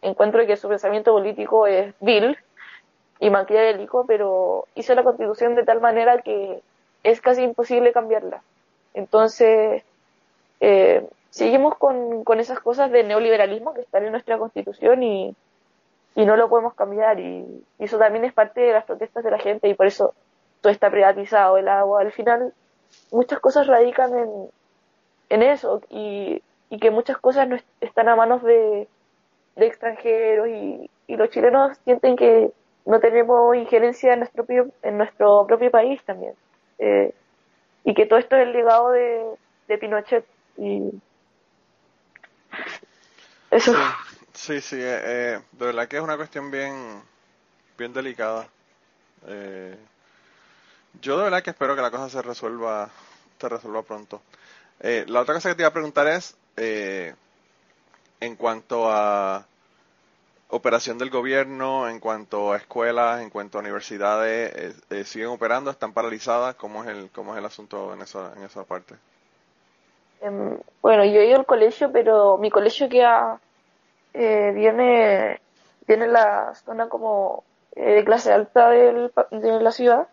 encuentro 0.00 0.44
que 0.46 0.56
su 0.56 0.68
pensamiento 0.68 1.12
político 1.12 1.66
es 1.66 1.94
vil 2.00 2.36
y 3.20 3.30
maquiavélico, 3.30 4.04
pero 4.06 4.66
hizo 4.74 4.94
la 4.94 5.04
constitución 5.04 5.54
de 5.54 5.64
tal 5.64 5.80
manera 5.80 6.22
que 6.22 6.60
es 7.04 7.20
casi 7.20 7.42
imposible 7.42 7.92
cambiarla. 7.92 8.42
Entonces, 8.94 9.84
eh, 10.64 11.04
seguimos 11.30 11.76
con, 11.76 12.22
con 12.22 12.38
esas 12.38 12.60
cosas 12.60 12.92
de 12.92 13.02
neoliberalismo 13.02 13.74
que 13.74 13.80
están 13.80 14.04
en 14.04 14.12
nuestra 14.12 14.38
constitución 14.38 15.02
y, 15.02 15.34
y 16.14 16.24
no 16.24 16.36
lo 16.36 16.48
podemos 16.48 16.74
cambiar. 16.74 17.18
Y, 17.18 17.64
eso 17.80 17.98
también 17.98 18.24
es 18.24 18.32
parte 18.32 18.60
de 18.60 18.72
las 18.72 18.84
protestas 18.84 19.24
de 19.24 19.32
la 19.32 19.40
gente 19.40 19.68
y 19.68 19.74
por 19.74 19.86
eso 19.86 20.14
todo 20.60 20.72
está 20.72 20.88
privatizado 20.88 21.58
el 21.58 21.66
agua. 21.66 22.00
Al 22.00 22.12
final 22.12 22.54
muchas 23.10 23.40
cosas 23.40 23.66
radican 23.66 24.16
en, 24.16 24.50
en 25.30 25.42
eso 25.42 25.82
y, 25.90 26.40
y 26.70 26.78
que 26.78 26.92
muchas 26.92 27.18
cosas 27.18 27.48
no 27.48 27.56
están 27.80 28.08
a 28.08 28.14
manos 28.14 28.44
de, 28.44 28.86
de 29.56 29.66
extranjeros 29.66 30.46
y, 30.46 30.88
y, 31.08 31.16
los 31.16 31.28
chilenos 31.30 31.76
sienten 31.78 32.14
que 32.14 32.52
no 32.86 33.00
tenemos 33.00 33.56
injerencia 33.56 34.12
en 34.12 34.20
nuestro 34.20 34.46
en 34.82 34.96
nuestro 34.96 35.44
propio 35.48 35.72
país 35.72 36.00
también. 36.04 36.34
Eh, 36.78 37.12
y 37.82 37.94
que 37.94 38.06
todo 38.06 38.20
esto 38.20 38.36
es 38.36 38.42
el 38.42 38.52
legado 38.52 38.90
de, 38.90 39.24
de 39.66 39.78
Pinochet 39.78 40.24
Sí, 44.34 44.60
sí, 44.60 44.76
eh, 44.76 45.00
eh, 45.04 45.40
de 45.52 45.66
verdad 45.66 45.88
que 45.88 45.96
es 45.96 46.02
una 46.02 46.16
cuestión 46.16 46.50
bien, 46.50 47.02
bien 47.78 47.92
delicada. 47.92 48.48
Eh, 49.28 49.76
yo 51.00 51.16
de 51.18 51.24
verdad 51.24 51.42
que 51.42 51.50
espero 51.50 51.74
que 51.74 51.82
la 51.82 51.90
cosa 51.90 52.08
se 52.08 52.22
resuelva, 52.22 52.90
se 53.40 53.48
resuelva 53.48 53.82
pronto. 53.82 54.22
Eh, 54.80 55.04
la 55.08 55.20
otra 55.20 55.34
cosa 55.34 55.50
que 55.50 55.54
te 55.56 55.62
iba 55.62 55.68
a 55.68 55.72
preguntar 55.72 56.06
es, 56.08 56.36
eh, 56.56 57.14
en 58.20 58.36
cuanto 58.36 58.90
a 58.90 59.46
operación 60.48 60.98
del 60.98 61.10
gobierno, 61.10 61.88
en 61.88 61.98
cuanto 61.98 62.52
a 62.52 62.56
escuelas, 62.58 63.20
en 63.22 63.30
cuanto 63.30 63.58
a 63.58 63.60
universidades, 63.62 64.76
¿siguen 65.08 65.28
operando? 65.28 65.70
¿Están 65.70 65.92
paralizadas? 65.92 66.54
¿Cómo 66.56 66.84
es 66.84 66.90
el, 66.90 67.10
cómo 67.10 67.32
es 67.34 67.38
el 67.38 67.44
asunto 67.46 67.92
en 67.94 68.02
esa, 68.02 68.32
en 68.36 68.44
esa 68.44 68.64
parte? 68.64 68.94
Em, 70.22 70.58
bueno, 70.80 71.04
yo 71.04 71.20
he 71.20 71.26
ido 71.26 71.38
al 71.38 71.46
colegio, 71.46 71.90
pero 71.92 72.38
mi 72.38 72.50
colegio 72.50 72.88
queda 72.88 73.40
eh, 74.14 74.52
viene, 74.54 75.40
viene 75.86 76.06
la 76.06 76.54
zona 76.54 76.88
como 76.88 77.44
eh, 77.74 77.94
de 77.94 78.04
clase 78.04 78.32
alta 78.32 78.70
de 78.70 79.10
la 79.60 79.72
ciudad. 79.72 80.08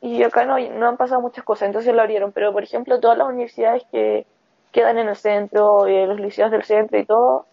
Y 0.00 0.22
acá 0.22 0.44
no, 0.44 0.58
no 0.58 0.88
han 0.88 0.96
pasado 0.96 1.20
muchas 1.20 1.44
cosas, 1.44 1.66
entonces 1.66 1.94
lo 1.94 2.00
abrieron, 2.02 2.32
pero 2.32 2.52
por 2.52 2.62
ejemplo 2.62 3.00
todas 3.00 3.18
las 3.18 3.28
universidades 3.28 3.82
que 3.90 4.26
quedan 4.72 4.98
en 4.98 5.08
el 5.08 5.16
centro, 5.16 5.86
eh, 5.86 6.06
los 6.06 6.20
liceos 6.20 6.50
del 6.50 6.62
centro 6.64 6.98
y 6.98 7.04
todo, 7.04 7.46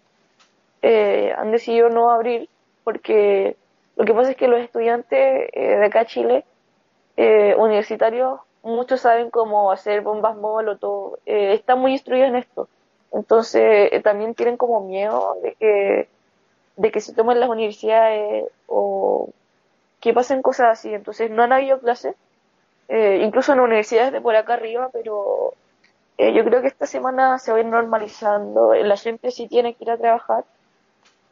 eh, 0.82 1.34
han 1.38 1.52
decidido 1.52 1.90
no 1.90 2.12
abrir 2.12 2.48
porque 2.84 3.58
lo 3.96 4.06
que 4.06 4.14
pasa 4.14 4.32
es 4.32 4.38
que 4.38 4.48
los 4.48 4.62
estudiantes 4.62 5.50
eh, 5.54 5.78
de 5.78 5.86
acá 5.86 6.06
Chile, 6.06 6.46
eh, 7.18 7.56
universitarios, 7.58 8.40
muchos 8.66 9.02
saben 9.02 9.30
cómo 9.30 9.72
hacer 9.72 10.02
bombas 10.02 10.36
molotov, 10.36 11.20
eh, 11.26 11.54
están 11.54 11.80
muy 11.80 11.94
instruidos 11.94 12.30
en 12.30 12.36
esto. 12.38 12.68
Entonces, 13.12 13.90
eh, 13.94 14.02
también 14.04 14.36
tienen 14.36 14.58
como 14.58 14.82
miedo 14.82 15.38
de 15.42 15.54
que, 15.56 16.10
de 16.76 16.92
que 16.92 17.00
se 17.00 17.14
tomen 17.14 17.40
las 17.40 17.50
universidades 17.50 18.46
o 18.68 19.30
que 20.02 20.14
pasen 20.14 20.42
cosas 20.42 20.68
así. 20.80 20.94
Entonces, 20.94 21.32
no 21.32 21.44
han 21.44 21.54
habido 21.54 21.80
clases, 21.80 22.16
eh, 22.90 23.22
incluso 23.24 23.54
en 23.54 23.62
universidades 23.62 24.12
de 24.12 24.22
por 24.22 24.36
acá 24.36 24.56
arriba, 24.56 24.90
pero 24.92 25.54
eh, 26.18 26.34
yo 26.34 26.44
creo 26.44 26.62
que 26.62 26.68
esta 26.68 26.88
semana 26.88 27.40
se 27.40 27.52
va 27.52 27.58
a 27.58 27.62
ir 27.62 27.68
normalizando. 27.68 28.74
La 28.74 28.98
gente 28.98 29.32
sí 29.32 29.48
tiene 29.48 29.76
que 29.76 29.84
ir 29.86 29.92
a 29.92 29.98
trabajar. 29.98 30.44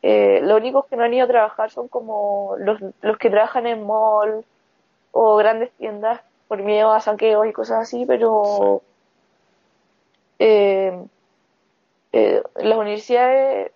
Los 0.04 0.58
únicos 0.60 0.86
que 0.88 0.98
no 0.98 1.04
han 1.04 1.14
ido 1.14 1.26
a 1.26 1.30
trabajar 1.30 1.72
son 1.72 1.88
como 1.88 2.56
los, 2.58 2.80
los 3.02 3.18
que 3.18 3.30
trabajan 3.30 3.68
en 3.68 3.86
mall 3.86 4.46
o 5.12 5.38
grandes 5.38 5.72
tiendas 5.74 6.22
por 6.54 6.62
miedo 6.62 6.93
a 6.93 6.99
saqueos 6.99 7.47
y 7.47 7.51
cosas 7.51 7.80
así, 7.80 8.06
pero 8.06 8.84
eh, 10.38 11.04
eh, 12.12 12.43
las 12.58 12.78
universidades, 12.78 13.72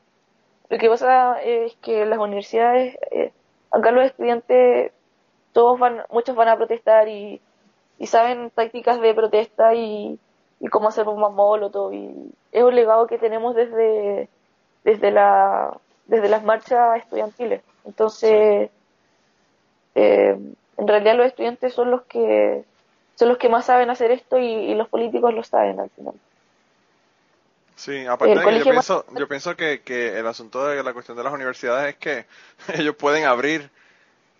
lo 0.70 0.78
que 0.78 0.88
pasa 0.88 1.42
es 1.42 1.76
que 1.78 2.06
las 2.06 2.20
universidades, 2.20 2.96
eh, 3.10 3.32
acá 3.72 3.90
los 3.90 4.06
estudiantes, 4.06 4.92
todos 5.54 5.80
van, 5.80 6.04
muchos 6.12 6.36
van 6.36 6.50
a 6.50 6.56
protestar 6.56 7.08
y, 7.08 7.42
y 7.98 8.06
saben 8.06 8.52
tácticas 8.52 9.02
de 9.02 9.16
protesta 9.16 9.74
y, 9.74 10.20
y 10.60 10.68
cómo 10.68 10.90
hacer 10.90 11.08
un 11.08 11.20
molotov 11.20 11.94
y 11.94 12.32
es 12.52 12.64
un 12.64 12.76
legado 12.76 13.08
que 13.08 13.18
tenemos 13.18 13.56
desde, 13.56 14.30
desde 14.84 15.10
la, 15.10 15.76
desde 16.06 16.30
las 16.30 16.44
marchas 16.44 17.00
estudiantiles. 17.00 17.64
Entonces, 17.86 18.70
eh, 19.96 20.38
en 20.78 20.88
realidad 20.88 21.16
los 21.16 21.28
estudiantes 21.28 21.74
son 21.74 21.92
los 21.92 22.04
que 22.04 22.64
son 23.16 23.30
los 23.30 23.38
que 23.38 23.50
más 23.50 23.66
saben 23.66 23.90
hacer 23.90 24.12
esto 24.12 24.38
y, 24.38 24.46
y 24.46 24.76
los 24.76 24.88
políticos 24.90 25.34
lo 25.34 25.44
saben 25.44 25.80
al 25.80 25.90
final. 25.90 26.14
Sí, 27.76 28.06
aparte 28.08 28.36
de 28.36 28.44
que 28.44 28.58
yo 28.58 28.64
pienso, 28.64 29.06
yo 29.16 29.28
pienso 29.28 29.56
que, 29.56 29.82
que 29.82 30.18
el 30.18 30.26
asunto 30.26 30.66
de 30.66 30.84
la 30.84 30.94
cuestión 30.94 31.16
de 31.16 31.24
las 31.24 31.34
universidades 31.34 31.94
es 31.94 31.98
que 31.98 32.26
ellos 32.80 32.96
pueden 32.96 33.26
abrir 33.26 33.70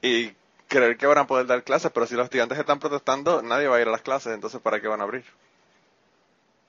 y 0.02 0.32
creer 0.68 0.98
que 0.98 1.06
van 1.08 1.20
a 1.20 1.28
poder 1.28 1.46
dar 1.46 1.64
clases, 1.64 1.92
pero 1.92 2.08
si 2.08 2.16
los 2.16 2.26
estudiantes 2.26 2.58
están 2.58 2.80
protestando, 2.80 3.42
nadie 3.42 3.68
va 3.68 3.78
a 3.78 3.82
ir 3.82 3.88
a 3.88 3.92
las 3.92 4.02
clases, 4.02 4.34
entonces 4.34 4.60
¿para 4.60 4.82
qué 4.82 4.88
van 4.88 5.02
a 5.02 5.04
abrir? 5.04 5.24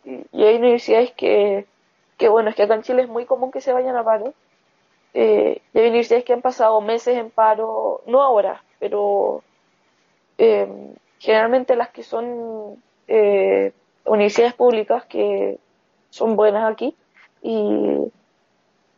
Y 0.05 0.45
hay 0.45 0.57
universidades 0.57 1.12
que, 1.12 1.66
que 2.16 2.29
bueno, 2.29 2.51
es 2.51 2.57
que 2.57 2.62
acá 2.62 2.75
en 2.75 2.83
Chile 2.83 3.03
es 3.03 3.09
muy 3.09 3.25
común 3.25 3.51
que 3.51 3.61
se 3.61 3.73
vayan 3.73 3.97
a 3.97 4.05
paro. 4.05 4.35
Eh, 5.14 5.61
y 5.73 5.79
hay 5.79 5.89
universidades 5.89 6.25
que 6.25 6.33
han 6.35 6.43
pasado 6.43 6.81
meses 6.81 7.16
en 7.16 7.31
paro, 7.31 8.03
no 8.07 8.23
ahora, 8.23 8.62
pero 8.79 9.43
eh, 10.39 10.68
generalmente 11.18 11.76
las 11.76 11.91
que 11.91 12.03
son 12.03 12.82
eh, 13.09 13.72
universidades 14.05 14.55
públicas 14.55 15.05
que 15.07 15.59
son 16.11 16.36
buenas 16.36 16.70
aquí 16.70 16.95
y 17.43 18.11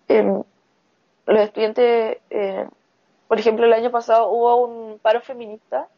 eh, 0.08 0.42
los 1.26 1.42
estudiantes, 1.42 2.18
eh, 2.30 2.66
por 3.28 3.38
ejemplo, 3.38 3.64
el 3.64 3.72
año 3.72 3.90
pasado 3.90 4.30
hubo 4.30 4.56
un 4.66 4.98
paro 4.98 5.20
feminista 5.20 5.88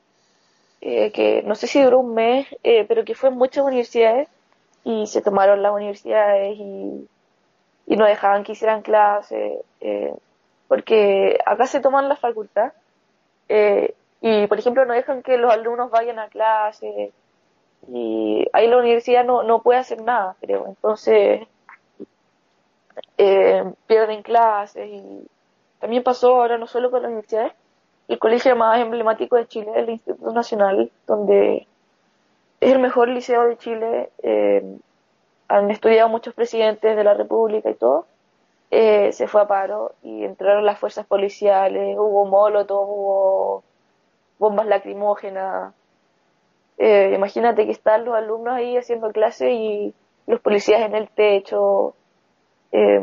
eh, 0.80 1.12
que 1.12 1.42
no 1.42 1.54
sé 1.54 1.66
si 1.66 1.82
duró 1.82 2.00
un 2.00 2.14
mes, 2.14 2.46
eh, 2.62 2.84
pero 2.86 3.04
que 3.04 3.14
fue 3.14 3.30
en 3.30 3.36
muchas 3.36 3.64
universidades 3.64 4.28
y 4.84 5.06
se 5.06 5.22
tomaron 5.22 5.62
las 5.62 5.72
universidades 5.72 6.58
y, 6.58 7.08
no 7.86 8.06
dejaban 8.06 8.42
que 8.42 8.52
hicieran 8.52 8.80
clases, 8.80 9.58
porque 10.66 11.38
acá 11.44 11.66
se 11.66 11.80
toman 11.80 12.08
la 12.08 12.16
facultad 12.16 12.72
y, 14.22 14.46
por 14.46 14.58
ejemplo, 14.58 14.84
no 14.84 14.94
dejan 14.94 15.22
que 15.22 15.36
los 15.36 15.52
alumnos 15.52 15.90
vayan 15.90 16.20
a 16.20 16.28
clase 16.28 17.12
y 17.88 18.46
ahí 18.52 18.68
la 18.68 18.78
universidad 18.78 19.24
no, 19.24 19.42
no 19.42 19.62
puede 19.62 19.80
hacer 19.80 20.00
nada, 20.00 20.36
creo. 20.40 20.66
Entonces, 20.68 21.48
eh, 23.18 23.64
pierden 23.88 24.22
clases 24.22 24.88
y 24.88 25.26
también 25.80 26.04
pasó 26.04 26.40
ahora 26.40 26.56
no 26.56 26.68
solo 26.68 26.92
con 26.92 27.02
las 27.02 27.10
universidades, 27.10 27.52
el 28.06 28.20
colegio 28.20 28.54
más 28.54 28.80
emblemático 28.80 29.34
de 29.34 29.48
Chile, 29.48 29.72
el 29.74 29.90
Instituto 29.90 30.32
Nacional, 30.32 30.92
donde 31.08 31.66
es 32.60 32.72
el 32.72 32.78
mejor 32.78 33.08
liceo 33.08 33.42
de 33.48 33.58
Chile, 33.58 34.10
eh, 34.22 34.62
han 35.48 35.68
estudiado 35.72 36.08
muchos 36.08 36.32
presidentes 36.34 36.96
de 36.96 37.02
la 37.02 37.14
República 37.14 37.70
y 37.70 37.74
todo, 37.74 38.06
eh, 38.70 39.10
se 39.12 39.26
fue 39.26 39.42
a 39.42 39.48
paro 39.48 39.94
y 40.04 40.22
entraron 40.24 40.64
las 40.64 40.78
fuerzas 40.78 41.06
policiales, 41.06 41.96
hubo 41.98 42.24
molotov, 42.26 42.88
hubo 42.88 43.64
bombas 44.42 44.66
lacrimógenas, 44.66 45.72
eh, 46.76 47.12
imagínate 47.14 47.64
que 47.64 47.70
están 47.70 48.04
los 48.04 48.16
alumnos 48.16 48.54
ahí 48.54 48.76
haciendo 48.76 49.12
clase 49.12 49.52
y 49.52 49.94
los 50.26 50.40
policías 50.40 50.82
en 50.82 50.96
el 50.96 51.08
techo, 51.08 51.94
eh, 52.72 53.00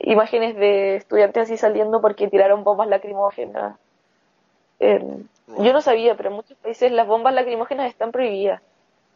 imágenes 0.00 0.56
de 0.56 0.96
estudiantes 0.96 1.42
así 1.42 1.58
saliendo 1.58 2.00
porque 2.00 2.28
tiraron 2.28 2.64
bombas 2.64 2.88
lacrimógenas. 2.88 3.78
Eh, 4.80 5.04
yo 5.58 5.72
no 5.74 5.82
sabía, 5.82 6.16
pero 6.16 6.30
en 6.30 6.36
muchos 6.36 6.56
países 6.56 6.90
las 6.90 7.06
bombas 7.06 7.34
lacrimógenas 7.34 7.90
están 7.90 8.10
prohibidas. 8.10 8.62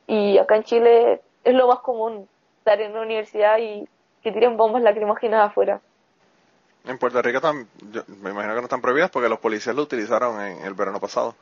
Y 0.06 0.36
acá 0.36 0.56
en 0.56 0.64
Chile 0.64 1.22
es 1.42 1.54
lo 1.54 1.66
más 1.66 1.78
común 1.78 2.28
estar 2.58 2.78
en 2.82 2.92
una 2.92 3.00
universidad 3.00 3.56
y 3.58 3.88
que 4.22 4.30
tiren 4.30 4.58
bombas 4.58 4.82
lacrimógenas 4.82 5.48
afuera. 5.48 5.80
En 6.86 6.98
Puerto 6.98 7.20
Rico 7.20 7.40
me 7.52 8.30
imagino 8.30 8.54
que 8.54 8.60
no 8.60 8.66
están 8.66 8.80
prohibidas 8.80 9.10
porque 9.10 9.28
los 9.28 9.40
policías 9.40 9.74
lo 9.74 9.82
utilizaron 9.82 10.40
en 10.40 10.64
el 10.64 10.74
verano 10.74 11.00
pasado. 11.00 11.34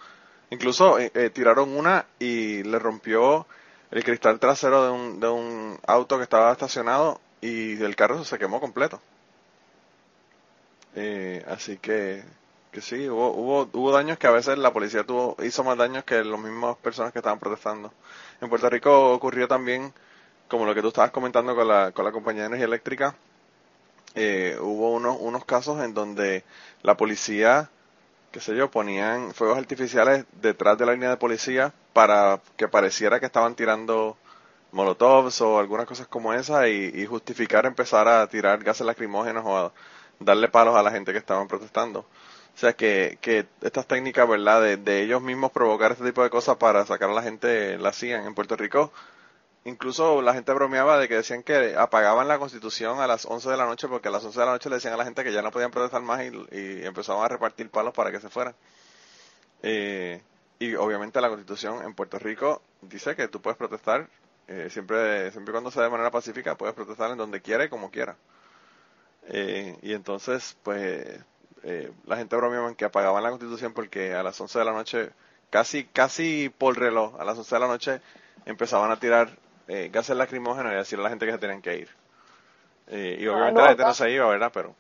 Incluso 0.51 0.99
eh, 0.99 1.11
eh, 1.15 1.31
tiraron 1.31 1.77
una 1.77 2.07
y 2.19 2.63
le 2.63 2.79
rompió 2.79 3.47
el 3.91 4.05
cristal 4.05 4.39
trasero 4.41 4.85
de 4.85 4.91
un, 4.91 5.21
de 5.21 5.29
un 5.29 5.79
auto 5.87 6.17
que 6.17 6.23
estaba 6.23 6.51
estacionado 6.51 7.21
y 7.43 7.83
el 7.83 7.95
carro 7.95 8.25
se 8.25 8.39
quemó 8.39 8.59
completo. 8.59 9.01
Eh, 10.95 11.45
así 11.49 11.77
que, 11.77 12.25
que 12.73 12.81
sí, 12.81 13.09
hubo, 13.09 13.31
hubo, 13.33 13.69
hubo 13.73 13.93
daños 13.93 14.17
que 14.17 14.27
a 14.27 14.31
veces 14.31 14.57
la 14.57 14.73
policía 14.73 15.05
tuvo, 15.05 15.37
hizo 15.43 15.63
más 15.63 15.77
daños 15.77 16.05
que 16.05 16.25
las 16.25 16.41
mismas 16.41 16.77
personas 16.79 17.13
que 17.13 17.19
estaban 17.19 17.39
protestando. 17.39 17.93
En 18.41 18.49
Puerto 18.49 18.71
Rico 18.71 19.13
ocurrió 19.13 19.47
también, 19.47 19.93
como 20.49 20.65
lo 20.65 20.75
que 20.75 20.81
tú 20.81 20.89
estabas 20.89 21.11
comentando 21.11 21.55
con 21.55 21.69
la, 21.69 21.93
con 21.93 22.05
la 22.05 22.13
compañía 22.13 22.43
de 22.43 22.47
energía 22.49 22.67
eléctrica, 22.67 23.15
eh, 24.15 24.57
hubo 24.61 24.93
unos, 24.93 25.17
unos 25.21 25.45
casos 25.45 25.83
en 25.83 25.95
donde 25.95 26.45
la 26.83 26.97
policía, 26.97 27.71
qué 28.31 28.41
sé 28.41 28.57
yo, 28.57 28.71
ponían 28.71 29.35
fuegos 29.35 29.59
artificiales 29.59 30.25
detrás 30.41 30.79
de 30.79 30.87
la 30.87 30.93
línea 30.93 31.11
de 31.11 31.17
policía 31.17 31.73
para 31.93 32.41
que 32.57 32.69
pareciera 32.69 33.21
que 33.21 33.27
estaban 33.27 33.55
tirando 33.55 34.17
molotovs 34.73 35.41
o 35.41 35.59
algunas 35.59 35.87
cosas 35.87 36.07
como 36.09 36.33
esa 36.35 36.69
y, 36.69 37.07
justificar 37.07 37.67
empezar 37.67 38.09
a 38.09 38.27
tirar 38.29 38.63
gases 38.63 38.87
lacrimógenos 38.87 39.45
o 39.47 39.57
a 39.57 39.73
darle 40.21 40.49
palos 40.49 40.77
a 40.77 40.83
la 40.83 40.91
gente 40.91 41.13
que 41.13 41.19
estaban 41.19 41.49
protestando. 41.49 42.01
O 42.01 42.59
sea 42.59 42.75
que, 42.75 43.19
que 43.21 43.47
estas 43.63 43.87
técnicas, 43.87 44.29
¿verdad? 44.29 44.63
De, 44.63 44.77
de 44.77 45.03
ellos 45.03 45.23
mismos 45.23 45.51
provocar 45.53 45.93
este 45.93 46.05
tipo 46.05 46.23
de 46.23 46.31
cosas 46.31 46.57
para 46.57 46.87
sacar 46.87 47.11
a 47.11 47.15
la 47.15 47.23
gente, 47.23 47.79
la 47.79 47.89
hacían. 47.91 48.27
En 48.27 48.35
Puerto 48.35 48.57
Rico, 48.57 48.93
incluso 49.65 50.23
la 50.23 50.35
gente 50.35 50.53
bromeaba 50.53 50.99
de 50.99 51.09
que 51.09 51.17
decían 51.17 51.43
que 51.43 51.75
apagaban 51.77 52.29
la 52.29 52.39
constitución 52.39 53.01
a 53.01 53.07
las 53.07 53.25
11 53.27 53.51
de 53.51 53.57
la 53.57 53.67
noche 53.67 53.89
porque 53.89 54.09
a 54.09 54.11
las 54.11 54.25
11 54.25 54.39
de 54.39 54.47
la 54.47 54.53
noche 54.53 54.69
le 54.69 54.77
decían 54.77 54.95
a 54.95 54.99
la 54.99 55.05
gente 55.05 55.25
que 55.25 55.33
ya 55.33 55.43
no 55.43 55.51
podían 55.51 55.71
protestar 55.71 56.03
más 56.03 56.23
y, 56.23 56.29
y 56.53 56.85
empezaban 56.85 57.25
a 57.25 57.29
repartir 57.29 57.71
palos 57.71 57.95
para 57.95 58.11
que 58.11 58.21
se 58.21 58.29
fueran. 58.29 58.55
Eh, 59.63 60.23
y 60.59 60.75
obviamente 60.75 61.21
la 61.21 61.29
constitución 61.29 61.83
en 61.83 61.95
Puerto 61.95 62.19
Rico 62.19 62.63
dice 62.83 63.17
que 63.17 63.29
tú 63.29 63.41
puedes 63.41 63.57
protestar 63.57 64.09
eh, 64.47 64.69
siempre, 64.71 65.31
siempre 65.31 65.53
cuando 65.53 65.71
sea 65.71 65.85
de 65.85 65.91
manera 65.91 66.11
pacífica, 66.11 66.57
puedes 66.57 66.75
protestar 66.75 67.11
en 67.11 67.19
donde 67.19 67.41
quiera 67.41 67.65
y 67.65 67.69
como 67.69 67.91
quiera. 67.91 68.17
Eh, 69.29 69.77
y 69.83 69.95
entonces, 69.95 70.57
pues, 70.63 71.19
eh, 71.63 71.93
la 72.07 72.17
gente 72.17 72.37
bromeaba 72.37 72.69
en 72.69 72.75
que 72.75 72.85
apagaban 72.85 73.23
la 73.23 73.31
constitución 73.31 73.73
porque 73.73 74.15
a 74.15 74.23
las 74.23 74.39
11 74.39 74.59
de 74.59 74.65
la 74.65 74.73
noche, 74.73 75.11
casi, 75.51 75.85
casi 75.85 76.51
por 76.51 76.79
reloj, 76.79 77.19
a 77.19 77.25
las 77.25 77.39
11 77.39 77.55
de 77.55 77.61
la 77.61 77.67
noche 77.69 78.01
empezaban 78.45 78.91
a 78.91 79.01
tirar 79.01 79.31
eh, 79.69 79.91
gases 79.93 80.17
lacrimógenos 80.17 80.73
y 80.73 80.77
decirle 80.77 81.03
a 81.03 81.05
la 81.05 81.11
gente 81.11 81.27
que 81.27 81.33
se 81.33 81.39
tenían 81.39 81.63
que 81.63 81.77
ir. 81.77 81.89
Eh, 82.89 83.17
y 83.21 83.27
obviamente 83.27 83.55
no, 83.55 83.63
la 83.63 83.69
gente 83.69 83.83
acá- 83.83 83.89
no 83.89 83.95
se 83.95 84.11
iba, 84.11 84.27
¿verdad? 84.29 84.51
Pero, 84.53 84.75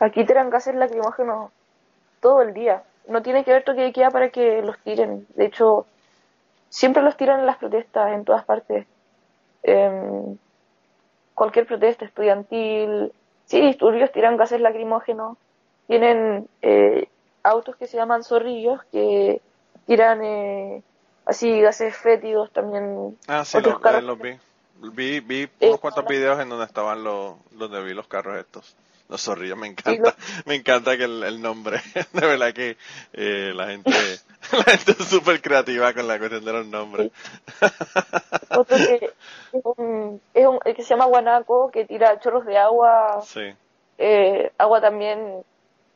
Aquí 0.00 0.24
tiran 0.24 0.50
gases 0.50 0.74
lacrimógenos 0.74 1.50
todo 2.20 2.42
el 2.42 2.54
día. 2.54 2.82
No 3.08 3.22
tiene 3.22 3.44
que 3.44 3.52
ver 3.52 3.64
toque 3.64 3.82
de 3.82 3.92
queda 3.92 4.10
para 4.10 4.30
que 4.30 4.62
los 4.62 4.78
tiren. 4.80 5.26
De 5.34 5.46
hecho, 5.46 5.86
siempre 6.68 7.02
los 7.02 7.16
tiran 7.16 7.40
en 7.40 7.46
las 7.46 7.56
protestas, 7.58 8.12
en 8.12 8.24
todas 8.24 8.44
partes. 8.44 8.86
Em, 9.62 10.36
cualquier 11.34 11.66
protesta 11.66 12.04
estudiantil. 12.04 13.12
Sí, 13.46 13.60
disturbios 13.60 14.12
tiran 14.12 14.36
gases 14.36 14.60
lacrimógenos. 14.60 15.36
Tienen 15.86 16.48
eh, 16.62 17.08
autos 17.42 17.76
que 17.76 17.86
se 17.86 17.96
llaman 17.96 18.22
zorrillos 18.24 18.84
que 18.92 19.40
tiran 19.86 20.22
eh, 20.22 20.82
así 21.28 21.60
gases 21.62 21.96
fétidos 21.96 22.52
también. 22.52 23.16
ah, 23.26 23.44
sí, 23.44 23.60
los, 23.60 23.76
eh, 23.86 24.02
los 24.02 24.20
vi. 24.20 24.38
Vi, 24.80 25.20
vi 25.20 25.48
Eh, 25.60 25.70
unos 25.70 25.80
cuantos 25.80 26.06
videos 26.06 26.38
en 26.40 26.48
donde 26.48 26.64
estaban 26.64 27.02
los, 27.02 27.36
donde 27.50 27.82
vi 27.82 27.94
los 27.94 28.06
carros 28.06 28.38
estos. 28.38 28.76
Los 29.08 29.22
zorrillos, 29.22 29.56
me 29.58 29.66
encanta, 29.66 30.14
me 30.44 30.54
encanta 30.54 30.96
que 30.96 31.04
el, 31.04 31.22
el 31.24 31.40
nombre, 31.40 31.80
de 32.12 32.26
verdad 32.26 32.52
que 32.52 32.76
eh, 33.14 33.52
la 33.54 33.68
gente, 33.68 34.20
la 34.52 34.64
gente 34.76 34.92
es 35.02 35.08
súper 35.08 35.40
creativa 35.42 35.92
con 35.94 36.06
la 36.06 36.18
cuestión 36.18 36.44
de 36.44 36.52
los 36.52 36.66
nombres. 36.66 37.10
Otro 38.52 38.80
que 38.80 38.94
es 39.52 39.62
un, 39.64 40.20
es 40.34 40.46
un- 40.46 40.60
el 40.64 40.74
que 40.74 40.82
se 40.82 40.90
llama 40.90 41.06
guanaco 41.06 41.70
que 41.70 41.84
tira 41.86 42.18
chorros 42.20 42.44
de 42.46 42.58
agua 42.58 43.28
Sí, 43.32 43.54
eh, 43.98 44.52
agua 44.58 44.80
también 44.80 45.44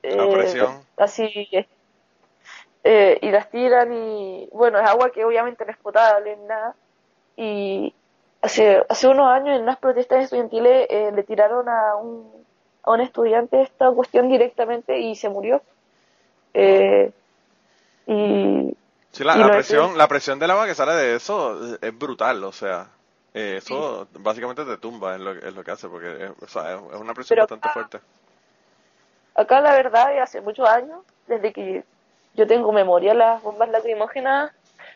eh, 0.02 0.18
A 0.18 0.28
presión. 0.28 0.86
así 0.96 1.28
eh, 2.84 3.18
y 3.22 3.30
las 3.30 3.48
tiran 3.50 3.92
y 3.92 4.48
bueno 4.52 4.78
es 4.78 4.88
agua 4.88 5.10
que 5.10 5.24
obviamente 5.24 5.64
no 5.64 5.70
es 5.70 5.78
potable 5.78 6.36
ni 6.36 6.44
nada. 6.46 6.74
Y 7.36 7.94
hace 8.42 8.84
hace 8.88 9.08
unos 9.08 9.28
años 9.28 9.56
en 9.56 9.62
unas 9.62 9.78
protestas 9.78 10.24
estudiantiles 10.24 10.86
eh, 10.90 11.12
le 11.14 11.22
tiraron 11.22 11.68
a 11.68 11.96
un 11.96 12.30
a 12.84 12.90
un 12.90 13.00
estudiante 13.00 13.62
esta 13.62 13.90
cuestión 13.92 14.28
directamente 14.28 14.98
y 14.98 15.14
se 15.14 15.28
murió. 15.28 15.62
Eh, 16.54 17.12
y 18.06 18.76
sí 19.12 19.24
la, 19.24 19.36
Y 19.36 19.38
la 19.38 19.50
presión, 19.50 19.96
la 19.96 20.08
presión 20.08 20.38
del 20.38 20.50
agua 20.50 20.66
que 20.66 20.74
sale 20.74 20.92
de 20.94 21.14
eso 21.16 21.76
es 21.80 21.98
brutal, 21.98 22.42
o 22.44 22.52
sea, 22.52 22.88
eh, 23.34 23.54
eso 23.58 24.08
básicamente 24.18 24.64
te 24.64 24.76
tumba, 24.78 25.14
es 25.14 25.20
lo, 25.20 25.30
es 25.32 25.54
lo 25.54 25.62
que 25.62 25.70
hace, 25.70 25.88
porque 25.88 26.24
es, 26.24 26.30
o 26.42 26.48
sea, 26.48 26.74
es 26.74 27.00
una 27.00 27.14
presión 27.14 27.36
Pero 27.36 27.42
bastante 27.42 27.68
acá- 27.68 27.72
fuerte. 27.72 28.00
Acá 29.34 29.60
la 29.60 29.72
verdad 29.72 30.18
hace 30.20 30.40
muchos 30.40 30.68
años, 30.68 30.98
desde 31.26 31.52
que 31.52 31.84
yo 32.34 32.46
tengo 32.46 32.72
memoria, 32.72 33.14
las 33.14 33.42
bombas 33.42 33.68
lacrimógenas 33.68 34.52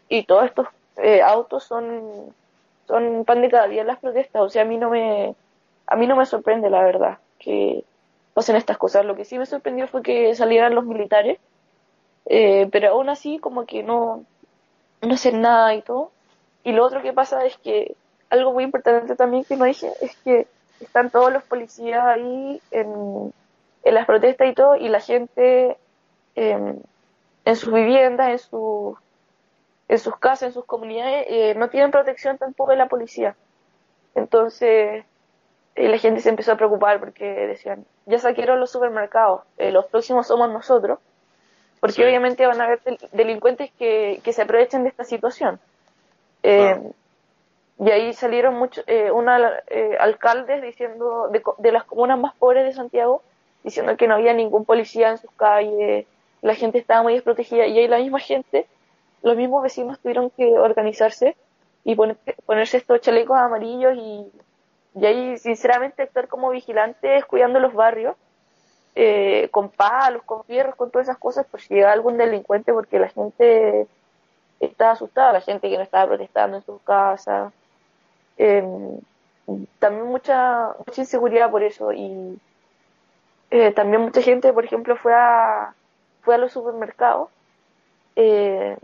y 0.09 0.25
todos 0.25 0.47
estos 0.47 0.69
eh, 0.97 1.23
autos 1.23 1.65
son, 1.65 2.35
son 2.87 3.25
pan 3.25 3.43
de 3.43 3.51
cada 3.51 3.69
día 3.69 3.83
en 3.83 3.89
las 3.89 3.99
protestas. 3.99 4.43
O 4.43 4.49
sea, 4.49 4.63
a 4.63 4.65
mí 4.65 4.79
no 4.79 4.91
me, 4.91 5.35
a 5.87 5.97
mí 5.97 6.07
no 6.07 6.17
me 6.17 6.27
sorprende 6.27 6.71
la 6.71 6.83
verdad 6.83 7.19
que 7.39 7.85
pasen 8.35 8.57
estas 8.57 8.79
cosas. 8.79 9.05
Lo 9.05 9.17
que 9.17 9.25
sí 9.25 9.39
me 9.39 9.47
sorprendió 9.47 9.87
fue 9.89 10.03
que 10.03 10.35
salieran 10.35 10.75
los 10.75 10.85
militares, 10.85 11.39
eh, 12.27 12.69
pero 12.73 12.91
aún 12.91 13.09
así 13.09 13.39
como 13.39 13.67
que 13.67 13.83
no, 13.83 14.25
no 15.03 15.15
hacen 15.15 15.41
nada 15.41 15.75
y 15.75 15.83
todo. 15.83 16.11
Y 16.65 16.73
lo 16.73 16.85
otro 16.85 17.03
que 17.03 17.13
pasa 17.13 17.45
es 17.45 17.57
que 17.59 17.95
algo 18.31 18.53
muy 18.53 18.65
importante 18.65 19.15
también 19.15 19.45
que 19.45 19.57
no 19.57 19.67
dije 19.67 19.93
es 20.01 20.17
que 20.17 20.47
están 20.81 21.11
todos 21.11 21.33
los 21.33 21.43
policías 21.45 22.05
ahí 22.05 22.61
en, 22.71 23.33
en 23.85 23.95
las 23.95 24.07
protestas 24.07 24.49
y 24.49 24.55
todo, 24.55 24.77
y 24.77 24.89
la 24.89 25.01
gente 25.01 25.77
eh, 26.35 26.75
en 27.47 27.57
sus 27.57 27.73
viviendas, 27.73 28.29
en, 28.29 28.39
sus 28.39 28.99
en 29.89 29.99
sus 29.99 30.17
casas, 30.19 30.49
en 30.49 30.53
sus 30.53 30.65
comunidades, 30.65 31.27
eh, 31.29 31.55
no 31.57 31.71
tienen 31.71 31.93
protección 31.93 32.37
tampoco 32.39 32.73
de 32.73 32.77
la 32.77 32.89
policía. 32.89 33.37
Entonces, 34.17 35.05
eh, 35.77 35.89
la 35.89 35.97
gente 35.99 36.21
se 36.21 36.29
empezó 36.29 36.53
a 36.53 36.57
preocupar 36.57 36.99
porque 36.99 37.25
decían, 37.25 37.87
ya 38.05 38.19
saquearon 38.19 38.59
los 38.59 38.73
supermercados, 38.73 39.43
eh, 39.59 39.71
los 39.71 39.87
próximos 39.87 40.27
somos 40.27 40.51
nosotros, 40.51 40.99
porque 41.81 41.95
Sí. 41.95 42.03
obviamente 42.05 42.45
van 42.47 42.61
a 42.61 42.65
haber 42.65 42.83
del- 42.83 42.99
delincuentes 43.13 43.71
que, 43.79 44.21
que 44.25 44.33
se 44.33 44.43
aprovechen 44.43 44.83
de 44.83 44.89
esta 44.89 45.05
situación. 45.05 45.61
Y 47.79 47.91
ahí 47.91 48.13
salieron 48.15 48.55
muchos, 48.55 48.85
alcaldes 50.01 50.63
diciendo, 50.63 51.29
de, 51.29 51.43
de 51.59 51.73
las 51.73 51.85
comunas 51.85 52.19
más 52.19 52.35
pobres 52.37 52.65
de 52.65 52.73
Santiago, 52.73 53.23
diciendo 53.63 53.97
que 53.97 54.09
no 54.09 54.15
había 54.15 54.33
ningún 54.33 54.65
policía 54.65 55.11
en 55.11 55.19
sus 55.19 55.31
calles, 55.33 56.07
la 56.47 56.55
gente 56.55 56.79
estaba 56.79 57.03
muy 57.03 57.15
desprotegida, 57.15 57.67
y 57.67 57.79
ahí 57.79 57.89
la 57.89 57.99
misma 57.99 58.21
gente, 58.21 58.67
los 59.23 59.37
mismos 59.37 59.63
vecinos 59.63 59.99
tuvieron 60.01 60.31
que 60.31 60.59
organizarse 60.59 61.37
y 61.85 61.95
poner- 61.95 62.17
ponerse 62.45 62.77
estos 62.79 63.01
chalecos 63.01 63.37
amarillos 63.39 63.95
y, 63.97 64.31
y 64.95 65.07
ahí 65.07 65.39
sinceramente 65.39 66.03
actuar 66.03 66.29
como 66.29 66.51
vigilantes 66.51 67.25
cuidando 67.27 67.59
los 67.61 67.75
barrios, 67.75 68.17
eh, 68.95 69.49
con 69.51 69.69
palos, 69.69 70.23
con 70.23 70.45
fierros, 70.45 70.75
con 70.75 70.91
todas 70.91 71.09
esas 71.09 71.19
cosas, 71.19 71.47
por 71.47 71.61
si 71.61 71.75
llega 71.75 71.93
algún 71.93 72.17
delincuente, 72.17 72.73
porque 72.73 72.99
la 72.99 73.09
gente 73.09 73.87
estaba 74.59 74.93
asustada, 74.93 75.35
la 75.35 75.41
gente 75.43 75.69
que 75.69 75.77
no 75.77 75.83
estaba 75.83 76.07
protestando 76.07 76.57
en 76.57 76.63
sus 76.65 76.81
casas. 76.83 77.53
Eh, 78.39 78.65
también 79.79 80.07
mucha, 80.07 80.75
mucha 80.87 81.01
inseguridad 81.03 81.51
por 81.51 81.63
eso 81.63 81.93
y 81.93 82.39
eh, 83.51 83.73
también 83.73 84.03
mucha 84.03 84.23
gente, 84.23 84.53
por 84.53 84.65
ejemplo, 84.65 84.97
fue 84.97 85.15
a, 85.15 85.75
fue 86.27 86.35
a 86.35 86.39
los 86.39 86.53
supermercados 86.53 87.31
eh, 88.17 88.77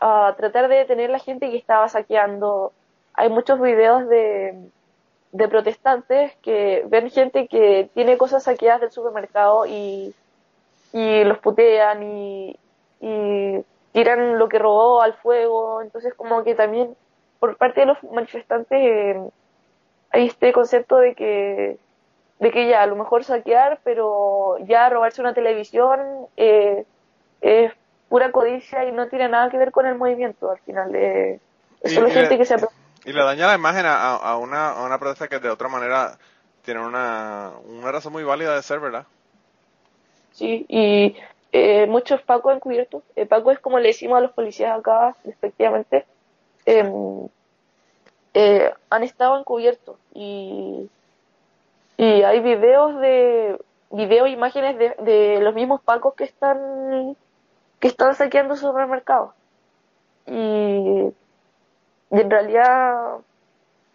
a 0.00 0.34
tratar 0.36 0.68
de 0.68 0.78
detener 0.78 1.10
a 1.10 1.12
la 1.12 1.18
gente 1.20 1.48
que 1.48 1.56
estaba 1.56 1.88
saqueando. 1.88 2.72
Hay 3.14 3.30
muchos 3.30 3.60
videos 3.60 4.08
de, 4.08 4.58
de 5.30 5.48
protestantes 5.48 6.34
que 6.42 6.84
ven 6.88 7.08
gente 7.08 7.46
que 7.46 7.88
tiene 7.94 8.18
cosas 8.18 8.42
saqueadas 8.42 8.80
del 8.80 8.90
supermercado 8.90 9.64
y, 9.64 10.12
y 10.92 11.22
los 11.22 11.38
putean 11.38 12.02
y, 12.02 12.58
y 13.00 13.64
tiran 13.92 14.38
lo 14.40 14.48
que 14.48 14.58
robó 14.58 15.02
al 15.02 15.14
fuego. 15.14 15.82
Entonces, 15.82 16.14
como 16.14 16.42
que 16.42 16.56
también 16.56 16.96
por 17.38 17.56
parte 17.56 17.82
de 17.82 17.86
los 17.86 18.02
manifestantes 18.02 18.78
eh, 18.80 19.22
hay 20.10 20.26
este 20.26 20.52
concepto 20.52 20.96
de 20.96 21.14
que 21.14 21.78
de 22.38 22.50
que 22.50 22.68
ya 22.68 22.82
a 22.82 22.86
lo 22.86 22.96
mejor 22.96 23.24
saquear, 23.24 23.80
pero 23.84 24.56
ya 24.66 24.88
robarse 24.88 25.20
una 25.20 25.34
televisión 25.34 26.00
eh, 26.36 26.84
es 27.40 27.72
pura 28.08 28.32
codicia 28.32 28.84
y 28.84 28.92
no 28.92 29.08
tiene 29.08 29.28
nada 29.28 29.50
que 29.50 29.58
ver 29.58 29.70
con 29.72 29.86
el 29.86 29.94
movimiento 29.96 30.50
al 30.50 30.58
final. 30.60 30.94
Eh, 30.94 31.38
es 31.82 31.92
Y- 31.92 31.94
solo 31.94 32.08
gente 32.10 32.30
le- 32.30 32.38
que 32.38 32.44
se 32.44 32.56
Y 33.04 33.12
le 33.12 33.22
daña 33.22 33.46
la 33.46 33.54
imagen 33.54 33.86
a, 33.86 33.96
a- 33.96 34.16
a 34.16 34.36
una, 34.36 34.70
a 34.70 34.84
una 34.84 34.98
protesta 34.98 35.28
que 35.28 35.38
de 35.38 35.50
otra 35.50 35.68
manera 35.68 36.18
tiene 36.64 36.80
una, 36.80 37.50
una 37.66 37.90
razón 37.90 38.12
muy 38.12 38.22
válida 38.22 38.54
de 38.54 38.62
ser, 38.62 38.78
¿verdad? 38.80 39.04
Sí, 40.32 40.64
y 40.68 41.16
eh, 41.52 41.86
muchos 41.86 42.22
Paco 42.22 42.52
encubiertos. 42.52 43.02
Eh, 43.16 43.26
Paco 43.26 43.50
es 43.50 43.58
como 43.58 43.78
le 43.78 43.88
decimos 43.88 44.18
a 44.18 44.20
los 44.22 44.32
policías 44.32 44.78
acá, 44.78 45.14
respectivamente. 45.24 46.04
em, 46.64 47.26
eh, 48.34 48.72
han 48.90 49.02
estado 49.02 49.38
encubiertos 49.38 49.96
y, 50.14 50.88
y 51.96 52.22
hay 52.22 52.40
videos 52.40 52.98
de 53.00 53.58
video 53.90 54.26
imágenes 54.26 54.78
de, 54.78 54.94
de 55.02 55.40
los 55.40 55.54
mismos 55.54 55.80
pacos 55.82 56.14
que 56.14 56.24
están 56.24 57.16
que 57.80 57.88
están 57.88 58.14
saqueando 58.14 58.56
supermercados 58.56 59.34
y, 60.26 60.32
y 62.10 62.20
en 62.20 62.30
realidad 62.30 63.18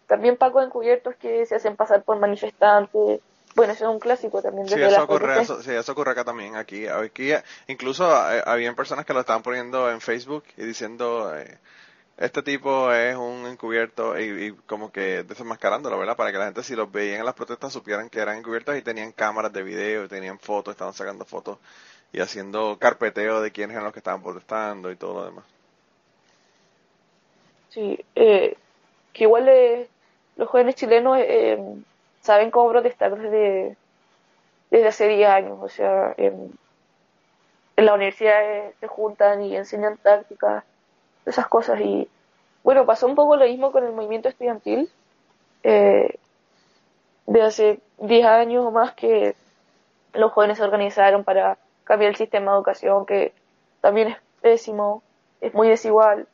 también 0.06 0.36
pacos 0.36 0.64
encubiertos 0.64 1.16
que 1.16 1.46
se 1.46 1.56
hacen 1.56 1.76
pasar 1.76 2.02
por 2.02 2.18
manifestantes 2.18 3.20
bueno, 3.58 3.72
eso 3.72 3.86
es 3.86 3.90
un 3.90 3.98
clásico 3.98 4.40
también. 4.40 4.68
Sí 4.68 4.80
eso, 4.80 5.02
ocurre, 5.02 5.40
eso, 5.40 5.60
sí, 5.62 5.72
eso 5.72 5.90
ocurre 5.90 6.12
acá 6.12 6.22
también. 6.22 6.54
Aquí, 6.54 6.86
aquí 6.86 7.32
incluso 7.66 8.08
eh, 8.32 8.40
habían 8.46 8.76
personas 8.76 9.04
que 9.04 9.12
lo 9.12 9.20
estaban 9.20 9.42
poniendo 9.42 9.90
en 9.90 10.00
Facebook 10.00 10.44
y 10.56 10.64
diciendo, 10.64 11.36
eh, 11.36 11.58
este 12.18 12.42
tipo 12.42 12.92
es 12.92 13.14
un 13.16 13.46
encubierto 13.46 14.18
y, 14.18 14.52
como 14.66 14.90
que 14.90 15.22
desenmascarándolo, 15.22 15.98
¿verdad? 15.98 16.16
Para 16.16 16.32
que 16.32 16.38
la 16.38 16.46
gente 16.46 16.64
si 16.64 16.74
los 16.74 16.90
veían 16.90 17.20
en 17.20 17.24
las 17.24 17.34
protestas 17.34 17.72
supieran 17.72 18.10
que 18.10 18.18
eran 18.18 18.38
encubiertos 18.38 18.76
y 18.76 18.82
tenían 18.82 19.12
cámaras 19.12 19.52
de 19.52 19.62
video, 19.62 20.04
y 20.04 20.08
tenían 20.08 20.38
fotos, 20.38 20.72
estaban 20.72 20.94
sacando 20.94 21.24
fotos 21.24 21.58
y 22.12 22.20
haciendo 22.20 22.76
carpeteo 22.78 23.40
de 23.40 23.52
quiénes 23.52 23.74
eran 23.74 23.84
los 23.84 23.92
que 23.92 24.00
estaban 24.00 24.22
protestando 24.22 24.90
y 24.90 24.96
todo 24.96 25.14
lo 25.14 25.24
demás. 25.26 25.44
Sí, 27.68 28.04
eh, 28.16 28.56
que 29.12 29.24
igual 29.24 29.48
eh, 29.48 29.88
los 30.36 30.48
jóvenes 30.48 30.74
chilenos 30.74 31.18
eh, 31.20 31.58
saben 32.20 32.50
cómo 32.50 32.70
protestar 32.70 33.16
desde, 33.16 33.76
desde 34.70 34.88
hace 34.88 35.06
10 35.06 35.28
años, 35.28 35.58
o 35.60 35.68
sea, 35.68 36.14
en, 36.16 36.52
en 37.76 37.86
la 37.86 37.94
universidad 37.94 38.72
se 38.80 38.88
juntan 38.88 39.42
y 39.42 39.56
enseñan 39.56 39.98
tácticas 39.98 40.64
esas 41.30 41.48
cosas. 41.48 41.80
Y 41.80 42.08
bueno, 42.62 42.86
pasó 42.86 43.06
un 43.06 43.14
poco 43.14 43.36
lo 43.36 43.46
mismo 43.46 43.72
con 43.72 43.84
el 43.84 43.92
movimiento 43.92 44.28
estudiantil 44.28 44.90
eh, 45.62 46.18
de 47.26 47.42
hace 47.42 47.80
10 47.98 48.26
años 48.26 48.64
o 48.64 48.70
más 48.70 48.94
que 48.94 49.34
los 50.14 50.32
jóvenes 50.32 50.58
se 50.58 50.64
organizaron 50.64 51.24
para 51.24 51.58
cambiar 51.84 52.10
el 52.10 52.16
sistema 52.16 52.52
de 52.52 52.56
educación, 52.58 53.06
que 53.06 53.32
también 53.80 54.08
es 54.08 54.16
pésimo, 54.40 55.02
es 55.40 55.54
muy 55.54 55.68
desigual. 55.68 56.26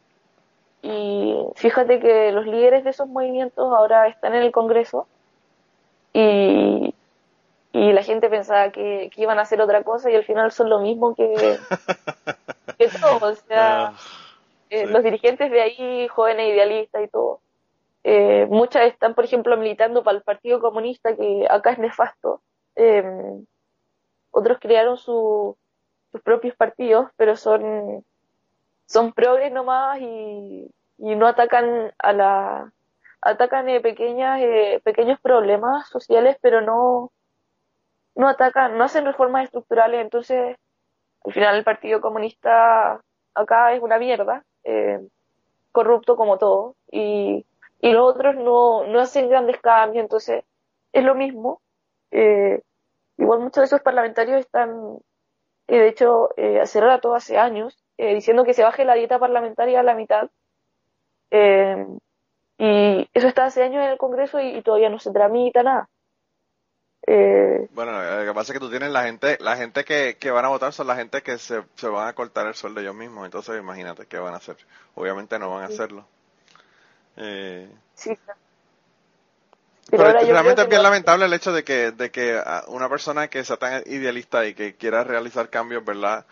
Y 0.82 1.36
fíjate 1.54 1.98
que 1.98 2.30
los 2.32 2.46
líderes 2.46 2.84
de 2.84 2.90
esos 2.90 3.08
movimientos 3.08 3.72
ahora 3.72 4.06
están 4.08 4.34
en 4.34 4.42
el 4.42 4.52
Congreso 4.52 5.06
y, 6.12 6.94
y 7.72 7.92
la 7.92 8.02
gente 8.02 8.28
pensaba 8.28 8.70
que, 8.70 9.10
que 9.12 9.22
iban 9.22 9.38
a 9.38 9.42
hacer 9.42 9.60
otra 9.60 9.82
cosa 9.82 10.10
y 10.10 10.14
al 10.14 10.24
final 10.24 10.52
son 10.52 10.68
lo 10.68 10.80
mismo 10.80 11.14
que, 11.14 11.58
que 12.78 12.88
todo. 13.00 13.30
O 13.30 13.34
sea, 13.34 13.94
Eh, 14.74 14.86
los 14.88 15.04
dirigentes 15.04 15.52
de 15.52 15.62
ahí, 15.62 16.08
jóvenes 16.08 16.48
idealistas 16.48 17.04
y 17.04 17.06
todo, 17.06 17.40
eh, 18.02 18.44
muchas 18.50 18.88
están, 18.88 19.14
por 19.14 19.24
ejemplo, 19.24 19.56
militando 19.56 20.02
para 20.02 20.18
el 20.18 20.24
Partido 20.24 20.60
Comunista, 20.60 21.14
que 21.14 21.46
acá 21.48 21.70
es 21.70 21.78
nefasto. 21.78 22.42
Em, 22.74 23.46
otros 24.32 24.58
crearon 24.58 24.96
sus 24.96 25.54
propios 26.24 26.56
partidos, 26.56 27.08
pero 27.16 27.36
son, 27.36 28.04
son 28.86 29.12
progres 29.12 29.52
nomás 29.52 30.00
y, 30.00 30.68
y 30.98 31.14
no 31.14 31.28
atacan 31.28 31.92
a 31.98 32.12
la 32.12 32.72
atacan 33.20 33.68
eh, 33.68 33.80
pequeñas 33.80 34.40
pequeños 34.82 35.18
problemas 35.20 35.88
sociales 35.88 36.36
pero 36.42 36.60
no 36.60 37.10
no 38.16 38.28
atacan 38.28 38.76
no 38.76 38.84
hacen 38.84 39.04
reformas 39.04 39.44
estructurales. 39.44 40.00
Entonces 40.00 40.56
al 41.24 41.32
final 41.32 41.56
el 41.56 41.64
Partido 41.64 42.00
Comunista 42.00 43.00
acá 43.34 43.72
es 43.72 43.82
una 43.82 43.98
mierda 43.98 44.44
eh, 44.64 45.00
corrupto 45.72 46.16
como 46.16 46.38
todo 46.38 46.76
y, 46.90 47.46
y 47.80 47.92
los 47.92 48.04
otros 48.14 48.36
no, 48.36 48.86
no 48.86 49.00
hacen 49.00 49.28
grandes 49.28 49.60
cambios, 49.60 50.02
entonces 50.04 50.44
es 50.92 51.04
lo 51.04 51.14
mismo. 51.14 51.60
Eh, 52.10 52.62
igual 53.18 53.40
muchos 53.40 53.62
de 53.62 53.66
esos 53.66 53.82
parlamentarios 53.82 54.40
están, 54.40 54.98
eh, 55.68 55.78
de 55.78 55.88
hecho, 55.88 56.30
eh, 56.36 56.60
hace 56.60 56.80
rato, 56.80 57.14
hace 57.14 57.38
años, 57.38 57.78
eh, 57.98 58.14
diciendo 58.14 58.44
que 58.44 58.54
se 58.54 58.64
baje 58.64 58.84
la 58.84 58.94
dieta 58.94 59.18
parlamentaria 59.18 59.80
a 59.80 59.82
la 59.82 59.94
mitad. 59.94 60.30
Eh, 61.30 61.86
y 62.58 63.08
eso 63.14 63.28
está 63.28 63.46
hace 63.46 63.62
años 63.62 63.84
en 63.84 63.90
el 63.92 63.98
Congreso 63.98 64.40
y 64.40 64.62
todavía 64.62 64.88
no 64.90 64.98
se 64.98 65.12
tramita 65.12 65.62
nada. 65.62 65.88
Eh, 67.06 67.68
bueno, 67.72 67.92
lo 67.92 68.24
que 68.24 68.34
pasa 68.34 68.52
es 68.52 68.58
que 68.58 68.64
tú 68.64 68.70
tienes 68.70 68.90
la 68.90 69.04
gente, 69.04 69.36
la 69.40 69.56
gente 69.56 69.84
que, 69.84 70.16
que 70.18 70.30
van 70.30 70.44
a 70.44 70.48
votar 70.48 70.72
son 70.72 70.86
la 70.86 70.96
gente 70.96 71.22
que 71.22 71.38
se, 71.38 71.62
se 71.74 71.88
van 71.88 72.08
a 72.08 72.14
cortar 72.14 72.46
el 72.46 72.54
sueldo 72.54 72.80
ellos 72.80 72.94
mismos, 72.94 73.26
entonces 73.26 73.58
imagínate 73.60 74.06
qué 74.06 74.18
van 74.18 74.32
a 74.34 74.38
hacer. 74.38 74.56
Obviamente 74.94 75.38
no 75.38 75.50
van 75.50 75.64
a 75.64 75.66
hacerlo. 75.66 76.06
Eh, 77.16 77.68
sí. 77.94 78.16
Pero, 79.90 80.02
realmente 80.04 80.62
es 80.62 80.68
bien 80.68 80.82
lamentable 80.82 81.26
el 81.26 81.32
hecho 81.34 81.52
de 81.52 81.62
que, 81.62 81.90
de 81.92 82.10
que 82.10 82.40
una 82.68 82.88
persona 82.88 83.28
que 83.28 83.44
sea 83.44 83.58
tan 83.58 83.82
idealista 83.86 84.46
y 84.46 84.54
que 84.54 84.74
quiera 84.74 85.04
realizar 85.04 85.50
cambios, 85.50 85.84
¿verdad? 85.84 86.24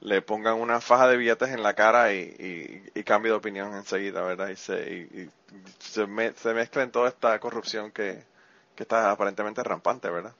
Le 0.00 0.22
pongan 0.22 0.54
una 0.54 0.80
faja 0.80 1.08
de 1.08 1.16
billetes 1.16 1.50
en 1.50 1.62
la 1.62 1.74
cara 1.74 2.12
y, 2.12 2.84
y, 2.94 3.02
cambie 3.04 3.30
de 3.30 3.38
opinión 3.38 3.74
enseguida, 3.74 4.22
¿verdad? 4.22 4.48
Y 4.48 4.56
se, 4.56 4.90
y, 4.90 5.30
se, 5.78 6.06
me, 6.06 6.32
se 6.32 6.52
mezcla 6.52 6.82
en 6.82 6.90
toda 6.90 7.08
esta 7.08 7.38
corrupción 7.38 7.92
que, 7.92 8.24
que 8.76 8.84
está 8.84 9.10
aparentemente 9.10 9.62
rampante, 9.64 10.10
¿verdad? 10.10 10.32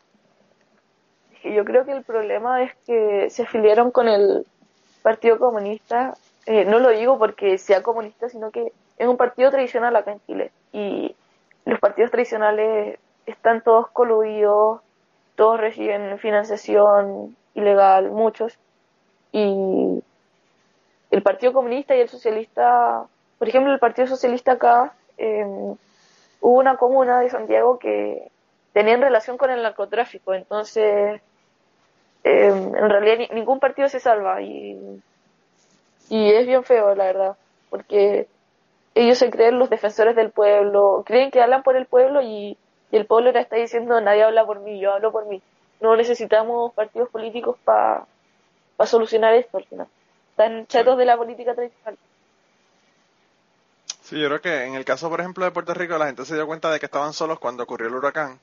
Yo 1.42 1.64
creo 1.64 1.84
que 1.84 1.92
el 1.92 2.04
problema 2.04 2.62
es 2.62 2.74
que 2.86 3.30
se 3.30 3.44
afiliaron 3.44 3.90
con 3.90 4.08
el 4.08 4.46
Partido 5.02 5.38
Comunista. 5.38 6.14
Eh, 6.44 6.64
no 6.64 6.78
lo 6.78 6.90
digo 6.90 7.18
porque 7.18 7.58
sea 7.58 7.82
comunista, 7.82 8.28
sino 8.28 8.50
que 8.50 8.72
es 8.98 9.08
un 9.08 9.16
partido 9.16 9.50
tradicional 9.50 9.94
acá 9.94 10.12
en 10.12 10.20
Chile. 10.26 10.50
Y 10.72 11.14
los 11.64 11.78
partidos 11.78 12.10
tradicionales 12.10 12.98
están 13.26 13.62
todos 13.62 13.88
coludidos, 13.88 14.80
todos 15.34 15.60
reciben 15.60 16.18
financiación 16.18 17.36
ilegal, 17.54 18.10
muchos. 18.10 18.58
Y 19.32 20.02
el 21.10 21.22
Partido 21.22 21.52
Comunista 21.52 21.94
y 21.94 22.00
el 22.00 22.08
Socialista, 22.08 23.04
por 23.38 23.48
ejemplo, 23.48 23.72
el 23.72 23.78
Partido 23.78 24.08
Socialista 24.08 24.52
acá 24.52 24.94
eh, 25.18 25.74
hubo 26.46 26.60
una 26.60 26.76
comuna 26.76 27.18
de 27.18 27.28
Santiago 27.28 27.76
que 27.80 28.30
tenían 28.72 29.00
relación 29.00 29.36
con 29.36 29.50
el 29.50 29.64
narcotráfico, 29.64 30.32
entonces 30.32 31.20
eh, 32.22 32.46
en 32.46 32.88
realidad 32.88 33.28
ningún 33.32 33.58
partido 33.58 33.88
se 33.88 33.98
salva 33.98 34.40
y, 34.42 35.02
y 36.08 36.30
es 36.30 36.46
bien 36.46 36.62
feo, 36.62 36.94
la 36.94 37.06
verdad, 37.06 37.36
porque 37.68 38.28
ellos 38.94 39.18
se 39.18 39.28
creen 39.28 39.58
los 39.58 39.70
defensores 39.70 40.14
del 40.14 40.30
pueblo, 40.30 41.02
creen 41.04 41.32
que 41.32 41.42
hablan 41.42 41.64
por 41.64 41.74
el 41.76 41.86
pueblo 41.86 42.22
y, 42.22 42.56
el 42.92 43.06
pueblo 43.06 43.32
le 43.32 43.40
está 43.40 43.56
diciendo 43.56 44.00
nadie 44.00 44.22
habla 44.22 44.46
por 44.46 44.60
mí, 44.60 44.78
yo 44.78 44.92
hablo 44.94 45.10
por 45.10 45.26
mí. 45.26 45.42
No 45.80 45.96
necesitamos 45.96 46.72
partidos 46.72 47.10
políticos 47.10 47.58
para 47.64 48.06
solucionar 48.84 49.34
esto 49.34 49.58
al 49.58 49.64
final. 49.64 49.88
Están 50.30 50.66
chatos 50.68 50.96
de 50.96 51.04
la 51.04 51.16
política 51.16 51.54
tradicional. 51.54 51.98
Sí, 54.06 54.20
yo 54.20 54.28
creo 54.28 54.40
que 54.40 54.64
en 54.66 54.76
el 54.76 54.84
caso, 54.84 55.10
por 55.10 55.18
ejemplo, 55.18 55.44
de 55.44 55.50
Puerto 55.50 55.74
Rico, 55.74 55.98
la 55.98 56.06
gente 56.06 56.24
se 56.24 56.36
dio 56.36 56.46
cuenta 56.46 56.70
de 56.70 56.78
que 56.78 56.86
estaban 56.86 57.12
solos 57.12 57.40
cuando 57.40 57.64
ocurrió 57.64 57.88
el 57.88 57.94
huracán 57.96 58.38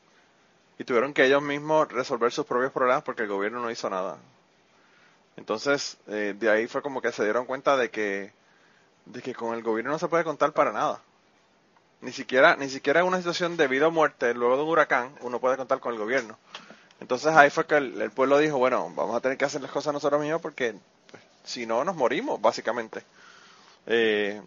y 0.77 0.83
tuvieron 0.83 1.13
que 1.13 1.23
ellos 1.23 1.41
mismos 1.41 1.89
resolver 1.89 2.33
sus 2.33 2.45
propios 2.45 2.73
problemas 2.73 3.03
porque 3.03 3.21
el 3.23 3.29
gobierno 3.29 3.61
no 3.61 3.71
hizo 3.71 3.89
nada. 3.89 4.17
Entonces, 5.37 5.95
eh, 6.07 6.35
de 6.37 6.49
ahí 6.49 6.67
fue 6.67 6.81
como 6.81 7.01
que 7.01 7.13
se 7.13 7.23
dieron 7.23 7.45
cuenta 7.45 7.77
de 7.77 7.89
que, 7.89 8.33
de 9.05 9.21
que 9.21 9.33
con 9.33 9.55
el 9.55 9.63
gobierno 9.63 9.91
no 9.91 9.99
se 9.99 10.09
puede 10.09 10.25
contar 10.25 10.51
para 10.51 10.73
nada. 10.73 10.99
Ni 12.01 12.11
siquiera, 12.11 12.57
ni 12.57 12.67
siquiera 12.67 12.99
en 12.99 13.05
una 13.05 13.19
situación 13.19 13.55
de 13.55 13.69
vida 13.69 13.87
o 13.87 13.91
muerte, 13.91 14.33
luego 14.33 14.57
de 14.57 14.63
un 14.63 14.69
huracán, 14.69 15.15
uno 15.21 15.39
puede 15.39 15.55
contar 15.55 15.79
con 15.79 15.93
el 15.93 15.99
gobierno. 15.99 16.37
Entonces 16.99 17.33
ahí 17.37 17.49
fue 17.49 17.65
que 17.65 17.77
el, 17.77 18.11
pueblo 18.11 18.37
dijo, 18.37 18.57
bueno, 18.57 18.91
vamos 18.93 19.15
a 19.15 19.21
tener 19.21 19.37
que 19.37 19.45
hacer 19.45 19.61
las 19.61 19.71
cosas 19.71 19.93
nosotros 19.93 20.19
mismos 20.19 20.41
porque 20.41 20.75
pues, 21.09 21.23
si 21.45 21.65
no 21.65 21.85
nos 21.85 21.95
morimos, 21.95 22.41
básicamente. 22.41 23.01
Eh, 23.87 24.41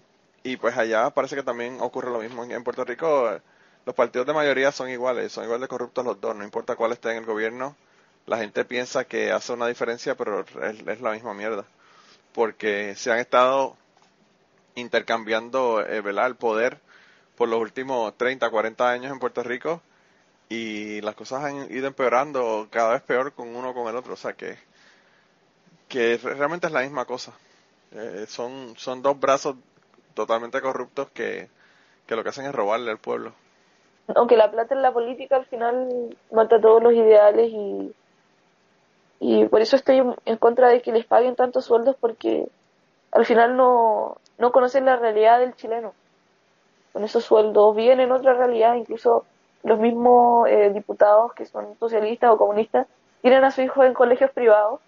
y 0.47 0.57
pues 0.57 0.77
allá 0.79 1.11
parece 1.11 1.35
que 1.35 1.43
también 1.43 1.79
ocurre 1.81 2.11
lo 2.13 2.21
mismo. 2.21 2.45
En 2.45 2.63
Puerto 2.63 2.85
Rico 2.85 3.41
los 3.85 3.95
partidos 3.97 4.29
de 4.29 4.33
mayoría 4.33 4.71
son 4.71 4.89
iguales, 4.89 5.33
son 5.33 5.45
igual 5.45 5.61
de 5.61 5.67
corruptos 5.67 6.05
los 6.05 6.21
dos, 6.21 6.37
no 6.37 6.45
importa 6.45 6.77
cuál 6.77 6.93
esté 6.93 7.11
en 7.11 7.17
el 7.19 7.25
gobierno. 7.25 7.77
La 8.27 8.39
gente 8.39 8.65
piensa 8.65 9.05
que 9.05 9.33
hace 9.33 9.53
una 9.53 9.67
diferencia, 9.67 10.15
pero 10.17 10.45
es, 10.63 11.01
la 11.01 11.11
misma 11.13 11.35
mierda. 11.35 11.65
Porque 12.33 12.95
se 12.97 13.11
han 13.11 13.19
estado 13.19 13.77
intercambiando 14.77 15.81
eh, 15.85 15.99
el 16.05 16.37
poder 16.37 16.79
por 17.37 17.49
los 17.49 17.61
últimos 17.61 18.17
30, 18.17 18.49
40 18.49 18.89
años 18.89 19.13
en 19.13 19.19
Puerto 19.19 19.43
Rico 19.43 19.83
y 20.49 21.01
las 21.01 21.17
cosas 21.17 21.43
han 21.45 21.73
ido 21.73 21.89
empeorando 21.89 22.69
cada 22.71 22.93
vez 22.93 23.03
peor 23.03 23.33
con 23.33 23.55
uno 23.55 23.75
con 23.75 23.89
el 23.89 23.97
otro. 23.97 24.15
O 24.15 24.17
sea 24.17 24.35
que, 24.35 24.57
que 25.89 26.19
realmente 26.19 26.69
es 26.69 26.73
la 26.73 26.83
misma 26.83 27.05
cosa. 27.05 27.33
Eh, 27.93 28.27
son, 28.29 28.75
son 28.77 29.03
dos 29.03 29.19
brazos 29.19 29.57
totalmente 30.17 30.61
corruptos 30.61 31.09
que, 31.11 31.49
lo 32.09 32.23
que 32.25 32.31
hacen 32.31 32.47
es 32.47 32.55
robarle 32.55 32.91
al 32.91 32.99
pueblo. 32.99 33.33
Aunque 34.15 34.37
la 34.37 34.51
plata 34.51 34.75
en 34.75 34.83
la 34.83 34.93
política 34.93 35.37
al 35.37 35.47
final 35.47 36.17
mata 36.33 36.61
todos 36.61 36.83
los 36.83 36.93
ideales 36.93 37.51
y, 37.53 37.95
y 39.21 39.45
por 39.47 39.61
eso 39.61 39.77
estoy 39.77 40.03
en 40.25 40.37
contra 40.39 40.69
de 40.69 40.83
que 40.83 40.93
les 40.93 41.05
paguen 41.05 41.37
tantos 41.37 41.67
sueldos 41.67 41.97
porque 42.01 42.49
al 43.13 43.27
final 43.27 43.57
no, 43.57 44.17
no 44.39 44.53
conocen 44.53 44.87
la 44.87 44.97
realidad 44.97 45.39
del 45.39 45.55
chileno. 45.55 45.93
con 46.93 47.05
esos 47.05 47.25
sueldos, 47.25 47.77
viven 47.77 48.01
en 48.01 48.11
otra 48.11 48.33
realidad, 48.35 48.75
incluso 48.75 49.25
los 49.63 49.79
mismos 49.79 50.49
eh, 50.49 50.71
diputados 50.73 51.35
que 51.35 51.45
son 51.45 51.77
socialistas 51.79 52.31
o 52.31 52.39
comunistas 52.39 52.87
tienen 53.21 53.45
a 53.45 53.51
su 53.51 53.61
hijo 53.63 53.85
en 53.85 53.93
colegios 53.93 54.31
privados 54.31 54.81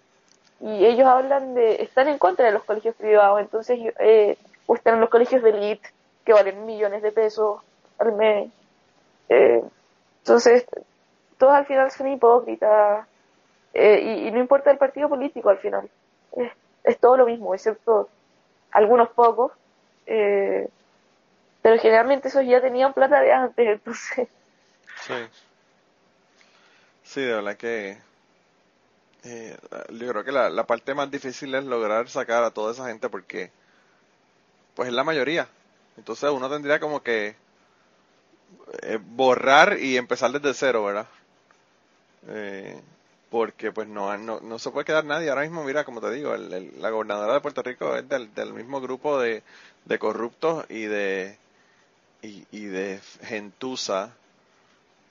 y 0.61 0.85
ellos 0.85 1.07
hablan 1.07 1.53
de, 1.53 1.83
están 1.83 2.07
en 2.07 2.17
contra 2.17 2.45
de 2.45 2.51
los 2.51 2.63
colegios 2.63 2.95
privados, 2.95 3.41
entonces 3.41 3.79
eh, 3.99 4.37
o 4.69 4.75
están 4.75 4.93
en 4.93 4.99
los 4.99 5.09
colegios 5.09 5.41
de 5.41 5.49
elite 5.49 5.89
que 6.23 6.31
valen 6.31 6.63
millones 6.63 7.01
de 7.01 7.11
pesos 7.11 7.59
al 7.97 8.11
mes. 8.11 8.51
Eh, 9.27 9.63
entonces, 10.19 10.63
todos 11.39 11.53
al 11.53 11.65
final 11.65 11.89
son 11.89 12.07
hipócritas 12.07 13.07
eh, 13.73 14.27
y, 14.27 14.31
no 14.31 14.39
importa 14.39 14.69
el 14.69 14.77
partido 14.77 15.09
político 15.09 15.49
al 15.49 15.57
final. 15.57 15.89
Es, 16.83 16.99
todo 16.99 17.17
lo 17.17 17.25
mismo, 17.25 17.55
excepto 17.55 18.09
algunos 18.69 19.09
pocos. 19.09 19.51
Eh, 20.05 20.69
pero 21.63 21.81
generalmente 21.81 22.27
esos 22.27 22.45
ya 22.45 22.61
tenían 22.61 22.93
plata 22.93 23.21
de 23.21 23.33
antes, 23.33 23.67
entonces. 23.73 24.27
Sí. 25.01 25.13
Sí, 27.01 27.21
de 27.21 27.33
verdad 27.33 27.57
que. 27.57 27.97
Eh, 29.23 29.57
yo 29.89 30.09
creo 30.09 30.23
que 30.23 30.31
la 30.31 30.63
parte 30.67 30.93
más 30.93 31.09
difícil 31.09 31.55
es 31.55 31.63
lograr 31.63 32.07
sacar 32.07 32.43
a 32.43 32.51
toda 32.51 32.71
esa 32.71 32.85
gente 32.85 33.09
porque. 33.09 33.51
Pues 34.79 34.87
es 34.87 34.95
la 34.95 35.03
mayoría. 35.03 35.45
Entonces 35.97 36.29
uno 36.29 36.49
tendría 36.49 36.79
como 36.79 37.03
que. 37.03 37.35
Eh, 38.83 38.97
borrar 39.01 39.77
y 39.77 39.97
empezar 39.97 40.31
desde 40.31 40.53
cero, 40.53 40.85
¿verdad? 40.85 41.05
Eh, 42.29 42.79
porque 43.29 43.73
pues 43.73 43.89
no, 43.89 44.17
no, 44.17 44.39
no, 44.39 44.57
se 44.57 44.71
puede 44.71 44.85
quedar 44.85 45.03
nadie. 45.03 45.29
Ahora 45.29 45.41
mismo, 45.41 45.65
mira, 45.65 45.83
como 45.83 45.99
te 45.99 46.11
digo, 46.11 46.33
el, 46.33 46.81
la 46.81 46.91
gobernadora 46.91 47.33
de 47.33 47.41
Puerto 47.41 47.61
Rico 47.61 47.93
es 47.97 48.07
del, 48.07 48.33
del 48.33 48.53
mismo 48.53 48.79
grupo 48.79 49.19
de, 49.19 49.43
de 49.83 49.99
corruptos 49.99 50.65
y 50.69 50.83
de, 50.83 51.37
y, 52.21 52.45
y 52.49 52.65
de 52.67 53.01
gentuza 53.23 54.13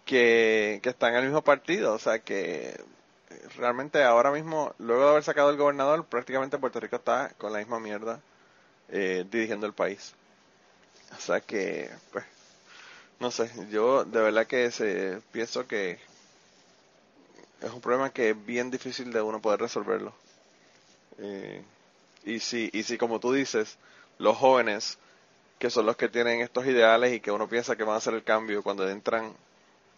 que, 0.07 0.81
que 0.83 0.89
están 0.89 1.11
en 1.13 1.19
el 1.19 1.25
mismo 1.27 1.43
partido. 1.43 1.93
O 1.93 1.99
sea 1.99 2.21
que 2.21 2.75
realmente 3.57 4.03
ahora 4.03 4.31
mismo, 4.31 4.75
luego 4.79 5.05
de 5.05 5.11
haber 5.11 5.25
sacado 5.25 5.51
el 5.51 5.59
gobernador, 5.59 6.07
prácticamente 6.07 6.57
Puerto 6.57 6.81
Rico 6.81 6.97
está 6.97 7.33
con 7.39 7.53
la 7.53 7.59
misma 7.59 7.81
mierda 7.81 8.21
eh, 8.91 9.25
dirigiendo 9.31 9.67
el 9.67 9.73
país. 9.73 10.15
O 11.17 11.21
sea 11.21 11.41
que, 11.41 11.91
pues, 12.13 12.25
no 13.21 13.31
sé, 13.31 13.51
yo 13.71 14.05
de 14.05 14.21
verdad 14.21 14.47
que 14.47 14.71
se, 14.71 15.21
pienso 15.33 15.67
que 15.67 15.99
es 17.61 17.71
un 17.71 17.81
problema 17.81 18.11
que 18.11 18.31
es 18.31 18.47
bien 18.47 18.71
difícil 18.71 19.13
de 19.13 19.23
uno 19.23 19.41
poder 19.41 19.61
resolverlo. 19.61 20.13
Eh, 21.19 21.63
y 22.25 22.41
si, 22.41 22.71
y 22.73 22.83
si 22.83 22.99
como 22.99 23.21
tú 23.21 23.33
dices, 23.33 23.77
los 24.19 24.37
jóvenes, 24.37 24.99
que 25.59 25.71
son 25.71 25.87
los 25.87 25.97
que 25.97 26.09
tienen 26.09 26.41
estos 26.41 26.67
ideales 26.67 27.13
y 27.13 27.21
que 27.21 27.33
uno 27.33 27.49
piensa 27.49 27.77
que 27.77 27.85
van 27.85 27.95
a 27.95 27.99
hacer 27.99 28.15
el 28.15 28.25
cambio, 28.25 28.63
cuando 28.63 28.89
entran 28.89 29.35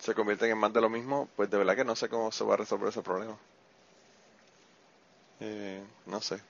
se 0.00 0.14
convierten 0.14 0.50
en 0.50 0.58
más 0.58 0.72
de 0.72 0.80
lo 0.80 0.88
mismo, 0.88 1.28
pues 1.36 1.50
de 1.50 1.58
verdad 1.58 1.76
que 1.76 1.84
no 1.84 1.94
sé 1.94 2.08
cómo 2.08 2.32
se 2.32 2.44
va 2.44 2.54
a 2.54 2.56
resolver 2.56 2.88
ese 2.88 3.02
problema. 3.02 3.36
Eh, 5.40 5.82
no 6.06 6.20
sé. 6.20 6.40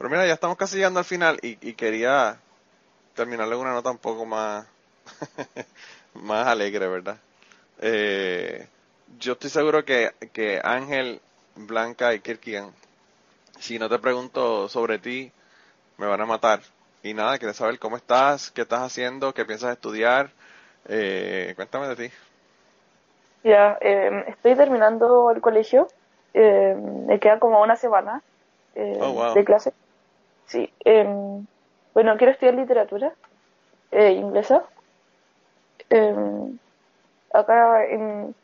Pero 0.00 0.08
mira, 0.08 0.26
ya 0.26 0.32
estamos 0.32 0.56
casi 0.56 0.76
llegando 0.76 0.98
al 1.00 1.04
final 1.04 1.38
y, 1.42 1.58
y 1.60 1.74
quería 1.74 2.38
terminarle 3.14 3.54
una 3.54 3.74
nota 3.74 3.90
un 3.90 3.98
poco 3.98 4.24
más, 4.24 4.66
más 6.14 6.46
alegre, 6.46 6.88
¿verdad? 6.88 7.18
Eh, 7.82 8.66
yo 9.18 9.34
estoy 9.34 9.50
seguro 9.50 9.84
que, 9.84 10.12
que 10.32 10.58
Ángel, 10.64 11.20
Blanca 11.54 12.14
y 12.14 12.20
Kirkian, 12.20 12.72
si 13.58 13.78
no 13.78 13.90
te 13.90 13.98
pregunto 13.98 14.70
sobre 14.70 14.98
ti, 14.98 15.30
me 15.98 16.06
van 16.06 16.22
a 16.22 16.26
matar. 16.26 16.60
Y 17.02 17.12
nada, 17.12 17.36
quiero 17.36 17.52
saber 17.52 17.78
cómo 17.78 17.98
estás, 17.98 18.50
qué 18.52 18.62
estás 18.62 18.80
haciendo, 18.80 19.34
qué 19.34 19.44
piensas 19.44 19.72
estudiar. 19.74 20.30
Eh, 20.88 21.52
cuéntame 21.56 21.88
de 21.88 22.08
ti. 22.08 22.14
Ya, 23.44 23.76
eh, 23.82 24.24
estoy 24.28 24.56
terminando 24.56 25.30
el 25.30 25.42
colegio. 25.42 25.88
Eh, 26.32 26.74
me 27.06 27.20
queda 27.20 27.38
como 27.38 27.60
una 27.60 27.76
semana 27.76 28.22
eh, 28.74 28.98
Oh, 28.98 29.34
de 29.34 29.44
clase. 29.44 29.74
Sí. 30.50 30.68
em, 30.84 31.46
bueno, 31.94 32.16
quiero 32.16 32.32
estudiar 32.32 32.56
literatura 32.56 33.12
eh, 33.92 34.10
inglesa. 34.12 34.64
Em, 35.88 36.58
acá 37.32 37.84
en, 37.86 38.34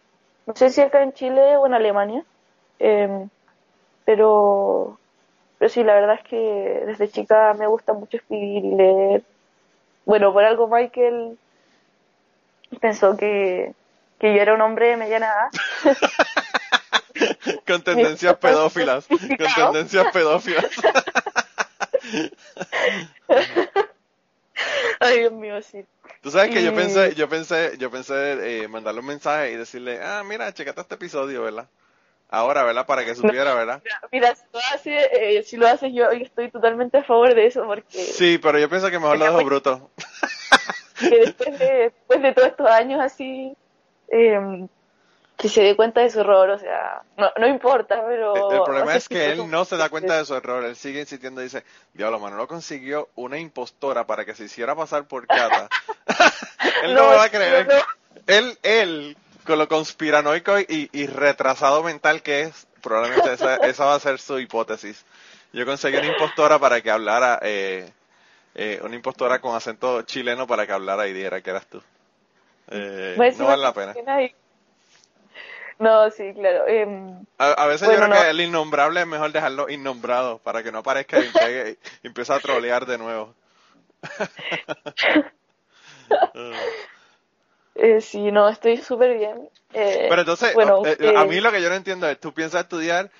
no 0.47 0.55
sé 0.55 0.71
si 0.71 0.81
acá 0.81 1.03
en 1.03 1.13
Chile 1.13 1.57
o 1.57 1.67
en 1.67 1.75
Alemania, 1.75 2.25
em, 2.79 3.29
pero, 4.05 5.01
pero 5.59 5.69
sí, 5.69 5.83
la 5.83 5.95
verdad 5.95 6.21
es 6.23 6.29
que 6.29 6.83
desde 6.87 7.09
chica 7.09 7.55
me 7.55 7.67
gusta 7.67 7.93
mucho 7.93 8.19
escribir 8.19 8.65
y 8.65 8.75
leer. 8.77 9.25
Bueno, 10.05 10.33
por 10.33 10.45
algo 10.45 10.69
Michael 10.69 11.37
pensó 12.81 13.17
que, 13.17 13.75
que 14.21 14.33
yo 14.33 14.43
era 14.43 14.55
un 14.55 14.61
hombre 14.61 14.91
de 14.91 14.97
mediana 14.97 15.27
edad. 15.27 15.95
con 17.67 17.83
tendencias 17.83 18.37
pedófilas. 18.37 19.09
Con 19.09 19.19
tendencias 19.19 20.07
pedófilas. 20.13 20.71
Ay, 25.01 25.21
Dios 25.21 25.33
mío, 25.33 25.61
sí. 25.63 25.85
Tú 26.23 26.31
sabes 26.31 26.51
que 26.51 26.63
yo 26.63 26.75
pensé, 26.75 27.15
yo 27.15 27.29
pensé, 27.29 27.77
yo 27.79 27.91
pensé 27.91 28.63
eh, 28.63 28.69
mandarle 28.69 29.01
un 29.01 29.07
mensaje 29.07 29.53
y 29.53 29.57
decirle, 29.57 30.01
ah, 30.03 30.23
mira, 30.25 30.53
checate 30.53 30.81
este 30.81 30.95
episodio, 30.95 31.43
¿verdad? 31.43 31.69
Ahora, 32.29 32.65
¿verdad? 32.65 32.87
Para 32.87 33.05
que 33.05 33.15
supiera, 33.15 33.55
¿verdad? 33.55 33.83
Mira, 34.11 34.35
si 34.35 34.47
lo 34.53 34.59
haces, 34.59 35.09
eh, 35.13 35.43
si 35.45 35.57
lo 35.57 35.69
haces 35.69 35.93
yo, 35.93 36.13
yo 36.13 36.25
estoy 36.25 36.51
totalmente 36.51 36.99
a 36.99 37.05
favor 37.05 37.35
de 37.35 37.47
eso, 37.47 37.65
porque 37.67 37.85
Sí, 37.91 38.39
pero 38.39 38.59
yo 38.59 38.69
pienso 38.69 38.91
que 38.91 38.99
mejor 38.99 39.19
lo 39.19 39.27
dejo 39.27 39.45
bruto. 39.45 39.91
que 40.99 41.19
después, 41.19 41.59
de, 41.59 41.75
después 41.75 42.23
de 42.23 42.33
todos 42.33 42.49
estos 42.49 42.67
años 42.69 43.01
así, 43.01 43.57
eh, 44.09 44.67
que 45.37 45.49
se 45.49 45.63
dé 45.63 45.77
cuenta 45.77 46.01
de 46.01 46.11
su 46.11 46.21
error, 46.21 46.49
o 46.49 46.59
sea, 46.59 47.03
no, 47.17 47.31
no 47.37 47.47
importa, 47.47 48.03
pero... 48.07 48.51
El 48.51 48.63
problema 48.63 48.85
o 48.85 48.89
sea, 48.89 48.97
es 48.97 49.09
que 49.09 49.33
él 49.33 49.51
no 49.51 49.65
se 49.65 49.77
da 49.77 49.89
cuenta 49.89 50.17
de 50.17 50.25
su 50.25 50.35
error. 50.35 50.65
Él 50.65 50.77
sigue 50.77 51.01
insistiendo 51.01 51.41
y 51.43 51.45
dice, 51.45 51.63
diablo, 51.93 52.19
Manolo 52.19 52.49
consiguió 52.49 53.11
una 53.17 53.39
impostora 53.39 54.07
para 54.07 54.25
que 54.25 54.35
se 54.35 54.45
hiciera 54.45 54.75
pasar 54.75 55.05
por 55.07 55.27
Cata. 55.27 55.69
él 56.85 56.95
no, 56.95 57.11
me 57.11 57.17
va 57.17 57.25
a 57.25 57.29
creer. 57.29 57.69
no. 57.69 57.75
Él, 58.27 58.59
él, 58.63 59.17
con 59.45 59.59
lo 59.59 59.69
conspiranoico 59.69 60.59
y, 60.59 60.89
y 60.93 61.07
retrasado 61.07 61.83
mental 61.83 62.23
que 62.23 62.43
es, 62.43 62.67
probablemente 62.83 63.33
esa, 63.33 63.57
esa 63.57 63.85
va 63.85 63.95
a 63.95 64.01
ser 64.01 64.19
su 64.19 64.39
hipótesis. 64.39 65.05
Yo 65.53 65.65
conseguí 65.65 65.97
una 65.97 66.09
impostora 66.09 66.59
para 66.59 66.81
que 66.81 66.91
hablara, 66.91 67.39
eh, 67.43 67.91
eh, 68.55 68.81
una 68.83 68.95
impostora 68.95 69.41
con 69.41 69.55
acento 69.55 70.03
chileno 70.03 70.47
para 70.47 70.67
que 70.67 70.73
hablara 70.73 71.07
y 71.07 71.13
diera 71.13 71.41
que 71.41 71.51
eras 71.51 71.67
tú. 71.67 71.83
Eh, 72.69 73.15
Pues, 73.17 73.39
no 73.39 73.47
vale 73.47 73.63
la 73.63 73.73
pena. 73.73 73.95
No, 75.79 76.11
sí, 76.11 76.33
claro. 76.35 76.67
em, 76.69 77.25
A, 77.39 77.53
a 77.53 77.67
veces 77.67 77.87
Bueno, 77.87 77.91
yo 77.91 78.07
creo 78.07 78.09
no. 78.09 78.15
que 78.25 78.31
el 78.31 78.41
innombrable 78.43 79.01
es 79.01 79.07
mejor 79.07 79.33
dejarlo 79.33 79.69
innombrado 79.71 80.39
para 80.39 80.63
que 80.63 80.71
no 80.73 80.79
aparezca 80.79 81.23
y, 81.23 81.27
y 82.03 82.07
empiece 82.07 82.33
a 82.33 82.41
trolear 82.41 82.85
de 82.87 82.99
nuevo. 82.99 83.35
eh, 87.75 88.01
sí, 88.01 88.31
no, 88.33 88.49
estoy 88.49 88.77
súper 88.79 89.19
bien. 89.19 89.49
eh, 89.73 90.07
Pero 90.09 90.21
entonces, 90.23 90.55
bueno, 90.55 90.83
eh, 90.83 90.97
eh, 91.01 91.13
a 91.15 91.25
mí 91.25 91.41
lo 91.41 91.53
que 91.53 91.63
yo 91.63 91.69
no 91.69 91.75
entiendo 91.75 92.09
es, 92.09 92.19
¿tú 92.21 92.33
piensas 92.33 92.63
estudiar 92.63 93.11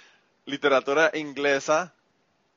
literatura 0.47 1.13
inglesa 1.15 1.95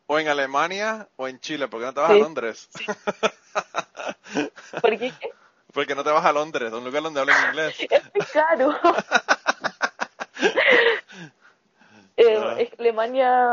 o 0.08 0.20
en 0.20 0.30
Alemania 0.30 1.10
o 1.18 1.28
en 1.28 1.40
Chile? 1.40 1.70
¿Por 1.70 1.82
qué 1.82 1.88
no 1.88 1.96
te 1.96 2.02
vas 2.02 2.12
a 2.12 2.14
Sí. 2.14 2.18
Londres? 2.18 2.70
¿Por 4.82 4.98
qué? 4.98 5.14
¿Por 5.74 5.86
qué 5.88 5.96
no 5.96 6.04
te 6.04 6.12
vas 6.12 6.26
a 6.26 6.34
Londres, 6.34 6.72
un 6.74 6.84
lugar 6.84 7.04
donde 7.04 7.20
hablen 7.20 7.40
inglés? 7.40 7.76
Es 7.90 8.04
muy 8.14 8.26
caro. 8.28 8.74
Eh, 12.18 12.38
Ah. 12.38 12.56
es 12.60 12.70
que 12.70 12.76
Alemania, 12.80 13.48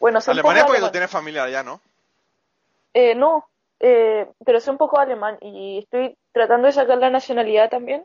bueno, 0.00 0.18
Alemania 0.26 0.64
porque 0.64 0.80
tú 0.80 0.90
tienes 0.90 1.10
familia 1.10 1.44
allá, 1.44 1.62
¿no? 1.62 1.80
Eh, 2.94 3.14
no, 3.14 3.46
eh, 3.80 4.26
pero 4.44 4.60
soy 4.60 4.72
un 4.72 4.78
poco 4.78 4.98
alemán 4.98 5.36
y 5.42 5.80
estoy 5.80 6.16
tratando 6.32 6.66
de 6.66 6.72
sacar 6.72 6.96
la 6.98 7.10
nacionalidad 7.10 7.68
también. 7.68 8.04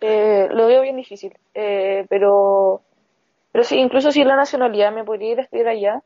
Eh, 0.00 0.48
lo 0.52 0.66
veo 0.68 0.82
bien 0.82 0.96
difícil, 0.96 1.36
eh, 1.54 2.06
pero, 2.08 2.82
pero 3.50 3.64
sí, 3.64 3.76
incluso 3.76 4.12
si 4.12 4.22
la 4.24 4.36
nacionalidad 4.36 4.92
me 4.92 5.04
podría 5.04 5.32
ir 5.32 5.40
a 5.40 5.42
estudiar 5.42 5.68
allá 5.68 6.02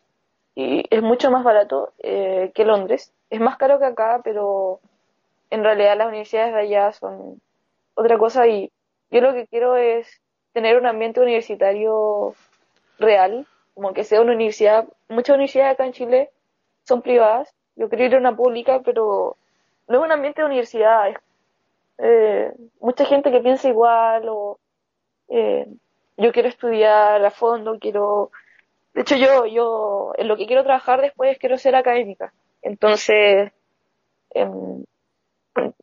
y 0.54 0.84
es 0.88 1.02
mucho 1.02 1.30
más 1.30 1.44
barato 1.44 1.92
eh, 1.98 2.50
que 2.54 2.64
Londres. 2.64 3.12
Es 3.28 3.40
más 3.40 3.58
caro 3.58 3.78
que 3.78 3.84
acá, 3.84 4.22
pero 4.24 4.80
en 5.50 5.62
realidad 5.62 5.96
las 5.98 6.08
universidades 6.08 6.54
de 6.54 6.60
allá 6.60 6.92
son 6.92 7.40
otra 7.94 8.18
cosa 8.18 8.46
y 8.46 8.72
yo 9.10 9.20
lo 9.20 9.34
que 9.34 9.46
quiero 9.46 9.76
es 9.76 10.08
tener 10.56 10.78
un 10.78 10.86
ambiente 10.86 11.20
universitario 11.20 12.34
real, 12.98 13.46
como 13.74 13.92
que 13.92 14.04
sea 14.04 14.22
una 14.22 14.32
universidad, 14.32 14.88
muchas 15.06 15.34
universidades 15.34 15.74
acá 15.74 15.84
en 15.84 15.92
Chile 15.92 16.30
son 16.84 17.02
privadas, 17.02 17.54
yo 17.74 17.90
quiero 17.90 18.06
ir 18.06 18.14
a 18.14 18.18
una 18.18 18.34
pública, 18.34 18.80
pero 18.82 19.36
no 19.86 19.98
es 19.98 20.02
un 20.02 20.12
ambiente 20.12 20.40
de 20.40 20.46
universidad, 20.46 21.10
es 21.10 21.16
eh, 21.98 22.54
mucha 22.80 23.04
gente 23.04 23.30
que 23.30 23.40
piensa 23.40 23.68
igual 23.68 24.30
o 24.30 24.58
eh, 25.28 25.66
yo 26.16 26.32
quiero 26.32 26.48
estudiar 26.48 27.22
a 27.22 27.30
fondo, 27.30 27.78
quiero, 27.78 28.30
de 28.94 29.02
hecho 29.02 29.16
yo, 29.16 29.44
yo 29.44 30.14
en 30.16 30.26
lo 30.26 30.38
que 30.38 30.46
quiero 30.46 30.64
trabajar 30.64 31.02
después 31.02 31.36
quiero 31.36 31.58
ser 31.58 31.76
académica, 31.76 32.32
entonces 32.62 33.52
em, 34.30 34.84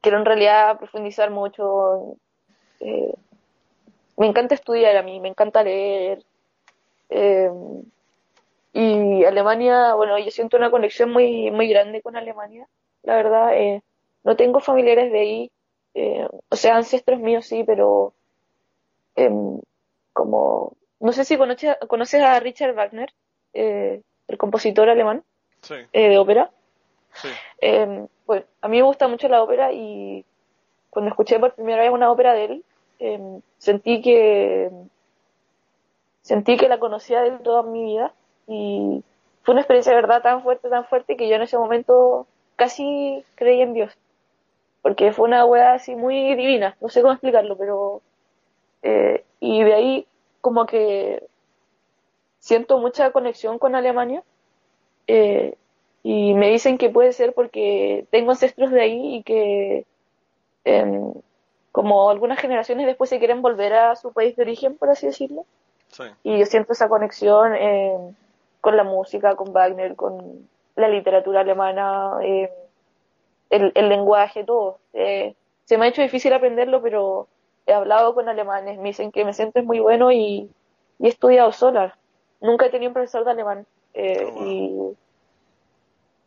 quiero 0.02 0.18
en 0.18 0.26
realidad 0.26 0.80
profundizar 0.80 1.30
mucho. 1.30 2.16
Eh, 2.80 3.14
me 4.18 4.28
encanta 4.28 4.56
estudiar 4.56 4.96
a 4.98 5.04
mí, 5.04 5.20
me 5.20 5.30
encanta 5.30 5.64
leer. 5.64 6.24
Eh, 7.10 7.50
y 8.74 9.24
Alemania, 9.24 9.94
bueno, 9.94 10.18
yo 10.18 10.32
siento 10.32 10.58
una 10.58 10.72
conexión 10.72 11.12
muy, 11.12 11.52
muy 11.52 11.68
grande 11.68 12.02
con 12.02 12.16
Alemania, 12.16 12.68
la 13.04 13.16
verdad. 13.16 13.56
Eh, 13.56 13.82
no 14.24 14.36
tengo 14.36 14.60
familiares 14.60 15.12
de 15.12 15.20
ahí, 15.20 15.52
eh, 15.94 16.28
o 16.50 16.56
sea, 16.56 16.78
ancestros 16.78 17.20
míos 17.20 17.46
sí, 17.46 17.64
pero 17.64 18.14
em, 19.16 19.60
como, 20.12 20.74
no 21.00 21.12
sé 21.12 21.24
si 21.26 21.38
conoces, 21.38 21.78
conoces 21.88 22.22
a 22.22 22.40
Richard 22.40 22.74
Wagner, 22.74 23.12
eh, 23.54 24.02
el 24.28 24.38
compositor 24.38 24.90
alemán 24.90 25.24
Sí, 25.62 25.76
de 25.94 26.18
ópera. 26.18 26.50
sí. 27.14 27.30
Eh, 27.62 28.06
pues 28.26 28.44
a 28.62 28.68
mí 28.68 28.78
me 28.78 28.84
gusta 28.84 29.08
mucho 29.08 29.28
la 29.28 29.44
ópera 29.44 29.72
y 29.72 30.26
cuando 30.90 31.10
escuché 31.10 31.40
por 31.40 31.54
primera 31.54 31.82
vez 31.84 31.92
una 31.92 32.12
ópera 32.12 32.34
de 32.34 32.46
él, 32.46 32.66
eh, 33.06 33.42
sentí 33.58 34.02
que 34.02 34.72
sentí 36.22 36.56
que 36.56 36.70
la 36.70 36.80
conocía 36.80 37.22
de 37.22 37.32
toda 37.40 37.62
mi 37.64 37.84
vida 37.84 38.14
y 38.48 39.04
fue 39.44 39.54
una 39.54 39.62
experiencia 39.62 39.92
de 39.92 40.02
verdad 40.02 40.22
tan 40.22 40.42
fuerte, 40.42 40.70
tan 40.70 40.86
fuerte 40.86 41.18
que 41.18 41.28
yo 41.28 41.36
en 41.36 41.42
ese 41.42 41.58
momento 41.58 42.28
casi 42.56 43.26
creí 43.36 43.62
en 43.62 43.74
Dios. 43.74 43.94
Porque 44.82 45.12
fue 45.12 45.26
una 45.26 45.46
wea 45.46 45.74
así 45.74 45.96
muy 45.96 46.34
divina, 46.36 46.78
no 46.80 46.88
sé 46.88 47.02
cómo 47.02 47.14
explicarlo, 47.14 47.58
pero 47.58 48.02
eh, 48.84 49.26
y 49.42 49.64
de 49.64 49.74
ahí 49.74 50.08
como 50.40 50.66
que 50.66 51.24
siento 52.40 52.78
mucha 52.80 53.12
conexión 53.12 53.60
con 53.60 53.76
Alemania 53.76 54.24
eh, 55.08 55.56
y 56.04 56.34
me 56.36 56.52
dicen 56.52 56.78
que 56.78 56.90
puede 56.90 57.12
ser 57.12 57.34
porque 57.34 58.06
tengo 58.12 58.32
ancestros 58.32 58.72
de 58.72 58.82
ahí 58.82 59.16
y 59.18 59.24
que 59.24 59.86
em, 60.64 61.14
como 61.74 62.10
algunas 62.10 62.40
generaciones 62.40 62.86
después 62.88 63.10
se 63.10 63.20
quieren 63.20 63.42
volver 63.42 63.74
a 63.74 63.98
su 63.98 64.14
país 64.14 64.38
de 64.38 64.44
origen, 64.44 64.78
por 64.78 64.90
así 64.92 65.08
decirlo. 65.08 65.46
Sí, 65.90 66.04
Y 66.24 66.40
yo 66.40 66.46
siento 66.46 66.74
esa 66.74 66.88
conexión 66.90 67.56
em, 67.56 68.16
con 68.62 68.78
la 68.78 68.86
música, 68.86 69.36
con 69.36 69.54
Wagner, 69.54 69.96
con 69.98 70.48
la 70.78 70.88
literatura 70.90 71.42
alemana, 71.42 72.14
em, 72.24 72.50
el, 73.52 73.72
el 73.76 73.90
lenguaje, 73.90 74.46
todo. 74.46 74.80
Eh, 74.94 75.36
se 75.66 75.78
me 75.78 75.86
ha 75.86 75.90
hecho 75.90 76.02
difícil 76.04 76.34
aprenderlo, 76.34 76.82
pero 76.82 77.28
he 77.68 77.74
hablado 77.74 78.14
con 78.16 78.30
alemanes, 78.30 78.78
me 78.80 78.90
dicen 78.90 79.12
que 79.12 79.26
me 79.26 79.34
siento 79.34 79.64
muy 79.64 79.80
bueno 79.80 80.12
y, 80.12 80.50
y 81.00 81.06
he 81.06 81.10
estudiado 81.10 81.52
sola. 81.52 81.98
Nunca 82.42 82.68
he 82.68 82.70
tenido 82.70 82.90
un 82.90 82.94
profesor 82.96 83.26
de 83.26 83.32
alemán. 83.32 83.66
Eh, 83.96 84.26
Oh, 84.28 84.32
wow. 84.32 84.48
y, 84.48 84.98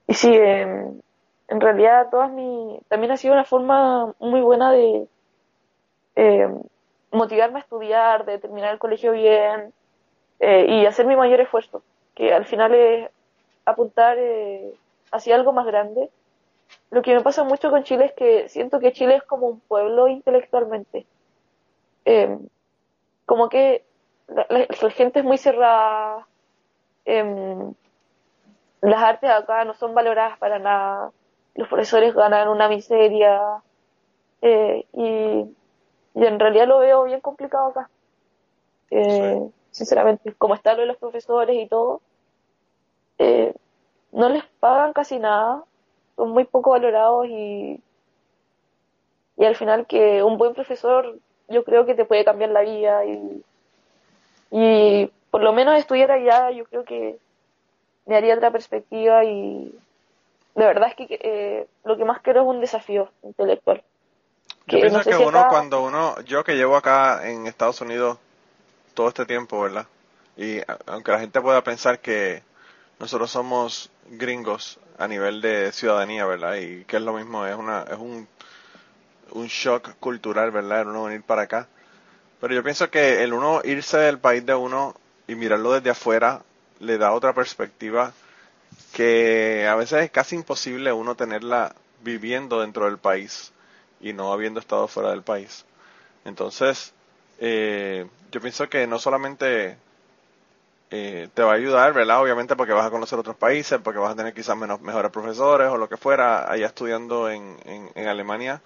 y 0.09 0.15
sí, 0.15 0.35
em, 0.35 1.01
en 1.49 1.61
realidad 1.61 2.09
todas 2.11 2.31
mi, 2.33 2.81
también 2.89 3.13
ha 3.13 3.17
sido 3.17 3.35
una 3.35 3.45
forma 3.45 4.15
muy 4.19 4.41
buena 4.41 4.73
de 4.73 5.07
em, 6.17 6.61
motivarme 7.13 7.59
a 7.59 7.63
estudiar, 7.63 8.25
de 8.25 8.39
terminar 8.39 8.73
el 8.73 8.79
colegio 8.79 9.13
bien 9.13 9.73
eh, 10.41 10.67
y 10.69 10.87
hacer 10.87 11.07
mi 11.07 11.17
mayor 11.17 11.41
esfuerzo, 11.41 11.83
que 12.15 12.33
al 12.33 12.45
final 12.47 12.75
es 12.75 13.11
apuntar 13.65 14.17
eh, 14.19 14.75
hacia 15.13 15.35
algo 15.35 15.53
más 15.53 15.67
grande. 15.67 16.11
Lo 16.91 17.03
que 17.03 17.15
me 17.15 17.21
pasa 17.21 17.45
mucho 17.45 17.71
con 17.71 17.85
Chile 17.85 18.07
es 18.07 18.13
que 18.13 18.49
siento 18.49 18.81
que 18.81 18.93
Chile 18.93 19.17
es 19.17 19.23
como 19.23 19.47
un 19.47 19.61
pueblo 19.61 20.09
intelectualmente. 20.09 21.07
Eh, 22.05 22.39
como 23.27 23.49
que 23.49 23.85
la, 24.29 24.91
gente 24.91 25.21
es 25.21 25.25
muy 25.25 25.39
cerrada, 25.39 26.27
em, 27.05 27.75
las 28.81 29.03
artes 29.03 29.31
acá 29.31 29.65
no 29.65 29.75
son 29.75 29.95
valoradas 29.95 30.39
para 30.39 30.59
nada, 30.59 31.11
los 31.55 31.69
profesores 31.69 32.15
ganan 32.15 32.49
una 32.49 32.69
miseria, 32.69 33.63
eh, 34.43 34.87
y, 34.93 35.45
y 36.17 36.27
en 36.27 36.41
realidad 36.41 36.67
lo 36.67 36.81
veo 36.81 37.05
bien 37.05 37.21
complicado 37.21 37.69
acá. 37.69 37.91
Eh, 38.91 39.41
Sinceramente, 39.71 40.33
como 40.39 40.55
está 40.55 40.73
lo 40.73 40.81
de 40.81 40.87
los 40.87 40.97
profesores 40.97 41.55
y 41.55 41.69
todo, 41.69 42.01
eh, 43.19 43.55
no 44.13 44.31
les 44.31 44.43
pagan 44.59 44.95
casi 44.95 45.19
nada, 45.19 45.65
son 46.17 46.31
muy 46.31 46.45
poco 46.45 46.71
valorados 46.71 47.27
y, 47.29 47.79
y 49.37 49.45
al 49.45 49.55
final 49.55 49.87
que 49.87 50.23
un 50.23 50.39
buen 50.39 50.55
profesor 50.55 51.19
yo 51.49 51.63
creo 51.65 51.85
que 51.85 51.95
te 51.95 52.07
puede 52.07 52.25
cambiar 52.25 52.51
la 52.51 52.63
vida 52.63 53.05
y, 53.05 53.45
y 54.51 55.11
por 55.31 55.43
lo 55.43 55.53
menos 55.53 55.77
estudiar 55.79 56.11
allá 56.11 56.51
yo 56.53 56.65
creo 56.65 56.85
que 56.85 57.19
me 58.07 58.17
haría 58.17 58.35
otra 58.37 58.51
perspectiva 58.51 59.25
y 59.25 59.75
de 60.55 60.65
verdad 60.67 60.89
es 60.89 60.95
que 60.97 61.07
eh, 61.23 61.67
lo 61.85 61.99
que 61.99 62.07
más 62.07 62.21
quiero 62.23 62.43
es 62.43 62.49
un 62.49 62.61
desafío 62.61 63.11
intelectual. 63.25 63.83
Yo 64.69 64.81
pienso 64.81 64.99
no 64.99 65.05
sé 65.05 65.11
que 65.11 65.17
si 65.17 65.23
uno, 65.23 65.47
cuando 65.49 65.83
uno, 65.85 66.21
yo 66.23 66.43
que 66.43 66.57
llevo 66.57 66.77
acá 66.77 67.29
en 67.29 67.47
Estados 67.47 67.81
Unidos 67.81 68.19
todo 68.95 69.09
este 69.09 69.25
tiempo, 69.25 69.61
¿verdad? 69.61 69.87
Y 70.37 70.59
aunque 70.87 71.13
la 71.13 71.21
gente 71.21 71.41
pueda 71.41 71.63
pensar 71.63 72.01
que 72.01 72.43
nosotros 72.99 73.31
somos 73.31 73.91
gringos 74.11 74.81
a 74.99 75.07
nivel 75.07 75.41
de 75.41 75.71
ciudadanía, 75.71 76.27
¿verdad? 76.27 76.57
Y 76.57 76.85
que 76.85 76.97
es 76.97 77.03
lo 77.03 77.13
mismo, 77.13 77.47
es 77.47 77.55
una, 77.55 77.83
es 77.83 77.97
un, 77.97 78.27
un 79.31 79.47
shock 79.47 79.91
cultural, 80.01 80.51
¿verdad? 80.51 80.81
El 80.81 80.89
uno 80.89 81.05
venir 81.05 81.23
para 81.23 81.43
acá. 81.43 81.69
Pero 82.41 82.53
yo 82.55 82.65
pienso 82.65 82.91
que 82.91 83.23
el 83.23 83.35
uno 83.35 83.61
irse 83.65 83.99
del 83.99 84.19
país 84.19 84.45
de 84.45 84.55
uno 84.55 84.97
y 85.29 85.37
mirarlo 85.37 85.73
desde 85.73 85.91
afuera 85.91 86.43
le 86.81 86.99
da 86.99 87.13
otra 87.13 87.33
perspectiva 87.35 88.13
que 88.93 89.67
a 89.69 89.77
veces 89.77 90.05
es 90.05 90.11
casi 90.11 90.37
imposible 90.37 90.93
uno 90.93 91.15
tenerla 91.15 91.75
viviendo 92.03 92.61
dentro 92.61 92.87
del 92.87 92.99
país 92.99 93.53
y 94.01 94.13
no 94.13 94.33
habiendo 94.33 94.61
estado 94.61 94.89
fuera 94.89 95.11
del 95.11 95.23
país. 95.23 95.65
Entonces, 96.25 96.93
eh, 97.39 98.07
yo 98.33 98.41
pienso 98.41 98.69
que 98.69 98.87
no 98.87 98.99
solamente 98.99 99.77
eh, 100.91 101.29
te 101.35 101.43
va 101.43 101.53
a 101.53 101.57
ayudar, 101.57 101.93
¿verdad? 101.93 102.23
Obviamente 102.23 102.55
porque 102.57 102.73
vas 102.73 102.87
a 102.87 102.91
conocer 102.91 103.19
otros 103.19 103.37
países, 103.37 103.81
porque 103.83 103.99
vas 103.99 104.13
a 104.13 104.17
tener 104.17 104.33
quizás 104.35 104.57
menos, 104.57 104.81
mejores 104.81 105.11
profesores 105.11 105.69
o 105.69 105.77
lo 105.77 105.89
que 105.89 105.97
fuera 105.97 106.51
allá 106.51 106.67
estudiando 106.67 107.29
en, 107.29 107.57
en, 107.65 107.91
en 107.95 108.09
Alemania, 108.09 108.63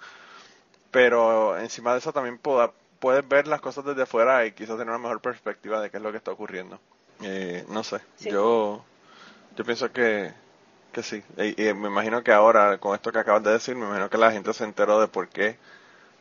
pero 0.91 1.57
encima 1.57 1.93
de 1.93 1.99
eso 1.99 2.13
también 2.13 2.37
poda- 2.37 2.71
puedes 2.99 3.27
ver 3.27 3.47
las 3.47 3.61
cosas 3.61 3.85
desde 3.85 4.03
afuera 4.03 4.45
y 4.45 4.51
quizás 4.51 4.77
tener 4.77 4.89
una 4.89 4.97
mejor 4.99 5.21
perspectiva 5.21 5.81
de 5.81 5.89
qué 5.89 5.97
es 5.97 6.03
lo 6.03 6.11
que 6.11 6.17
está 6.17 6.31
ocurriendo. 6.31 6.79
Eh, 7.23 7.65
no 7.69 7.83
sé, 7.83 8.01
Sí. 8.17 8.29
yo 8.29 8.83
yo 9.55 9.65
pienso 9.65 9.91
que, 9.91 10.31
que 10.91 11.03
sí. 11.03 11.23
Y, 11.37 11.73
me 11.73 11.87
imagino 11.87 12.23
que 12.23 12.31
ahora, 12.31 12.77
con 12.77 12.95
esto 12.95 13.11
que 13.11 13.19
acabas 13.19 13.43
de 13.43 13.51
decir, 13.51 13.75
me 13.75 13.85
imagino 13.85 14.09
que 14.09 14.17
la 14.17 14.31
gente 14.31 14.53
se 14.53 14.63
enteró 14.63 14.99
de 14.99 15.07
por 15.07 15.27
qué 15.29 15.57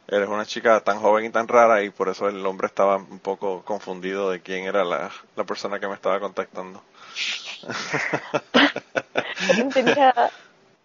eres 0.09 0.29
una 0.29 0.45
chica 0.45 0.81
tan 0.81 0.99
joven 0.99 1.25
y 1.25 1.31
tan 1.31 1.47
rara 1.47 1.83
y 1.83 1.91
por 1.91 2.09
eso 2.09 2.29
el 2.29 2.45
hombre 2.45 2.67
estaba 2.67 2.97
un 2.97 3.21
poco 3.21 3.63
confundido 3.65 4.31
de 4.31 4.41
quién 4.41 4.65
era 4.65 4.85
la, 4.85 5.11
la 5.37 5.45
persona 5.45 5.79
que 5.79 5.87
me 5.87 5.95
estaba 5.95 6.19
contactando. 6.19 6.83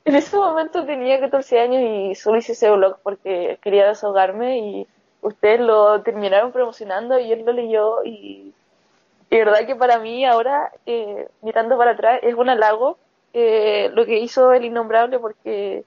en 0.06 0.16
ese 0.16 0.38
momento 0.38 0.86
tenía 0.86 1.20
14 1.20 1.60
años 1.60 1.82
y 1.82 2.14
solo 2.16 2.38
hice 2.38 2.52
ese 2.52 2.70
blog 2.70 3.00
porque 3.02 3.58
quería 3.62 3.88
desahogarme 3.88 4.60
y 4.60 4.88
ustedes 5.22 5.60
lo 5.60 6.02
terminaron 6.04 6.52
promocionando 6.52 7.20
y 7.20 7.32
él 7.32 7.44
lo 7.46 7.54
leyó 7.54 8.04
y, 8.04 8.54
y 9.32 9.38
verdad 9.38 9.66
que 9.66 9.76
para 9.76 9.98
mí 9.98 10.24
ahora, 10.24 10.72
eh, 10.86 11.28
mirando 11.42 11.78
para 11.78 11.92
atrás, 11.92 12.20
es 12.22 12.36
un 12.36 12.50
halago 12.50 13.00
eh, 13.38 13.92
lo 13.94 14.06
que 14.06 14.20
hizo 14.20 14.54
el 14.54 14.64
innombrable 14.64 15.20
porque 15.20 15.84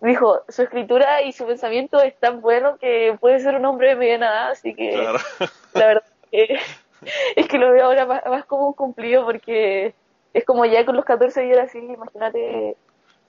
dijo, 0.00 0.42
su 0.48 0.62
escritura 0.62 1.22
y 1.22 1.32
su 1.32 1.46
pensamiento 1.46 2.02
es 2.02 2.18
tan 2.18 2.40
bueno 2.40 2.78
que 2.78 3.16
puede 3.20 3.38
ser 3.38 3.54
un 3.54 3.64
hombre 3.64 3.90
de 3.90 3.96
mediana 3.96 4.26
edad, 4.26 4.50
así 4.50 4.74
que 4.74 4.90
Claro. 4.90 5.18
la 5.74 5.86
verdad 5.86 6.04
que 6.32 6.58
es 7.36 7.46
que 7.46 7.58
lo 7.58 7.70
veo 7.70 7.84
ahora 7.84 8.06
más, 8.06 8.26
más 8.26 8.44
como 8.46 8.66
un 8.66 8.72
cumplido 8.72 9.24
porque 9.24 9.94
es 10.32 10.44
como 10.44 10.64
ya 10.64 10.84
con 10.84 10.96
los 10.96 11.04
14 11.04 11.46
y 11.46 11.52
era 11.52 11.62
así, 11.62 11.78
imagínate 11.78 12.76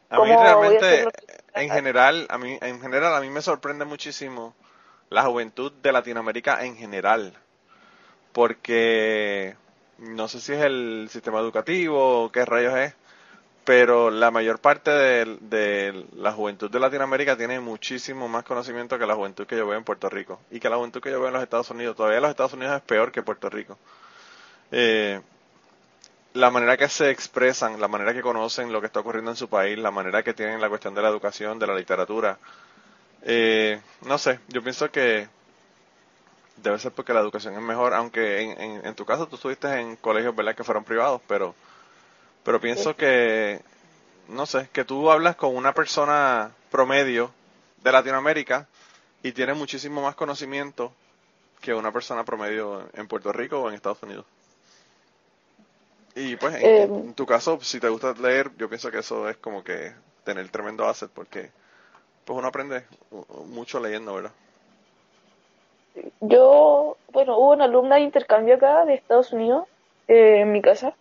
A 0.10 0.20
mí 0.20 0.32
a 0.32 0.38
realmente, 0.38 1.08
en 1.54 1.70
general, 1.70 2.26
a 2.30 2.40
mí, 2.40 2.58
en 2.60 2.82
general, 2.82 3.14
a 3.14 3.22
mí 3.22 3.30
me 3.30 3.42
sorprende 3.42 3.86
muchísimo 3.86 4.56
la 5.12 5.22
juventud 5.22 5.72
de 5.72 5.92
Latinoamérica 5.92 6.66
en 6.66 6.76
general, 6.76 7.34
porque 8.34 9.56
no 10.00 10.28
sé 10.28 10.42
si 10.42 10.54
es 10.54 10.62
el 10.62 11.10
sistema 11.12 11.40
educativo 11.42 12.24
o 12.24 12.32
qué 12.32 12.44
rayos 12.44 12.76
es, 12.76 12.96
pero 13.66 14.12
la 14.12 14.30
mayor 14.32 14.60
parte 14.60 14.92
de, 14.92 15.38
de 15.42 16.06
la 16.16 16.32
juventud 16.32 16.70
de 16.70 16.80
Latinoamérica 16.80 17.36
tiene 17.36 17.60
muchísimo 17.60 18.28
más 18.30 18.44
conocimiento 18.44 18.98
que 19.00 19.08
la 19.08 19.16
juventud 19.16 19.48
que 19.48 19.58
yo 19.58 19.68
veo 19.68 19.78
en 19.78 19.84
Puerto 19.84 20.08
Rico 20.08 20.40
y 20.52 20.60
que 20.60 20.70
la 20.70 20.78
juventud 20.78 21.02
que 21.02 21.10
yo 21.10 21.20
veo 21.20 21.28
en 21.30 21.34
los 21.34 21.44
Estados 21.44 21.72
Unidos. 21.72 21.96
Todavía 21.96 22.22
los 22.22 22.30
Estados 22.30 22.54
Unidos 22.54 22.76
es 22.76 22.82
peor 22.84 23.12
que 23.12 23.24
Puerto 23.24 23.50
Rico. 23.50 23.78
Eh, 24.72 25.20
la 26.34 26.52
manera 26.52 26.78
que 26.78 26.88
se 26.90 27.10
expresan, 27.10 27.80
la 27.82 27.88
manera 27.88 28.14
que 28.14 28.22
conocen 28.22 28.72
lo 28.72 28.82
que 28.82 28.88
está 28.88 29.00
ocurriendo 29.00 29.32
en 29.32 29.38
su 29.38 29.50
país, 29.50 29.78
la 29.80 29.90
manera 29.92 30.22
que 30.22 30.34
tienen 30.34 30.62
la 30.62 30.70
cuestión 30.70 30.94
de 30.94 31.02
la 31.02 31.10
educación, 31.10 31.58
de 31.58 31.66
la 31.68 31.76
literatura. 31.76 32.38
Eh, 33.24 33.82
no 34.06 34.18
sé, 34.20 34.40
yo 34.50 34.62
pienso 34.62 34.92
que 34.92 35.28
debe 36.58 36.78
ser 36.78 36.92
porque 36.92 37.14
la 37.14 37.22
educación 37.22 37.56
es 37.56 37.62
mejor, 37.62 37.94
aunque 37.94 38.42
en, 38.42 38.62
en, 38.62 38.86
en 38.86 38.96
tu 38.96 39.06
caso 39.06 39.28
tú 39.28 39.36
estuviste 39.36 39.68
en 39.80 39.96
colegios, 39.96 40.36
¿verdad?, 40.36 40.56
que 40.56 40.64
fueron 40.64 40.84
privados, 40.84 41.22
pero, 41.28 41.56
pero 42.46 42.62
pienso 42.62 42.96
que, 42.96 43.60
no 44.30 44.46
sé, 44.46 44.70
que 44.72 44.86
tú 44.86 45.10
hablas 45.10 45.36
con 45.36 45.56
una 45.56 45.74
persona 45.74 46.52
promedio 46.70 47.32
de 47.84 47.92
Latinoamérica 47.92 48.68
y 49.24 49.32
tiene 49.32 49.56
muchísimo 49.56 50.04
más 50.04 50.14
conocimiento 50.14 50.94
que 51.60 51.74
una 51.74 51.92
persona 51.92 52.24
promedio 52.24 52.88
en 52.94 53.08
Puerto 53.08 53.34
Rico 53.34 53.62
o 53.62 53.68
en 53.68 53.74
Estados 53.74 54.04
Unidos. 54.04 54.26
Y 56.14 56.36
pues 56.36 56.56
en, 56.56 56.66
Eh, 56.66 56.84
en 56.84 57.14
tu 57.16 57.26
caso, 57.26 57.60
si 57.62 57.80
te 57.80 57.90
gusta 57.90 58.14
leer, 58.14 58.52
yo 58.58 58.70
pienso 58.70 58.92
que 58.92 59.00
eso 59.00 59.28
es 59.28 59.38
como 59.38 59.64
que 59.64 59.92
tener 60.24 60.48
tremendo 60.50 60.86
asset 60.88 61.10
porque 61.10 61.50
pues 62.26 62.38
uno 62.38 62.48
aprende 62.48 62.84
mucho 63.48 63.80
leyendo, 63.80 64.14
¿verdad? 64.14 64.32
Yo, 66.22 66.96
bueno, 67.12 67.40
hubo 67.40 67.54
una 67.54 67.66
alumna 67.66 67.96
de 67.96 68.02
intercambio 68.02 68.56
acá 68.56 68.86
de 68.86 68.94
Estados 68.94 69.34
Unidos 69.34 69.68
eh, 70.08 70.42
en 70.42 70.52
mi 70.52 70.62
casa 70.62 70.94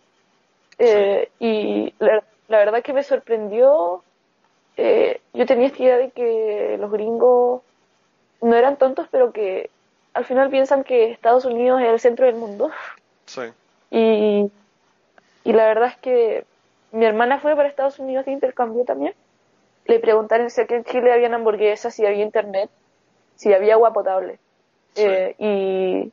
eh, 0.79 1.29
y 1.39 1.93
la, 1.99 2.23
la 2.47 2.57
verdad 2.59 2.83
que 2.83 2.93
me 2.93 3.03
sorprendió. 3.03 4.03
eh, 4.77 5.21
yo 5.33 5.45
tenía 5.45 5.67
esta 5.67 5.83
idea 5.83 5.97
de 5.97 6.11
que 6.11 6.77
los 6.79 6.91
gringos 6.91 7.61
no 8.41 8.55
eran 8.55 8.77
tontos, 8.77 9.07
pero 9.11 9.31
que 9.31 9.69
al 10.13 10.25
final 10.25 10.49
piensan 10.49 10.83
que 10.83 11.11
Estados 11.11 11.45
Unidos 11.45 11.81
es 11.81 11.87
el 11.89 11.99
centro 11.99 12.25
del 12.25 12.35
mundo. 12.35 12.71
Sí, 13.25 13.41
Y, 13.91 14.51
y 15.43 15.53
la 15.53 15.67
verdad 15.67 15.89
es 15.89 15.97
que 15.97 16.45
mi 16.91 17.05
hermana 17.05 17.39
fue 17.39 17.55
para 17.55 17.69
Estados 17.69 17.99
Unidos 17.99 18.25
de 18.25 18.31
intercambio 18.33 18.83
también. 18.85 19.13
Le 19.85 19.99
preguntaron 19.99 20.49
si 20.49 20.61
aquí 20.61 20.73
en 20.73 20.83
Chile 20.85 21.13
había 21.13 21.33
hamburguesas, 21.33 21.93
si 21.93 22.05
había 22.05 22.23
internet, 22.23 22.69
si 23.35 23.53
había 23.53 23.75
agua 23.75 23.93
potable. 23.93 24.39
Sí. 24.93 25.03
Eh, 25.05 25.35
y 25.39 26.11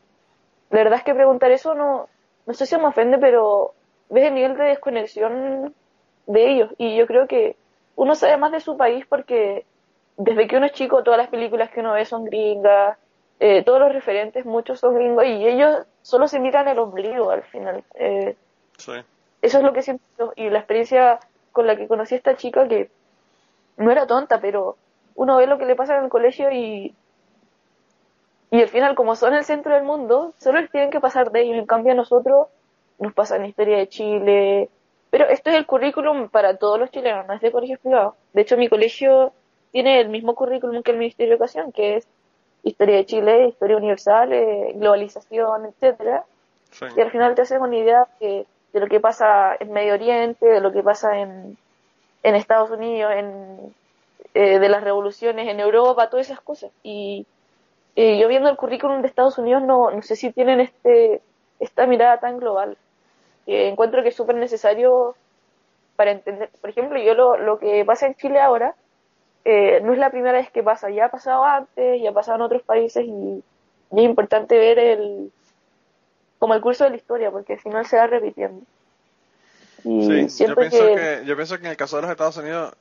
la 0.71 0.79
verdad 0.85 0.99
es 0.99 1.05
que 1.05 1.15
preguntar 1.15 1.51
eso 1.53 1.75
no, 1.75 2.09
no 2.47 2.55
sé 2.55 2.67
si 2.67 2.77
me 2.77 2.87
ofende, 2.87 3.19
pero 3.19 3.75
ves 4.13 4.25
el 4.25 4.35
nivel 4.35 4.57
de 4.57 4.65
desconexión 4.65 5.75
de 6.27 6.51
ellos. 6.51 6.71
Y 6.77 6.97
yo 6.97 7.07
creo 7.07 7.27
que 7.27 7.57
uno 7.97 8.15
sabe 8.15 8.37
más 8.37 8.53
de 8.53 8.61
su 8.61 8.77
país 8.77 9.07
porque 9.09 9.65
desde 10.17 10.47
que 10.47 10.57
uno 10.57 10.67
es 10.67 10.73
chico, 10.73 11.03
todas 11.03 11.19
las 11.19 11.29
películas 11.29 11.71
que 11.71 11.81
uno 11.81 11.95
ve 11.95 12.05
son 12.05 12.25
gringas, 12.25 12.99
eh, 13.41 13.65
todos 13.65 13.81
los 13.81 13.93
referentes, 13.93 14.45
muchos 14.45 14.79
son 14.81 14.95
gringos, 14.95 15.25
y 15.25 15.47
ellos 15.47 15.87
solo 16.03 16.29
se 16.29 16.39
miran 16.39 16.69
el 16.69 16.79
ombligo 16.79 17.31
al 17.31 17.43
final. 17.43 17.83
Eh, 17.95 18.37
sí, 18.77 18.93
eso 19.41 19.59
es 19.59 19.65
lo 19.65 19.73
que 19.73 19.83
siento. 19.83 20.33
Y 20.37 20.51
la 20.51 20.59
experiencia 20.59 21.19
con 21.51 21.67
la 21.67 21.77
que 21.77 21.89
conocí 21.89 22.15
a 22.15 22.19
esta 22.19 22.37
chica, 22.37 22.69
que 22.69 22.91
no 23.79 23.91
era 23.91 24.07
tonta, 24.07 24.41
pero 24.41 24.77
uno 25.15 25.39
ve 25.39 25.47
lo 25.47 25.59
que 25.59 25.67
le 25.67 25.75
pasa 25.75 25.97
en 25.97 26.05
el 26.05 26.11
colegio 26.11 26.53
y, 26.53 26.95
y 28.51 28.61
al 28.61 28.69
final, 28.69 28.95
como 28.95 29.17
son 29.17 29.33
el 29.35 29.45
centro 29.45 29.75
del 29.75 29.85
mundo, 29.85 30.35
solo 30.39 30.61
les 30.61 30.71
tienen 30.71 30.91
que 30.91 31.01
pasar 31.01 31.33
de 31.33 31.41
ellos. 31.41 31.57
En 31.57 31.67
cambio, 31.67 31.93
a 31.93 31.97
nosotros 31.97 32.49
nos 33.03 33.13
pasan 33.13 33.45
historia 33.45 33.79
de 33.79 33.89
Chile. 33.89 34.71
Pero 35.11 35.29
esto 35.29 35.51
es 35.51 35.57
el 35.57 35.67
currículum 35.67 36.29
para 36.29 36.57
todos 36.57 36.79
los 36.79 36.91
chilenos, 36.91 37.27
no 37.27 37.35
es 37.35 37.41
de 37.41 37.53
colegios 37.53 37.81
privados. 37.81 38.15
De 38.33 38.43
hecho, 38.43 38.57
mi 38.57 38.69
colegio 38.69 39.33
tiene 39.71 40.01
el 40.01 40.09
mismo 40.09 40.35
currículum 40.35 40.83
que 40.83 40.93
el 40.93 40.99
Ministerio 40.99 41.31
de 41.31 41.35
Educación, 41.35 41.73
que 41.73 41.97
es 41.97 42.09
historia 42.63 42.97
de 42.97 43.07
Chile, 43.07 43.49
historia 43.49 43.77
universal, 43.77 44.33
eh, 44.33 44.73
globalización, 44.75 45.67
etcétera 45.67 46.25
sí. 46.71 46.87
y 46.97 47.01
al 47.01 47.11
final 47.11 47.35
te 47.35 47.43
haces 47.43 47.61
una 47.61 47.77
idea 47.77 48.07
de, 48.21 48.47
de 48.73 48.81
lo 48.81 48.87
que 48.87 49.01
pasa 49.01 49.57
en 49.59 49.73
Medio 49.73 49.95
Oriente, 49.95 50.47
de 50.47 50.61
lo 50.61 50.73
que 50.73 50.83
pasa 50.83 51.19
en, 51.19 51.59
en 52.23 52.35
Estados 52.35 52.71
Unidos, 52.71 53.13
en, 53.15 53.75
eh, 54.35 54.59
de 54.59 54.69
las 54.69 54.83
revoluciones 54.85 55.49
en 55.49 55.61
Europa, 55.61 56.09
todas 56.09 56.27
esas 56.27 56.41
cosas. 56.41 56.71
Y 56.83 57.27
eh, 57.97 58.19
yo 58.19 58.29
viendo 58.29 58.49
el 58.49 58.57
currículum 58.57 59.03
de 59.03 59.09
Estados 59.09 59.39
Unidos 59.39 59.63
no, 59.63 59.91
no 59.91 60.03
sé 60.03 60.17
si 60.17 60.33
tienen 60.33 60.61
este 60.61 61.21
esta 61.61 61.87
mirada 61.87 62.19
tan 62.19 62.39
global. 62.39 62.77
Que 63.47 63.69
encuentro 63.69 64.03
que 64.03 64.11
es 64.11 64.17
súper 64.17 64.37
necesario 64.37 65.15
para 65.97 66.13
entender. 66.13 66.51
Por 66.61 66.71
ejemplo, 66.71 67.01
yo 67.01 67.15
lo, 67.15 67.37
lo 67.37 67.59
que 67.59 67.85
pasa 67.85 68.07
en 68.07 68.15
Chile 68.15 68.41
ahora 68.41 68.75
eh, 69.45 69.81
no 69.83 69.93
es 69.93 69.99
la 69.99 70.11
primera 70.11 70.39
vez 70.39 70.51
que 70.51 70.63
pasa, 70.63 70.91
ya 70.91 71.07
ha 71.07 71.11
pasado 71.11 71.45
antes, 71.45 72.01
ya 72.01 72.11
ha 72.11 72.15
pasado 72.15 72.37
en 72.37 72.43
otros 72.43 72.63
países 72.63 73.05
y, 73.05 73.43
y 73.93 73.99
es 73.99 74.05
importante 74.05 74.59
ver 74.59 74.79
el 74.79 75.33
como 76.39 76.55
el 76.55 76.61
curso 76.61 76.83
de 76.83 76.91
la 76.91 76.97
historia, 76.97 77.31
porque 77.31 77.57
si 77.59 77.69
no 77.69 77.85
se 77.85 77.97
va 77.97 78.09
repitiendo. 78.09 78.65
Y 79.85 80.29
Sí, 80.29 80.45
yo 80.45 80.57
pienso 80.57 80.87
que, 80.87 80.95
que, 80.97 81.23
yo 81.25 81.37
pienso 81.37 81.57
que 81.57 81.67
en 81.67 81.71
el 81.71 81.77
caso 81.77 81.97
de 81.97 82.03
los 82.03 82.11
Estados 82.11 82.37
Unidos, 82.37 82.75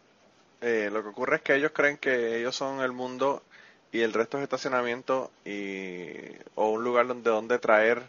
eh, 0.61 0.89
lo 0.91 1.03
que 1.03 1.09
ocurre 1.09 1.35
es 1.35 1.41
que 1.43 1.55
ellos 1.55 1.71
creen 1.71 1.97
que 1.97 2.39
ellos 2.39 2.55
son 2.55 2.81
el 2.81 2.91
mundo 2.91 3.43
y 3.91 4.01
el 4.01 4.13
resto 4.13 4.37
es 4.37 4.43
estacionamiento 4.43 5.29
y, 5.45 6.11
o 6.55 6.69
un 6.69 6.83
lugar 6.83 7.07
donde, 7.07 7.29
donde 7.29 7.59
traer 7.59 8.01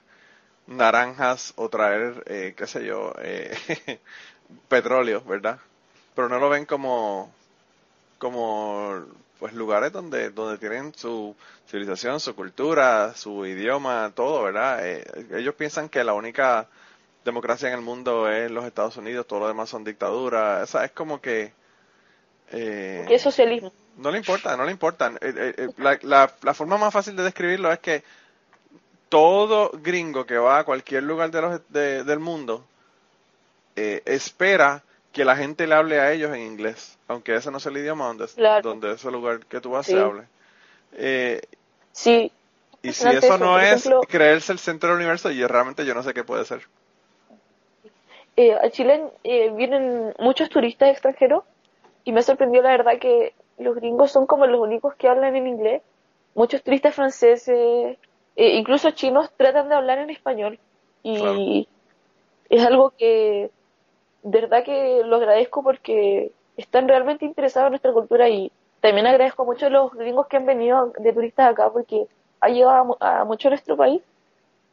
naranjas 0.67 1.53
o 1.57 1.69
traer, 1.69 2.23
eh, 2.27 2.55
qué 2.57 2.67
sé 2.67 2.85
yo, 2.85 3.13
eh, 3.21 3.57
petróleo, 4.69 5.23
¿verdad? 5.25 5.59
Pero 6.15 6.29
no 6.29 6.39
lo 6.39 6.49
ven 6.51 6.67
como, 6.67 7.33
como 8.19 9.05
pues 9.39 9.55
lugares 9.55 9.93
donde, 9.93 10.31
donde 10.31 10.59
tienen 10.59 10.95
su 10.95 11.37
civilización, 11.69 12.21
su 12.21 12.35
cultura, 12.37 13.15
su 13.15 13.47
idioma, 13.47 14.13
todo, 14.15 14.43
¿verdad? 14.45 14.87
Eh, 14.87 15.05
ellos 15.33 15.55
piensan 15.57 15.89
que 15.89 16.05
la 16.05 16.15
única 16.15 16.69
democracia 17.25 17.69
en 17.69 17.75
el 17.77 17.81
mundo 17.83 18.31
es 18.31 18.51
los 18.51 18.65
Estados 18.65 18.97
Unidos, 18.97 19.27
todo 19.27 19.41
lo 19.41 19.49
demás 19.49 19.71
son 19.71 19.85
dictaduras, 19.85 20.65
o 20.65 20.67
sea, 20.73 20.85
es 20.85 20.93
como 20.93 21.21
que... 21.21 21.55
eh, 22.51 23.07
es 23.11 23.23
socialismo. 23.23 23.73
no 23.97 24.11
le 24.11 24.19
importa, 24.19 24.57
no 24.57 24.65
le 24.65 24.73
importa. 24.73 25.09
Eh, 25.21 25.35
eh, 25.37 25.55
eh, 25.59 25.69
La, 25.77 25.99
la, 26.03 26.35
la 26.43 26.55
forma 26.55 26.77
más 26.79 26.93
fácil 26.93 27.17
de 27.17 27.23
describirlo 27.25 27.73
es 27.73 27.79
que 27.81 28.05
todo 29.13 29.71
gringo 29.75 30.25
que 30.25 30.39
va 30.39 30.61
a 30.61 30.65
cualquier 30.65 31.03
lugar 31.03 31.31
de 31.31 31.43
los, 31.43 31.61
de- 31.71 32.03
del 32.03 32.19
mundo 32.19 32.65
eh, 33.77 34.01
espera 34.07 34.83
que 35.13 35.27
la 35.27 35.37
gente 35.37 35.67
le 35.67 35.75
hable 35.75 36.01
a 36.01 36.13
ellos 36.13 36.35
en 36.35 36.41
inglés, 36.41 36.97
aunque 37.09 37.35
ese 37.35 37.51
no 37.51 37.59
es 37.59 37.67
el 37.67 37.77
idioma 37.77 38.07
donde, 38.07 38.27
Claro. 38.29 38.63
donde 38.71 38.93
ese 38.93 39.11
lugar 39.11 39.41
que 39.45 39.61
tú 39.61 39.73
vas 39.73 39.85
Sí. 39.85 39.93
se 39.93 39.99
hable. 40.01 40.23
Eh, 40.95 41.43
Sí, 41.93 42.33
y 42.83 42.93
si 42.95 43.07
eso 43.09 43.37
no 43.37 43.59
es 43.61 43.85
ejemplo- 43.85 44.01
creerse 44.09 44.51
el 44.53 44.59
centro 44.59 44.89
del 44.89 44.97
universo, 44.97 45.31
yo 45.31 45.47
realmente 45.47 45.85
yo 45.85 45.93
no 45.95 46.03
sé 46.03 46.15
qué 46.15 46.25
puede 46.25 46.47
ser. 46.47 46.63
eh, 48.37 48.55
a 48.55 48.71
Chile 48.71 49.05
eh, 49.25 49.51
vienen 49.55 50.15
muchos 50.19 50.49
turistas 50.49 50.89
extranjeros 50.89 51.45
y 52.05 52.13
me 52.13 52.23
sorprendió 52.23 52.63
la 52.63 52.71
verdad 52.71 52.99
que 52.99 53.35
los 53.59 53.75
gringos 53.77 54.11
son 54.11 54.27
como 54.27 54.47
los 54.47 54.59
únicos 54.59 54.95
que 54.95 55.07
hablan 55.07 55.37
en 55.37 55.47
inglés. 55.47 55.83
Muchos 56.35 56.63
turistas 56.63 56.95
franceses, 56.95 57.99
eh, 58.37 58.57
incluso 58.57 58.91
chinos, 58.93 59.31
tratan 59.37 59.69
de 59.69 59.75
hablar 59.75 59.99
en 59.99 60.11
español. 60.11 60.59
Y 61.03 61.19
Claro. 61.19 61.39
es 62.51 62.65
algo 62.67 62.91
que 62.97 63.51
de 64.23 64.41
verdad 64.41 64.65
que 64.65 65.03
lo 65.05 65.17
agradezco 65.17 65.63
porque 65.63 66.33
están 66.57 66.89
realmente 66.89 67.25
interesados 67.25 67.67
en 67.69 67.73
nuestra 67.73 67.93
cultura 67.93 68.29
y 68.29 68.53
también 68.81 69.07
agradezco 69.07 69.45
mucho 69.45 69.67
a 69.67 69.71
los 69.71 69.93
gringos 69.95 70.27
que 70.29 70.37
han 70.37 70.47
venido 70.47 70.93
de 70.99 71.13
turistas 71.13 71.51
acá 71.53 71.71
porque 71.71 72.07
ha 72.41 72.49
llegado 72.49 72.97
a, 73.01 73.21
a 73.21 73.25
mucho 73.25 73.49
a 73.49 73.51
nuestro 73.51 73.77
país. 73.77 74.03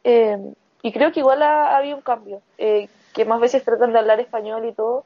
Eh, 0.04 0.38
y 0.82 0.92
creo 0.92 1.12
que 1.12 1.20
igual 1.20 1.42
ha, 1.42 1.70
ha 1.70 1.78
habido 1.78 1.96
un 1.96 2.02
cambio, 2.02 2.42
eh, 2.58 2.88
que 3.12 3.24
más 3.24 3.40
veces 3.40 3.64
tratan 3.64 3.92
de 3.92 3.98
hablar 3.98 4.20
español 4.20 4.64
y 4.66 4.72
todo. 4.72 5.04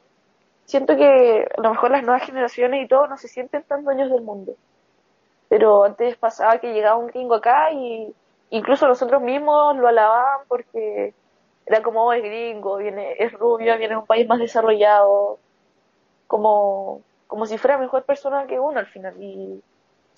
Siento 0.65 0.95
que 0.95 1.47
a 1.57 1.61
lo 1.61 1.69
mejor 1.71 1.91
las 1.91 2.03
nuevas 2.03 2.23
generaciones 2.23 2.83
y 2.83 2.87
todo 2.87 3.07
no 3.07 3.17
se 3.17 3.27
sienten 3.27 3.63
tan 3.63 3.83
dueños 3.83 4.09
del 4.09 4.21
mundo. 4.21 4.53
Pero 5.49 5.83
antes 5.83 6.17
pasaba 6.17 6.59
que 6.59 6.73
llegaba 6.73 6.97
un 6.97 7.07
gringo 7.07 7.35
acá 7.35 7.71
y 7.71 8.13
incluso 8.49 8.87
nosotros 8.87 9.21
mismos 9.21 9.75
lo 9.77 9.87
alababan 9.87 10.41
porque 10.47 11.13
era 11.65 11.81
como 11.83 12.05
"Oh, 12.05 12.13
es 12.13 12.23
gringo, 12.23 12.77
viene, 12.77 13.15
es 13.19 13.33
rubio, 13.33 13.77
viene 13.77 13.95
de 13.95 13.97
un 13.97 14.05
país 14.05 14.27
más 14.27 14.39
desarrollado, 14.39 15.39
como, 16.27 17.01
como 17.27 17.45
si 17.47 17.57
fuera 17.57 17.77
mejor 17.77 18.03
persona 18.05 18.47
que 18.47 18.59
uno 18.59 18.79
al 18.79 18.87
final. 18.87 19.15
Y, 19.21 19.63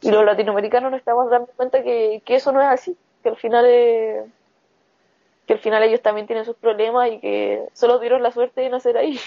y 0.01 0.11
los 0.11 0.25
latinoamericanos 0.25 0.91
nos 0.91 0.99
estamos 0.99 1.29
dando 1.31 1.47
cuenta 1.55 1.83
que, 1.83 2.21
que 2.25 2.35
eso 2.35 2.51
no 2.53 2.61
es 2.61 2.67
así, 2.67 2.97
que 3.23 3.29
al 3.29 3.37
final 3.37 3.65
es, 3.67 4.25
que 5.47 5.53
al 5.53 5.59
final 5.59 5.83
ellos 5.83 6.01
también 6.01 6.27
tienen 6.27 6.45
sus 6.45 6.55
problemas 6.57 7.09
y 7.11 7.19
que 7.19 7.67
solo 7.73 7.97
tuvieron 7.97 8.21
la 8.23 8.31
suerte 8.31 8.61
de 8.61 8.69
nacer 8.69 8.97
ahí. 8.97 9.19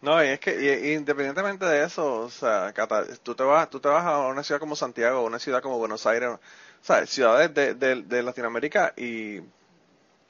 No, 0.00 0.22
y 0.22 0.28
es 0.28 0.40
que 0.40 0.52
y- 0.60 0.90
y 0.90 0.94
independientemente 0.94 1.64
de 1.64 1.84
eso, 1.84 2.20
o 2.22 2.28
sea, 2.30 2.72
Cata, 2.74 3.04
tú 3.22 3.34
te 3.34 3.42
vas, 3.42 3.68
tú 3.70 3.80
te 3.80 3.88
vas 3.88 4.04
a 4.04 4.26
una 4.28 4.42
ciudad 4.42 4.60
como 4.60 4.76
Santiago, 4.76 5.24
una 5.24 5.38
ciudad 5.38 5.62
como 5.62 5.78
Buenos 5.78 6.06
Aires, 6.06 6.38
sea, 6.86 7.06
ciudades 7.06 7.52
de, 7.54 7.74
de, 7.74 8.02
de 8.02 8.22
Latinoamérica 8.22 8.92
y 8.96 9.40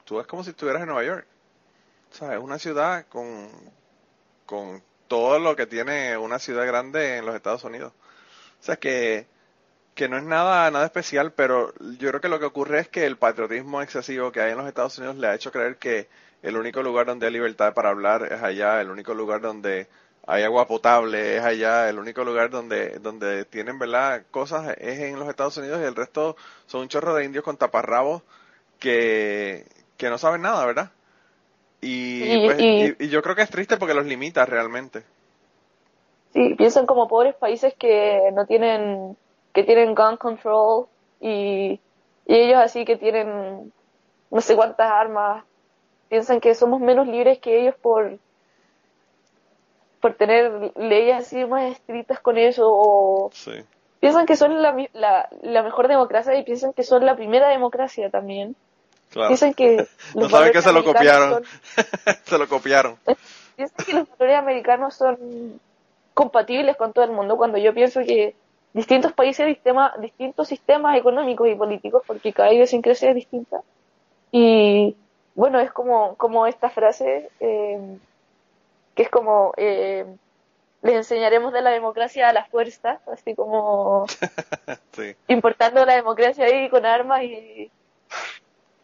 tú 0.05 0.21
es 0.21 0.27
como 0.27 0.43
si 0.45 0.51
estuvieras 0.51 0.83
en 0.83 0.89
Nueva 0.89 1.05
York. 1.05 1.27
O 2.13 2.15
sea, 2.15 2.35
es 2.35 2.43
una 2.43 2.59
ciudad 2.59 3.07
con, 3.09 3.51
con 4.47 4.83
todo 5.09 5.39
lo 5.39 5.57
que 5.57 5.67
tiene 5.67 6.17
una 6.17 6.39
ciudad 6.39 6.67
grande 6.67 7.19
en 7.19 7.27
los 7.27 7.35
Estados 7.35 7.65
Unidos. 7.65 7.93
O 8.61 8.65
sea, 8.65 8.77
que, 8.77 9.27
que 9.95 10.09
no 10.09 10.17
es 10.17 10.25
nada, 10.25 10.71
nada 10.71 10.87
especial, 10.87 11.33
pero 11.33 11.75
yo 11.99 12.09
creo 12.11 12.21
que 12.21 12.29
lo 12.29 12.39
que 12.39 12.47
ocurre 12.47 12.81
es 12.81 12.89
que 12.89 13.07
el 13.07 13.19
patriotismo 13.19 13.83
excesivo 13.83 14.33
que 14.33 14.41
hay 14.41 14.53
en 14.53 14.59
los 14.59 14.67
Estados 14.67 14.97
Unidos 14.99 15.17
le 15.17 15.29
ha 15.29 15.35
hecho 15.35 15.53
creer 15.53 15.77
que 15.77 16.09
el 16.43 16.57
único 16.57 16.83
lugar 16.83 17.07
donde 17.07 17.27
hay 17.27 17.33
libertad 17.33 17.75
para 17.75 17.91
hablar 17.91 18.33
es 18.33 18.43
allá, 18.43 18.81
el 18.81 18.91
único 18.91 19.15
lugar 19.15 19.41
donde 19.41 19.89
hay 20.27 20.43
agua 20.45 20.67
potable 20.67 21.37
es 21.37 21.43
allá, 21.45 21.89
el 21.89 21.99
único 21.99 22.25
lugar 22.25 22.51
donde, 22.51 22.99
donde 23.01 23.45
tienen, 23.47 23.79
¿verdad?, 23.79 24.25
cosas 24.31 24.77
es 24.79 24.99
en 25.01 25.19
los 25.19 25.29
Estados 25.29 25.57
Unidos 25.59 25.81
y 25.81 25.85
el 25.85 25.95
resto 25.97 26.37
son 26.67 26.83
un 26.83 26.89
chorro 26.89 27.15
de 27.15 27.25
indios 27.25 27.45
con 27.45 27.57
taparrabos 27.57 28.23
que, 28.81 29.67
que 29.99 30.11
no 30.11 30.19
saben 30.19 30.43
nada, 30.43 30.67
¿verdad? 30.67 30.93
Y, 31.83 32.39
Y- 32.39 32.39
pues, 32.39 32.67
y- 32.77 32.93
y- 33.01 33.07
y 33.07 33.09
yo 33.11 33.23
creo 33.23 33.37
que 33.37 33.43
es 33.43 33.51
triste 33.51 33.77
porque 33.79 33.95
los 33.95 34.07
limita 34.07 34.47
realmente. 34.47 35.05
Sí, 36.33 36.55
piensan 36.57 36.87
como 36.87 37.09
pobres 37.09 37.35
países 37.37 37.75
que 37.79 38.31
no 38.35 38.47
tienen 38.47 39.17
que 39.53 39.65
tienen 39.65 39.95
gun 39.95 40.17
control 40.19 40.89
y, 41.21 41.81
y 42.27 42.35
ellos 42.35 42.59
así 42.59 42.85
que 42.85 42.97
tienen 42.97 43.73
no 44.31 44.41
sé 44.43 44.57
cuántas 44.57 44.91
armas, 44.91 45.47
piensan 46.09 46.41
que 46.41 46.55
somos 46.55 46.81
menos 46.81 47.09
libres 47.09 47.41
que 47.41 47.61
ellos 47.63 47.77
por 47.83 48.21
por 50.07 50.15
tener 50.15 50.71
leyes 50.77 51.17
así 51.17 51.45
más 51.47 51.65
estrictas 51.73 52.21
con 52.21 52.39
eso 52.39 52.63
o 52.69 53.31
Sí. 53.33 53.51
piensan 53.99 54.25
que 54.25 54.37
son 54.37 54.63
la, 54.63 54.73
la, 54.93 55.29
la 55.43 55.63
mejor 55.65 55.89
democracia 55.89 56.37
y 56.39 56.45
piensan 56.45 56.73
que 56.73 56.85
son 56.85 57.05
la 57.05 57.17
primera 57.17 57.49
democracia 57.49 58.09
también. 58.09 58.55
Claro. 59.11 59.29
Piensan 59.31 59.53
que 59.55 59.85
No 60.15 60.29
saben 60.29 60.53
que 60.53 60.63
se 60.63 60.73
lo 60.73 60.85
copiaron. 60.85 61.33
son- 61.33 61.45
se 62.25 62.39
lo 62.39 62.49
copiaron. 62.49 62.97
piensan 63.57 63.85
que 63.85 63.93
los 63.95 64.09
valores 64.17 64.39
americanos 64.39 64.95
son 64.95 65.59
compatibles 66.15 66.77
con 66.77 66.93
todo 66.93 67.05
el 67.05 67.11
mundo 67.11 67.37
cuando 67.37 67.59
yo 67.59 67.75
pienso 67.75 67.99
que 68.01 68.37
distintos 68.75 69.13
países 69.13 69.47
sistema, 69.49 69.93
distintos 69.99 70.47
sistemas 70.47 70.97
económicos 70.97 71.49
y 71.49 71.57
políticos 71.57 72.05
porque 72.07 72.33
cada 72.33 72.53
idiosincrasia 72.53 73.09
es 73.11 73.17
distinta 73.17 73.61
y 74.31 74.95
bueno 75.35 75.59
es 75.59 75.73
como 75.73 76.15
como 76.17 76.47
esta 76.47 76.71
frase 76.71 77.29
eh, 77.41 77.99
que 78.97 79.05
es 79.05 79.11
como 79.11 79.53
eh, 79.57 80.05
les 80.83 80.95
enseñaremos 80.95 81.53
de 81.53 81.63
la 81.63 81.71
democracia 81.71 82.29
a 82.29 82.33
la 82.33 82.47
fuerza 82.47 83.01
así 83.07 83.37
como 83.37 84.07
Sí. 84.93 85.15
importando 85.29 85.85
la 85.85 85.95
democracia 85.95 86.47
ahí 86.47 86.69
con 86.69 86.85
armas 86.85 87.23
y, 87.23 87.71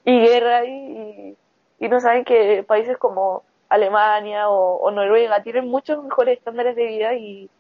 y 0.05 0.21
guerra 0.21 0.65
y, 0.65 1.37
y, 1.81 1.89
no 1.89 1.99
saben 2.01 2.25
que 2.25 2.63
países 2.63 2.97
como 2.99 3.43
Alemania 3.69 4.49
o, 4.49 4.77
o 4.77 4.91
Noruega 4.91 5.43
tienen 5.43 5.67
muchos 5.69 6.05
mejores 6.05 6.39
estándares 6.39 6.77
de 6.77 6.87
vida 6.87 7.15
y 7.15 7.51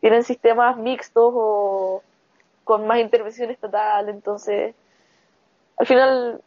tienen 0.00 0.24
sistemas 0.24 0.76
mixtos 0.76 1.32
o 1.36 2.02
con 2.64 2.86
más 2.86 2.98
intervención 2.98 3.50
estatal. 3.50 4.08
Entonces, 4.08 4.74
al 5.76 5.86
final, 5.86 6.40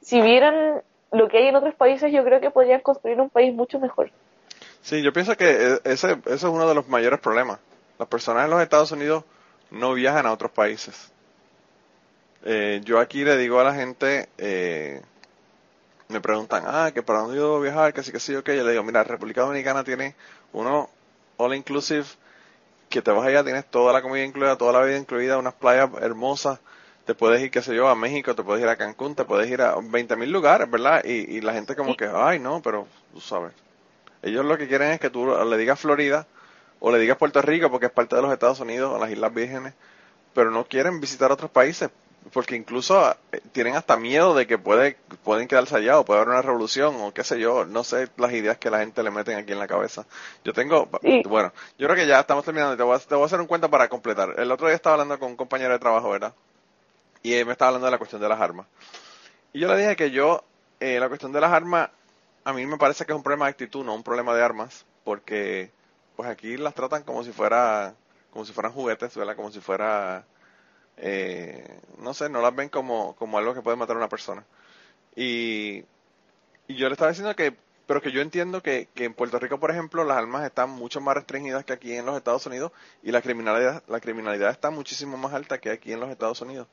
si 0.00 0.20
vieran 0.20 0.82
lo 1.10 1.28
que 1.28 1.38
hay 1.38 1.46
en 1.46 1.56
otros 1.56 1.74
países, 1.74 2.12
yo 2.12 2.24
creo 2.24 2.40
que 2.40 2.50
podrían 2.50 2.80
construir 2.80 3.20
un 3.20 3.30
país 3.30 3.54
mucho 3.54 3.78
mejor. 3.78 4.10
Sí, 4.84 5.02
yo 5.02 5.12
pienso 5.12 5.36
que 5.36 5.46
e- 5.50 5.80
ese, 5.84 6.12
ese 6.12 6.34
es 6.34 6.42
uno 6.44 6.68
de 6.68 6.74
los 6.76 6.88
mayores 6.88 7.18
problemas. 7.20 7.58
Las 7.98 8.06
personas 8.08 8.44
en 8.44 8.50
los 8.50 8.62
Estados 8.62 8.92
Unidos 8.92 9.24
no 9.70 9.94
viajan 9.94 10.26
a 10.26 10.32
otros 10.32 10.52
países. 10.52 11.10
Eh, 12.44 12.80
yo 12.84 12.98
aquí 13.00 13.24
le 13.24 13.36
digo 13.36 13.58
a 13.60 13.64
la 13.64 13.74
gente, 13.74 14.28
eh, 14.38 15.00
me 16.08 16.20
preguntan, 16.20 16.64
ah, 16.66 16.90
que 16.92 17.02
para 17.02 17.20
dónde 17.20 17.36
yo 17.36 17.42
debo 17.44 17.60
viajar, 17.60 17.92
que 17.94 18.02
sí, 18.02 18.12
que 18.12 18.20
sí, 18.20 18.34
ok. 18.34 18.46
Yo 18.50 18.64
le 18.64 18.72
digo, 18.72 18.82
mira, 18.82 19.04
República 19.04 19.42
Dominicana 19.42 19.84
tiene 19.84 20.14
uno 20.52 20.90
all 21.36 21.54
inclusive, 21.54 22.04
que 22.90 23.02
te 23.02 23.12
vas 23.12 23.26
allá, 23.26 23.44
tienes 23.44 23.66
toda 23.70 23.92
la 23.94 24.02
comida 24.02 24.24
incluida, 24.24 24.56
toda 24.58 24.74
la 24.80 24.86
vida 24.86 24.98
incluida, 24.98 25.38
unas 25.38 25.54
playas 25.54 25.90
hermosas. 26.02 26.60
Te 27.06 27.14
puedes 27.14 27.42
ir, 27.42 27.50
qué 27.52 27.62
sé 27.62 27.74
yo, 27.76 27.88
a 27.88 27.96
México, 27.96 28.34
te 28.36 28.44
puedes 28.44 28.62
ir 28.62 28.68
a 28.70 28.76
Cancún, 28.76 29.14
te 29.16 29.24
puedes 29.26 29.50
ir 29.50 29.62
a 29.62 29.76
20 29.80 30.16
mil 30.16 30.30
lugares, 30.32 30.70
¿verdad? 30.70 31.02
Y, 31.04 31.38
y 31.38 31.42
la 31.42 31.54
gente 31.54 31.76
como 31.76 31.96
que, 31.96 32.08
ay, 32.12 32.38
no, 32.40 32.62
pero 32.62 32.88
tú 33.12 33.20
sabes. 33.20 33.52
Ellos 34.24 34.44
lo 34.44 34.56
que 34.58 34.66
quieren 34.68 34.90
es 34.90 35.00
que 35.00 35.10
tú 35.10 35.26
le 35.26 35.56
digas 35.56 35.78
Florida 35.78 36.26
o 36.80 36.90
le 36.90 36.98
digas 36.98 37.16
Puerto 37.18 37.40
Rico 37.42 37.70
porque 37.70 37.86
es 37.86 37.92
parte 37.92 38.16
de 38.16 38.22
los 38.22 38.32
Estados 38.32 38.58
Unidos 38.60 38.92
o 38.94 38.98
las 38.98 39.10
Islas 39.10 39.32
Vírgenes, 39.32 39.74
pero 40.32 40.50
no 40.50 40.64
quieren 40.64 41.00
visitar 41.00 41.30
otros 41.30 41.50
países 41.50 41.90
porque 42.32 42.56
incluso 42.56 43.14
eh, 43.32 43.40
tienen 43.52 43.76
hasta 43.76 43.98
miedo 43.98 44.34
de 44.34 44.46
que 44.46 44.56
puede, 44.56 44.96
pueden 45.22 45.46
quedarse 45.46 45.76
allá 45.76 45.98
o 45.98 46.06
puede 46.06 46.20
haber 46.20 46.32
una 46.32 46.40
revolución 46.42 46.96
o 47.00 47.12
qué 47.12 47.22
sé 47.22 47.38
yo, 47.38 47.66
no 47.66 47.84
sé 47.84 48.08
las 48.16 48.32
ideas 48.32 48.56
que 48.56 48.70
la 48.70 48.78
gente 48.78 49.02
le 49.02 49.10
meten 49.10 49.36
aquí 49.36 49.52
en 49.52 49.58
la 49.58 49.68
cabeza. 49.68 50.06
Yo 50.42 50.54
tengo, 50.54 50.88
Sí. 51.02 51.22
bueno, 51.26 51.52
yo 51.78 51.86
creo 51.86 51.96
que 51.96 52.06
ya 52.06 52.20
estamos 52.20 52.44
terminando, 52.44 52.76
te 52.78 52.82
voy, 52.82 52.96
a, 52.96 52.98
te 52.98 53.14
voy 53.14 53.24
a 53.24 53.26
hacer 53.26 53.40
un 53.40 53.46
cuento 53.46 53.68
para 53.68 53.88
completar. 53.88 54.34
El 54.38 54.50
otro 54.50 54.66
día 54.68 54.76
estaba 54.76 54.94
hablando 54.94 55.18
con 55.18 55.32
un 55.32 55.36
compañero 55.36 55.72
de 55.74 55.78
trabajo, 55.78 56.10
¿verdad? 56.10 56.32
Y 57.22 57.34
él 57.34 57.44
me 57.44 57.52
estaba 57.52 57.68
hablando 57.68 57.86
de 57.86 57.92
la 57.92 57.98
cuestión 57.98 58.22
de 58.22 58.28
las 58.28 58.40
armas. 58.40 58.66
Y 59.52 59.60
yo 59.60 59.68
le 59.68 59.76
dije 59.76 59.94
que 59.94 60.10
yo, 60.10 60.44
eh, 60.80 60.98
la 60.98 61.08
cuestión 61.08 61.30
de 61.32 61.40
las 61.42 61.52
armas, 61.52 61.90
a 62.44 62.52
mí 62.52 62.66
me 62.66 62.76
parece 62.76 63.04
que 63.06 63.12
es 63.12 63.16
un 63.16 63.22
problema 63.22 63.46
de 63.46 63.52
actitud, 63.52 63.84
no 63.84 63.94
un 63.94 64.02
problema 64.02 64.34
de 64.34 64.42
armas, 64.42 64.84
porque 65.02 65.70
pues 66.16 66.28
aquí 66.28 66.56
las 66.56 66.74
tratan 66.74 67.02
como 67.02 67.24
si 67.24 67.32
fuera, 67.32 67.94
como 68.32 68.44
si 68.44 68.52
fueran 68.52 68.72
juguetes, 68.72 69.16
¿verdad? 69.16 69.36
Como 69.36 69.50
si 69.50 69.60
fuera, 69.60 70.24
eh, 70.98 71.80
no 71.98 72.14
sé, 72.14 72.28
no 72.28 72.42
las 72.42 72.54
ven 72.54 72.68
como, 72.68 73.16
como 73.16 73.38
algo 73.38 73.54
que 73.54 73.62
puede 73.62 73.76
matar 73.76 73.96
a 73.96 74.00
una 74.00 74.08
persona. 74.08 74.44
Y, 75.16 75.84
y 76.68 76.76
yo 76.76 76.88
le 76.88 76.92
estaba 76.92 77.10
diciendo 77.10 77.34
que, 77.34 77.56
pero 77.86 78.00
que 78.02 78.12
yo 78.12 78.20
entiendo 78.20 78.62
que, 78.62 78.88
que 78.94 79.04
en 79.04 79.14
Puerto 79.14 79.38
Rico, 79.38 79.58
por 79.58 79.70
ejemplo, 79.70 80.04
las 80.04 80.16
armas 80.18 80.44
están 80.44 80.70
mucho 80.70 81.00
más 81.00 81.14
restringidas 81.14 81.64
que 81.64 81.72
aquí 81.72 81.94
en 81.94 82.06
los 82.06 82.16
Estados 82.16 82.46
Unidos 82.46 82.72
y 83.02 83.10
la 83.10 83.22
criminalidad, 83.22 83.82
la 83.88 84.00
criminalidad 84.00 84.50
está 84.50 84.70
muchísimo 84.70 85.16
más 85.16 85.32
alta 85.34 85.58
que 85.58 85.70
aquí 85.70 85.92
en 85.92 86.00
los 86.00 86.10
Estados 86.10 86.40
Unidos. 86.42 86.68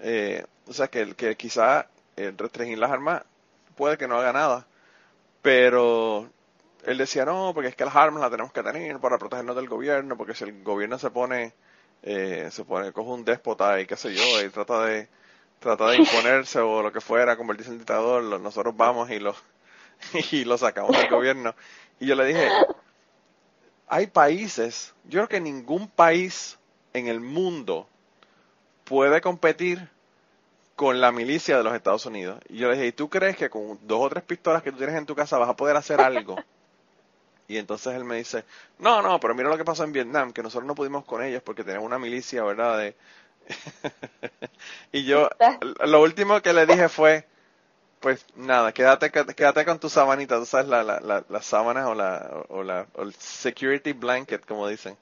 Eh, 0.00 0.44
o 0.66 0.72
sea 0.72 0.88
que, 0.88 1.14
que 1.14 1.36
quizá 1.36 1.86
eh, 2.16 2.32
restringir 2.36 2.78
las 2.78 2.90
armas 2.90 3.22
puede 3.76 3.96
que 3.98 4.08
no 4.08 4.16
haga 4.18 4.32
nada, 4.32 4.66
pero 5.42 6.30
él 6.84 6.98
decía 6.98 7.24
no, 7.24 7.52
porque 7.52 7.68
es 7.68 7.76
que 7.76 7.84
las 7.84 7.96
armas 7.96 8.22
las 8.22 8.30
tenemos 8.30 8.52
que 8.52 8.62
tener 8.62 8.98
para 9.00 9.18
protegernos 9.18 9.56
del 9.56 9.68
gobierno, 9.68 10.16
porque 10.16 10.34
si 10.34 10.44
el 10.44 10.62
gobierno 10.62 10.98
se 10.98 11.10
pone, 11.10 11.52
eh, 12.02 12.48
se 12.50 12.64
pone, 12.64 12.92
coge 12.92 13.10
un 13.10 13.24
déspota 13.24 13.80
y 13.80 13.86
qué 13.86 13.96
sé 13.96 14.14
yo, 14.14 14.42
y 14.42 14.48
trata 14.50 14.84
de, 14.86 15.08
trata 15.58 15.90
de 15.90 15.96
imponerse 15.98 16.60
o 16.60 16.82
lo 16.82 16.92
que 16.92 17.00
fuera, 17.00 17.36
convertirse 17.36 17.72
en 17.72 17.78
dictador, 17.78 18.22
nosotros 18.40 18.76
vamos 18.76 19.10
y 19.10 19.18
lo, 19.18 19.34
y 20.30 20.44
lo 20.44 20.56
sacamos 20.56 20.96
del 20.96 21.10
gobierno. 21.10 21.54
Y 22.00 22.06
yo 22.06 22.14
le 22.14 22.24
dije, 22.24 22.48
hay 23.88 24.06
países, 24.06 24.94
yo 25.04 25.20
creo 25.20 25.28
que 25.28 25.40
ningún 25.40 25.88
país 25.88 26.58
en 26.92 27.08
el 27.08 27.20
mundo 27.20 27.88
puede 28.84 29.20
competir 29.20 29.88
con 30.82 31.00
la 31.00 31.12
milicia 31.12 31.56
de 31.56 31.62
los 31.62 31.76
Estados 31.76 32.06
Unidos. 32.06 32.40
Y 32.48 32.56
yo 32.56 32.68
le 32.68 32.74
dije, 32.74 32.88
¿y 32.88 32.92
tú 32.92 33.08
crees 33.08 33.36
que 33.36 33.48
con 33.48 33.78
dos 33.86 34.00
o 34.00 34.08
tres 34.10 34.24
pistolas 34.24 34.64
que 34.64 34.72
tú 34.72 34.78
tienes 34.78 34.96
en 34.96 35.06
tu 35.06 35.14
casa 35.14 35.38
vas 35.38 35.48
a 35.48 35.54
poder 35.54 35.76
hacer 35.76 36.00
algo? 36.00 36.36
Y 37.48 37.58
entonces 37.58 37.94
él 37.94 38.04
me 38.04 38.16
dice, 38.16 38.44
no, 38.78 39.02
no, 39.02 39.20
pero 39.20 39.34
mira 39.34 39.50
lo 39.50 39.58
que 39.58 39.64
pasó 39.64 39.84
en 39.84 39.92
Vietnam, 39.92 40.32
que 40.32 40.42
nosotros 40.42 40.66
no 40.66 40.74
pudimos 40.74 41.04
con 41.04 41.22
ellos 41.22 41.42
porque 41.42 41.64
tenían 41.64 41.82
una 41.82 41.98
milicia, 41.98 42.42
¿verdad? 42.42 42.78
De... 42.78 42.96
y 44.92 45.04
yo, 45.04 45.28
lo 45.84 46.00
último 46.00 46.40
que 46.40 46.54
le 46.54 46.64
dije 46.64 46.88
fue, 46.88 47.26
pues 48.00 48.24
nada, 48.36 48.72
quédate, 48.72 49.10
quédate 49.10 49.64
con 49.66 49.78
tu 49.78 49.90
sabanita, 49.90 50.38
tú 50.38 50.46
sabes, 50.46 50.66
la, 50.66 50.82
la, 50.82 51.00
la, 51.00 51.24
las 51.28 51.44
sábanas 51.44 51.86
o, 51.88 51.94
la, 51.94 52.44
o, 52.48 52.62
la, 52.62 52.86
o 52.94 53.02
el 53.02 53.12
security 53.14 53.92
blanket, 53.92 54.46
como 54.46 54.66
dicen, 54.66 54.96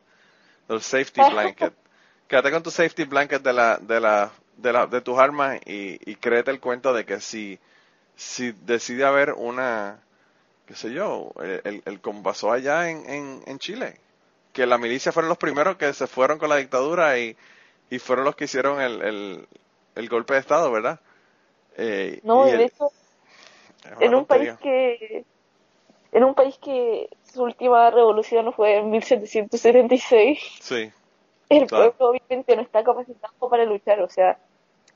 el 0.69 0.83
safety 0.83 1.21
blanket. 1.31 1.73
Quédate 2.27 2.51
con 2.51 2.63
tu 2.65 2.71
safety 2.71 3.05
blanket 3.05 3.43
de 3.43 3.53
la, 3.53 3.77
de 3.79 4.01
la, 4.01 4.31
de 4.63 4.73
la, 4.73 4.87
de 4.87 5.01
tus 5.01 5.19
armas 5.19 5.61
y, 5.67 5.99
y 6.11 6.17
créete 6.17 6.51
el 6.51 6.61
cuento 6.61 6.93
de 6.95 7.05
que 7.07 7.21
si, 7.21 7.59
si 8.17 8.53
decide 8.53 9.05
haber 9.07 9.33
una, 9.35 10.01
qué 10.67 10.75
sé 10.77 10.93
yo, 10.93 11.33
el, 11.43 11.61
el, 11.65 11.83
el 11.87 12.01
como 12.01 12.23
pasó 12.23 12.53
allá 12.53 12.91
en, 12.91 13.09
en, 13.11 13.43
en 13.47 13.59
Chile, 13.59 14.01
que 14.53 14.67
la 14.67 14.79
milicia 14.79 15.13
fueron 15.13 15.29
los 15.31 15.39
primeros 15.39 15.77
que 15.79 15.93
se 15.95 16.07
fueron 16.09 16.39
con 16.39 16.51
la 16.51 16.57
dictadura 16.57 17.19
y, 17.19 17.37
y 17.91 17.99
fueron 18.01 18.25
los 18.27 18.37
que 18.37 18.45
hicieron 18.47 18.81
el, 18.81 19.03
el, 19.03 19.49
el 19.97 20.09
golpe 20.09 20.35
de 20.35 20.41
Estado, 20.41 20.71
¿verdad? 20.73 21.01
Eh, 21.77 22.23
No, 22.23 22.47
y 22.49 22.57
de 22.57 22.65
hecho, 22.65 22.93
en 23.99 24.15
un 24.15 24.27
país 24.27 24.51
que 24.61 25.27
en 26.13 26.25
un 26.25 26.35
país 26.35 26.59
que 26.59 27.09
su 27.23 27.43
última 27.45 27.91
revolución 27.91 28.53
fue 28.55 28.79
en 28.79 28.91
1776 28.91 30.41
Sí, 30.61 30.93
el 31.51 31.69
Claro. 31.69 31.95
pueblo 31.99 32.11
obviamente 32.11 32.57
no 32.57 32.63
está 32.63 32.85
capacitado 32.85 33.51
para 33.51 33.65
luchar 33.67 34.01
o 34.03 34.09
sea 34.11 34.39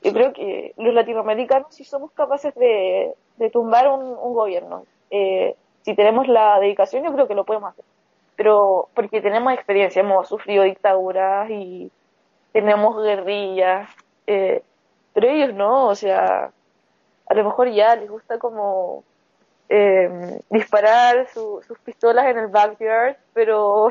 yo 0.05 0.12
creo 0.12 0.32
que 0.32 0.74
los 0.78 0.94
latinoamericanos 0.94 1.74
sí 1.74 1.85
somos 1.85 2.12
capaces 2.12 2.55
de, 2.55 3.14
de 3.39 3.51
tumbar 3.51 3.89
un, 3.89 4.14
gobierno 4.35 4.85
Eh, 5.10 5.55
si 5.82 5.94
tenemos 5.94 6.28
la 6.28 6.59
dedicación 6.60 7.05
yo 7.05 7.12
creo 7.12 7.28
que 7.28 7.35
lo 7.35 7.44
podemos 7.44 7.70
hacer 7.72 7.85
pero 8.36 8.89
porque 8.94 9.20
tenemos 9.22 9.52
experiencia 9.52 10.01
hemos 10.01 10.28
sufrido 10.28 10.64
dictaduras 10.64 11.48
y 11.51 11.90
tenemos 12.52 13.02
guerrillas 13.02 13.89
eh, 14.26 14.62
pero 15.14 15.28
ellos 15.28 15.55
no 15.55 15.89
o 15.89 15.94
sea 15.94 16.51
a 17.26 17.35
lo 17.35 17.44
mejor 17.44 17.68
ya 17.70 17.97
les 17.97 18.10
gusta 18.10 18.39
como 18.39 19.05
eh, 19.68 20.40
disparar 20.51 21.28
su- 21.28 21.62
sus 21.66 21.78
pistolas 21.81 22.26
en 22.26 22.39
el 22.39 22.48
backyard, 22.48 23.16
pero 23.35 23.90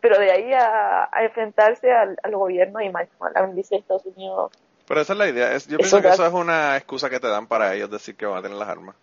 pero 0.00 0.18
de 0.18 0.30
ahí 0.32 0.52
a, 0.52 1.08
enfrentarse 1.22 1.92
al, 1.92 2.16
al 2.22 2.36
gobierno 2.36 2.80
y 2.80 2.90
máximo 2.90 3.26
a 3.26 3.30
la 3.30 3.46
milicia 3.46 3.76
de 3.76 3.80
Estados 3.82 4.06
Unidos. 4.06 4.50
Pero 4.92 5.00
esa 5.00 5.14
es 5.14 5.18
la 5.18 5.26
idea. 5.26 5.54
Es- 5.54 5.66
yo 5.66 5.76
Eso 5.76 5.78
pienso 5.78 6.02
que 6.02 6.08
eso 6.08 6.26
es 6.26 6.32
una 6.34 6.76
excusa 6.76 7.08
que 7.08 7.18
te 7.18 7.26
dan 7.26 7.46
para 7.46 7.72
ellos 7.74 7.90
decir 7.90 8.14
que 8.14 8.26
van 8.26 8.36
a 8.40 8.42
tener 8.42 8.58
las 8.58 8.68
armas. 8.68 8.94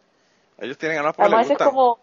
Ellos 0.59 0.77
tienen 0.77 0.99
armas 0.99 1.15
porque 1.15 1.29
les 1.29 1.33
Además 1.33 1.45
es 1.45 1.49
gustan. 1.57 1.67
como 1.69 1.99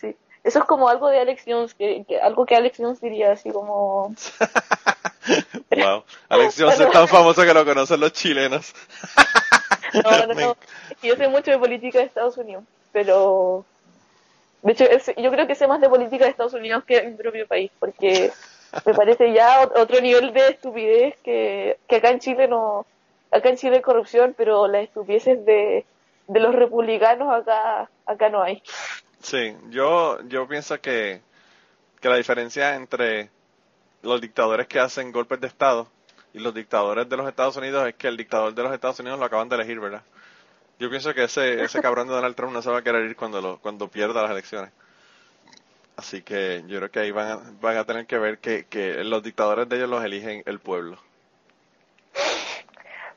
sí, 0.00 0.16
eso 0.42 0.58
es 0.58 0.64
como 0.64 0.88
algo 0.88 1.08
de 1.08 1.20
Alex 1.20 1.44
Jones, 1.46 1.74
que, 1.74 2.04
que- 2.08 2.20
algo 2.20 2.44
que 2.44 2.56
Alex 2.56 2.76
Jones 2.76 3.00
diría 3.00 3.30
así 3.30 3.52
como 3.52 4.12
Wow. 5.70 6.02
Alex 6.28 6.56
Jones 6.58 6.80
es 6.80 6.90
tan 6.90 7.06
famoso 7.06 7.42
que 7.42 7.54
lo 7.54 7.64
conocen 7.64 8.00
los 8.00 8.12
chilenos. 8.12 8.74
no, 10.04 10.26
no, 10.26 10.34
no, 10.34 10.56
es 10.90 11.02
yo 11.02 11.14
sé 11.14 11.28
mucho 11.28 11.52
de 11.52 11.58
política 11.58 11.98
de 12.00 12.04
Estados 12.06 12.36
Unidos, 12.36 12.64
pero 12.90 13.64
de 14.62 14.72
hecho 14.72 14.84
es- 14.86 15.12
yo 15.16 15.30
creo 15.30 15.46
que 15.46 15.54
sé 15.54 15.68
más 15.68 15.80
de 15.80 15.88
política 15.88 16.24
de 16.24 16.32
Estados 16.32 16.54
Unidos 16.54 16.82
que 16.84 17.00
de 17.00 17.10
mi 17.10 17.16
propio 17.16 17.46
país, 17.46 17.70
porque 17.78 18.32
me 18.84 18.94
parece 18.94 19.32
ya 19.32 19.68
otro 19.76 20.00
nivel 20.00 20.32
de 20.32 20.48
estupidez 20.48 21.16
que, 21.22 21.78
que 21.88 21.96
acá 21.96 22.10
en 22.10 22.20
Chile 22.20 22.48
no, 22.48 22.86
acá 23.30 23.48
en 23.48 23.56
Chile 23.56 23.76
hay 23.76 23.82
corrupción, 23.82 24.34
pero 24.36 24.68
las 24.68 24.84
estupideces 24.84 25.44
de, 25.44 25.84
de 26.26 26.40
los 26.40 26.54
republicanos 26.54 27.32
acá, 27.32 27.90
acá 28.06 28.28
no 28.28 28.42
hay. 28.42 28.62
Sí, 29.20 29.56
yo, 29.70 30.20
yo 30.28 30.46
pienso 30.46 30.80
que, 30.80 31.20
que 32.00 32.08
la 32.08 32.16
diferencia 32.16 32.76
entre 32.76 33.30
los 34.02 34.20
dictadores 34.20 34.66
que 34.68 34.78
hacen 34.78 35.12
golpes 35.12 35.40
de 35.40 35.48
Estado 35.48 35.88
y 36.32 36.38
los 36.38 36.54
dictadores 36.54 37.08
de 37.08 37.16
los 37.16 37.28
Estados 37.28 37.56
Unidos 37.56 37.88
es 37.88 37.94
que 37.94 38.08
el 38.08 38.16
dictador 38.16 38.54
de 38.54 38.62
los 38.62 38.72
Estados 38.72 39.00
Unidos 39.00 39.18
lo 39.18 39.24
acaban 39.24 39.48
de 39.48 39.56
elegir, 39.56 39.80
¿verdad? 39.80 40.02
Yo 40.78 40.88
pienso 40.88 41.12
que 41.12 41.24
ese, 41.24 41.62
ese 41.62 41.80
cabrón 41.80 42.06
de 42.06 42.14
Donald 42.14 42.36
Trump 42.36 42.52
no 42.52 42.62
se 42.62 42.70
va 42.70 42.78
a 42.78 42.82
querer 42.82 43.04
ir 43.06 43.16
cuando, 43.16 43.40
lo, 43.40 43.58
cuando 43.58 43.88
pierda 43.88 44.22
las 44.22 44.30
elecciones. 44.30 44.70
Así 45.98 46.22
que 46.22 46.62
yo 46.68 46.78
creo 46.78 46.90
que 46.92 47.00
ahí 47.00 47.10
van 47.10 47.28
a, 47.28 47.40
van 47.60 47.76
a 47.76 47.84
tener 47.84 48.06
que 48.06 48.18
ver 48.18 48.38
que, 48.38 48.66
que 48.66 49.02
los 49.02 49.20
dictadores 49.20 49.68
de 49.68 49.78
ellos 49.78 49.90
los 49.90 50.04
eligen 50.04 50.44
el 50.46 50.60
pueblo. 50.60 50.96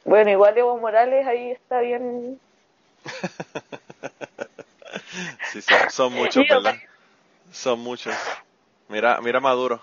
Bueno, 0.04 0.32
igual 0.32 0.58
Evo 0.58 0.80
Morales 0.80 1.28
ahí 1.28 1.52
está 1.52 1.82
bien. 1.82 2.40
sí, 5.52 5.62
son, 5.62 5.92
son 5.92 6.14
muchos, 6.14 6.44
¿verdad? 6.50 6.74
Son 7.52 7.80
muchos. 7.80 8.16
Mira, 8.88 9.22
mira 9.22 9.40
Maduro. 9.40 9.80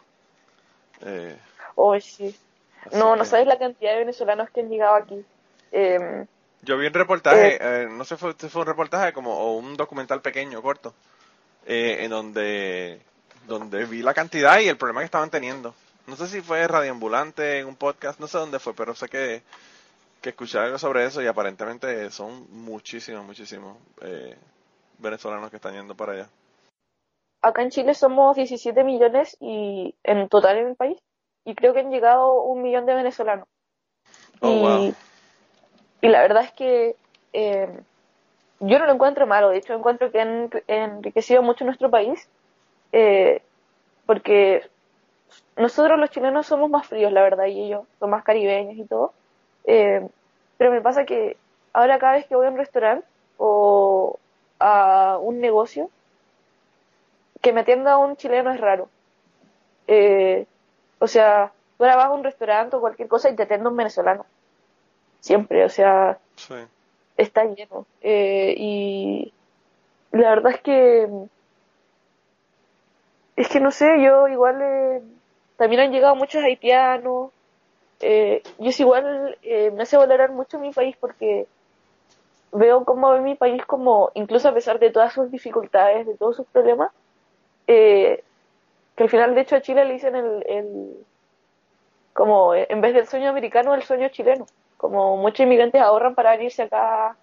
Eh, 1.02 1.38
oh, 1.76 2.00
sí. 2.00 2.36
No, 2.90 3.14
no 3.14 3.24
sabes 3.24 3.46
la 3.46 3.60
cantidad 3.60 3.92
de 3.92 3.98
venezolanos 3.98 4.50
que 4.50 4.62
han 4.62 4.70
llegado 4.70 4.96
aquí. 4.96 5.24
Eh, 5.70 6.26
yo 6.62 6.76
vi 6.76 6.88
un 6.88 6.94
reportaje, 6.94 7.54
eh, 7.54 7.58
eh, 7.60 7.88
no 7.88 8.02
sé 8.02 8.16
si 8.16 8.20
fue, 8.20 8.34
fue, 8.34 8.62
un 8.62 8.66
reportaje 8.66 9.12
como 9.12 9.38
o 9.38 9.56
un 9.56 9.76
documental 9.76 10.20
pequeño, 10.20 10.60
corto, 10.62 10.94
eh, 11.70 12.04
en 12.04 12.10
donde, 12.10 12.98
donde 13.46 13.84
vi 13.84 14.00
la 14.00 14.14
cantidad 14.14 14.58
y 14.58 14.68
el 14.68 14.78
problema 14.78 15.02
que 15.02 15.04
estaban 15.04 15.28
teniendo. 15.28 15.74
No 16.06 16.16
sé 16.16 16.26
si 16.26 16.40
fue 16.40 16.66
radioambulante, 16.66 17.58
en 17.58 17.66
un 17.66 17.76
podcast, 17.76 18.18
no 18.18 18.26
sé 18.26 18.38
dónde 18.38 18.58
fue, 18.58 18.72
pero 18.72 18.94
sé 18.94 19.10
que, 19.10 19.42
que 20.22 20.30
escuché 20.30 20.58
algo 20.58 20.78
sobre 20.78 21.04
eso 21.04 21.20
y 21.20 21.26
aparentemente 21.26 22.08
son 22.10 22.46
muchísimos, 22.50 23.22
muchísimos 23.22 23.76
eh, 24.00 24.34
venezolanos 24.96 25.50
que 25.50 25.56
están 25.56 25.74
yendo 25.74 25.94
para 25.94 26.12
allá. 26.12 26.28
Acá 27.42 27.60
en 27.60 27.70
Chile 27.70 27.92
somos 27.92 28.34
17 28.34 28.82
millones 28.82 29.36
y 29.38 29.94
en 30.04 30.26
total 30.30 30.56
en 30.56 30.68
el 30.68 30.76
país 30.76 30.98
y 31.44 31.54
creo 31.54 31.74
que 31.74 31.80
han 31.80 31.90
llegado 31.90 32.44
un 32.44 32.62
millón 32.62 32.86
de 32.86 32.94
venezolanos. 32.94 33.46
Oh, 34.40 34.48
y, 34.48 34.58
wow. 34.58 34.94
y 36.00 36.08
la 36.08 36.22
verdad 36.22 36.44
es 36.44 36.52
que 36.52 36.96
eh, 37.34 37.78
yo 38.60 38.78
no 38.78 38.86
lo 38.86 38.92
encuentro 38.92 39.26
malo, 39.26 39.50
de 39.50 39.58
hecho 39.58 39.74
encuentro 39.74 40.10
que 40.10 40.20
han 40.20 40.50
enriquecido 40.66 41.42
mucho 41.42 41.64
nuestro 41.64 41.90
país 41.90 42.28
eh, 42.92 43.42
porque 44.06 44.62
nosotros 45.56 45.98
los 45.98 46.10
chilenos 46.10 46.46
somos 46.46 46.70
más 46.70 46.86
fríos, 46.86 47.12
la 47.12 47.22
verdad, 47.22 47.46
y 47.46 47.66
ellos 47.66 47.84
son 47.98 48.10
más 48.10 48.24
caribeños 48.24 48.76
y 48.76 48.84
todo. 48.84 49.12
Eh, 49.64 50.06
pero 50.56 50.70
me 50.70 50.80
pasa 50.80 51.04
que 51.04 51.36
ahora 51.72 51.98
cada 51.98 52.14
vez 52.14 52.26
que 52.26 52.36
voy 52.36 52.46
a 52.46 52.50
un 52.50 52.56
restaurante 52.56 53.06
o 53.36 54.18
a 54.58 55.18
un 55.20 55.40
negocio, 55.40 55.90
que 57.40 57.52
me 57.52 57.60
atienda 57.60 57.98
un 57.98 58.16
chileno 58.16 58.50
es 58.50 58.60
raro. 58.60 58.88
Eh, 59.86 60.46
o 60.98 61.06
sea, 61.06 61.52
tú 61.76 61.84
ahora 61.84 61.96
vas 61.96 62.06
a 62.06 62.12
un 62.12 62.24
restaurante 62.24 62.76
o 62.76 62.80
cualquier 62.80 63.08
cosa 63.08 63.30
y 63.30 63.36
te 63.36 63.44
atiende 63.44 63.68
un 63.68 63.76
venezolano. 63.76 64.26
Siempre, 65.20 65.64
o 65.64 65.68
sea, 65.68 66.18
Sí. 66.36 66.54
Está 67.18 67.44
lleno. 67.44 67.86
Eh, 68.00 68.54
y 68.56 69.32
la 70.12 70.30
verdad 70.30 70.52
es 70.52 70.60
que 70.62 71.08
es 73.36 73.48
que 73.48 73.60
no 73.60 73.70
sé, 73.70 74.02
yo 74.02 74.26
igual 74.28 74.60
eh, 74.62 75.02
también 75.56 75.82
han 75.82 75.92
llegado 75.92 76.16
muchos 76.16 76.42
haitianos. 76.42 77.30
Eh, 78.00 78.42
yo 78.58 78.70
es 78.70 78.80
igual 78.80 79.36
eh, 79.42 79.70
me 79.72 79.82
hace 79.82 79.96
valorar 79.96 80.30
mucho 80.30 80.58
mi 80.58 80.72
país 80.72 80.96
porque 80.98 81.46
veo 82.52 82.84
cómo 82.84 83.10
ve 83.12 83.20
mi 83.20 83.34
país 83.34 83.64
como, 83.66 84.10
incluso 84.14 84.48
a 84.48 84.54
pesar 84.54 84.78
de 84.78 84.90
todas 84.90 85.12
sus 85.12 85.30
dificultades, 85.30 86.06
de 86.06 86.16
todos 86.16 86.36
sus 86.36 86.46
problemas, 86.46 86.92
eh, 87.66 88.22
que 88.96 89.02
al 89.04 89.10
final 89.10 89.34
de 89.34 89.40
hecho 89.42 89.56
a 89.56 89.60
Chile 89.60 89.84
le 89.84 89.94
dicen 89.94 90.16
el, 90.16 90.44
el 90.48 91.06
como 92.12 92.54
en 92.54 92.80
vez 92.80 92.94
del 92.94 93.06
sueño 93.06 93.28
americano 93.30 93.74
el 93.74 93.82
sueño 93.82 94.08
chileno 94.08 94.46
como 94.78 95.18
muchos 95.18 95.40
inmigrantes 95.40 95.82
ahorran 95.82 96.14
para 96.14 96.30
venirse 96.32 96.62
acá. 96.62 97.16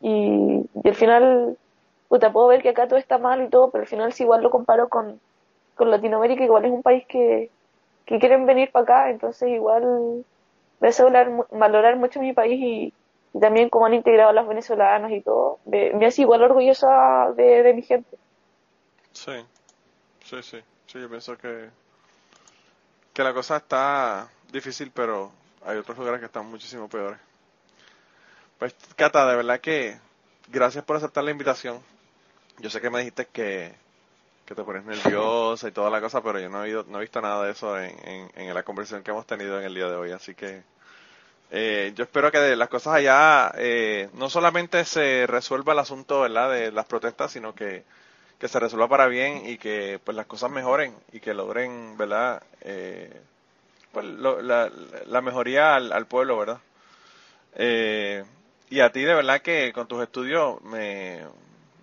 Y, 0.00 0.64
y 0.84 0.88
al 0.88 0.94
final 0.94 1.58
puta, 2.08 2.32
puedo 2.32 2.48
ver 2.48 2.62
que 2.62 2.68
acá 2.68 2.86
todo 2.86 2.98
está 2.98 3.18
mal 3.18 3.42
y 3.42 3.48
todo 3.48 3.70
pero 3.70 3.82
al 3.82 3.88
final 3.88 4.12
si 4.12 4.22
igual 4.22 4.42
lo 4.42 4.50
comparo 4.50 4.88
con, 4.88 5.20
con 5.74 5.90
Latinoamérica 5.90 6.44
igual 6.44 6.64
es 6.64 6.72
un 6.72 6.82
país 6.82 7.06
que, 7.06 7.50
que 8.04 8.18
quieren 8.18 8.46
venir 8.46 8.70
para 8.70 8.82
acá 8.82 9.10
entonces 9.10 9.48
igual 9.48 10.24
me 10.82 10.88
hace 10.88 11.04
valorar, 11.04 11.96
mucho 11.96 12.20
mi 12.20 12.32
país 12.32 12.60
y, 12.60 12.92
y 13.32 13.40
también 13.40 13.70
cómo 13.70 13.86
han 13.86 13.94
integrado 13.94 14.30
a 14.30 14.32
los 14.32 14.48
venezolanos 14.48 15.12
y 15.12 15.20
todo. 15.20 15.60
Me, 15.64 15.92
me 15.92 16.06
hace 16.06 16.22
igual 16.22 16.42
orgullosa 16.42 17.32
de, 17.36 17.62
de 17.62 17.72
mi 17.72 17.82
gente. 17.82 18.18
Sí, 19.12 19.32
sí, 20.24 20.42
sí, 20.42 20.58
sí, 20.86 21.00
yo 21.00 21.08
pienso 21.08 21.38
que, 21.38 21.70
que 23.14 23.22
la 23.22 23.32
cosa 23.32 23.58
está 23.58 24.28
difícil, 24.52 24.90
pero 24.92 25.30
hay 25.66 25.78
otros 25.78 25.96
lugares 25.98 26.20
que 26.20 26.26
están 26.26 26.46
muchísimo 26.46 26.88
peores. 26.88 27.18
Pues, 28.58 28.74
Cata, 28.96 29.26
de 29.28 29.36
verdad 29.36 29.60
que 29.60 29.98
gracias 30.48 30.84
por 30.84 30.96
aceptar 30.96 31.24
la 31.24 31.30
invitación. 31.30 31.80
Yo 32.58 32.70
sé 32.70 32.80
que 32.80 32.90
me 32.90 32.98
dijiste 33.00 33.26
que, 33.26 33.74
que 34.46 34.54
te 34.54 34.62
pones 34.62 34.84
nerviosa 34.84 35.68
y 35.68 35.72
toda 35.72 35.90
la 35.90 36.00
cosa, 36.00 36.22
pero 36.22 36.38
yo 36.38 36.48
no 36.48 36.64
he, 36.64 36.68
ido- 36.70 36.84
no 36.88 36.98
he 36.98 37.02
visto 37.02 37.20
nada 37.20 37.44
de 37.44 37.52
eso 37.52 37.78
en, 37.78 37.96
en, 38.08 38.30
en 38.36 38.54
la 38.54 38.62
conversación 38.62 39.02
que 39.02 39.10
hemos 39.10 39.26
tenido 39.26 39.58
en 39.58 39.64
el 39.64 39.74
día 39.74 39.88
de 39.88 39.96
hoy, 39.96 40.12
así 40.12 40.34
que 40.34 40.62
eh, 41.50 41.92
yo 41.96 42.04
espero 42.04 42.30
que 42.30 42.38
de 42.38 42.56
las 42.56 42.68
cosas 42.68 42.94
allá 42.94 43.52
eh, 43.56 44.08
no 44.14 44.30
solamente 44.30 44.84
se 44.84 45.26
resuelva 45.26 45.72
el 45.74 45.80
asunto 45.80 46.20
¿verdad? 46.20 46.50
de 46.50 46.72
las 46.72 46.86
protestas, 46.86 47.32
sino 47.32 47.54
que 47.54 47.84
que 48.38 48.48
se 48.48 48.58
resuelva 48.58 48.88
para 48.88 49.06
bien 49.06 49.46
y 49.48 49.56
que 49.56 50.00
pues 50.02 50.16
las 50.16 50.26
cosas 50.26 50.50
mejoren 50.50 50.92
y 51.12 51.20
que 51.20 51.32
logren 51.32 51.96
verdad 51.96 52.42
eh, 52.62 53.20
pues, 53.92 54.06
lo- 54.06 54.42
la, 54.42 54.70
la 55.06 55.20
mejoría 55.22 55.76
al, 55.76 56.06
pueblo 56.06 56.38
verdad 56.38 56.60
Eh, 57.54 58.24
y 58.70 58.80
a 58.80 58.90
ti 58.92 59.02
de 59.02 59.14
verdad 59.14 59.42
que 59.42 59.72
con 59.74 59.86
tus 59.88 60.02
estudios 60.02 60.60
me, 60.62 61.22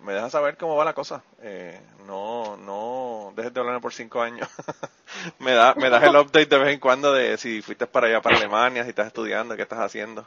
me 0.04 0.12
dejas 0.14 0.32
saber 0.32 0.56
cómo 0.56 0.76
va 0.76 0.84
la 0.84 0.94
cosa. 0.94 1.22
Eh, 1.42 1.80
no 2.06 2.56
no 2.56 3.32
dejes 3.36 3.54
de 3.54 3.60
hablarme 3.60 3.80
por 3.80 3.92
cinco 3.94 4.22
años. 4.22 4.48
Me 5.40 5.52
da 5.54 5.74
me 5.76 5.90
das 5.90 6.04
el 6.04 6.16
update 6.16 6.46
de 6.46 6.58
vez 6.58 6.68
en 6.74 6.80
cuando 6.80 7.12
de 7.12 7.36
si 7.38 7.62
fuiste 7.62 7.86
para 7.86 8.06
allá 8.08 8.22
para 8.22 8.36
Alemania 8.36 8.84
si 8.84 8.90
estás 8.90 9.08
estudiando 9.08 9.56
qué 9.56 9.62
estás 9.62 9.80
haciendo. 9.80 10.26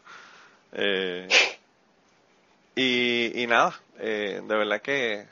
Eh, 0.73 1.33
y, 2.75 3.41
y 3.43 3.47
nada 3.47 3.73
eh, 3.99 4.41
de 4.43 4.55
verdad 4.55 4.81
que 4.81 5.27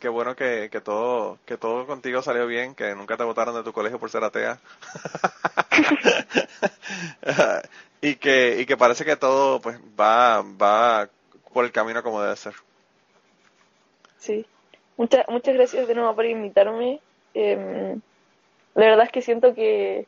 Qué 0.00 0.08
bueno 0.10 0.36
que, 0.36 0.68
que 0.72 0.82
todo 0.82 1.38
que 1.46 1.58
todo 1.58 1.86
contigo 1.86 2.22
salió 2.22 2.46
bien, 2.48 2.74
que 2.74 2.94
nunca 2.96 3.16
te 3.16 3.24
votaron 3.24 3.54
de 3.54 3.62
tu 3.62 3.72
colegio 3.72 4.00
por 4.00 4.10
ser 4.10 4.24
atea. 4.24 4.60
y 8.00 8.16
que 8.16 8.60
y 8.60 8.66
que 8.66 8.76
parece 8.76 9.04
que 9.04 9.16
todo 9.16 9.60
pues 9.60 9.78
va 9.98 10.42
va 10.42 11.08
por 11.52 11.64
el 11.64 11.72
camino 11.72 12.02
como 12.02 12.22
debe 12.22 12.36
ser. 12.36 12.54
Sí. 14.18 14.46
Muchas, 14.96 15.26
muchas 15.28 15.54
gracias 15.54 15.88
de 15.88 15.94
nuevo 15.94 16.14
por 16.14 16.26
invitarme. 16.26 17.00
Em, 17.34 18.00
la 18.74 18.86
verdad 18.86 19.06
es 19.06 19.12
que 19.12 19.22
siento 19.22 19.54
que 19.54 20.06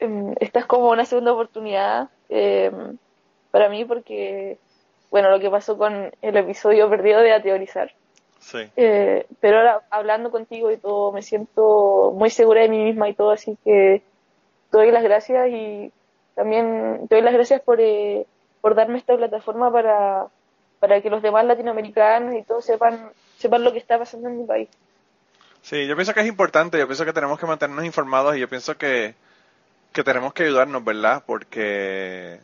em, 0.00 0.34
esta 0.40 0.60
es 0.60 0.66
como 0.66 0.90
una 0.90 1.04
segunda 1.04 1.32
oportunidad 1.32 2.08
em, 2.28 2.98
para 3.50 3.68
mí 3.68 3.84
porque, 3.84 4.58
bueno, 5.10 5.30
lo 5.30 5.38
que 5.38 5.50
pasó 5.50 5.78
con 5.78 6.12
el 6.20 6.36
episodio 6.36 6.90
perdido 6.90 7.20
de 7.20 7.32
A 7.32 7.42
Teorizar. 7.42 7.92
Sí. 8.40 8.58
Eh, 8.76 9.26
pero 9.40 9.58
ahora 9.58 9.82
hablando 9.90 10.32
contigo 10.32 10.72
y 10.72 10.78
todo, 10.78 11.12
me 11.12 11.22
siento 11.22 12.12
muy 12.12 12.30
segura 12.30 12.62
de 12.62 12.68
mí 12.68 12.82
misma 12.82 13.08
y 13.08 13.14
todo, 13.14 13.30
así 13.30 13.56
que 13.64 14.02
doy 14.72 14.90
las 14.90 15.04
gracias 15.04 15.48
y 15.50 15.92
también 16.34 17.06
doy 17.08 17.20
las 17.20 17.34
gracias 17.34 17.60
por, 17.60 17.80
eh, 17.80 18.26
por 18.60 18.74
darme 18.74 18.98
esta 18.98 19.16
plataforma 19.16 19.70
para, 19.70 20.26
para 20.80 21.00
que 21.00 21.10
los 21.10 21.22
demás 21.22 21.44
latinoamericanos 21.44 22.34
y 22.34 22.42
todos 22.42 22.64
sepan, 22.64 23.12
sepan 23.36 23.62
lo 23.62 23.72
que 23.72 23.78
está 23.78 23.98
pasando 23.98 24.28
en 24.28 24.38
mi 24.38 24.44
país. 24.46 24.68
Sí, 25.60 25.86
yo 25.86 25.94
pienso 25.94 26.12
que 26.12 26.20
es 26.20 26.26
importante, 26.26 26.78
yo 26.78 26.88
pienso 26.88 27.04
que 27.04 27.12
tenemos 27.12 27.38
que 27.38 27.46
mantenernos 27.46 27.84
informados 27.84 28.34
y 28.34 28.40
yo 28.40 28.48
pienso 28.48 28.76
que, 28.76 29.14
que 29.92 30.02
tenemos 30.02 30.32
que 30.32 30.44
ayudarnos, 30.44 30.82
¿verdad? 30.82 31.22
Porque 31.24 32.40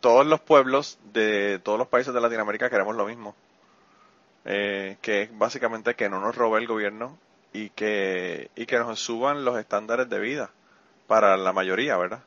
todos 0.00 0.26
los 0.26 0.40
pueblos 0.40 0.98
de 1.12 1.60
todos 1.60 1.78
los 1.78 1.88
países 1.88 2.12
de 2.12 2.20
Latinoamérica 2.20 2.68
queremos 2.68 2.94
lo 2.94 3.06
mismo. 3.06 3.34
Eh, 4.44 4.96
que 5.00 5.22
es 5.22 5.38
básicamente 5.38 5.94
que 5.94 6.08
no 6.08 6.20
nos 6.20 6.34
robe 6.34 6.58
el 6.58 6.66
gobierno 6.66 7.18
y 7.52 7.70
que, 7.70 8.50
y 8.54 8.66
que 8.66 8.78
nos 8.78 8.98
suban 8.98 9.44
los 9.44 9.58
estándares 9.58 10.08
de 10.08 10.18
vida 10.18 10.50
para 11.08 11.36
la 11.36 11.52
mayoría, 11.52 11.96
¿verdad? 11.96 12.20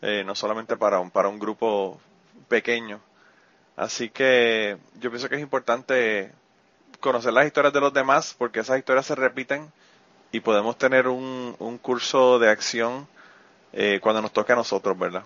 Eh, 0.00 0.22
no 0.24 0.34
solamente 0.34 0.76
para 0.78 1.00
un, 1.00 1.10
para 1.10 1.28
un 1.28 1.38
grupo 1.38 2.00
pequeño. 2.48 3.00
Así 3.76 4.08
que 4.08 4.78
yo 4.98 5.10
pienso 5.10 5.28
que 5.28 5.34
es 5.34 5.42
importante 5.42 6.32
conocer 7.00 7.32
las 7.32 7.46
historias 7.46 7.72
de 7.74 7.80
los 7.80 7.92
demás 7.92 8.34
porque 8.38 8.60
esas 8.60 8.78
historias 8.78 9.06
se 9.06 9.14
repiten 9.14 9.70
y 10.32 10.40
podemos 10.40 10.78
tener 10.78 11.08
un, 11.08 11.54
un 11.58 11.78
curso 11.78 12.38
de 12.38 12.48
acción 12.48 13.06
eh, 13.72 13.98
cuando 14.00 14.22
nos 14.22 14.32
toque 14.32 14.52
a 14.52 14.56
nosotros, 14.56 14.98
¿verdad? 14.98 15.24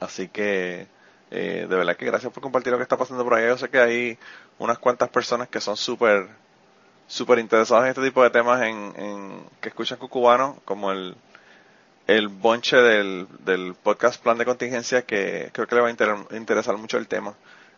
Así 0.00 0.28
que 0.28 0.86
eh, 1.30 1.66
de 1.68 1.76
verdad 1.76 1.96
que 1.96 2.06
gracias 2.06 2.32
por 2.32 2.42
compartir 2.42 2.72
lo 2.72 2.78
que 2.78 2.82
está 2.82 2.96
pasando 2.96 3.22
por 3.24 3.34
ahí. 3.34 3.46
Yo 3.46 3.56
sé 3.56 3.68
que 3.68 3.78
hay 3.78 4.18
unas 4.58 4.78
cuantas 4.78 5.08
personas 5.08 5.48
que 5.48 5.60
son 5.60 5.76
súper 5.76 6.28
súper 7.06 7.40
interesadas 7.40 7.84
en 7.84 7.90
este 7.90 8.02
tipo 8.02 8.22
de 8.22 8.30
temas 8.30 8.62
en, 8.62 8.92
en 8.96 9.42
que 9.60 9.68
escuchan 9.68 9.98
cucubano, 9.98 10.60
como 10.64 10.92
el, 10.92 11.16
el 12.10 12.26
bonche 12.26 12.76
del, 12.76 13.28
del 13.44 13.74
podcast 13.74 14.20
Plan 14.20 14.36
de 14.36 14.44
Contingencia, 14.44 15.02
que 15.02 15.50
creo 15.52 15.68
que 15.68 15.76
le 15.76 15.80
va 15.80 15.88
a 15.88 16.36
interesar 16.36 16.76
mucho 16.76 16.98
el 16.98 17.06
tema. 17.06 17.36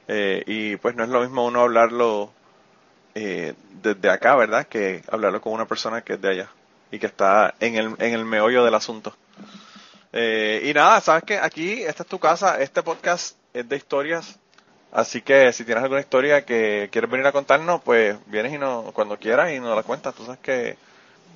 Eh, 0.09 0.43
y 0.47 0.77
pues 0.77 0.97
no 0.97 1.05
es 1.05 1.11
lo 1.11 1.21
mismo 1.21 1.45
uno 1.45 1.61
hablarlo 1.61 2.33
eh, 3.15 3.53
desde 3.83 4.09
acá, 4.09 4.35
¿verdad? 4.35 4.67
Que 4.67 5.03
hablarlo 5.11 5.43
con 5.43 5.53
una 5.53 5.67
persona 5.67 6.01
que 6.01 6.15
es 6.15 6.23
de 6.23 6.31
allá 6.31 6.49
y 6.91 6.99
que 6.99 7.05
está 7.05 7.55
en 7.61 7.75
el, 7.75 7.95
en 7.99 8.15
el 8.15 8.25
meollo 8.25 8.65
del 8.65 8.75
asunto. 8.75 9.15
Eh, 10.15 10.63
y 10.65 10.73
nada, 10.73 11.03
sabes 11.03 11.25
que 11.25 11.37
aquí, 11.37 11.83
esta 11.83 12.03
es 12.03 12.09
tu 12.09 12.19
casa, 12.19 12.59
este 12.63 12.83
podcast 12.83 13.37
es 13.53 13.69
de 13.69 13.77
historias, 13.77 14.39
así 14.93 15.21
que 15.21 15.53
si 15.53 15.65
tienes 15.65 15.85
alguna 15.85 16.01
historia 16.01 16.47
que 16.47 16.89
quieres 16.91 17.11
venir 17.11 17.27
a 17.27 17.33
contarnos, 17.33 17.83
pues 17.83 18.17
vienes 18.29 18.55
y 18.55 18.57
no, 18.57 18.93
cuando 18.95 19.19
quieras 19.19 19.53
y 19.53 19.61
nos 19.61 19.77
la 19.77 19.83
cuentas. 19.83 20.15
Tú 20.15 20.25
sabes 20.25 20.41
que 20.41 20.79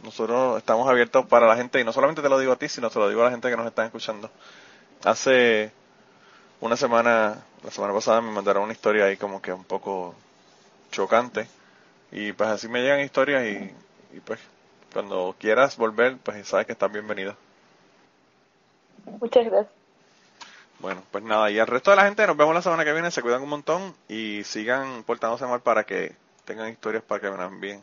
nosotros 0.02 0.58
estamos 0.58 0.88
abiertos 0.88 1.26
para 1.26 1.46
la 1.46 1.56
gente 1.56 1.80
y 1.80 1.84
no 1.84 1.92
solamente 1.92 2.22
te 2.22 2.28
lo 2.28 2.38
digo 2.38 2.52
a 2.52 2.56
ti, 2.56 2.68
sino 2.68 2.90
se 2.90 2.98
lo 2.98 3.08
digo 3.08 3.22
a 3.22 3.24
la 3.26 3.30
gente 3.30 3.50
que 3.50 3.56
nos 3.56 3.66
está 3.66 3.84
escuchando. 3.84 4.30
Hace 5.04 5.72
una 6.60 6.76
semana, 6.76 7.44
la 7.62 7.70
semana 7.70 7.92
pasada 7.92 8.20
me 8.20 8.30
mandaron 8.30 8.64
una 8.64 8.72
historia 8.72 9.06
ahí 9.06 9.16
como 9.16 9.42
que 9.42 9.52
un 9.52 9.64
poco 9.64 10.14
chocante 10.90 11.48
y 12.12 12.32
pues 12.32 12.48
así 12.48 12.68
me 12.68 12.82
llegan 12.82 13.00
historias 13.00 13.44
y, 13.44 14.16
y 14.16 14.20
pues 14.20 14.40
cuando 14.92 15.34
quieras 15.38 15.76
volver, 15.76 16.16
pues 16.18 16.46
sabes 16.48 16.66
que 16.66 16.72
estás 16.72 16.90
bienvenido. 16.90 17.36
Muchas 19.04 19.44
gracias. 19.44 19.72
Bueno, 20.78 21.02
pues 21.10 21.24
nada, 21.24 21.50
y 21.50 21.58
al 21.58 21.66
resto 21.66 21.90
de 21.90 21.96
la 21.96 22.04
gente 22.04 22.26
nos 22.26 22.36
vemos 22.36 22.54
la 22.54 22.62
semana 22.62 22.84
que 22.84 22.92
viene, 22.92 23.10
se 23.10 23.22
cuidan 23.22 23.42
un 23.42 23.48
montón 23.48 23.94
y 24.08 24.44
sigan 24.44 25.04
portándose 25.04 25.46
mal 25.46 25.60
para 25.60 25.84
que 25.84 26.14
tengan 26.44 26.68
historias 26.70 27.02
para 27.02 27.20
que 27.20 27.30
me 27.30 27.44
envíen. 27.44 27.82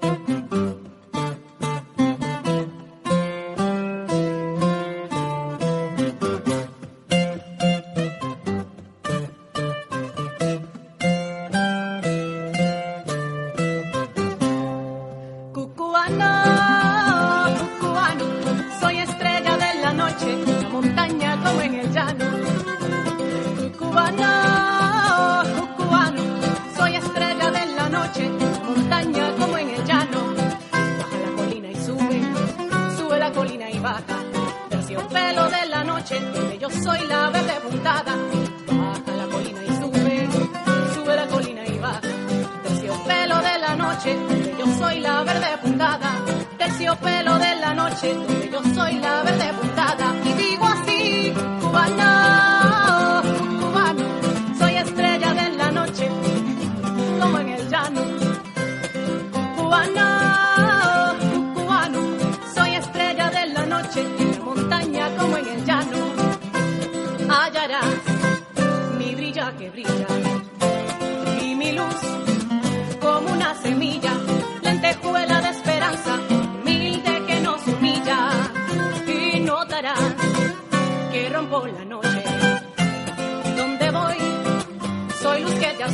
noche, 47.73 48.15
yo 48.51 48.61
soy 48.73 48.99
la 48.99 49.23
verde. 49.23 49.70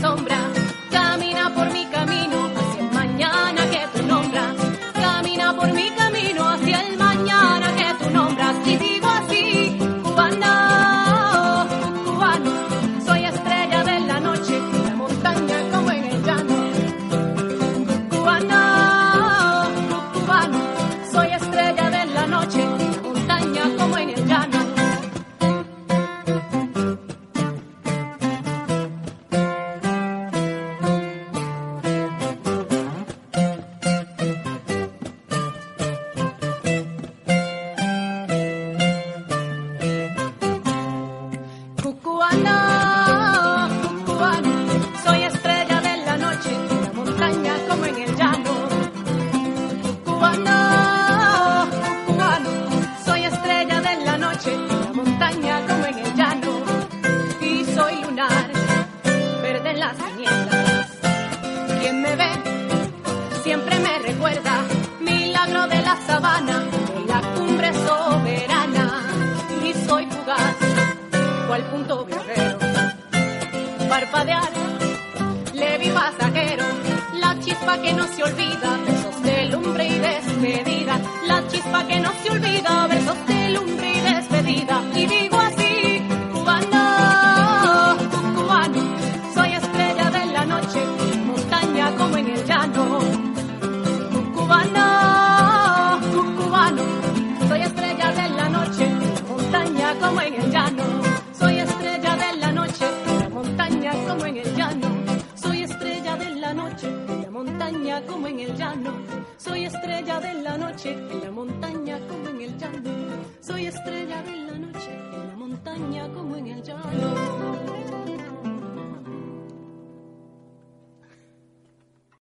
sombra. 0.02 0.47